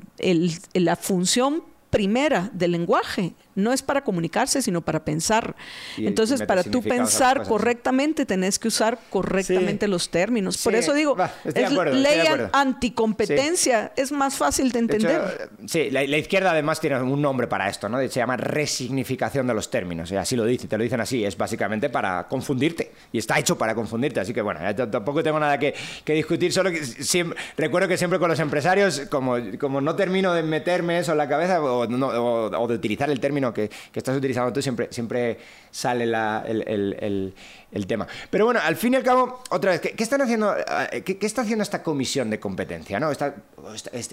la 0.74 0.96
función 0.96 1.64
primera 1.90 2.50
del 2.54 2.72
lenguaje 2.72 3.34
no 3.56 3.74
es 3.74 3.82
para 3.82 4.04
comunicarse, 4.04 4.62
sino 4.62 4.82
para 4.82 5.04
pensar. 5.06 5.56
Y- 5.98 6.08
Entonces, 6.08 6.42
para 6.44 6.64
tú 6.64 6.82
pensar 6.82 7.44
correctamente, 7.48 8.26
tenés 8.26 8.60
que 8.60 8.68
usar 8.68 9.00
correctamente 9.10 9.86
Sí. 9.86 9.92
los 9.92 10.10
términos. 10.10 10.58
Por 10.58 10.74
Sí, 10.74 10.80
eso 10.80 10.94
digo, 10.94 11.16
es 11.44 11.72
acuerdo, 11.72 11.94
ley 11.96 12.20
anticompetencia, 12.54 13.92
es 13.96 14.12
más 14.12 14.36
fácil 14.36 14.72
de 14.72 14.82
De 14.82 14.98
hecho, 14.98 15.08
entender. 15.10 15.50
sí, 15.68 15.90
la, 15.92 16.04
la 16.06 16.18
izquierda 16.18 16.52
además 16.52 16.80
tiene 16.80 17.02
un 17.02 17.22
nombre 17.22 17.48
para 17.48 17.70
esto, 17.70 17.88
¿no? 17.90 18.00
Se 18.00 18.08
llama 18.10 18.38
resignificación 18.38 19.48
de 19.48 19.54
los 19.54 19.70
términos. 19.70 20.12
Y 20.12 20.16
así 20.16 20.36
lo 20.36 20.46
dice, 20.46 20.68
te 20.68 20.78
lo 20.78 20.84
dicen 20.84 21.00
así. 21.02 21.24
Es 21.24 21.38
básicamente 21.38 21.90
para 21.90 22.28
confundirte. 22.28 22.92
Y 23.12 23.18
está 23.18 23.40
hecho 23.40 23.58
para 23.58 23.76
confundirte. 23.76 24.20
Así 24.20 24.34
que 24.34 24.42
bueno, 24.42 24.60
tampoco 24.90 25.24
tengo 25.24 25.40
nada 25.40 25.58
que, 25.58 25.74
que 26.04 26.14
discutir. 26.14 26.52
Solo 26.54 26.72
que 26.72 26.84
siempre, 26.84 27.38
recuerdo 27.58 27.88
que 27.88 27.98
siempre 27.98 28.20
con 28.20 28.30
los 28.30 28.40
empresarios, 28.40 29.02
como, 29.10 29.36
como 29.60 29.82
no 29.82 29.96
termino 29.96 30.34
de 30.34 30.44
meterme 30.44 31.00
eso 31.00 31.12
en 31.14 31.18
la 31.18 31.28
cabeza 31.30 31.62
o, 31.62 31.88
no- 31.88 32.08
o- 32.08 32.62
o 32.62 32.68
de 32.68 32.76
utilizar 32.76 33.10
el 33.10 33.20
término 33.20 33.41
que, 33.54 33.70
estás 33.94 34.16
utilizando 34.16 34.54
tú, 34.54 34.62
siempre, 34.62 34.88
siempre 34.92 35.40
sale 35.72 36.06
la- 36.06 36.44
el, 36.48 37.34
el- 37.72 37.88
tema. 37.88 38.08
Pero 38.30 38.46
bueno, 38.46 38.60
al 38.64 38.76
fin 38.76 38.94
y 38.94 38.98
al 38.98 39.04
cabo, 39.04 39.42
otra 39.50 39.72
vez, 39.72 39.82
¿qué, 39.82 40.04
están 40.04 40.22
haciendo, 40.22 40.56
eh, 40.92 41.02
qué, 41.04 41.18
está 41.26 41.42
haciendo 41.42 41.64
esta 41.64 41.82
comisión 41.82 42.30
de 42.30 42.40
competencia? 42.40 43.00
¿no? 43.00 43.12
Este, 43.12 43.34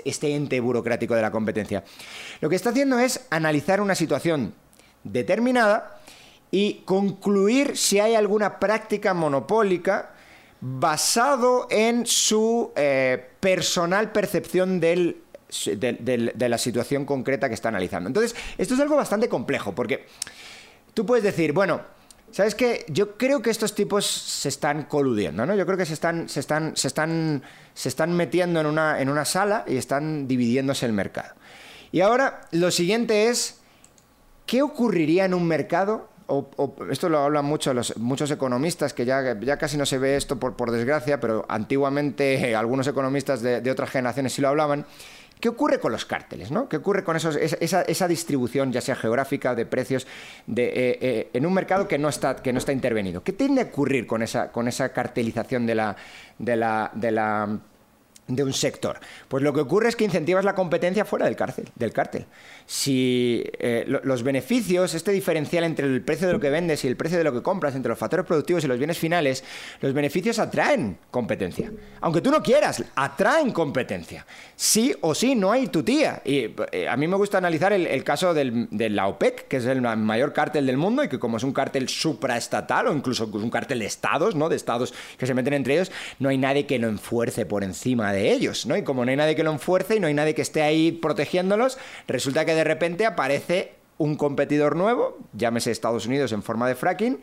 este 0.05 0.35
ente 0.35 0.59
burocrático 0.61 1.15
de 1.15 1.23
la 1.23 1.31
competencia. 1.31 1.85
Lo 2.41 2.49
que 2.49 2.57
está 2.57 2.71
haciendo 2.71 2.99
es 2.99 3.27
analizar 3.31 3.81
una 3.81 3.95
situación 3.95 4.55
determinada 5.05 6.01
y 6.51 6.83
concluir 6.87 7.77
si 7.77 8.01
hay 8.01 8.15
alguna 8.15 8.59
práctica 8.59 9.13
monopólica 9.15 10.13
basado 10.61 11.67
en 11.71 12.07
su 12.07 12.73
eh, 12.75 13.29
personal 13.41 14.11
percepción 14.13 14.81
del, 14.81 15.19
de, 15.77 16.49
la 16.49 16.59
situación 16.59 17.05
concreta 17.05 17.49
que 17.49 17.55
está 17.55 17.69
analizando. 17.69 18.09
Entonces, 18.09 18.35
esto 18.57 18.75
es 18.75 18.81
algo 18.81 18.97
bastante 18.97 19.29
complejo, 19.29 19.75
porque 19.75 20.07
tú 20.95 21.07
puedes 21.07 21.25
decir, 21.25 21.53
bueno, 21.53 21.81
¿sabes 22.31 22.55
qué? 22.55 22.85
Yo 22.89 23.17
creo 23.17 23.41
que 23.41 23.51
estos 23.51 23.75
tipos 23.75 24.07
se 24.07 24.49
están 24.49 24.85
coludiendo, 24.85 25.47
¿no? 25.47 25.55
Yo 25.55 25.65
creo 25.65 25.79
que 25.79 25.87
se 25.87 25.95
están, 25.95 26.29
se 26.29 26.41
están, 26.41 26.77
se 26.77 26.89
están, 26.89 27.43
se 27.75 27.89
están 27.89 28.15
metiendo 28.15 28.61
en 28.61 28.67
una, 28.67 29.01
en 29.01 29.09
una 29.09 29.25
sala 29.25 29.65
y 29.67 29.77
están 29.77 30.29
dividiéndose 30.29 30.85
el 30.87 30.93
mercado. 30.93 31.35
Y 31.93 32.01
ahora, 32.03 32.43
lo 32.51 32.71
siguiente 32.71 33.29
es, 33.29 33.61
¿qué 34.45 34.61
ocurriría 34.61 35.25
en 35.25 35.33
un 35.33 35.47
mercado? 35.47 36.11
O, 36.27 36.51
o- 36.57 36.77
esto 36.91 37.09
lo 37.09 37.21
hablan 37.21 37.47
muchos 37.47 38.31
economistas, 38.31 38.93
que 38.93 39.07
ya, 39.07 39.41
ya 39.41 39.57
casi 39.57 39.79
no 39.79 39.87
se 39.87 39.97
ve 39.97 40.17
esto 40.17 40.39
por, 40.39 40.57
por 40.57 40.71
desgracia, 40.71 41.21
pero 41.21 41.47
antiguamente 41.49 42.35
eh, 42.35 42.55
algunos 42.55 42.87
economistas 42.87 43.41
de 43.41 43.71
otras 43.71 43.89
generaciones 43.89 44.35
sí 44.35 44.43
lo 44.43 44.49
hablaban. 44.49 44.85
¿Qué 45.41 45.49
ocurre 45.49 45.79
con 45.81 45.93
los 45.93 46.05
cárteles? 46.05 46.51
¿no? 46.51 46.69
¿Qué 46.69 46.77
ocurre 46.77 47.05
con 47.05 47.17
esos, 47.17 47.37
esa, 47.37 47.83
esa- 47.83 48.09
distribución, 48.09 48.73
ya 48.73 48.81
sea 48.81 48.97
geográfica, 48.97 49.55
de 49.55 49.67
precios, 49.67 50.07
de, 50.47 50.65
eh, 50.67 50.99
eh, 51.01 51.31
en 51.33 51.47
un 51.47 51.55
mercado 51.55 51.87
que 51.87 51.99
no, 51.99 52.09
está, 52.09 52.37
que 52.37 52.53
no 52.53 52.59
está 52.59 52.73
intervenido? 52.73 53.23
¿Qué 53.23 53.33
tiende 53.33 53.63
a 53.63 53.65
ocurrir 53.65 54.07
con 54.07 54.23
esa, 54.23 54.51
con 54.51 54.69
esa 54.69 54.93
cartelización 54.93 55.67
de 55.67 55.75
la, 55.75 55.97
de 56.39 56.57
la, 56.57 56.91
de 56.95 57.59
de 58.29 58.45
un 58.45 58.53
sector. 58.53 59.01
Pues 59.27 59.43
lo 59.43 59.53
que 59.55 59.61
ocurre 59.61 59.89
es 59.89 59.97
que 59.97 60.05
incentivas 60.05 60.45
la 60.45 60.55
competencia 60.55 61.05
fuera 61.07 61.25
del 61.25 61.35
cárcel, 61.35 61.71
del 61.75 61.93
cártel. 61.93 62.27
Si 62.71 63.45
eh, 63.61 63.85
lo- 63.89 64.03
los 64.05 64.23
beneficios, 64.23 64.93
este 64.93 65.11
diferencial 65.11 65.65
entre 65.65 65.87
el 65.87 66.03
precio 66.03 66.27
de 66.27 66.35
lo 66.35 66.39
que 66.41 66.51
vendes 66.51 66.85
y 66.85 66.89
el 66.89 66.99
precio 66.99 67.17
de 67.17 67.25
lo 67.25 67.33
que 67.33 67.41
compras, 67.43 67.75
entre 67.75 67.89
los 67.89 67.99
factores 67.99 68.27
productivos 68.27 68.63
y 68.63 68.67
los 68.69 68.77
bienes 68.77 68.99
finales, 68.99 69.43
los 69.81 69.95
beneficios 69.95 70.39
atraen 70.39 70.99
competencia. 71.11 71.73
Aunque 72.03 72.21
tú 72.21 72.31
no 72.31 72.43
quieras, 72.43 72.85
atraen 72.95 73.53
competencia. 73.53 74.27
Sí 74.55 74.95
o 75.01 75.15
sí, 75.15 75.35
no 75.35 75.51
hay 75.51 75.69
tu 75.69 75.83
tía. 75.83 76.21
Y 76.27 76.55
eh, 76.73 76.87
a 76.91 76.95
mí 76.99 77.09
me 77.09 77.17
gusta 77.17 77.39
analizar 77.39 77.73
el, 77.73 77.87
el 77.87 78.05
caso 78.05 78.35
del, 78.35 78.69
de 78.71 78.91
la 78.91 79.07
OPEC, 79.09 79.49
que 79.49 79.57
es 79.57 79.65
el 79.65 79.81
ma- 79.81 79.97
mayor 79.97 80.35
cártel 80.35 80.67
del 80.67 80.77
mundo 80.77 81.03
y 81.03 81.09
que 81.09 81.19
como 81.19 81.39
es 81.39 81.45
un 81.45 81.55
cártel 81.55 81.89
supraestatal 81.89 82.89
o 82.89 82.93
incluso 82.93 83.31
un 83.33 83.49
cártel 83.51 83.79
de 83.79 83.87
estados, 83.87 84.35
¿no? 84.35 84.51
De 84.51 84.57
estados 84.57 84.93
que 85.17 85.27
se 85.27 85.33
meten 85.33 85.55
entre 85.55 85.73
ellos, 85.73 85.91
no 86.19 86.29
hay 86.29 86.37
nadie 86.37 86.67
que 86.67 86.79
lo 86.79 86.89
enfuerce 86.89 87.47
por 87.47 87.65
encima 87.65 88.13
de 88.13 88.31
ellos, 88.31 88.67
¿no? 88.67 88.77
Y 88.77 88.83
como 88.83 89.07
no 89.07 89.11
hay 89.11 89.17
nadie 89.17 89.35
que 89.35 89.43
lo 89.43 89.53
enfuerce 89.53 89.97
y 89.97 90.01
no 90.01 90.07
hay 90.07 90.13
nadie 90.15 90.35
que 90.35 90.43
esté 90.43 90.61
ahí 90.61 90.93
protegiéndolos, 90.93 91.79
resulta 92.07 92.45
que 92.45 92.58
de 92.59 92.65
repente 92.65 93.07
aparece 93.07 93.75
un 93.99 94.17
competidor 94.17 94.75
nuevo, 94.75 95.17
llámese 95.33 95.71
Estados 95.71 96.07
Unidos 96.07 96.33
en 96.33 96.43
forma 96.43 96.67
de 96.67 96.75
fracking, 96.75 97.21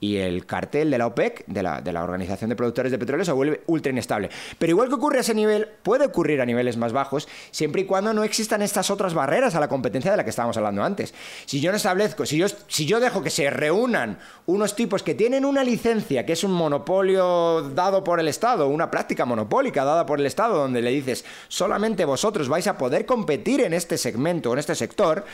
y 0.00 0.16
el 0.16 0.46
cartel 0.46 0.90
de 0.90 0.98
la 0.98 1.06
OPEC, 1.06 1.44
de 1.46 1.62
la, 1.62 1.80
de 1.80 1.92
la 1.92 2.02
Organización 2.02 2.50
de 2.50 2.56
Productores 2.56 2.92
de 2.92 2.98
Petróleo, 2.98 3.24
se 3.24 3.32
vuelve 3.32 3.62
ultra 3.66 3.90
inestable. 3.90 4.30
Pero 4.58 4.70
igual 4.70 4.88
que 4.88 4.94
ocurre 4.94 5.18
a 5.18 5.20
ese 5.22 5.34
nivel, 5.34 5.68
puede 5.82 6.06
ocurrir 6.06 6.40
a 6.40 6.46
niveles 6.46 6.76
más 6.76 6.92
bajos, 6.92 7.28
siempre 7.50 7.82
y 7.82 7.84
cuando 7.84 8.12
no 8.14 8.22
existan 8.22 8.62
estas 8.62 8.90
otras 8.90 9.14
barreras 9.14 9.54
a 9.54 9.60
la 9.60 9.68
competencia 9.68 10.10
de 10.10 10.16
la 10.16 10.24
que 10.24 10.30
estábamos 10.30 10.56
hablando 10.56 10.82
antes. 10.82 11.14
Si 11.46 11.60
yo 11.60 11.70
no 11.70 11.76
establezco, 11.76 12.26
si 12.26 12.38
yo, 12.38 12.46
si 12.68 12.86
yo 12.86 13.00
dejo 13.00 13.22
que 13.22 13.30
se 13.30 13.50
reúnan 13.50 14.18
unos 14.46 14.76
tipos 14.76 15.02
que 15.02 15.14
tienen 15.14 15.44
una 15.44 15.64
licencia, 15.64 16.24
que 16.24 16.32
es 16.32 16.44
un 16.44 16.52
monopolio 16.52 17.62
dado 17.74 18.04
por 18.04 18.20
el 18.20 18.28
Estado, 18.28 18.68
una 18.68 18.90
práctica 18.90 19.24
monopólica 19.24 19.84
dada 19.84 20.06
por 20.06 20.20
el 20.20 20.26
Estado, 20.26 20.58
donde 20.58 20.82
le 20.82 20.90
dices, 20.90 21.24
solamente 21.48 22.04
vosotros 22.04 22.48
vais 22.48 22.66
a 22.66 22.78
poder 22.78 23.06
competir 23.06 23.60
en 23.60 23.72
este 23.72 23.98
segmento, 23.98 24.52
en 24.52 24.58
este 24.58 24.74
sector, 24.74 25.24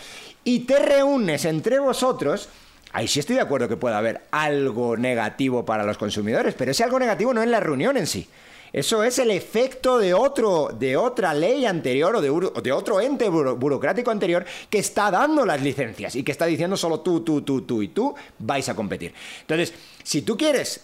y 0.45 0.61
te 0.61 0.79
reúnes 0.79 1.45
entre 1.45 1.79
vosotros, 1.79 2.49
Ahí 2.95 3.09
sí 3.09 3.19
estoy 3.21 3.35
de 3.37 3.43
acuerdo 3.43 3.69
que 3.69 3.77
pueda 3.77 3.99
haber 3.99 4.23
algo 4.31 4.97
negativo 4.97 5.65
para 5.67 5.83
los 5.85 5.99
consumidores, 5.99 6.55
pero 6.55 6.71
ese 6.71 6.85
algo 6.85 6.99
negativo 6.99 7.35
no 7.35 7.43
es 7.43 7.49
la 7.49 7.59
reunión 7.61 7.97
en 7.97 8.07
sí. 8.07 8.27
Eso 8.73 9.05
es 9.05 9.19
el 9.19 9.31
efecto 9.31 9.99
de, 9.99 10.15
otro, 10.15 10.69
de 10.77 10.97
otra 10.97 11.35
ley 11.35 11.67
anterior 11.67 12.17
o 12.17 12.21
de, 12.21 12.73
otro 12.73 13.01
ente 13.01 13.29
buro- 13.29 13.57
burocrático 13.57 14.11
anterior 14.11 14.45
que 14.71 14.79
está 14.79 15.11
dando 15.11 15.45
las 15.45 15.61
licencias 15.61 16.15
y 16.17 16.23
que 16.23 16.33
está 16.33 16.47
diciendo 16.47 16.77
solo 16.77 17.01
tú, 17.01 17.21
tú, 17.21 17.43
tú, 17.43 17.63
tú 17.63 17.83
y 17.83 17.89
tú 17.89 18.15
vais 18.39 18.69
a 18.69 18.75
competir. 18.75 19.13
Entonces, 19.43 19.75
si 20.03 20.23
tú 20.23 20.37
quieres 20.37 20.81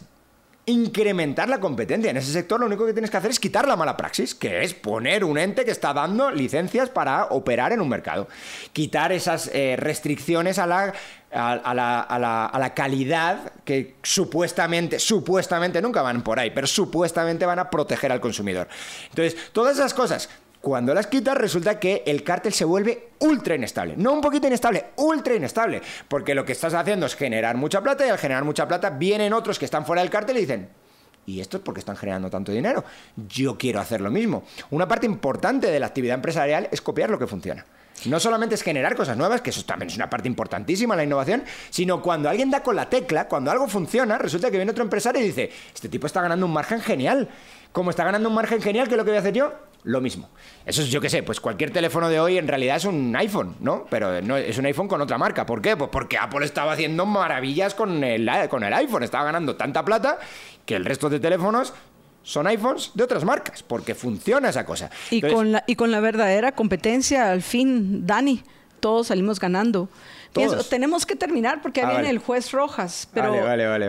incrementar 0.71 1.49
la 1.49 1.61
competencia 1.61 2.11
en 2.11 2.17
ese 2.17 2.33
sector, 2.33 2.59
lo 2.61 2.67
único 2.67 2.87
que 2.87 2.93
tienes 2.93 3.11
que 3.11 3.17
hacer 3.17 3.31
es 3.31 3.39
quitar 3.41 3.67
la 3.69 3.77
mala 3.77 3.97
praxis, 3.97 4.35
que 4.35 4.63
es 4.63 4.73
poner 4.75 5.25
un 5.25 5.37
ente 5.39 5.65
que 5.65 5.71
está 5.71 5.93
dando 5.93 6.31
licencias 6.31 6.89
para 6.89 7.25
operar 7.27 7.73
en 7.73 7.81
un 7.81 7.89
mercado. 7.89 8.29
Quitar 8.73 9.13
esas 9.13 9.51
eh, 9.53 9.77
restricciones 9.79 10.59
a 10.59 10.67
la, 10.67 10.93
a, 11.33 11.75
la, 11.75 12.01
a 12.01 12.19
la- 12.19 12.47
a 12.47 12.59
la 12.59 12.75
calidad 12.75 13.53
que 13.65 13.95
supuestamente, 14.03 14.99
supuestamente 14.99 15.83
nunca 15.83 16.03
van 16.03 16.23
por 16.23 16.39
ahí, 16.39 16.51
pero 16.51 16.67
supuestamente 16.67 17.45
van 17.47 17.59
a 17.59 17.71
proteger 17.71 18.13
al 18.13 18.21
consumidor. 18.21 18.69
Entonces, 19.11 19.37
todas 19.53 19.77
esas 19.77 19.95
cosas 19.95 20.29
cuando 20.61 20.93
las 20.93 21.07
quitas, 21.07 21.37
resulta 21.37 21.81
que 21.81 22.03
el 22.07 22.23
cártel 22.23 22.53
se 22.53 22.67
vuelve 22.67 23.11
ultra 23.21 23.55
inestable. 23.55 23.95
No 23.97 24.13
un 24.13 24.21
poquito 24.21 24.47
inestable, 24.47 24.87
ultra 24.97 25.35
inestable. 25.35 25.81
Porque 26.07 26.35
lo 26.35 26.45
que 26.45 26.53
estás 26.53 26.75
haciendo 26.75 27.07
es 27.07 27.17
generar 27.17 27.57
mucha 27.57 27.83
plata 27.83 28.07
y 28.07 28.11
al 28.11 28.19
generar 28.19 28.45
mucha 28.45 28.69
plata 28.69 28.91
vienen 28.91 29.33
otros 29.33 29.59
que 29.59 29.65
están 29.65 29.87
fuera 29.87 30.03
del 30.03 30.11
cártel 30.11 30.37
y 30.37 30.41
dicen, 30.41 30.69
¿y 31.25 31.41
esto 31.41 31.57
es 31.57 31.63
porque 31.63 31.81
están 31.81 31.97
generando 31.97 32.29
tanto 32.29 32.53
dinero? 32.53 32.85
Yo 33.29 33.57
quiero 33.57 33.81
hacer 33.81 34.03
lo 34.03 34.11
mismo. 34.11 34.43
Una 34.71 34.87
parte 34.87 35.07
importante 35.07 35.71
de 35.71 35.81
la 35.81 35.87
actividad 35.87 36.17
empresarial 36.17 36.69
es 36.71 36.83
copiar 36.83 37.09
lo 37.09 37.19
que 37.19 37.27
funciona. 37.27 37.65
No 38.07 38.19
solamente 38.19 38.55
es 38.55 38.63
generar 38.63 38.97
cosas 38.97 39.17
nuevas, 39.17 39.43
que 39.43 39.51
eso 39.51 39.65
también 39.65 39.91
es 39.91 39.97
una 39.97 40.09
parte 40.09 40.27
importantísima 40.27 40.97
la 40.97 41.05
innovación, 41.05 41.45
sino 41.69 42.01
cuando 42.01 42.31
alguien 42.31 42.51
da 42.51 42.63
con 42.63 42.75
la 42.75 42.89
tecla, 42.89 43.29
cuando 43.29 43.51
algo 43.51 43.69
funciona, 43.69 44.17
resulta 44.17 44.51
que 44.51 44.57
viene 44.57 44.73
otro 44.73 44.85
empresario 44.85 45.21
y 45.21 45.27
dice, 45.27 45.51
este 45.75 45.89
tipo 45.89 46.07
está 46.07 46.23
ganando 46.23 46.47
un 46.47 46.53
margen 46.53 46.81
genial. 46.81 47.29
Como 47.73 47.91
está 47.91 48.05
ganando 48.05 48.29
un 48.29 48.35
margen 48.35 48.61
genial, 48.61 48.89
¿qué 48.89 48.95
es 48.95 48.99
lo 48.99 49.05
que 49.05 49.11
voy 49.11 49.19
a 49.19 49.21
hacer 49.21 49.35
yo? 49.35 49.53
Lo 49.85 50.01
mismo. 50.01 50.29
Eso 50.67 50.83
es, 50.83 50.89
yo 50.89 51.01
qué 51.01 51.09
sé, 51.09 51.23
pues 51.23 51.41
cualquier 51.41 51.71
teléfono 51.71 52.09
de 52.09 52.21
hoy 52.21 52.37
en 52.37 52.47
realidad 52.49 52.77
es 52.77 52.85
un 52.85 53.15
iPhone, 53.17 53.57
¿no? 53.61 53.87
Pero 53.89 54.21
no, 54.21 54.37
es 54.37 54.59
un 54.59 54.67
iPhone 54.67 54.89
con 54.89 55.01
otra 55.01 55.17
marca. 55.17 55.47
¿Por 55.47 55.63
qué? 55.63 55.77
Pues 55.77 55.89
porque 55.91 56.19
Apple 56.19 56.45
estaba 56.45 56.73
haciendo 56.73 57.07
maravillas 57.07 57.75
con 57.75 58.05
el, 58.05 58.29
con 58.51 58.63
el 58.63 58.73
iPhone, 58.75 59.03
estaba 59.05 59.25
ganando 59.25 59.57
tanta 59.57 59.85
plata 59.85 60.19
que 60.67 60.77
el 60.77 60.85
resto 60.85 61.09
de 61.09 61.19
teléfonos 61.19 61.73
son 62.23 62.47
iPhones 62.47 62.91
de 62.95 63.05
otras 63.05 63.25
marcas, 63.25 63.63
porque 63.63 63.95
funciona 63.95 64.51
esa 64.51 64.67
cosa. 64.67 64.91
Y, 65.11 65.23
con, 65.23 65.53
la, 65.53 65.65
y 65.67 65.77
con 65.77 65.91
la 65.91 66.01
verdadera 66.01 66.53
competencia, 66.53 67.31
al 67.31 67.41
fin, 67.41 68.07
Dani, 68.07 68.43
todos 68.81 69.07
salimos 69.07 69.41
ganando. 69.41 69.89
Tenemos 70.69 71.07
que 71.07 71.17
terminar 71.17 71.61
porque 71.63 71.83
ah, 71.83 71.91
viene 71.91 72.11
el 72.11 72.19
juez 72.19 72.53
Rojas, 72.53 73.09
pero 73.13 73.33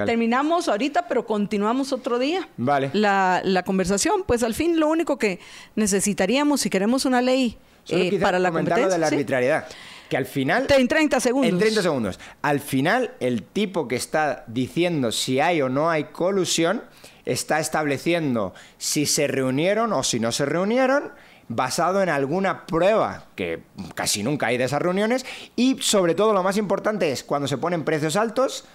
terminamos 0.06 0.68
ahorita, 0.68 1.08
pero 1.08 1.26
continuamos 1.26 1.94
otro 1.94 2.20
día. 2.20 2.48
Vale. 2.58 2.90
La, 2.94 3.42
la, 3.44 3.64
conversación, 3.64 4.24
pues 4.26 4.44
al 4.44 4.54
fin 4.54 4.80
lo 4.80 4.88
único 4.88 5.18
que 5.18 5.40
necesitaríamos 5.76 6.62
si 6.62 6.70
queremos 6.70 7.06
una 7.06 7.22
ley 7.22 7.58
eh, 7.90 8.20
para 8.20 8.40
la 8.40 8.52
competencia. 8.52 8.88
de 8.88 8.98
la 8.98 9.08
arbitrariedad. 9.08 9.68
Que 10.10 10.18
al 10.18 10.26
final. 10.26 10.68
En 10.70 10.88
30 10.88 11.20
segundos. 11.20 11.52
En 11.52 11.60
30 11.60 11.82
segundos. 11.82 12.20
Al 12.42 12.60
final, 12.60 13.12
el 13.20 13.44
tipo 13.44 13.88
que 13.88 13.96
está 13.96 14.44
diciendo 14.48 15.12
si 15.12 15.40
hay 15.40 15.62
o 15.62 15.70
no 15.70 15.90
hay 15.90 16.06
colusión 16.06 16.84
está 17.24 17.60
estableciendo 17.60 18.54
si 18.78 19.06
se 19.06 19.28
reunieron 19.28 19.94
o 19.94 20.04
si 20.04 20.20
no 20.20 20.32
se 20.32 20.46
reunieron 20.46 21.12
basado 21.56 22.02
en 22.02 22.10
alguna 22.10 22.66
prueba, 22.66 23.26
que 23.36 23.64
casi 23.96 24.24
nunca 24.24 24.48
hay 24.48 24.58
de 24.58 24.66
esas 24.66 24.82
reuniones, 24.82 25.26
y 25.56 25.78
sobre 25.82 26.16
todo 26.16 26.34
lo 26.34 26.44
más 26.44 26.58
importante 26.58 27.12
es 27.12 27.24
cuando 27.24 27.48
se 27.48 27.58
ponen 27.58 27.84
precios 27.84 28.16
altos, 28.16 28.66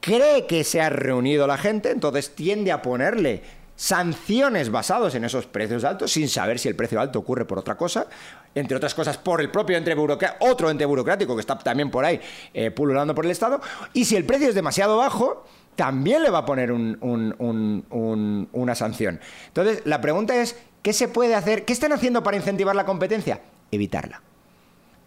cree 0.00 0.46
que 0.46 0.64
se 0.64 0.80
ha 0.80 0.90
reunido 0.90 1.46
la 1.46 1.58
gente, 1.58 1.90
entonces 1.90 2.34
tiende 2.34 2.72
a 2.72 2.82
ponerle 2.82 3.42
sanciones 3.76 4.70
basados 4.70 5.14
en 5.14 5.24
esos 5.24 5.46
precios 5.46 5.84
altos, 5.84 6.10
sin 6.10 6.28
saber 6.28 6.58
si 6.58 6.68
el 6.68 6.74
precio 6.74 7.00
alto 7.00 7.20
ocurre 7.20 7.44
por 7.44 7.60
otra 7.60 7.76
cosa, 7.76 8.08
entre 8.54 8.76
otras 8.76 8.92
cosas 8.92 9.18
por 9.18 9.40
el 9.40 9.52
propio 9.52 9.76
ente 9.76 9.94
otro 10.40 10.68
ente 10.68 10.84
burocrático 10.84 11.36
que 11.36 11.40
está 11.40 11.56
también 11.56 11.88
por 11.88 12.04
ahí 12.04 12.20
eh, 12.52 12.72
pululando 12.72 13.14
por 13.14 13.24
el 13.24 13.30
Estado, 13.30 13.60
y 13.92 14.04
si 14.04 14.16
el 14.16 14.24
precio 14.24 14.48
es 14.48 14.56
demasiado 14.56 14.96
bajo, 14.96 15.46
también 15.76 16.24
le 16.24 16.30
va 16.30 16.38
a 16.38 16.44
poner 16.44 16.72
una 16.72 18.74
sanción. 18.74 19.20
Entonces, 19.46 19.82
la 19.84 20.00
pregunta 20.00 20.34
es, 20.34 20.56
¿qué 20.82 20.92
se 20.92 21.08
puede 21.08 21.34
hacer? 21.34 21.64
¿Qué 21.64 21.72
están 21.72 21.92
haciendo 21.92 22.22
para 22.22 22.36
incentivar 22.36 22.74
la 22.74 22.86
competencia? 22.86 23.40
Evitarla. 23.70 24.22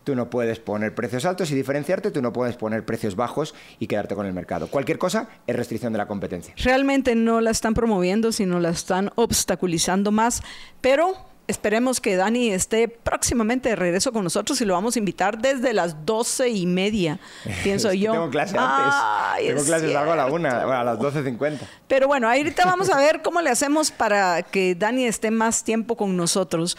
Tú 0.04 0.16
no 0.16 0.32
puedes 0.32 0.60
poner 0.60 0.96
precios 0.96 1.26
altos 1.26 1.52
y 1.52 1.56
diferenciarte, 1.56 2.10
tú 2.10 2.24
no 2.24 2.34
puedes 2.34 2.56
poner 2.56 2.84
precios 2.86 3.16
bajos 3.16 3.54
y 3.78 3.86
quedarte 3.86 4.16
con 4.16 4.26
el 4.26 4.34
mercado. 4.34 4.68
Cualquier 4.68 4.98
cosa 4.98 5.28
es 5.46 5.56
restricción 5.56 5.94
de 5.94 6.00
la 6.00 6.08
competencia. 6.08 6.56
Realmente 6.58 7.14
no 7.14 7.40
la 7.40 7.52
están 7.52 7.76
promoviendo, 7.76 8.32
sino 8.32 8.60
la 8.60 8.70
están 8.70 9.12
obstaculizando 9.16 10.12
más, 10.12 10.42
pero 10.82 11.31
Esperemos 11.52 12.00
que 12.00 12.16
Dani 12.16 12.50
esté 12.52 12.88
próximamente 12.88 13.68
de 13.68 13.76
regreso 13.76 14.14
con 14.14 14.24
nosotros 14.24 14.62
y 14.62 14.66
lo 14.66 14.74
vamos 14.74 14.96
a 14.96 15.00
invitar 15.00 15.38
desde 15.38 15.74
las 15.74 16.06
doce 16.06 16.48
y 16.48 16.66
media, 16.66 17.20
pienso 17.64 17.92
yo. 17.92 18.14
Tengo 18.14 18.30
clase 18.30 18.58
antes. 18.58 19.46
Tengo 19.46 19.64
clases 19.66 19.94
algo 19.94 20.14
a 20.14 20.16
la 20.16 20.28
una, 20.28 20.80
a 20.80 20.84
las 20.86 20.98
12.50. 20.98 21.60
Pero 21.90 22.08
bueno, 22.08 22.30
ahorita 22.30 22.64
vamos 22.64 22.90
a 22.90 22.96
ver 22.96 23.22
cómo 23.22 23.42
le 23.42 23.50
hacemos 23.50 23.92
para 23.92 24.44
que 24.44 24.76
Dani 24.76 25.04
esté 25.04 25.30
más 25.30 25.66
tiempo 25.66 25.98
con 25.98 26.16
nosotros. 26.16 26.78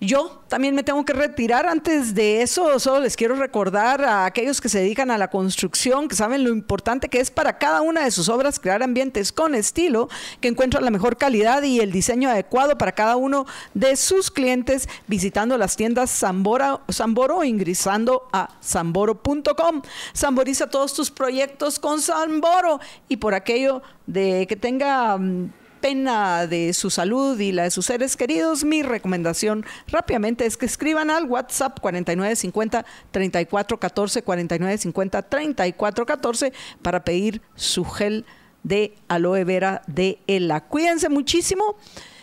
Yo 0.00 0.42
también 0.46 0.76
me 0.76 0.84
tengo 0.84 1.04
que 1.04 1.12
retirar. 1.12 1.66
Antes 1.66 2.14
de 2.14 2.42
eso, 2.42 2.78
solo 2.78 3.00
les 3.00 3.16
quiero 3.16 3.34
recordar 3.34 4.04
a 4.04 4.26
aquellos 4.26 4.60
que 4.60 4.68
se 4.68 4.78
dedican 4.78 5.10
a 5.10 5.18
la 5.18 5.28
construcción, 5.28 6.06
que 6.06 6.14
saben 6.14 6.44
lo 6.44 6.50
importante 6.50 7.08
que 7.08 7.18
es 7.18 7.32
para 7.32 7.58
cada 7.58 7.82
una 7.82 8.04
de 8.04 8.12
sus 8.12 8.28
obras 8.28 8.60
crear 8.60 8.82
ambientes 8.84 9.32
con 9.32 9.56
estilo, 9.56 10.08
que 10.40 10.46
encuentran 10.46 10.84
la 10.84 10.92
mejor 10.92 11.16
calidad 11.16 11.64
y 11.64 11.80
el 11.80 11.90
diseño 11.90 12.30
adecuado 12.30 12.78
para 12.78 12.92
cada 12.92 13.16
uno 13.16 13.46
de 13.74 13.96
sus 13.96 14.30
clientes 14.30 14.88
visitando 15.08 15.58
las 15.58 15.74
tiendas 15.74 16.10
Zambora, 16.16 16.80
Zamboro 16.92 17.38
o 17.38 17.44
ingresando 17.44 18.28
a 18.32 18.50
zamboro.com. 18.62 19.82
Zamboriza 20.16 20.68
todos 20.68 20.94
tus 20.94 21.10
proyectos 21.10 21.80
con 21.80 22.00
Zamboro 22.00 22.78
y 23.08 23.16
por 23.16 23.34
aquello 23.34 23.82
de 24.06 24.46
que 24.48 24.54
tenga 24.54 25.18
mm, 25.18 25.50
pena 25.80 26.46
de 26.46 26.72
su 26.72 26.90
salud 26.90 27.38
y 27.38 27.52
la 27.52 27.64
de 27.64 27.70
sus 27.70 27.86
seres 27.86 28.16
queridos, 28.16 28.64
mi 28.64 28.82
recomendación 28.82 29.64
rápidamente 29.88 30.46
es 30.46 30.56
que 30.56 30.66
escriban 30.66 31.10
al 31.10 31.24
WhatsApp 31.24 31.78
4950 31.80 32.84
3414 33.10 34.22
4950 34.22 35.22
3414 35.22 36.52
para 36.82 37.04
pedir 37.04 37.42
su 37.54 37.84
gel 37.84 38.24
de 38.62 38.94
aloe 39.08 39.44
vera 39.44 39.82
de 39.86 40.18
ELA. 40.26 40.60
Cuídense 40.62 41.08
muchísimo. 41.08 41.76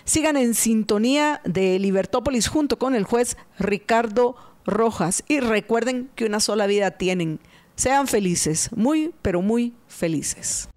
Sigan 0.04 0.38
en 0.38 0.54
sintonía 0.54 1.42
de 1.46 1.80
Libertópolis 1.80 2.48
junto 2.48 2.78
con 2.78 2.94
el 2.94 3.06
juez 3.06 3.38
Ricardo 3.58 4.36
Rojas 4.66 5.24
y 5.28 5.40
recuerden 5.40 6.12
que 6.16 6.26
una 6.26 6.40
sola 6.40 6.68
vida 6.68 6.92
tienen. 6.92 7.40
Sean 7.76 8.08
felices, 8.08 8.70
muy, 8.76 9.14
pero 9.22 9.42
muy 9.42 9.74
felices. 9.88 10.70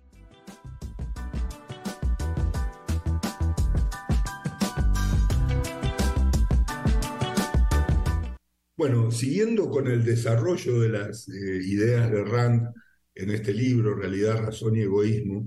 Bueno, 8.79 9.11
siguiendo 9.11 9.69
con 9.71 9.89
el 9.89 10.05
desarrollo 10.05 10.79
de 10.79 10.89
las 10.89 11.29
eh, 11.29 11.61
ideas 11.65 12.13
de 12.13 12.23
Rand 12.23 12.73
en 13.13 13.31
este 13.31 13.53
libro, 13.53 13.97
Realidad, 13.97 14.39
Razón 14.41 14.77
y 14.77 14.83
Egoísmo, 14.83 15.45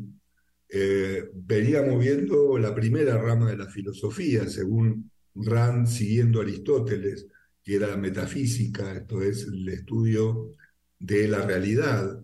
eh, 0.67 1.29
veníamos 1.33 2.03
viendo 2.03 2.57
la 2.57 2.75
primera 2.75 3.17
rama 3.17 3.49
de 3.49 3.55
la 3.55 3.69
filosofía, 3.69 4.49
según 4.49 5.09
Rand, 5.33 5.87
siguiendo 5.87 6.41
Aristóteles, 6.41 7.27
que 7.63 7.75
era 7.75 7.87
la 7.87 7.95
metafísica, 7.95 8.91
esto 8.93 9.21
es 9.21 9.43
el 9.47 9.65
estudio 9.69 10.55
de 10.99 11.29
la 11.29 11.45
realidad, 11.45 12.21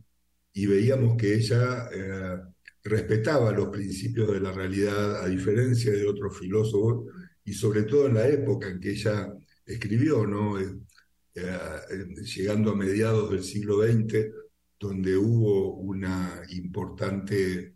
y 0.52 0.66
veíamos 0.66 1.16
que 1.16 1.36
ella 1.36 1.88
eh, 1.90 2.38
respetaba 2.84 3.54
los 3.54 3.70
principios 3.70 4.34
de 4.34 4.42
la 4.42 4.52
realidad 4.52 5.24
a 5.24 5.30
diferencia 5.30 5.94
de 5.94 6.06
otros 6.06 6.38
filósofos, 6.38 7.06
y 7.46 7.54
sobre 7.54 7.84
todo 7.84 8.08
en 8.08 8.16
la 8.16 8.28
época 8.28 8.68
en 8.68 8.82
que 8.82 8.92
ella 8.92 9.34
escribió, 9.66 10.28
¿no? 10.28 10.58
Eh, 11.40 12.16
llegando 12.36 12.72
a 12.72 12.76
mediados 12.76 13.30
del 13.30 13.44
siglo 13.44 13.84
XX, 13.84 14.26
donde 14.80 15.16
hubo 15.16 15.76
una 15.76 16.42
importante 16.50 17.76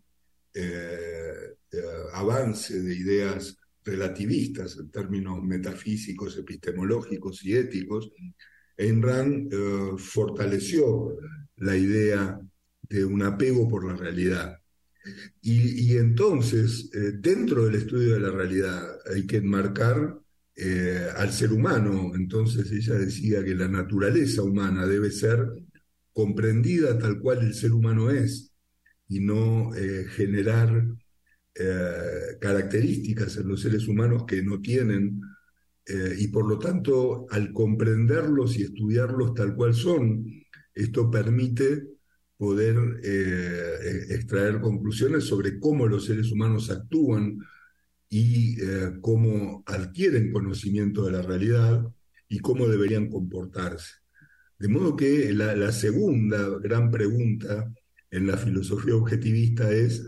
eh, 0.52 1.54
eh, 1.70 1.82
avance 2.12 2.82
de 2.82 2.92
ideas 2.92 3.56
relativistas 3.84 4.76
en 4.78 4.90
términos 4.90 5.40
metafísicos, 5.44 6.36
epistemológicos 6.38 7.44
y 7.44 7.54
éticos, 7.54 8.10
Ayn 8.78 9.00
Rand 9.00 9.54
fortaleció 9.96 11.16
la 11.56 11.76
idea 11.76 12.40
de 12.88 13.04
un 13.04 13.22
apego 13.22 13.68
por 13.68 13.84
la 13.86 13.94
realidad. 13.94 14.58
Y, 15.40 15.92
y 15.92 15.96
entonces, 15.98 16.90
dentro 17.20 17.66
del 17.66 17.76
estudio 17.76 18.14
de 18.14 18.20
la 18.20 18.30
realidad, 18.30 18.98
hay 19.12 19.26
que 19.26 19.36
enmarcar 19.36 20.21
eh, 20.54 21.08
al 21.16 21.32
ser 21.32 21.52
humano. 21.52 22.12
Entonces 22.14 22.70
ella 22.72 22.94
decía 22.94 23.42
que 23.42 23.54
la 23.54 23.68
naturaleza 23.68 24.42
humana 24.42 24.86
debe 24.86 25.10
ser 25.10 25.46
comprendida 26.12 26.98
tal 26.98 27.20
cual 27.20 27.38
el 27.38 27.54
ser 27.54 27.72
humano 27.72 28.10
es 28.10 28.52
y 29.08 29.20
no 29.20 29.74
eh, 29.74 30.04
generar 30.10 30.84
eh, 31.54 32.36
características 32.40 33.38
en 33.38 33.48
los 33.48 33.62
seres 33.62 33.88
humanos 33.88 34.24
que 34.26 34.42
no 34.42 34.60
tienen 34.60 35.20
y 36.16 36.28
por 36.28 36.48
lo 36.48 36.60
tanto 36.60 37.26
al 37.28 37.52
comprenderlos 37.52 38.56
y 38.56 38.62
estudiarlos 38.62 39.34
tal 39.34 39.56
cual 39.56 39.74
son, 39.74 40.24
esto 40.72 41.10
permite 41.10 41.82
poder 42.36 42.76
extraer 44.08 44.60
conclusiones 44.60 45.24
sobre 45.24 45.58
cómo 45.58 45.88
los 45.88 46.06
seres 46.06 46.30
humanos 46.30 46.70
actúan, 46.70 47.36
y 48.14 48.60
eh, 48.60 48.98
cómo 49.00 49.62
adquieren 49.64 50.32
conocimiento 50.32 51.06
de 51.06 51.12
la 51.12 51.22
realidad 51.22 51.82
y 52.28 52.40
cómo 52.40 52.68
deberían 52.68 53.08
comportarse. 53.08 53.94
De 54.58 54.68
modo 54.68 54.94
que 54.94 55.32
la, 55.32 55.72
segunda 55.72 56.46
gran 56.58 56.90
pregunta 56.90 57.72
en 58.10 58.26
la 58.26 58.36
filosofía 58.36 58.96
objetivista 58.96 59.72
es 59.72 60.04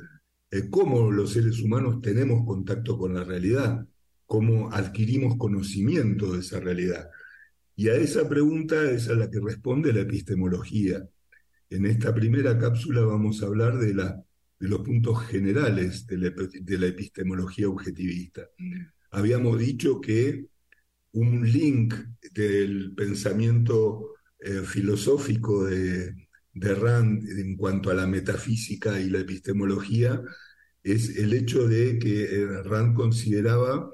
eh, 0.51 0.69
cómo 0.69 1.11
los 1.11 1.33
seres 1.33 1.63
humanos 1.63 2.03
tenemos 2.03 2.45
contacto 2.45 2.99
con 2.99 3.15
la 3.15 3.25
realidad, 3.25 3.87
cómo 4.27 4.71
adquirimos 4.71 5.39
conocimiento 5.39 6.35
de 6.35 6.41
esa 6.41 6.61
realidad. 6.61 7.09
Y 7.75 7.89
a 7.89 7.95
esa 7.95 8.29
pregunta 8.29 8.91
es 8.91 9.09
a 9.09 9.15
la 9.15 9.31
que 9.31 9.41
responde 9.41 9.95
la 9.95 10.03
epistemología. 10.03 11.09
En 11.71 11.87
esta 11.87 12.15
primera 12.15 12.59
cápsula 12.59 13.01
vamos 13.01 13.43
a 13.43 13.47
hablar 13.47 13.79
de 13.79 13.95
la 13.95 14.23
de 14.59 14.69
los 14.69 14.81
puntos 14.81 15.27
generales 15.27 16.07
de 16.07 16.19
la, 16.79 16.87
epistemología 16.87 17.69
objetivista. 17.69 18.49
Habíamos 19.11 19.59
dicho 19.59 20.01
que 20.01 20.47
un 21.13 21.51
link 21.51 21.95
del 22.33 22.95
pensamiento 22.95 24.15
eh, 24.39 24.63
filosófico 24.65 25.65
de, 25.65 26.15
de 26.53 26.75
Rand 26.75 27.29
en 27.29 27.57
cuanto 27.57 27.91
a 27.91 27.95
la 27.95 28.07
metafísica 28.07 29.01
y 29.01 29.11
la 29.11 29.21
epistemología 29.21 30.23
es 30.83 31.17
el 31.17 31.33
hecho 31.33 31.67
de 31.67 31.99
que 31.99 32.25
eh, 32.25 32.63
Rand 32.63 32.95
consideraba 32.95 33.91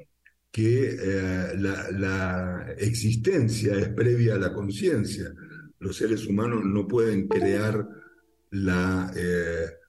que 0.51 0.97
eh, 1.01 1.55
la, 1.57 2.75
existencia 2.79 3.79
es 3.79 3.89
previa 3.91 4.35
a 4.35 4.39
la 4.39 4.53
conciencia. 4.53 5.33
Los 5.79 5.97
seres 5.97 6.27
humanos 6.27 6.65
no 6.65 6.87
pueden 6.87 7.29
crear 7.29 7.87
la 8.51 9.13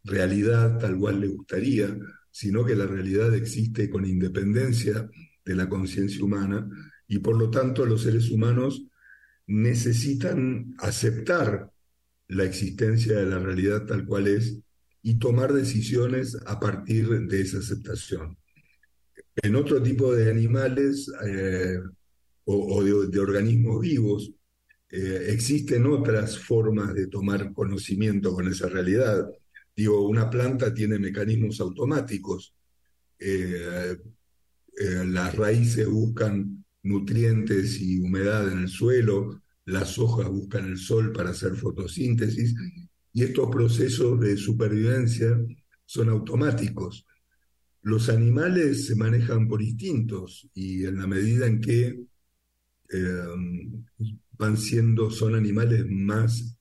realidad 0.03 0.79
tal 0.79 0.97
cual 0.97 1.21
le 1.21 1.27
gustaría, 1.27 1.97
sino 2.31 2.65
que 2.65 2.75
la 2.75 2.87
realidad 2.87 3.33
existe 3.35 3.89
con 3.89 4.05
independencia 4.05 5.09
de 5.43 5.55
la 5.55 5.67
conciencia 5.67 6.23
humana 6.23 6.69
y 7.07 7.19
por 7.19 7.37
lo 7.37 7.49
tanto 7.49 7.85
los 7.85 8.03
seres 8.03 8.29
humanos 8.29 8.85
necesitan 9.47 10.73
aceptar 10.77 11.69
la 12.29 12.45
existencia 12.45 13.17
de 13.17 13.25
la 13.25 13.39
realidad 13.39 13.85
tal 13.85 14.05
cual 14.05 14.27
es 14.27 14.57
y 15.03 15.15
tomar 15.19 15.51
decisiones 15.51 16.37
a 16.45 16.59
partir 16.59 17.09
de 17.27 17.41
esa 17.41 17.57
aceptación. 17.57 18.37
En 19.35 19.55
otro 19.55 19.81
tipo 19.81 20.13
de 20.13 20.29
animales 20.29 21.11
eh, 21.25 21.79
o, 22.45 22.83
de, 22.83 23.19
organismos 23.19 23.81
vivos 23.81 24.31
eh, 24.89 25.27
existen 25.29 25.85
otras 25.85 26.37
formas 26.37 26.93
de 26.93 27.07
tomar 27.07 27.53
conocimiento 27.53 28.33
con 28.33 28.47
esa 28.47 28.67
realidad. 28.67 29.29
Digo, 29.81 30.07
una 30.07 30.29
planta 30.29 30.71
tiene 30.71 30.99
mecanismos 30.99 31.59
automáticos. 31.59 32.53
Eh, 33.17 33.97
las 35.07 35.35
raíces 35.35 35.87
buscan 35.87 36.63
nutrientes 36.83 37.81
y 37.81 37.99
humedad 37.99 38.51
en 38.51 38.59
el 38.59 38.67
suelo, 38.67 39.41
las 39.65 39.97
hojas 39.97 40.29
buscan 40.29 40.67
el 40.67 40.77
sol 40.77 41.11
para 41.11 41.31
hacer 41.31 41.55
fotosíntesis 41.55 42.53
y 43.11 43.23
estos 43.23 43.49
procesos 43.49 44.19
de 44.19 44.37
supervivencia 44.37 45.35
son 45.83 46.09
automáticos. 46.09 47.07
Los 47.81 48.07
animales 48.09 48.85
se 48.85 48.95
manejan 48.95 49.47
por 49.47 49.63
instintos 49.63 50.47
y 50.53 50.85
en 50.85 50.99
la 50.99 51.07
medida 51.07 51.47
en 51.47 51.59
que 51.59 52.03
em, 52.89 53.83
van 54.37 54.57
siendo, 54.57 55.09
son 55.09 55.33
animales 55.33 55.87
más, 55.89 56.55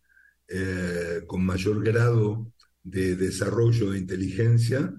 eh, 0.48 1.20
con 1.26 1.44
mayor 1.44 1.84
grado 1.84 2.50
de 2.82 3.16
desarrollo 3.16 3.90
de 3.90 3.98
inteligencia, 3.98 4.94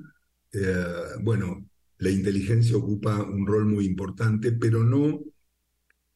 eh, 0.53 0.85
bueno, 1.21 1.65
la 1.97 2.09
inteligencia 2.09 2.77
ocupa 2.77 3.21
un 3.23 3.45
rol 3.45 3.65
muy 3.65 3.85
importante, 3.85 4.51
pero 4.51 4.83
no 4.83 5.19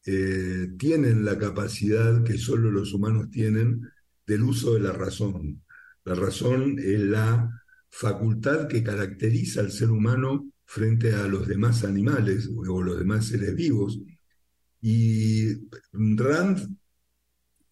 eh, 0.04 0.68
tienen 0.78 1.24
la 1.24 1.38
capacidad 1.38 2.22
que 2.22 2.38
solo 2.38 2.70
los 2.70 2.92
humanos 2.92 3.30
tienen 3.30 3.82
del 4.26 4.42
uso 4.42 4.74
de 4.74 4.80
la 4.80 4.92
razón. 4.92 5.62
La 6.04 6.14
razón 6.14 6.78
es 6.78 7.00
la 7.00 7.50
facultad 7.88 8.68
que 8.68 8.82
caracteriza 8.82 9.60
al 9.60 9.72
ser 9.72 9.90
humano 9.90 10.50
frente 10.64 11.12
a 11.12 11.26
los 11.26 11.46
demás 11.46 11.84
animales 11.84 12.50
o 12.54 12.82
los 12.82 12.98
demás 12.98 13.26
seres 13.26 13.54
vivos. 13.54 14.00
Y 14.80 15.54
Rand 15.92 16.76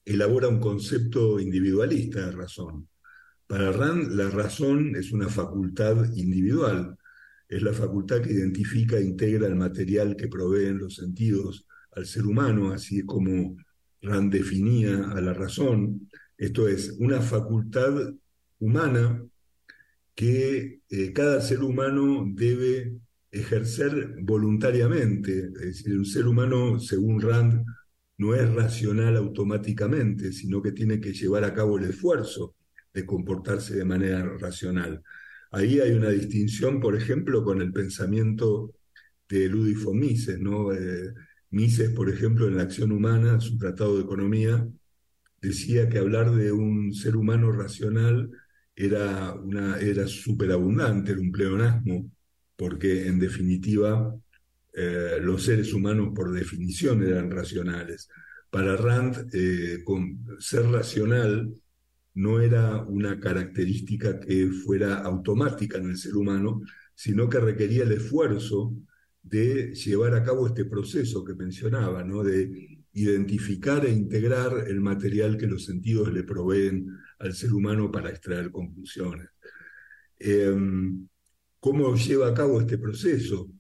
elabora 0.05 0.49
un 0.49 0.61
concepto 0.61 1.39
individualista 1.41 2.27
de 2.27 2.33
razón. 2.33 2.89
Para 3.55 3.71
Rand, 3.71 4.11
la 4.11 4.29
razón 4.31 4.97
es 4.97 5.13
una 5.13 5.29
facultad 5.29 6.13
individual, 6.17 6.99
es 7.49 7.63
la 7.63 7.73
facultad 7.73 8.21
que 8.21 8.33
identifica 8.33 8.97
e 8.99 9.05
integra 9.05 9.47
el 9.47 9.55
material 9.55 10.17
que 10.17 10.27
proveen 10.27 10.79
los 10.79 10.97
sentidos 10.97 11.65
al 11.93 12.05
ser 12.05 12.27
humano, 12.27 12.73
así 12.73 13.03
como 13.03 13.57
Rand 14.03 14.33
definía 14.33 15.09
a 15.09 15.21
la 15.21 15.35
razón. 15.35 16.11
Esto 16.37 16.67
es 16.67 16.97
una 16.99 17.21
facultad 17.21 17.95
humana 18.59 19.25
que 20.17 20.81
eh, 20.91 21.13
cada 21.13 21.41
ser 21.41 21.63
humano 21.63 22.27
debe 22.35 22.97
ejercer 23.31 24.17
voluntariamente. 24.21 25.53
Es 25.55 25.85
decir, 25.85 25.97
un 25.97 26.07
ser 26.07 26.27
humano, 26.27 26.81
según 26.81 27.21
Rand, 27.21 27.65
no 28.19 28.35
es 28.35 28.53
racional 28.53 29.17
automáticamente, 29.17 30.33
sino 30.33 30.61
que 30.61 30.73
tiene 30.73 30.99
que 30.99 31.13
llevar 31.13 31.45
a 31.45 31.55
cabo 31.55 31.79
el 31.79 31.85
esfuerzo 31.85 32.57
de 32.95 33.05
comportarse 33.05 33.75
de 33.75 33.85
manera 33.85 34.25
racional. 34.39 35.03
Ahí 35.51 35.81
hay 35.81 35.93
una 35.93 36.11
distinción, 36.11 36.81
por 36.81 36.97
ejemplo, 36.97 37.45
con 37.45 37.61
el 37.61 37.73
pensamiento 37.73 38.73
de 39.29 39.49
Ludwig 39.49 39.79
von 39.79 39.99
Mises, 39.99 40.39
¿no? 40.41 40.73
Eh, 40.73 41.13
Mises, 41.51 41.91
por 41.91 42.09
ejemplo, 42.09 42.49
en 42.49 42.57
la 42.57 42.63
acción 42.63 42.93
humana, 42.93 43.41
su 43.41 43.59
tratado 43.59 43.97
de 43.97 44.03
economía, 44.03 44.67
decía 45.41 45.89
que 45.89 45.99
hablar 45.99 46.35
de 46.35 46.53
un 46.53 46.93
ser 46.95 47.17
humano 47.17 47.53
racional 47.53 48.31
era, 48.75 49.35
una, 49.35 49.79
era 49.79 50.07
superabundante, 50.07 51.13
era 51.13 51.21
un 51.21 51.31
pleonasmo, 51.31 52.11
porque 52.57 53.07
en 53.07 53.19
definitiva 53.21 54.15
eh, 54.73 55.19
los 55.21 55.45
seres 55.45 55.73
humanos 55.73 56.13
por 56.15 56.33
definición 56.33 57.03
eran 57.05 57.31
racionales. 57.31 58.09
Para 58.51 58.77
Rand, 58.77 59.29
eh, 59.33 59.85
ser 60.39 60.67
racional 60.67 61.53
no 62.15 62.41
era 62.41 62.83
una 62.85 63.19
característica 63.19 64.21
que 64.21 64.49
fuera 64.49 64.99
automática 64.99 65.79
en 65.79 65.91
el 65.91 65.97
ser 65.97 66.17
humano, 66.17 66.63
sino 66.95 67.29
que 67.29 67.41
requería 67.41 67.83
el 67.83 67.93
esfuerzo 67.93 68.73
de 69.23 69.75
llevar 69.75 70.15
a 70.15 70.23
cabo 70.23 70.47
este 70.47 70.65
proceso 70.65 71.25
que 71.25 71.35
mencionaba, 71.35 72.05
¿no? 72.05 72.23
de 72.23 72.79
identificar 72.93 73.85
e 73.85 73.91
integrar 73.91 74.69
el 74.69 74.81
material 74.81 75.37
que 75.37 75.49
los 75.49 75.65
sentidos 75.65 76.13
le 76.13 76.23
proveen 76.23 76.89
al 77.19 77.35
ser 77.35 77.53
humano 77.53 77.91
para 77.91 78.11
extraer 78.11 78.51
conclusiones. 78.53 79.29
Em, 80.19 81.09
¿Cómo 81.59 81.97
lleva 81.97 82.29
a 82.29 82.35
cabo 82.35 82.61
este 82.61 82.79
proceso? 82.79 83.51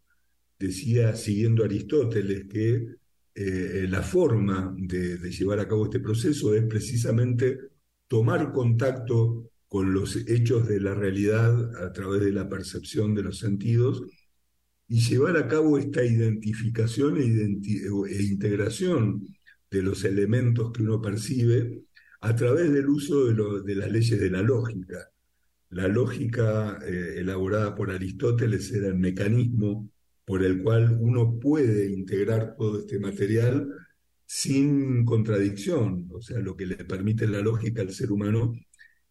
Decía, 0.58 1.16
siguiendo 1.16 1.64
Aristóteles, 1.64 2.44
que 2.46 2.86
eh, 3.34 3.86
la 3.88 4.02
forma 4.02 4.74
de 4.78 5.18
llevar 5.30 5.58
a 5.58 5.66
cabo 5.66 5.84
este 5.86 6.00
proceso 6.00 6.54
es 6.54 6.64
precisamente 6.64 7.58
tomar 8.08 8.52
contacto 8.52 9.50
con 9.68 9.92
los 9.92 10.16
hechos 10.28 10.68
de 10.68 10.80
la 10.80 10.94
realidad 10.94 11.84
a 11.84 11.92
través 11.92 12.22
de 12.22 12.32
la 12.32 12.48
percepción 12.48 13.14
de 13.14 13.22
los 13.24 13.38
sentidos 13.38 14.04
y 14.88 15.00
llevar 15.00 15.36
a 15.36 15.48
cabo 15.48 15.78
esta 15.78 16.04
identificación 16.04 17.18
e, 17.18 17.24
e, 17.24 18.22
integración 18.22 19.26
de 19.70 19.82
los 19.82 20.04
elementos 20.04 20.70
que 20.72 20.82
uno 20.82 21.00
percibe 21.00 21.82
a 22.20 22.34
través 22.34 22.72
del 22.72 22.88
uso 22.88 23.26
de, 23.62 23.74
las 23.74 23.90
leyes 23.90 24.20
de 24.20 24.30
la 24.30 24.42
lógica. 24.42 25.10
La 25.70 25.88
lógica 25.88 26.78
eh, 26.86 27.16
elaborada 27.18 27.74
por 27.74 27.90
Aristóteles 27.90 28.72
era 28.72 28.88
el 28.88 28.94
mecanismo 28.94 29.90
por 30.24 30.44
el 30.44 30.62
cual 30.62 30.96
uno 31.00 31.38
puede 31.38 31.90
integrar 31.92 32.54
todo 32.56 32.78
este 32.78 32.98
material 32.98 33.68
sin 34.34 35.04
contradicción. 35.04 36.08
O 36.12 36.20
sea, 36.20 36.40
lo 36.40 36.56
que 36.56 36.66
le 36.66 36.84
permite 36.84 37.28
la 37.28 37.40
lógica 37.40 37.82
al 37.82 37.92
ser 37.92 38.10
humano 38.10 38.52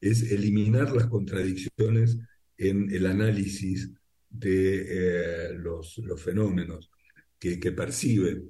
es 0.01 0.21
eliminar 0.33 0.93
las 0.93 1.07
contradicciones 1.07 2.17
en 2.57 2.93
el 2.93 3.05
análisis 3.05 3.89
de 4.29 4.81
eh, 4.85 5.53
los, 5.53 6.01
fenómenos 6.17 6.91
que, 7.39 7.57
percibe. 7.71 8.43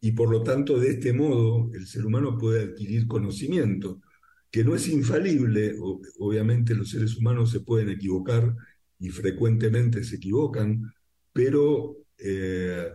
Y 0.00 0.12
por 0.12 0.30
lo 0.30 0.44
tanto, 0.44 0.78
de 0.78 0.90
este 0.90 1.12
modo, 1.12 1.72
el 1.74 1.88
ser 1.88 2.06
humano 2.06 2.38
puede 2.38 2.62
adquirir 2.62 3.08
conocimiento, 3.08 4.00
que 4.48 4.62
no 4.62 4.76
es 4.76 4.86
infalible. 4.88 5.74
obviamente 6.20 6.76
los 6.76 6.90
seres 6.90 7.16
humanos 7.16 7.50
se 7.50 7.60
pueden 7.60 7.88
equivocar 7.88 8.54
y 9.00 9.08
frecuentemente 9.10 10.04
se 10.04 10.16
equivocan, 10.16 10.92
pero 11.32 11.96
eh, 12.16 12.92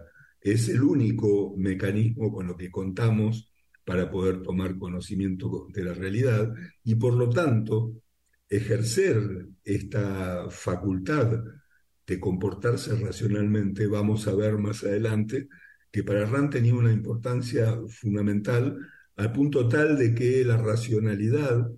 es 0.51 0.69
el 0.69 0.81
único 0.83 1.55
mecanismo 1.57 2.31
con 2.31 2.47
lo 2.47 2.57
que 2.57 2.71
contamos 2.71 3.51
para 3.85 4.09
poder 4.11 4.41
tomar 4.43 4.77
conocimiento 4.77 5.67
de 5.73 5.83
la 5.83 5.93
realidad 5.93 6.53
y 6.83 6.95
por 6.95 7.13
lo 7.13 7.29
tanto 7.29 7.93
ejercer 8.49 9.47
esta 9.63 10.49
facultad 10.49 11.43
de 12.05 12.19
comportarse 12.19 12.95
racionalmente, 12.95 13.87
vamos 13.87 14.27
a 14.27 14.35
ver 14.35 14.57
más 14.57 14.83
adelante 14.83 15.49
que 15.91 16.03
para 16.03 16.25
Rand 16.25 16.51
tenía 16.51 16.75
una 16.75 16.91
importancia 16.91 17.77
fundamental 17.87 18.77
al 19.15 19.33
punto 19.33 19.67
tal 19.67 19.97
de 19.97 20.13
que 20.13 20.45
la 20.45 20.57
racionalidad 20.57 21.69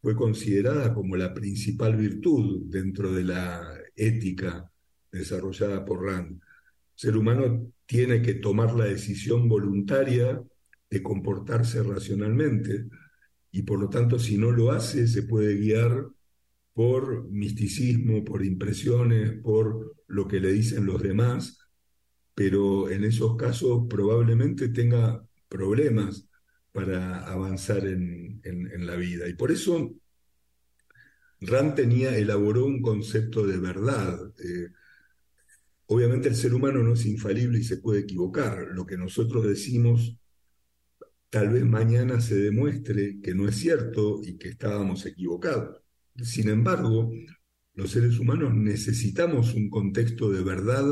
fue 0.00 0.16
considerada 0.16 0.94
como 0.94 1.16
la 1.16 1.34
principal 1.34 1.96
virtud 1.96 2.62
dentro 2.66 3.12
de 3.12 3.24
la 3.24 3.76
ética 3.94 4.70
desarrollada 5.12 5.84
por 5.84 6.04
Rand. 6.04 6.32
El 6.32 6.40
ser 6.94 7.16
humano 7.16 7.72
tiene 7.90 8.22
que 8.22 8.34
tomar 8.34 8.74
la 8.74 8.84
decisión 8.84 9.48
voluntaria 9.48 10.40
de 10.88 11.02
comportarse 11.02 11.82
racionalmente 11.82 12.86
y 13.50 13.62
por 13.62 13.80
lo 13.80 13.88
tanto 13.88 14.16
si 14.16 14.38
no 14.38 14.52
lo 14.52 14.70
hace 14.70 15.08
se 15.08 15.24
puede 15.24 15.56
guiar 15.56 16.06
por 16.72 17.28
misticismo, 17.28 18.24
por 18.24 18.44
impresiones, 18.44 19.32
por 19.42 19.96
lo 20.06 20.28
que 20.28 20.38
le 20.38 20.52
dicen 20.52 20.86
los 20.86 21.02
demás 21.02 21.58
pero 22.32 22.88
en 22.88 23.02
esos 23.02 23.36
casos 23.36 23.86
probablemente 23.90 24.68
tenga 24.68 25.26
problemas 25.48 26.28
para 26.70 27.26
avanzar 27.26 27.84
en, 27.84 28.40
la 28.86 28.94
vida. 28.94 29.28
Y 29.28 29.34
por 29.34 29.50
eso 29.50 29.90
Rand 31.40 31.74
tenía, 31.74 32.16
elaboró 32.16 32.66
un 32.66 32.80
concepto 32.80 33.44
de 33.44 33.58
verdad. 33.58 34.32
Eh, 34.38 34.68
obviamente 35.90 36.28
el 36.28 36.36
ser 36.36 36.54
humano 36.54 36.84
no 36.84 36.92
es 36.92 37.04
infalible 37.04 37.58
y 37.58 37.64
se 37.64 37.78
puede 37.78 38.00
equivocar. 38.00 38.68
Lo 38.72 38.86
que 38.86 38.96
nosotros 38.96 39.44
decimos 39.44 40.16
tal 41.30 41.48
vez 41.50 41.64
mañana 41.64 42.20
se 42.20 42.36
demuestre 42.36 43.20
que 43.20 43.34
no 43.34 43.48
es 43.48 43.56
cierto 43.56 44.20
y 44.22 44.38
que 44.38 44.50
estábamos 44.50 45.04
equivocados. 45.04 45.82
Sin 46.22 46.48
embargo, 46.48 47.12
los 47.74 47.90
seres 47.90 48.20
humanos 48.20 48.54
necesitamos 48.54 49.54
un 49.54 49.68
contexto 49.68 50.30
de 50.30 50.44
verdad 50.44 50.86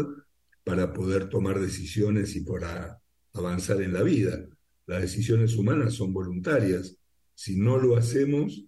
para 0.64 0.92
poder 0.92 1.28
tomar 1.28 1.60
decisiones 1.60 2.34
y 2.34 2.40
para 2.40 3.00
avanzar 3.34 3.80
en 3.82 3.92
la 3.92 4.02
vida. 4.02 4.48
Las 4.86 5.02
decisiones 5.02 5.54
humanas 5.54 5.94
son 5.94 6.12
voluntarias. 6.12 6.96
Si 7.34 7.56
no 7.56 7.78
lo 7.78 7.96
hacemos, 7.96 8.64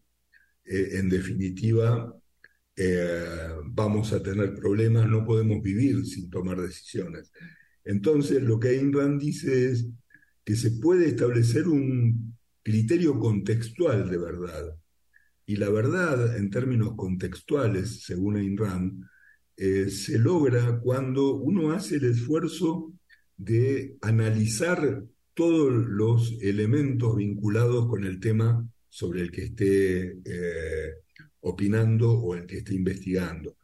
eh, 0.65 0.91
en 0.93 1.09
definitiva, 1.09 2.15
eh, 2.77 3.49
vamos 3.65 4.13
a 4.13 4.23
tener 4.23 4.55
problemas, 4.55 5.09
no 5.09 5.25
podemos 5.25 5.63
vivir 5.63 6.07
sin 6.07 6.31
tomar 6.31 6.61
decisiones. 6.61 7.33
Entonces, 7.85 8.43
lo 8.43 8.59
que 8.59 8.69
Ayn 8.69 8.93
Rand 8.93 9.21
dice 9.21 9.71
es 9.71 9.87
que 10.45 10.57
se 10.57 10.73
puede 10.73 11.09
establecer 11.09 11.69
un 11.69 12.37
criterio 12.63 13.19
contextual 13.19 14.11
de 14.11 14.19
verdad. 14.19 14.77
Y 15.47 15.57
la 15.57 15.71
verdad, 15.71 16.37
en 16.37 16.51
términos 16.51 16.95
contextuales, 16.97 18.05
según 18.05 18.37
Ayn 18.37 18.57
Rand, 18.57 19.05
eh, 19.57 19.91
se 19.91 20.19
logra 20.19 20.81
cuando 20.81 21.35
uno 21.35 21.73
hace 21.73 21.97
el 21.97 22.05
esfuerzo 22.05 22.93
de 23.37 23.97
analizar 24.01 25.05
todos 25.35 25.73
los 25.73 26.37
elementos 26.41 27.17
vinculados 27.17 27.89
con 27.89 28.05
el 28.05 28.21
tema 28.21 28.67
sobre 28.89 29.23
el 29.23 29.31
que 29.31 29.45
esté 29.45 30.19
eh, 30.25 30.95
opinando 31.41 32.13
o 32.13 32.35
el 32.35 32.47
que 32.47 32.59
esté 32.59 32.75
investigando. 32.75 33.57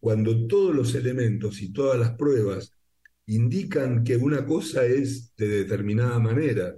Cuando 0.00 0.46
todos 0.46 0.74
los 0.74 0.94
elementos 0.94 1.60
y 1.62 1.72
todas 1.72 1.98
las 1.98 2.12
pruebas 2.12 2.72
indican 3.26 4.04
que 4.04 4.16
una 4.16 4.46
cosa 4.46 4.86
es 4.86 5.34
de 5.36 5.48
determinada 5.48 6.18
manera 6.18 6.74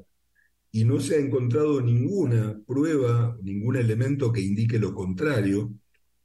y 0.72 0.84
no 0.84 1.00
se 1.00 1.16
ha 1.16 1.18
encontrado 1.18 1.80
ninguna 1.80 2.60
prueba, 2.66 3.36
ningún 3.42 3.76
elemento 3.76 4.32
que 4.32 4.40
indique 4.40 4.78
lo 4.78 4.94
contrario, 4.94 5.72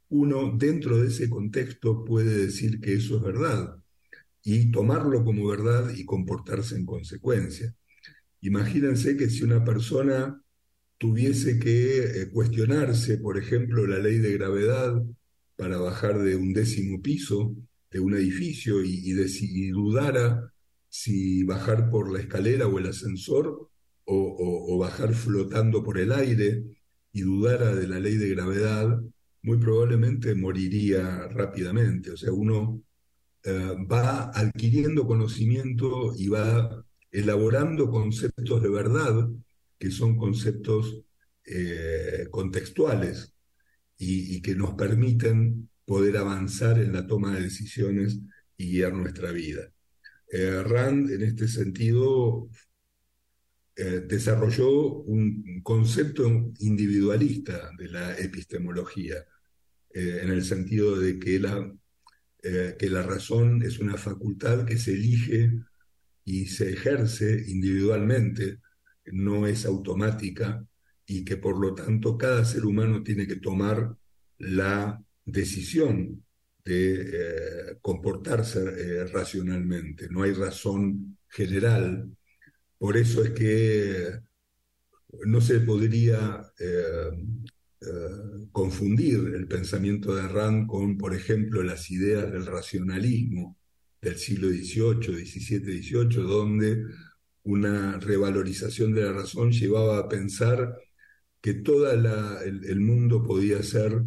uno 0.08 0.52
dentro 0.56 0.98
de 0.98 1.08
ese 1.08 1.28
contexto 1.28 2.04
puede 2.04 2.36
decir 2.46 2.80
que 2.80 2.94
eso 2.94 3.16
es 3.16 3.22
verdad 3.22 3.76
y 4.42 4.70
tomarlo 4.70 5.24
como 5.24 5.48
verdad 5.48 5.90
y 5.94 6.04
comportarse 6.04 6.76
en 6.76 6.86
consecuencia. 6.86 7.74
Imagínense 8.40 9.16
que 9.16 9.28
si 9.28 9.42
una 9.42 9.64
persona 9.64 10.40
tuviese 10.98 11.58
que 11.58 12.22
eh, 12.22 12.30
cuestionarse, 12.30 13.18
por 13.18 13.38
ejemplo, 13.38 13.86
la 13.86 13.98
ley 13.98 14.18
de 14.18 14.32
gravedad 14.32 15.02
para 15.56 15.78
bajar 15.78 16.22
de 16.22 16.36
un 16.36 16.52
décimo 16.52 17.00
piso 17.02 17.54
de 17.90 18.00
un 18.00 18.14
edificio 18.14 18.82
y, 18.82 19.70
dudara 19.70 20.52
si 20.88 21.44
bajar 21.44 21.90
por 21.90 22.12
la 22.12 22.20
escalera 22.20 22.66
o 22.66 22.78
el 22.78 22.86
ascensor 22.86 23.70
o, 24.04 24.78
bajar 24.78 25.14
flotando 25.14 25.82
por 25.82 25.98
el 25.98 26.12
aire 26.12 26.62
y 27.12 27.22
dudara 27.22 27.74
de 27.74 27.88
la 27.88 27.98
ley 27.98 28.16
de 28.16 28.28
gravedad, 28.28 29.00
muy 29.42 29.56
probablemente 29.58 30.34
moriría 30.34 31.28
rápidamente. 31.28 32.10
O 32.10 32.16
sea, 32.16 32.32
uno 32.32 32.82
eh, 33.44 33.74
va 33.90 34.30
adquiriendo 34.30 35.06
conocimiento 35.06 36.12
y 36.16 36.28
va 36.28 36.84
elaborando 37.10 37.90
conceptos 37.90 38.62
de 38.62 38.68
verdad, 38.68 39.28
que 39.78 39.90
son 39.90 40.16
conceptos 40.16 41.02
eh, 41.44 42.26
contextuales 42.30 43.32
y, 43.98 44.42
que 44.42 44.54
nos 44.54 44.74
permiten 44.74 45.70
poder 45.84 46.16
avanzar 46.16 46.78
en 46.80 46.92
la 46.92 47.06
toma 47.06 47.34
de 47.34 47.42
decisiones 47.42 48.18
y 48.56 48.72
guiar 48.72 48.92
nuestra 48.94 49.30
vida. 49.32 49.72
Eh, 50.30 50.62
Rand, 50.62 51.10
en 51.10 51.22
este 51.22 51.46
sentido, 51.48 52.48
eh, 53.76 54.02
desarrolló 54.06 55.02
un 55.02 55.62
concepto 55.62 56.52
individualista 56.58 57.70
de 57.78 57.88
la 57.88 58.18
epistemología, 58.18 59.24
en 59.94 60.28
el 60.28 60.44
sentido 60.44 60.98
de 60.98 61.18
que 61.18 61.40
la, 61.40 61.72
que 62.42 62.90
la 62.90 63.02
razón 63.02 63.62
es 63.62 63.78
una 63.78 63.96
facultad 63.96 64.66
que 64.66 64.76
se 64.76 64.92
elige 64.92 65.52
y 66.22 66.46
se 66.48 66.70
ejerce 66.70 67.44
individualmente, 67.48 68.58
no 69.12 69.46
es 69.46 69.66
automática 69.66 70.66
y 71.06 71.24
que 71.24 71.36
por 71.36 71.58
lo 71.58 71.74
tanto 71.74 72.18
cada 72.18 72.44
ser 72.44 72.64
humano 72.66 73.02
tiene 73.02 73.26
que 73.26 73.36
tomar 73.36 73.96
la 74.38 75.02
decisión 75.24 76.24
de 76.64 76.94
eh, 77.00 77.78
comportarse 77.80 78.60
eh, 78.60 79.06
racionalmente. 79.06 80.08
No 80.10 80.22
hay 80.22 80.32
razón 80.32 81.16
general. 81.28 82.10
Por 82.78 82.96
eso 82.96 83.22
es 83.22 83.30
que 83.30 84.20
no 85.26 85.40
se 85.40 85.60
podría 85.60 86.42
eh, 86.58 87.10
confundir 88.50 89.32
el 89.34 89.46
pensamiento 89.46 90.14
de 90.14 90.26
Rand 90.26 90.66
con, 90.66 90.98
por 90.98 91.14
ejemplo, 91.14 91.62
las 91.62 91.90
ideas 91.90 92.30
del 92.32 92.46
racionalismo 92.46 93.56
del 94.00 94.16
siglo 94.16 94.48
XVIII, 94.48 95.24
XVII, 95.24 95.82
XVIII, 95.82 96.22
donde 96.22 96.84
una 97.46 97.98
revalorización 97.98 98.92
de 98.92 99.02
la 99.02 99.12
razón 99.12 99.52
llevaba 99.52 99.98
a 99.98 100.08
pensar 100.08 100.76
que 101.40 101.54
todo 101.54 101.90
el, 101.92 102.80
mundo 102.80 103.22
podía 103.22 103.62
ser 103.62 104.02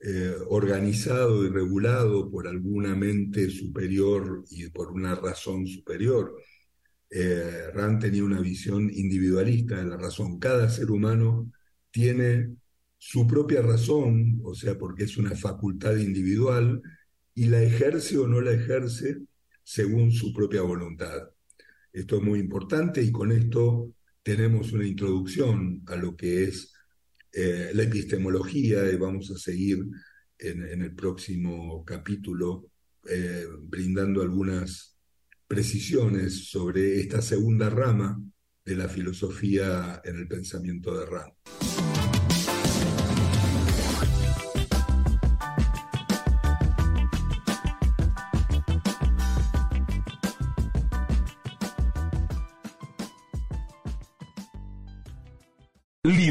eh, 0.00 0.34
organizado 0.48 1.44
y 1.44 1.48
regulado 1.50 2.30
por 2.30 2.46
alguna 2.46 2.94
mente 2.94 3.50
superior 3.50 4.44
y 4.50 4.70
por 4.70 4.92
una 4.92 5.14
razón 5.16 5.66
superior. 5.66 6.34
Eh, 7.10 7.70
Rand 7.74 8.00
tenía 8.00 8.24
una 8.24 8.40
visión 8.40 8.90
individualista 8.94 9.76
de 9.78 9.86
la 9.86 9.96
razón. 9.96 10.38
Cada 10.38 10.68
ser 10.70 10.90
humano 10.90 11.50
tiene 11.90 12.56
su 12.96 13.26
propia 13.26 13.62
razón, 13.62 14.40
o 14.44 14.54
sea, 14.54 14.78
porque 14.78 15.04
es 15.04 15.16
una 15.16 15.34
facultad 15.34 15.96
individual, 15.96 16.82
y 17.34 17.46
la 17.46 17.62
ejerce 17.62 18.18
o 18.18 18.26
no 18.28 18.40
la 18.40 18.52
ejerce 18.52 19.18
según 19.64 20.12
su 20.12 20.32
propia 20.32 20.62
voluntad. 20.62 21.30
Esto 21.92 22.16
es 22.16 22.22
muy 22.22 22.38
importante 22.38 23.02
y 23.02 23.10
con 23.10 23.32
esto 23.32 23.94
tenemos 24.22 24.72
una 24.72 24.86
introducción 24.86 25.82
a 25.86 25.96
lo 25.96 26.16
que 26.16 26.44
es 26.44 26.72
eh, 27.32 27.70
la 27.72 27.82
epistemología 27.82 28.90
y 28.90 28.96
vamos 28.96 29.30
a 29.30 29.38
seguir 29.38 29.78
en, 30.38 30.82
el 30.82 30.94
próximo 30.94 31.84
capítulo 31.84 32.70
eh, 33.08 33.46
brindando 33.62 34.22
algunas 34.22 34.96
precisiones 35.46 36.50
sobre 36.50 37.00
esta 37.00 37.22
segunda 37.22 37.70
rama 37.70 38.20
de 38.64 38.76
la 38.76 38.88
filosofía 38.88 40.00
en 40.04 40.16
el 40.16 40.28
pensamiento 40.28 40.96
de 40.98 41.06
Rand. 41.06 41.32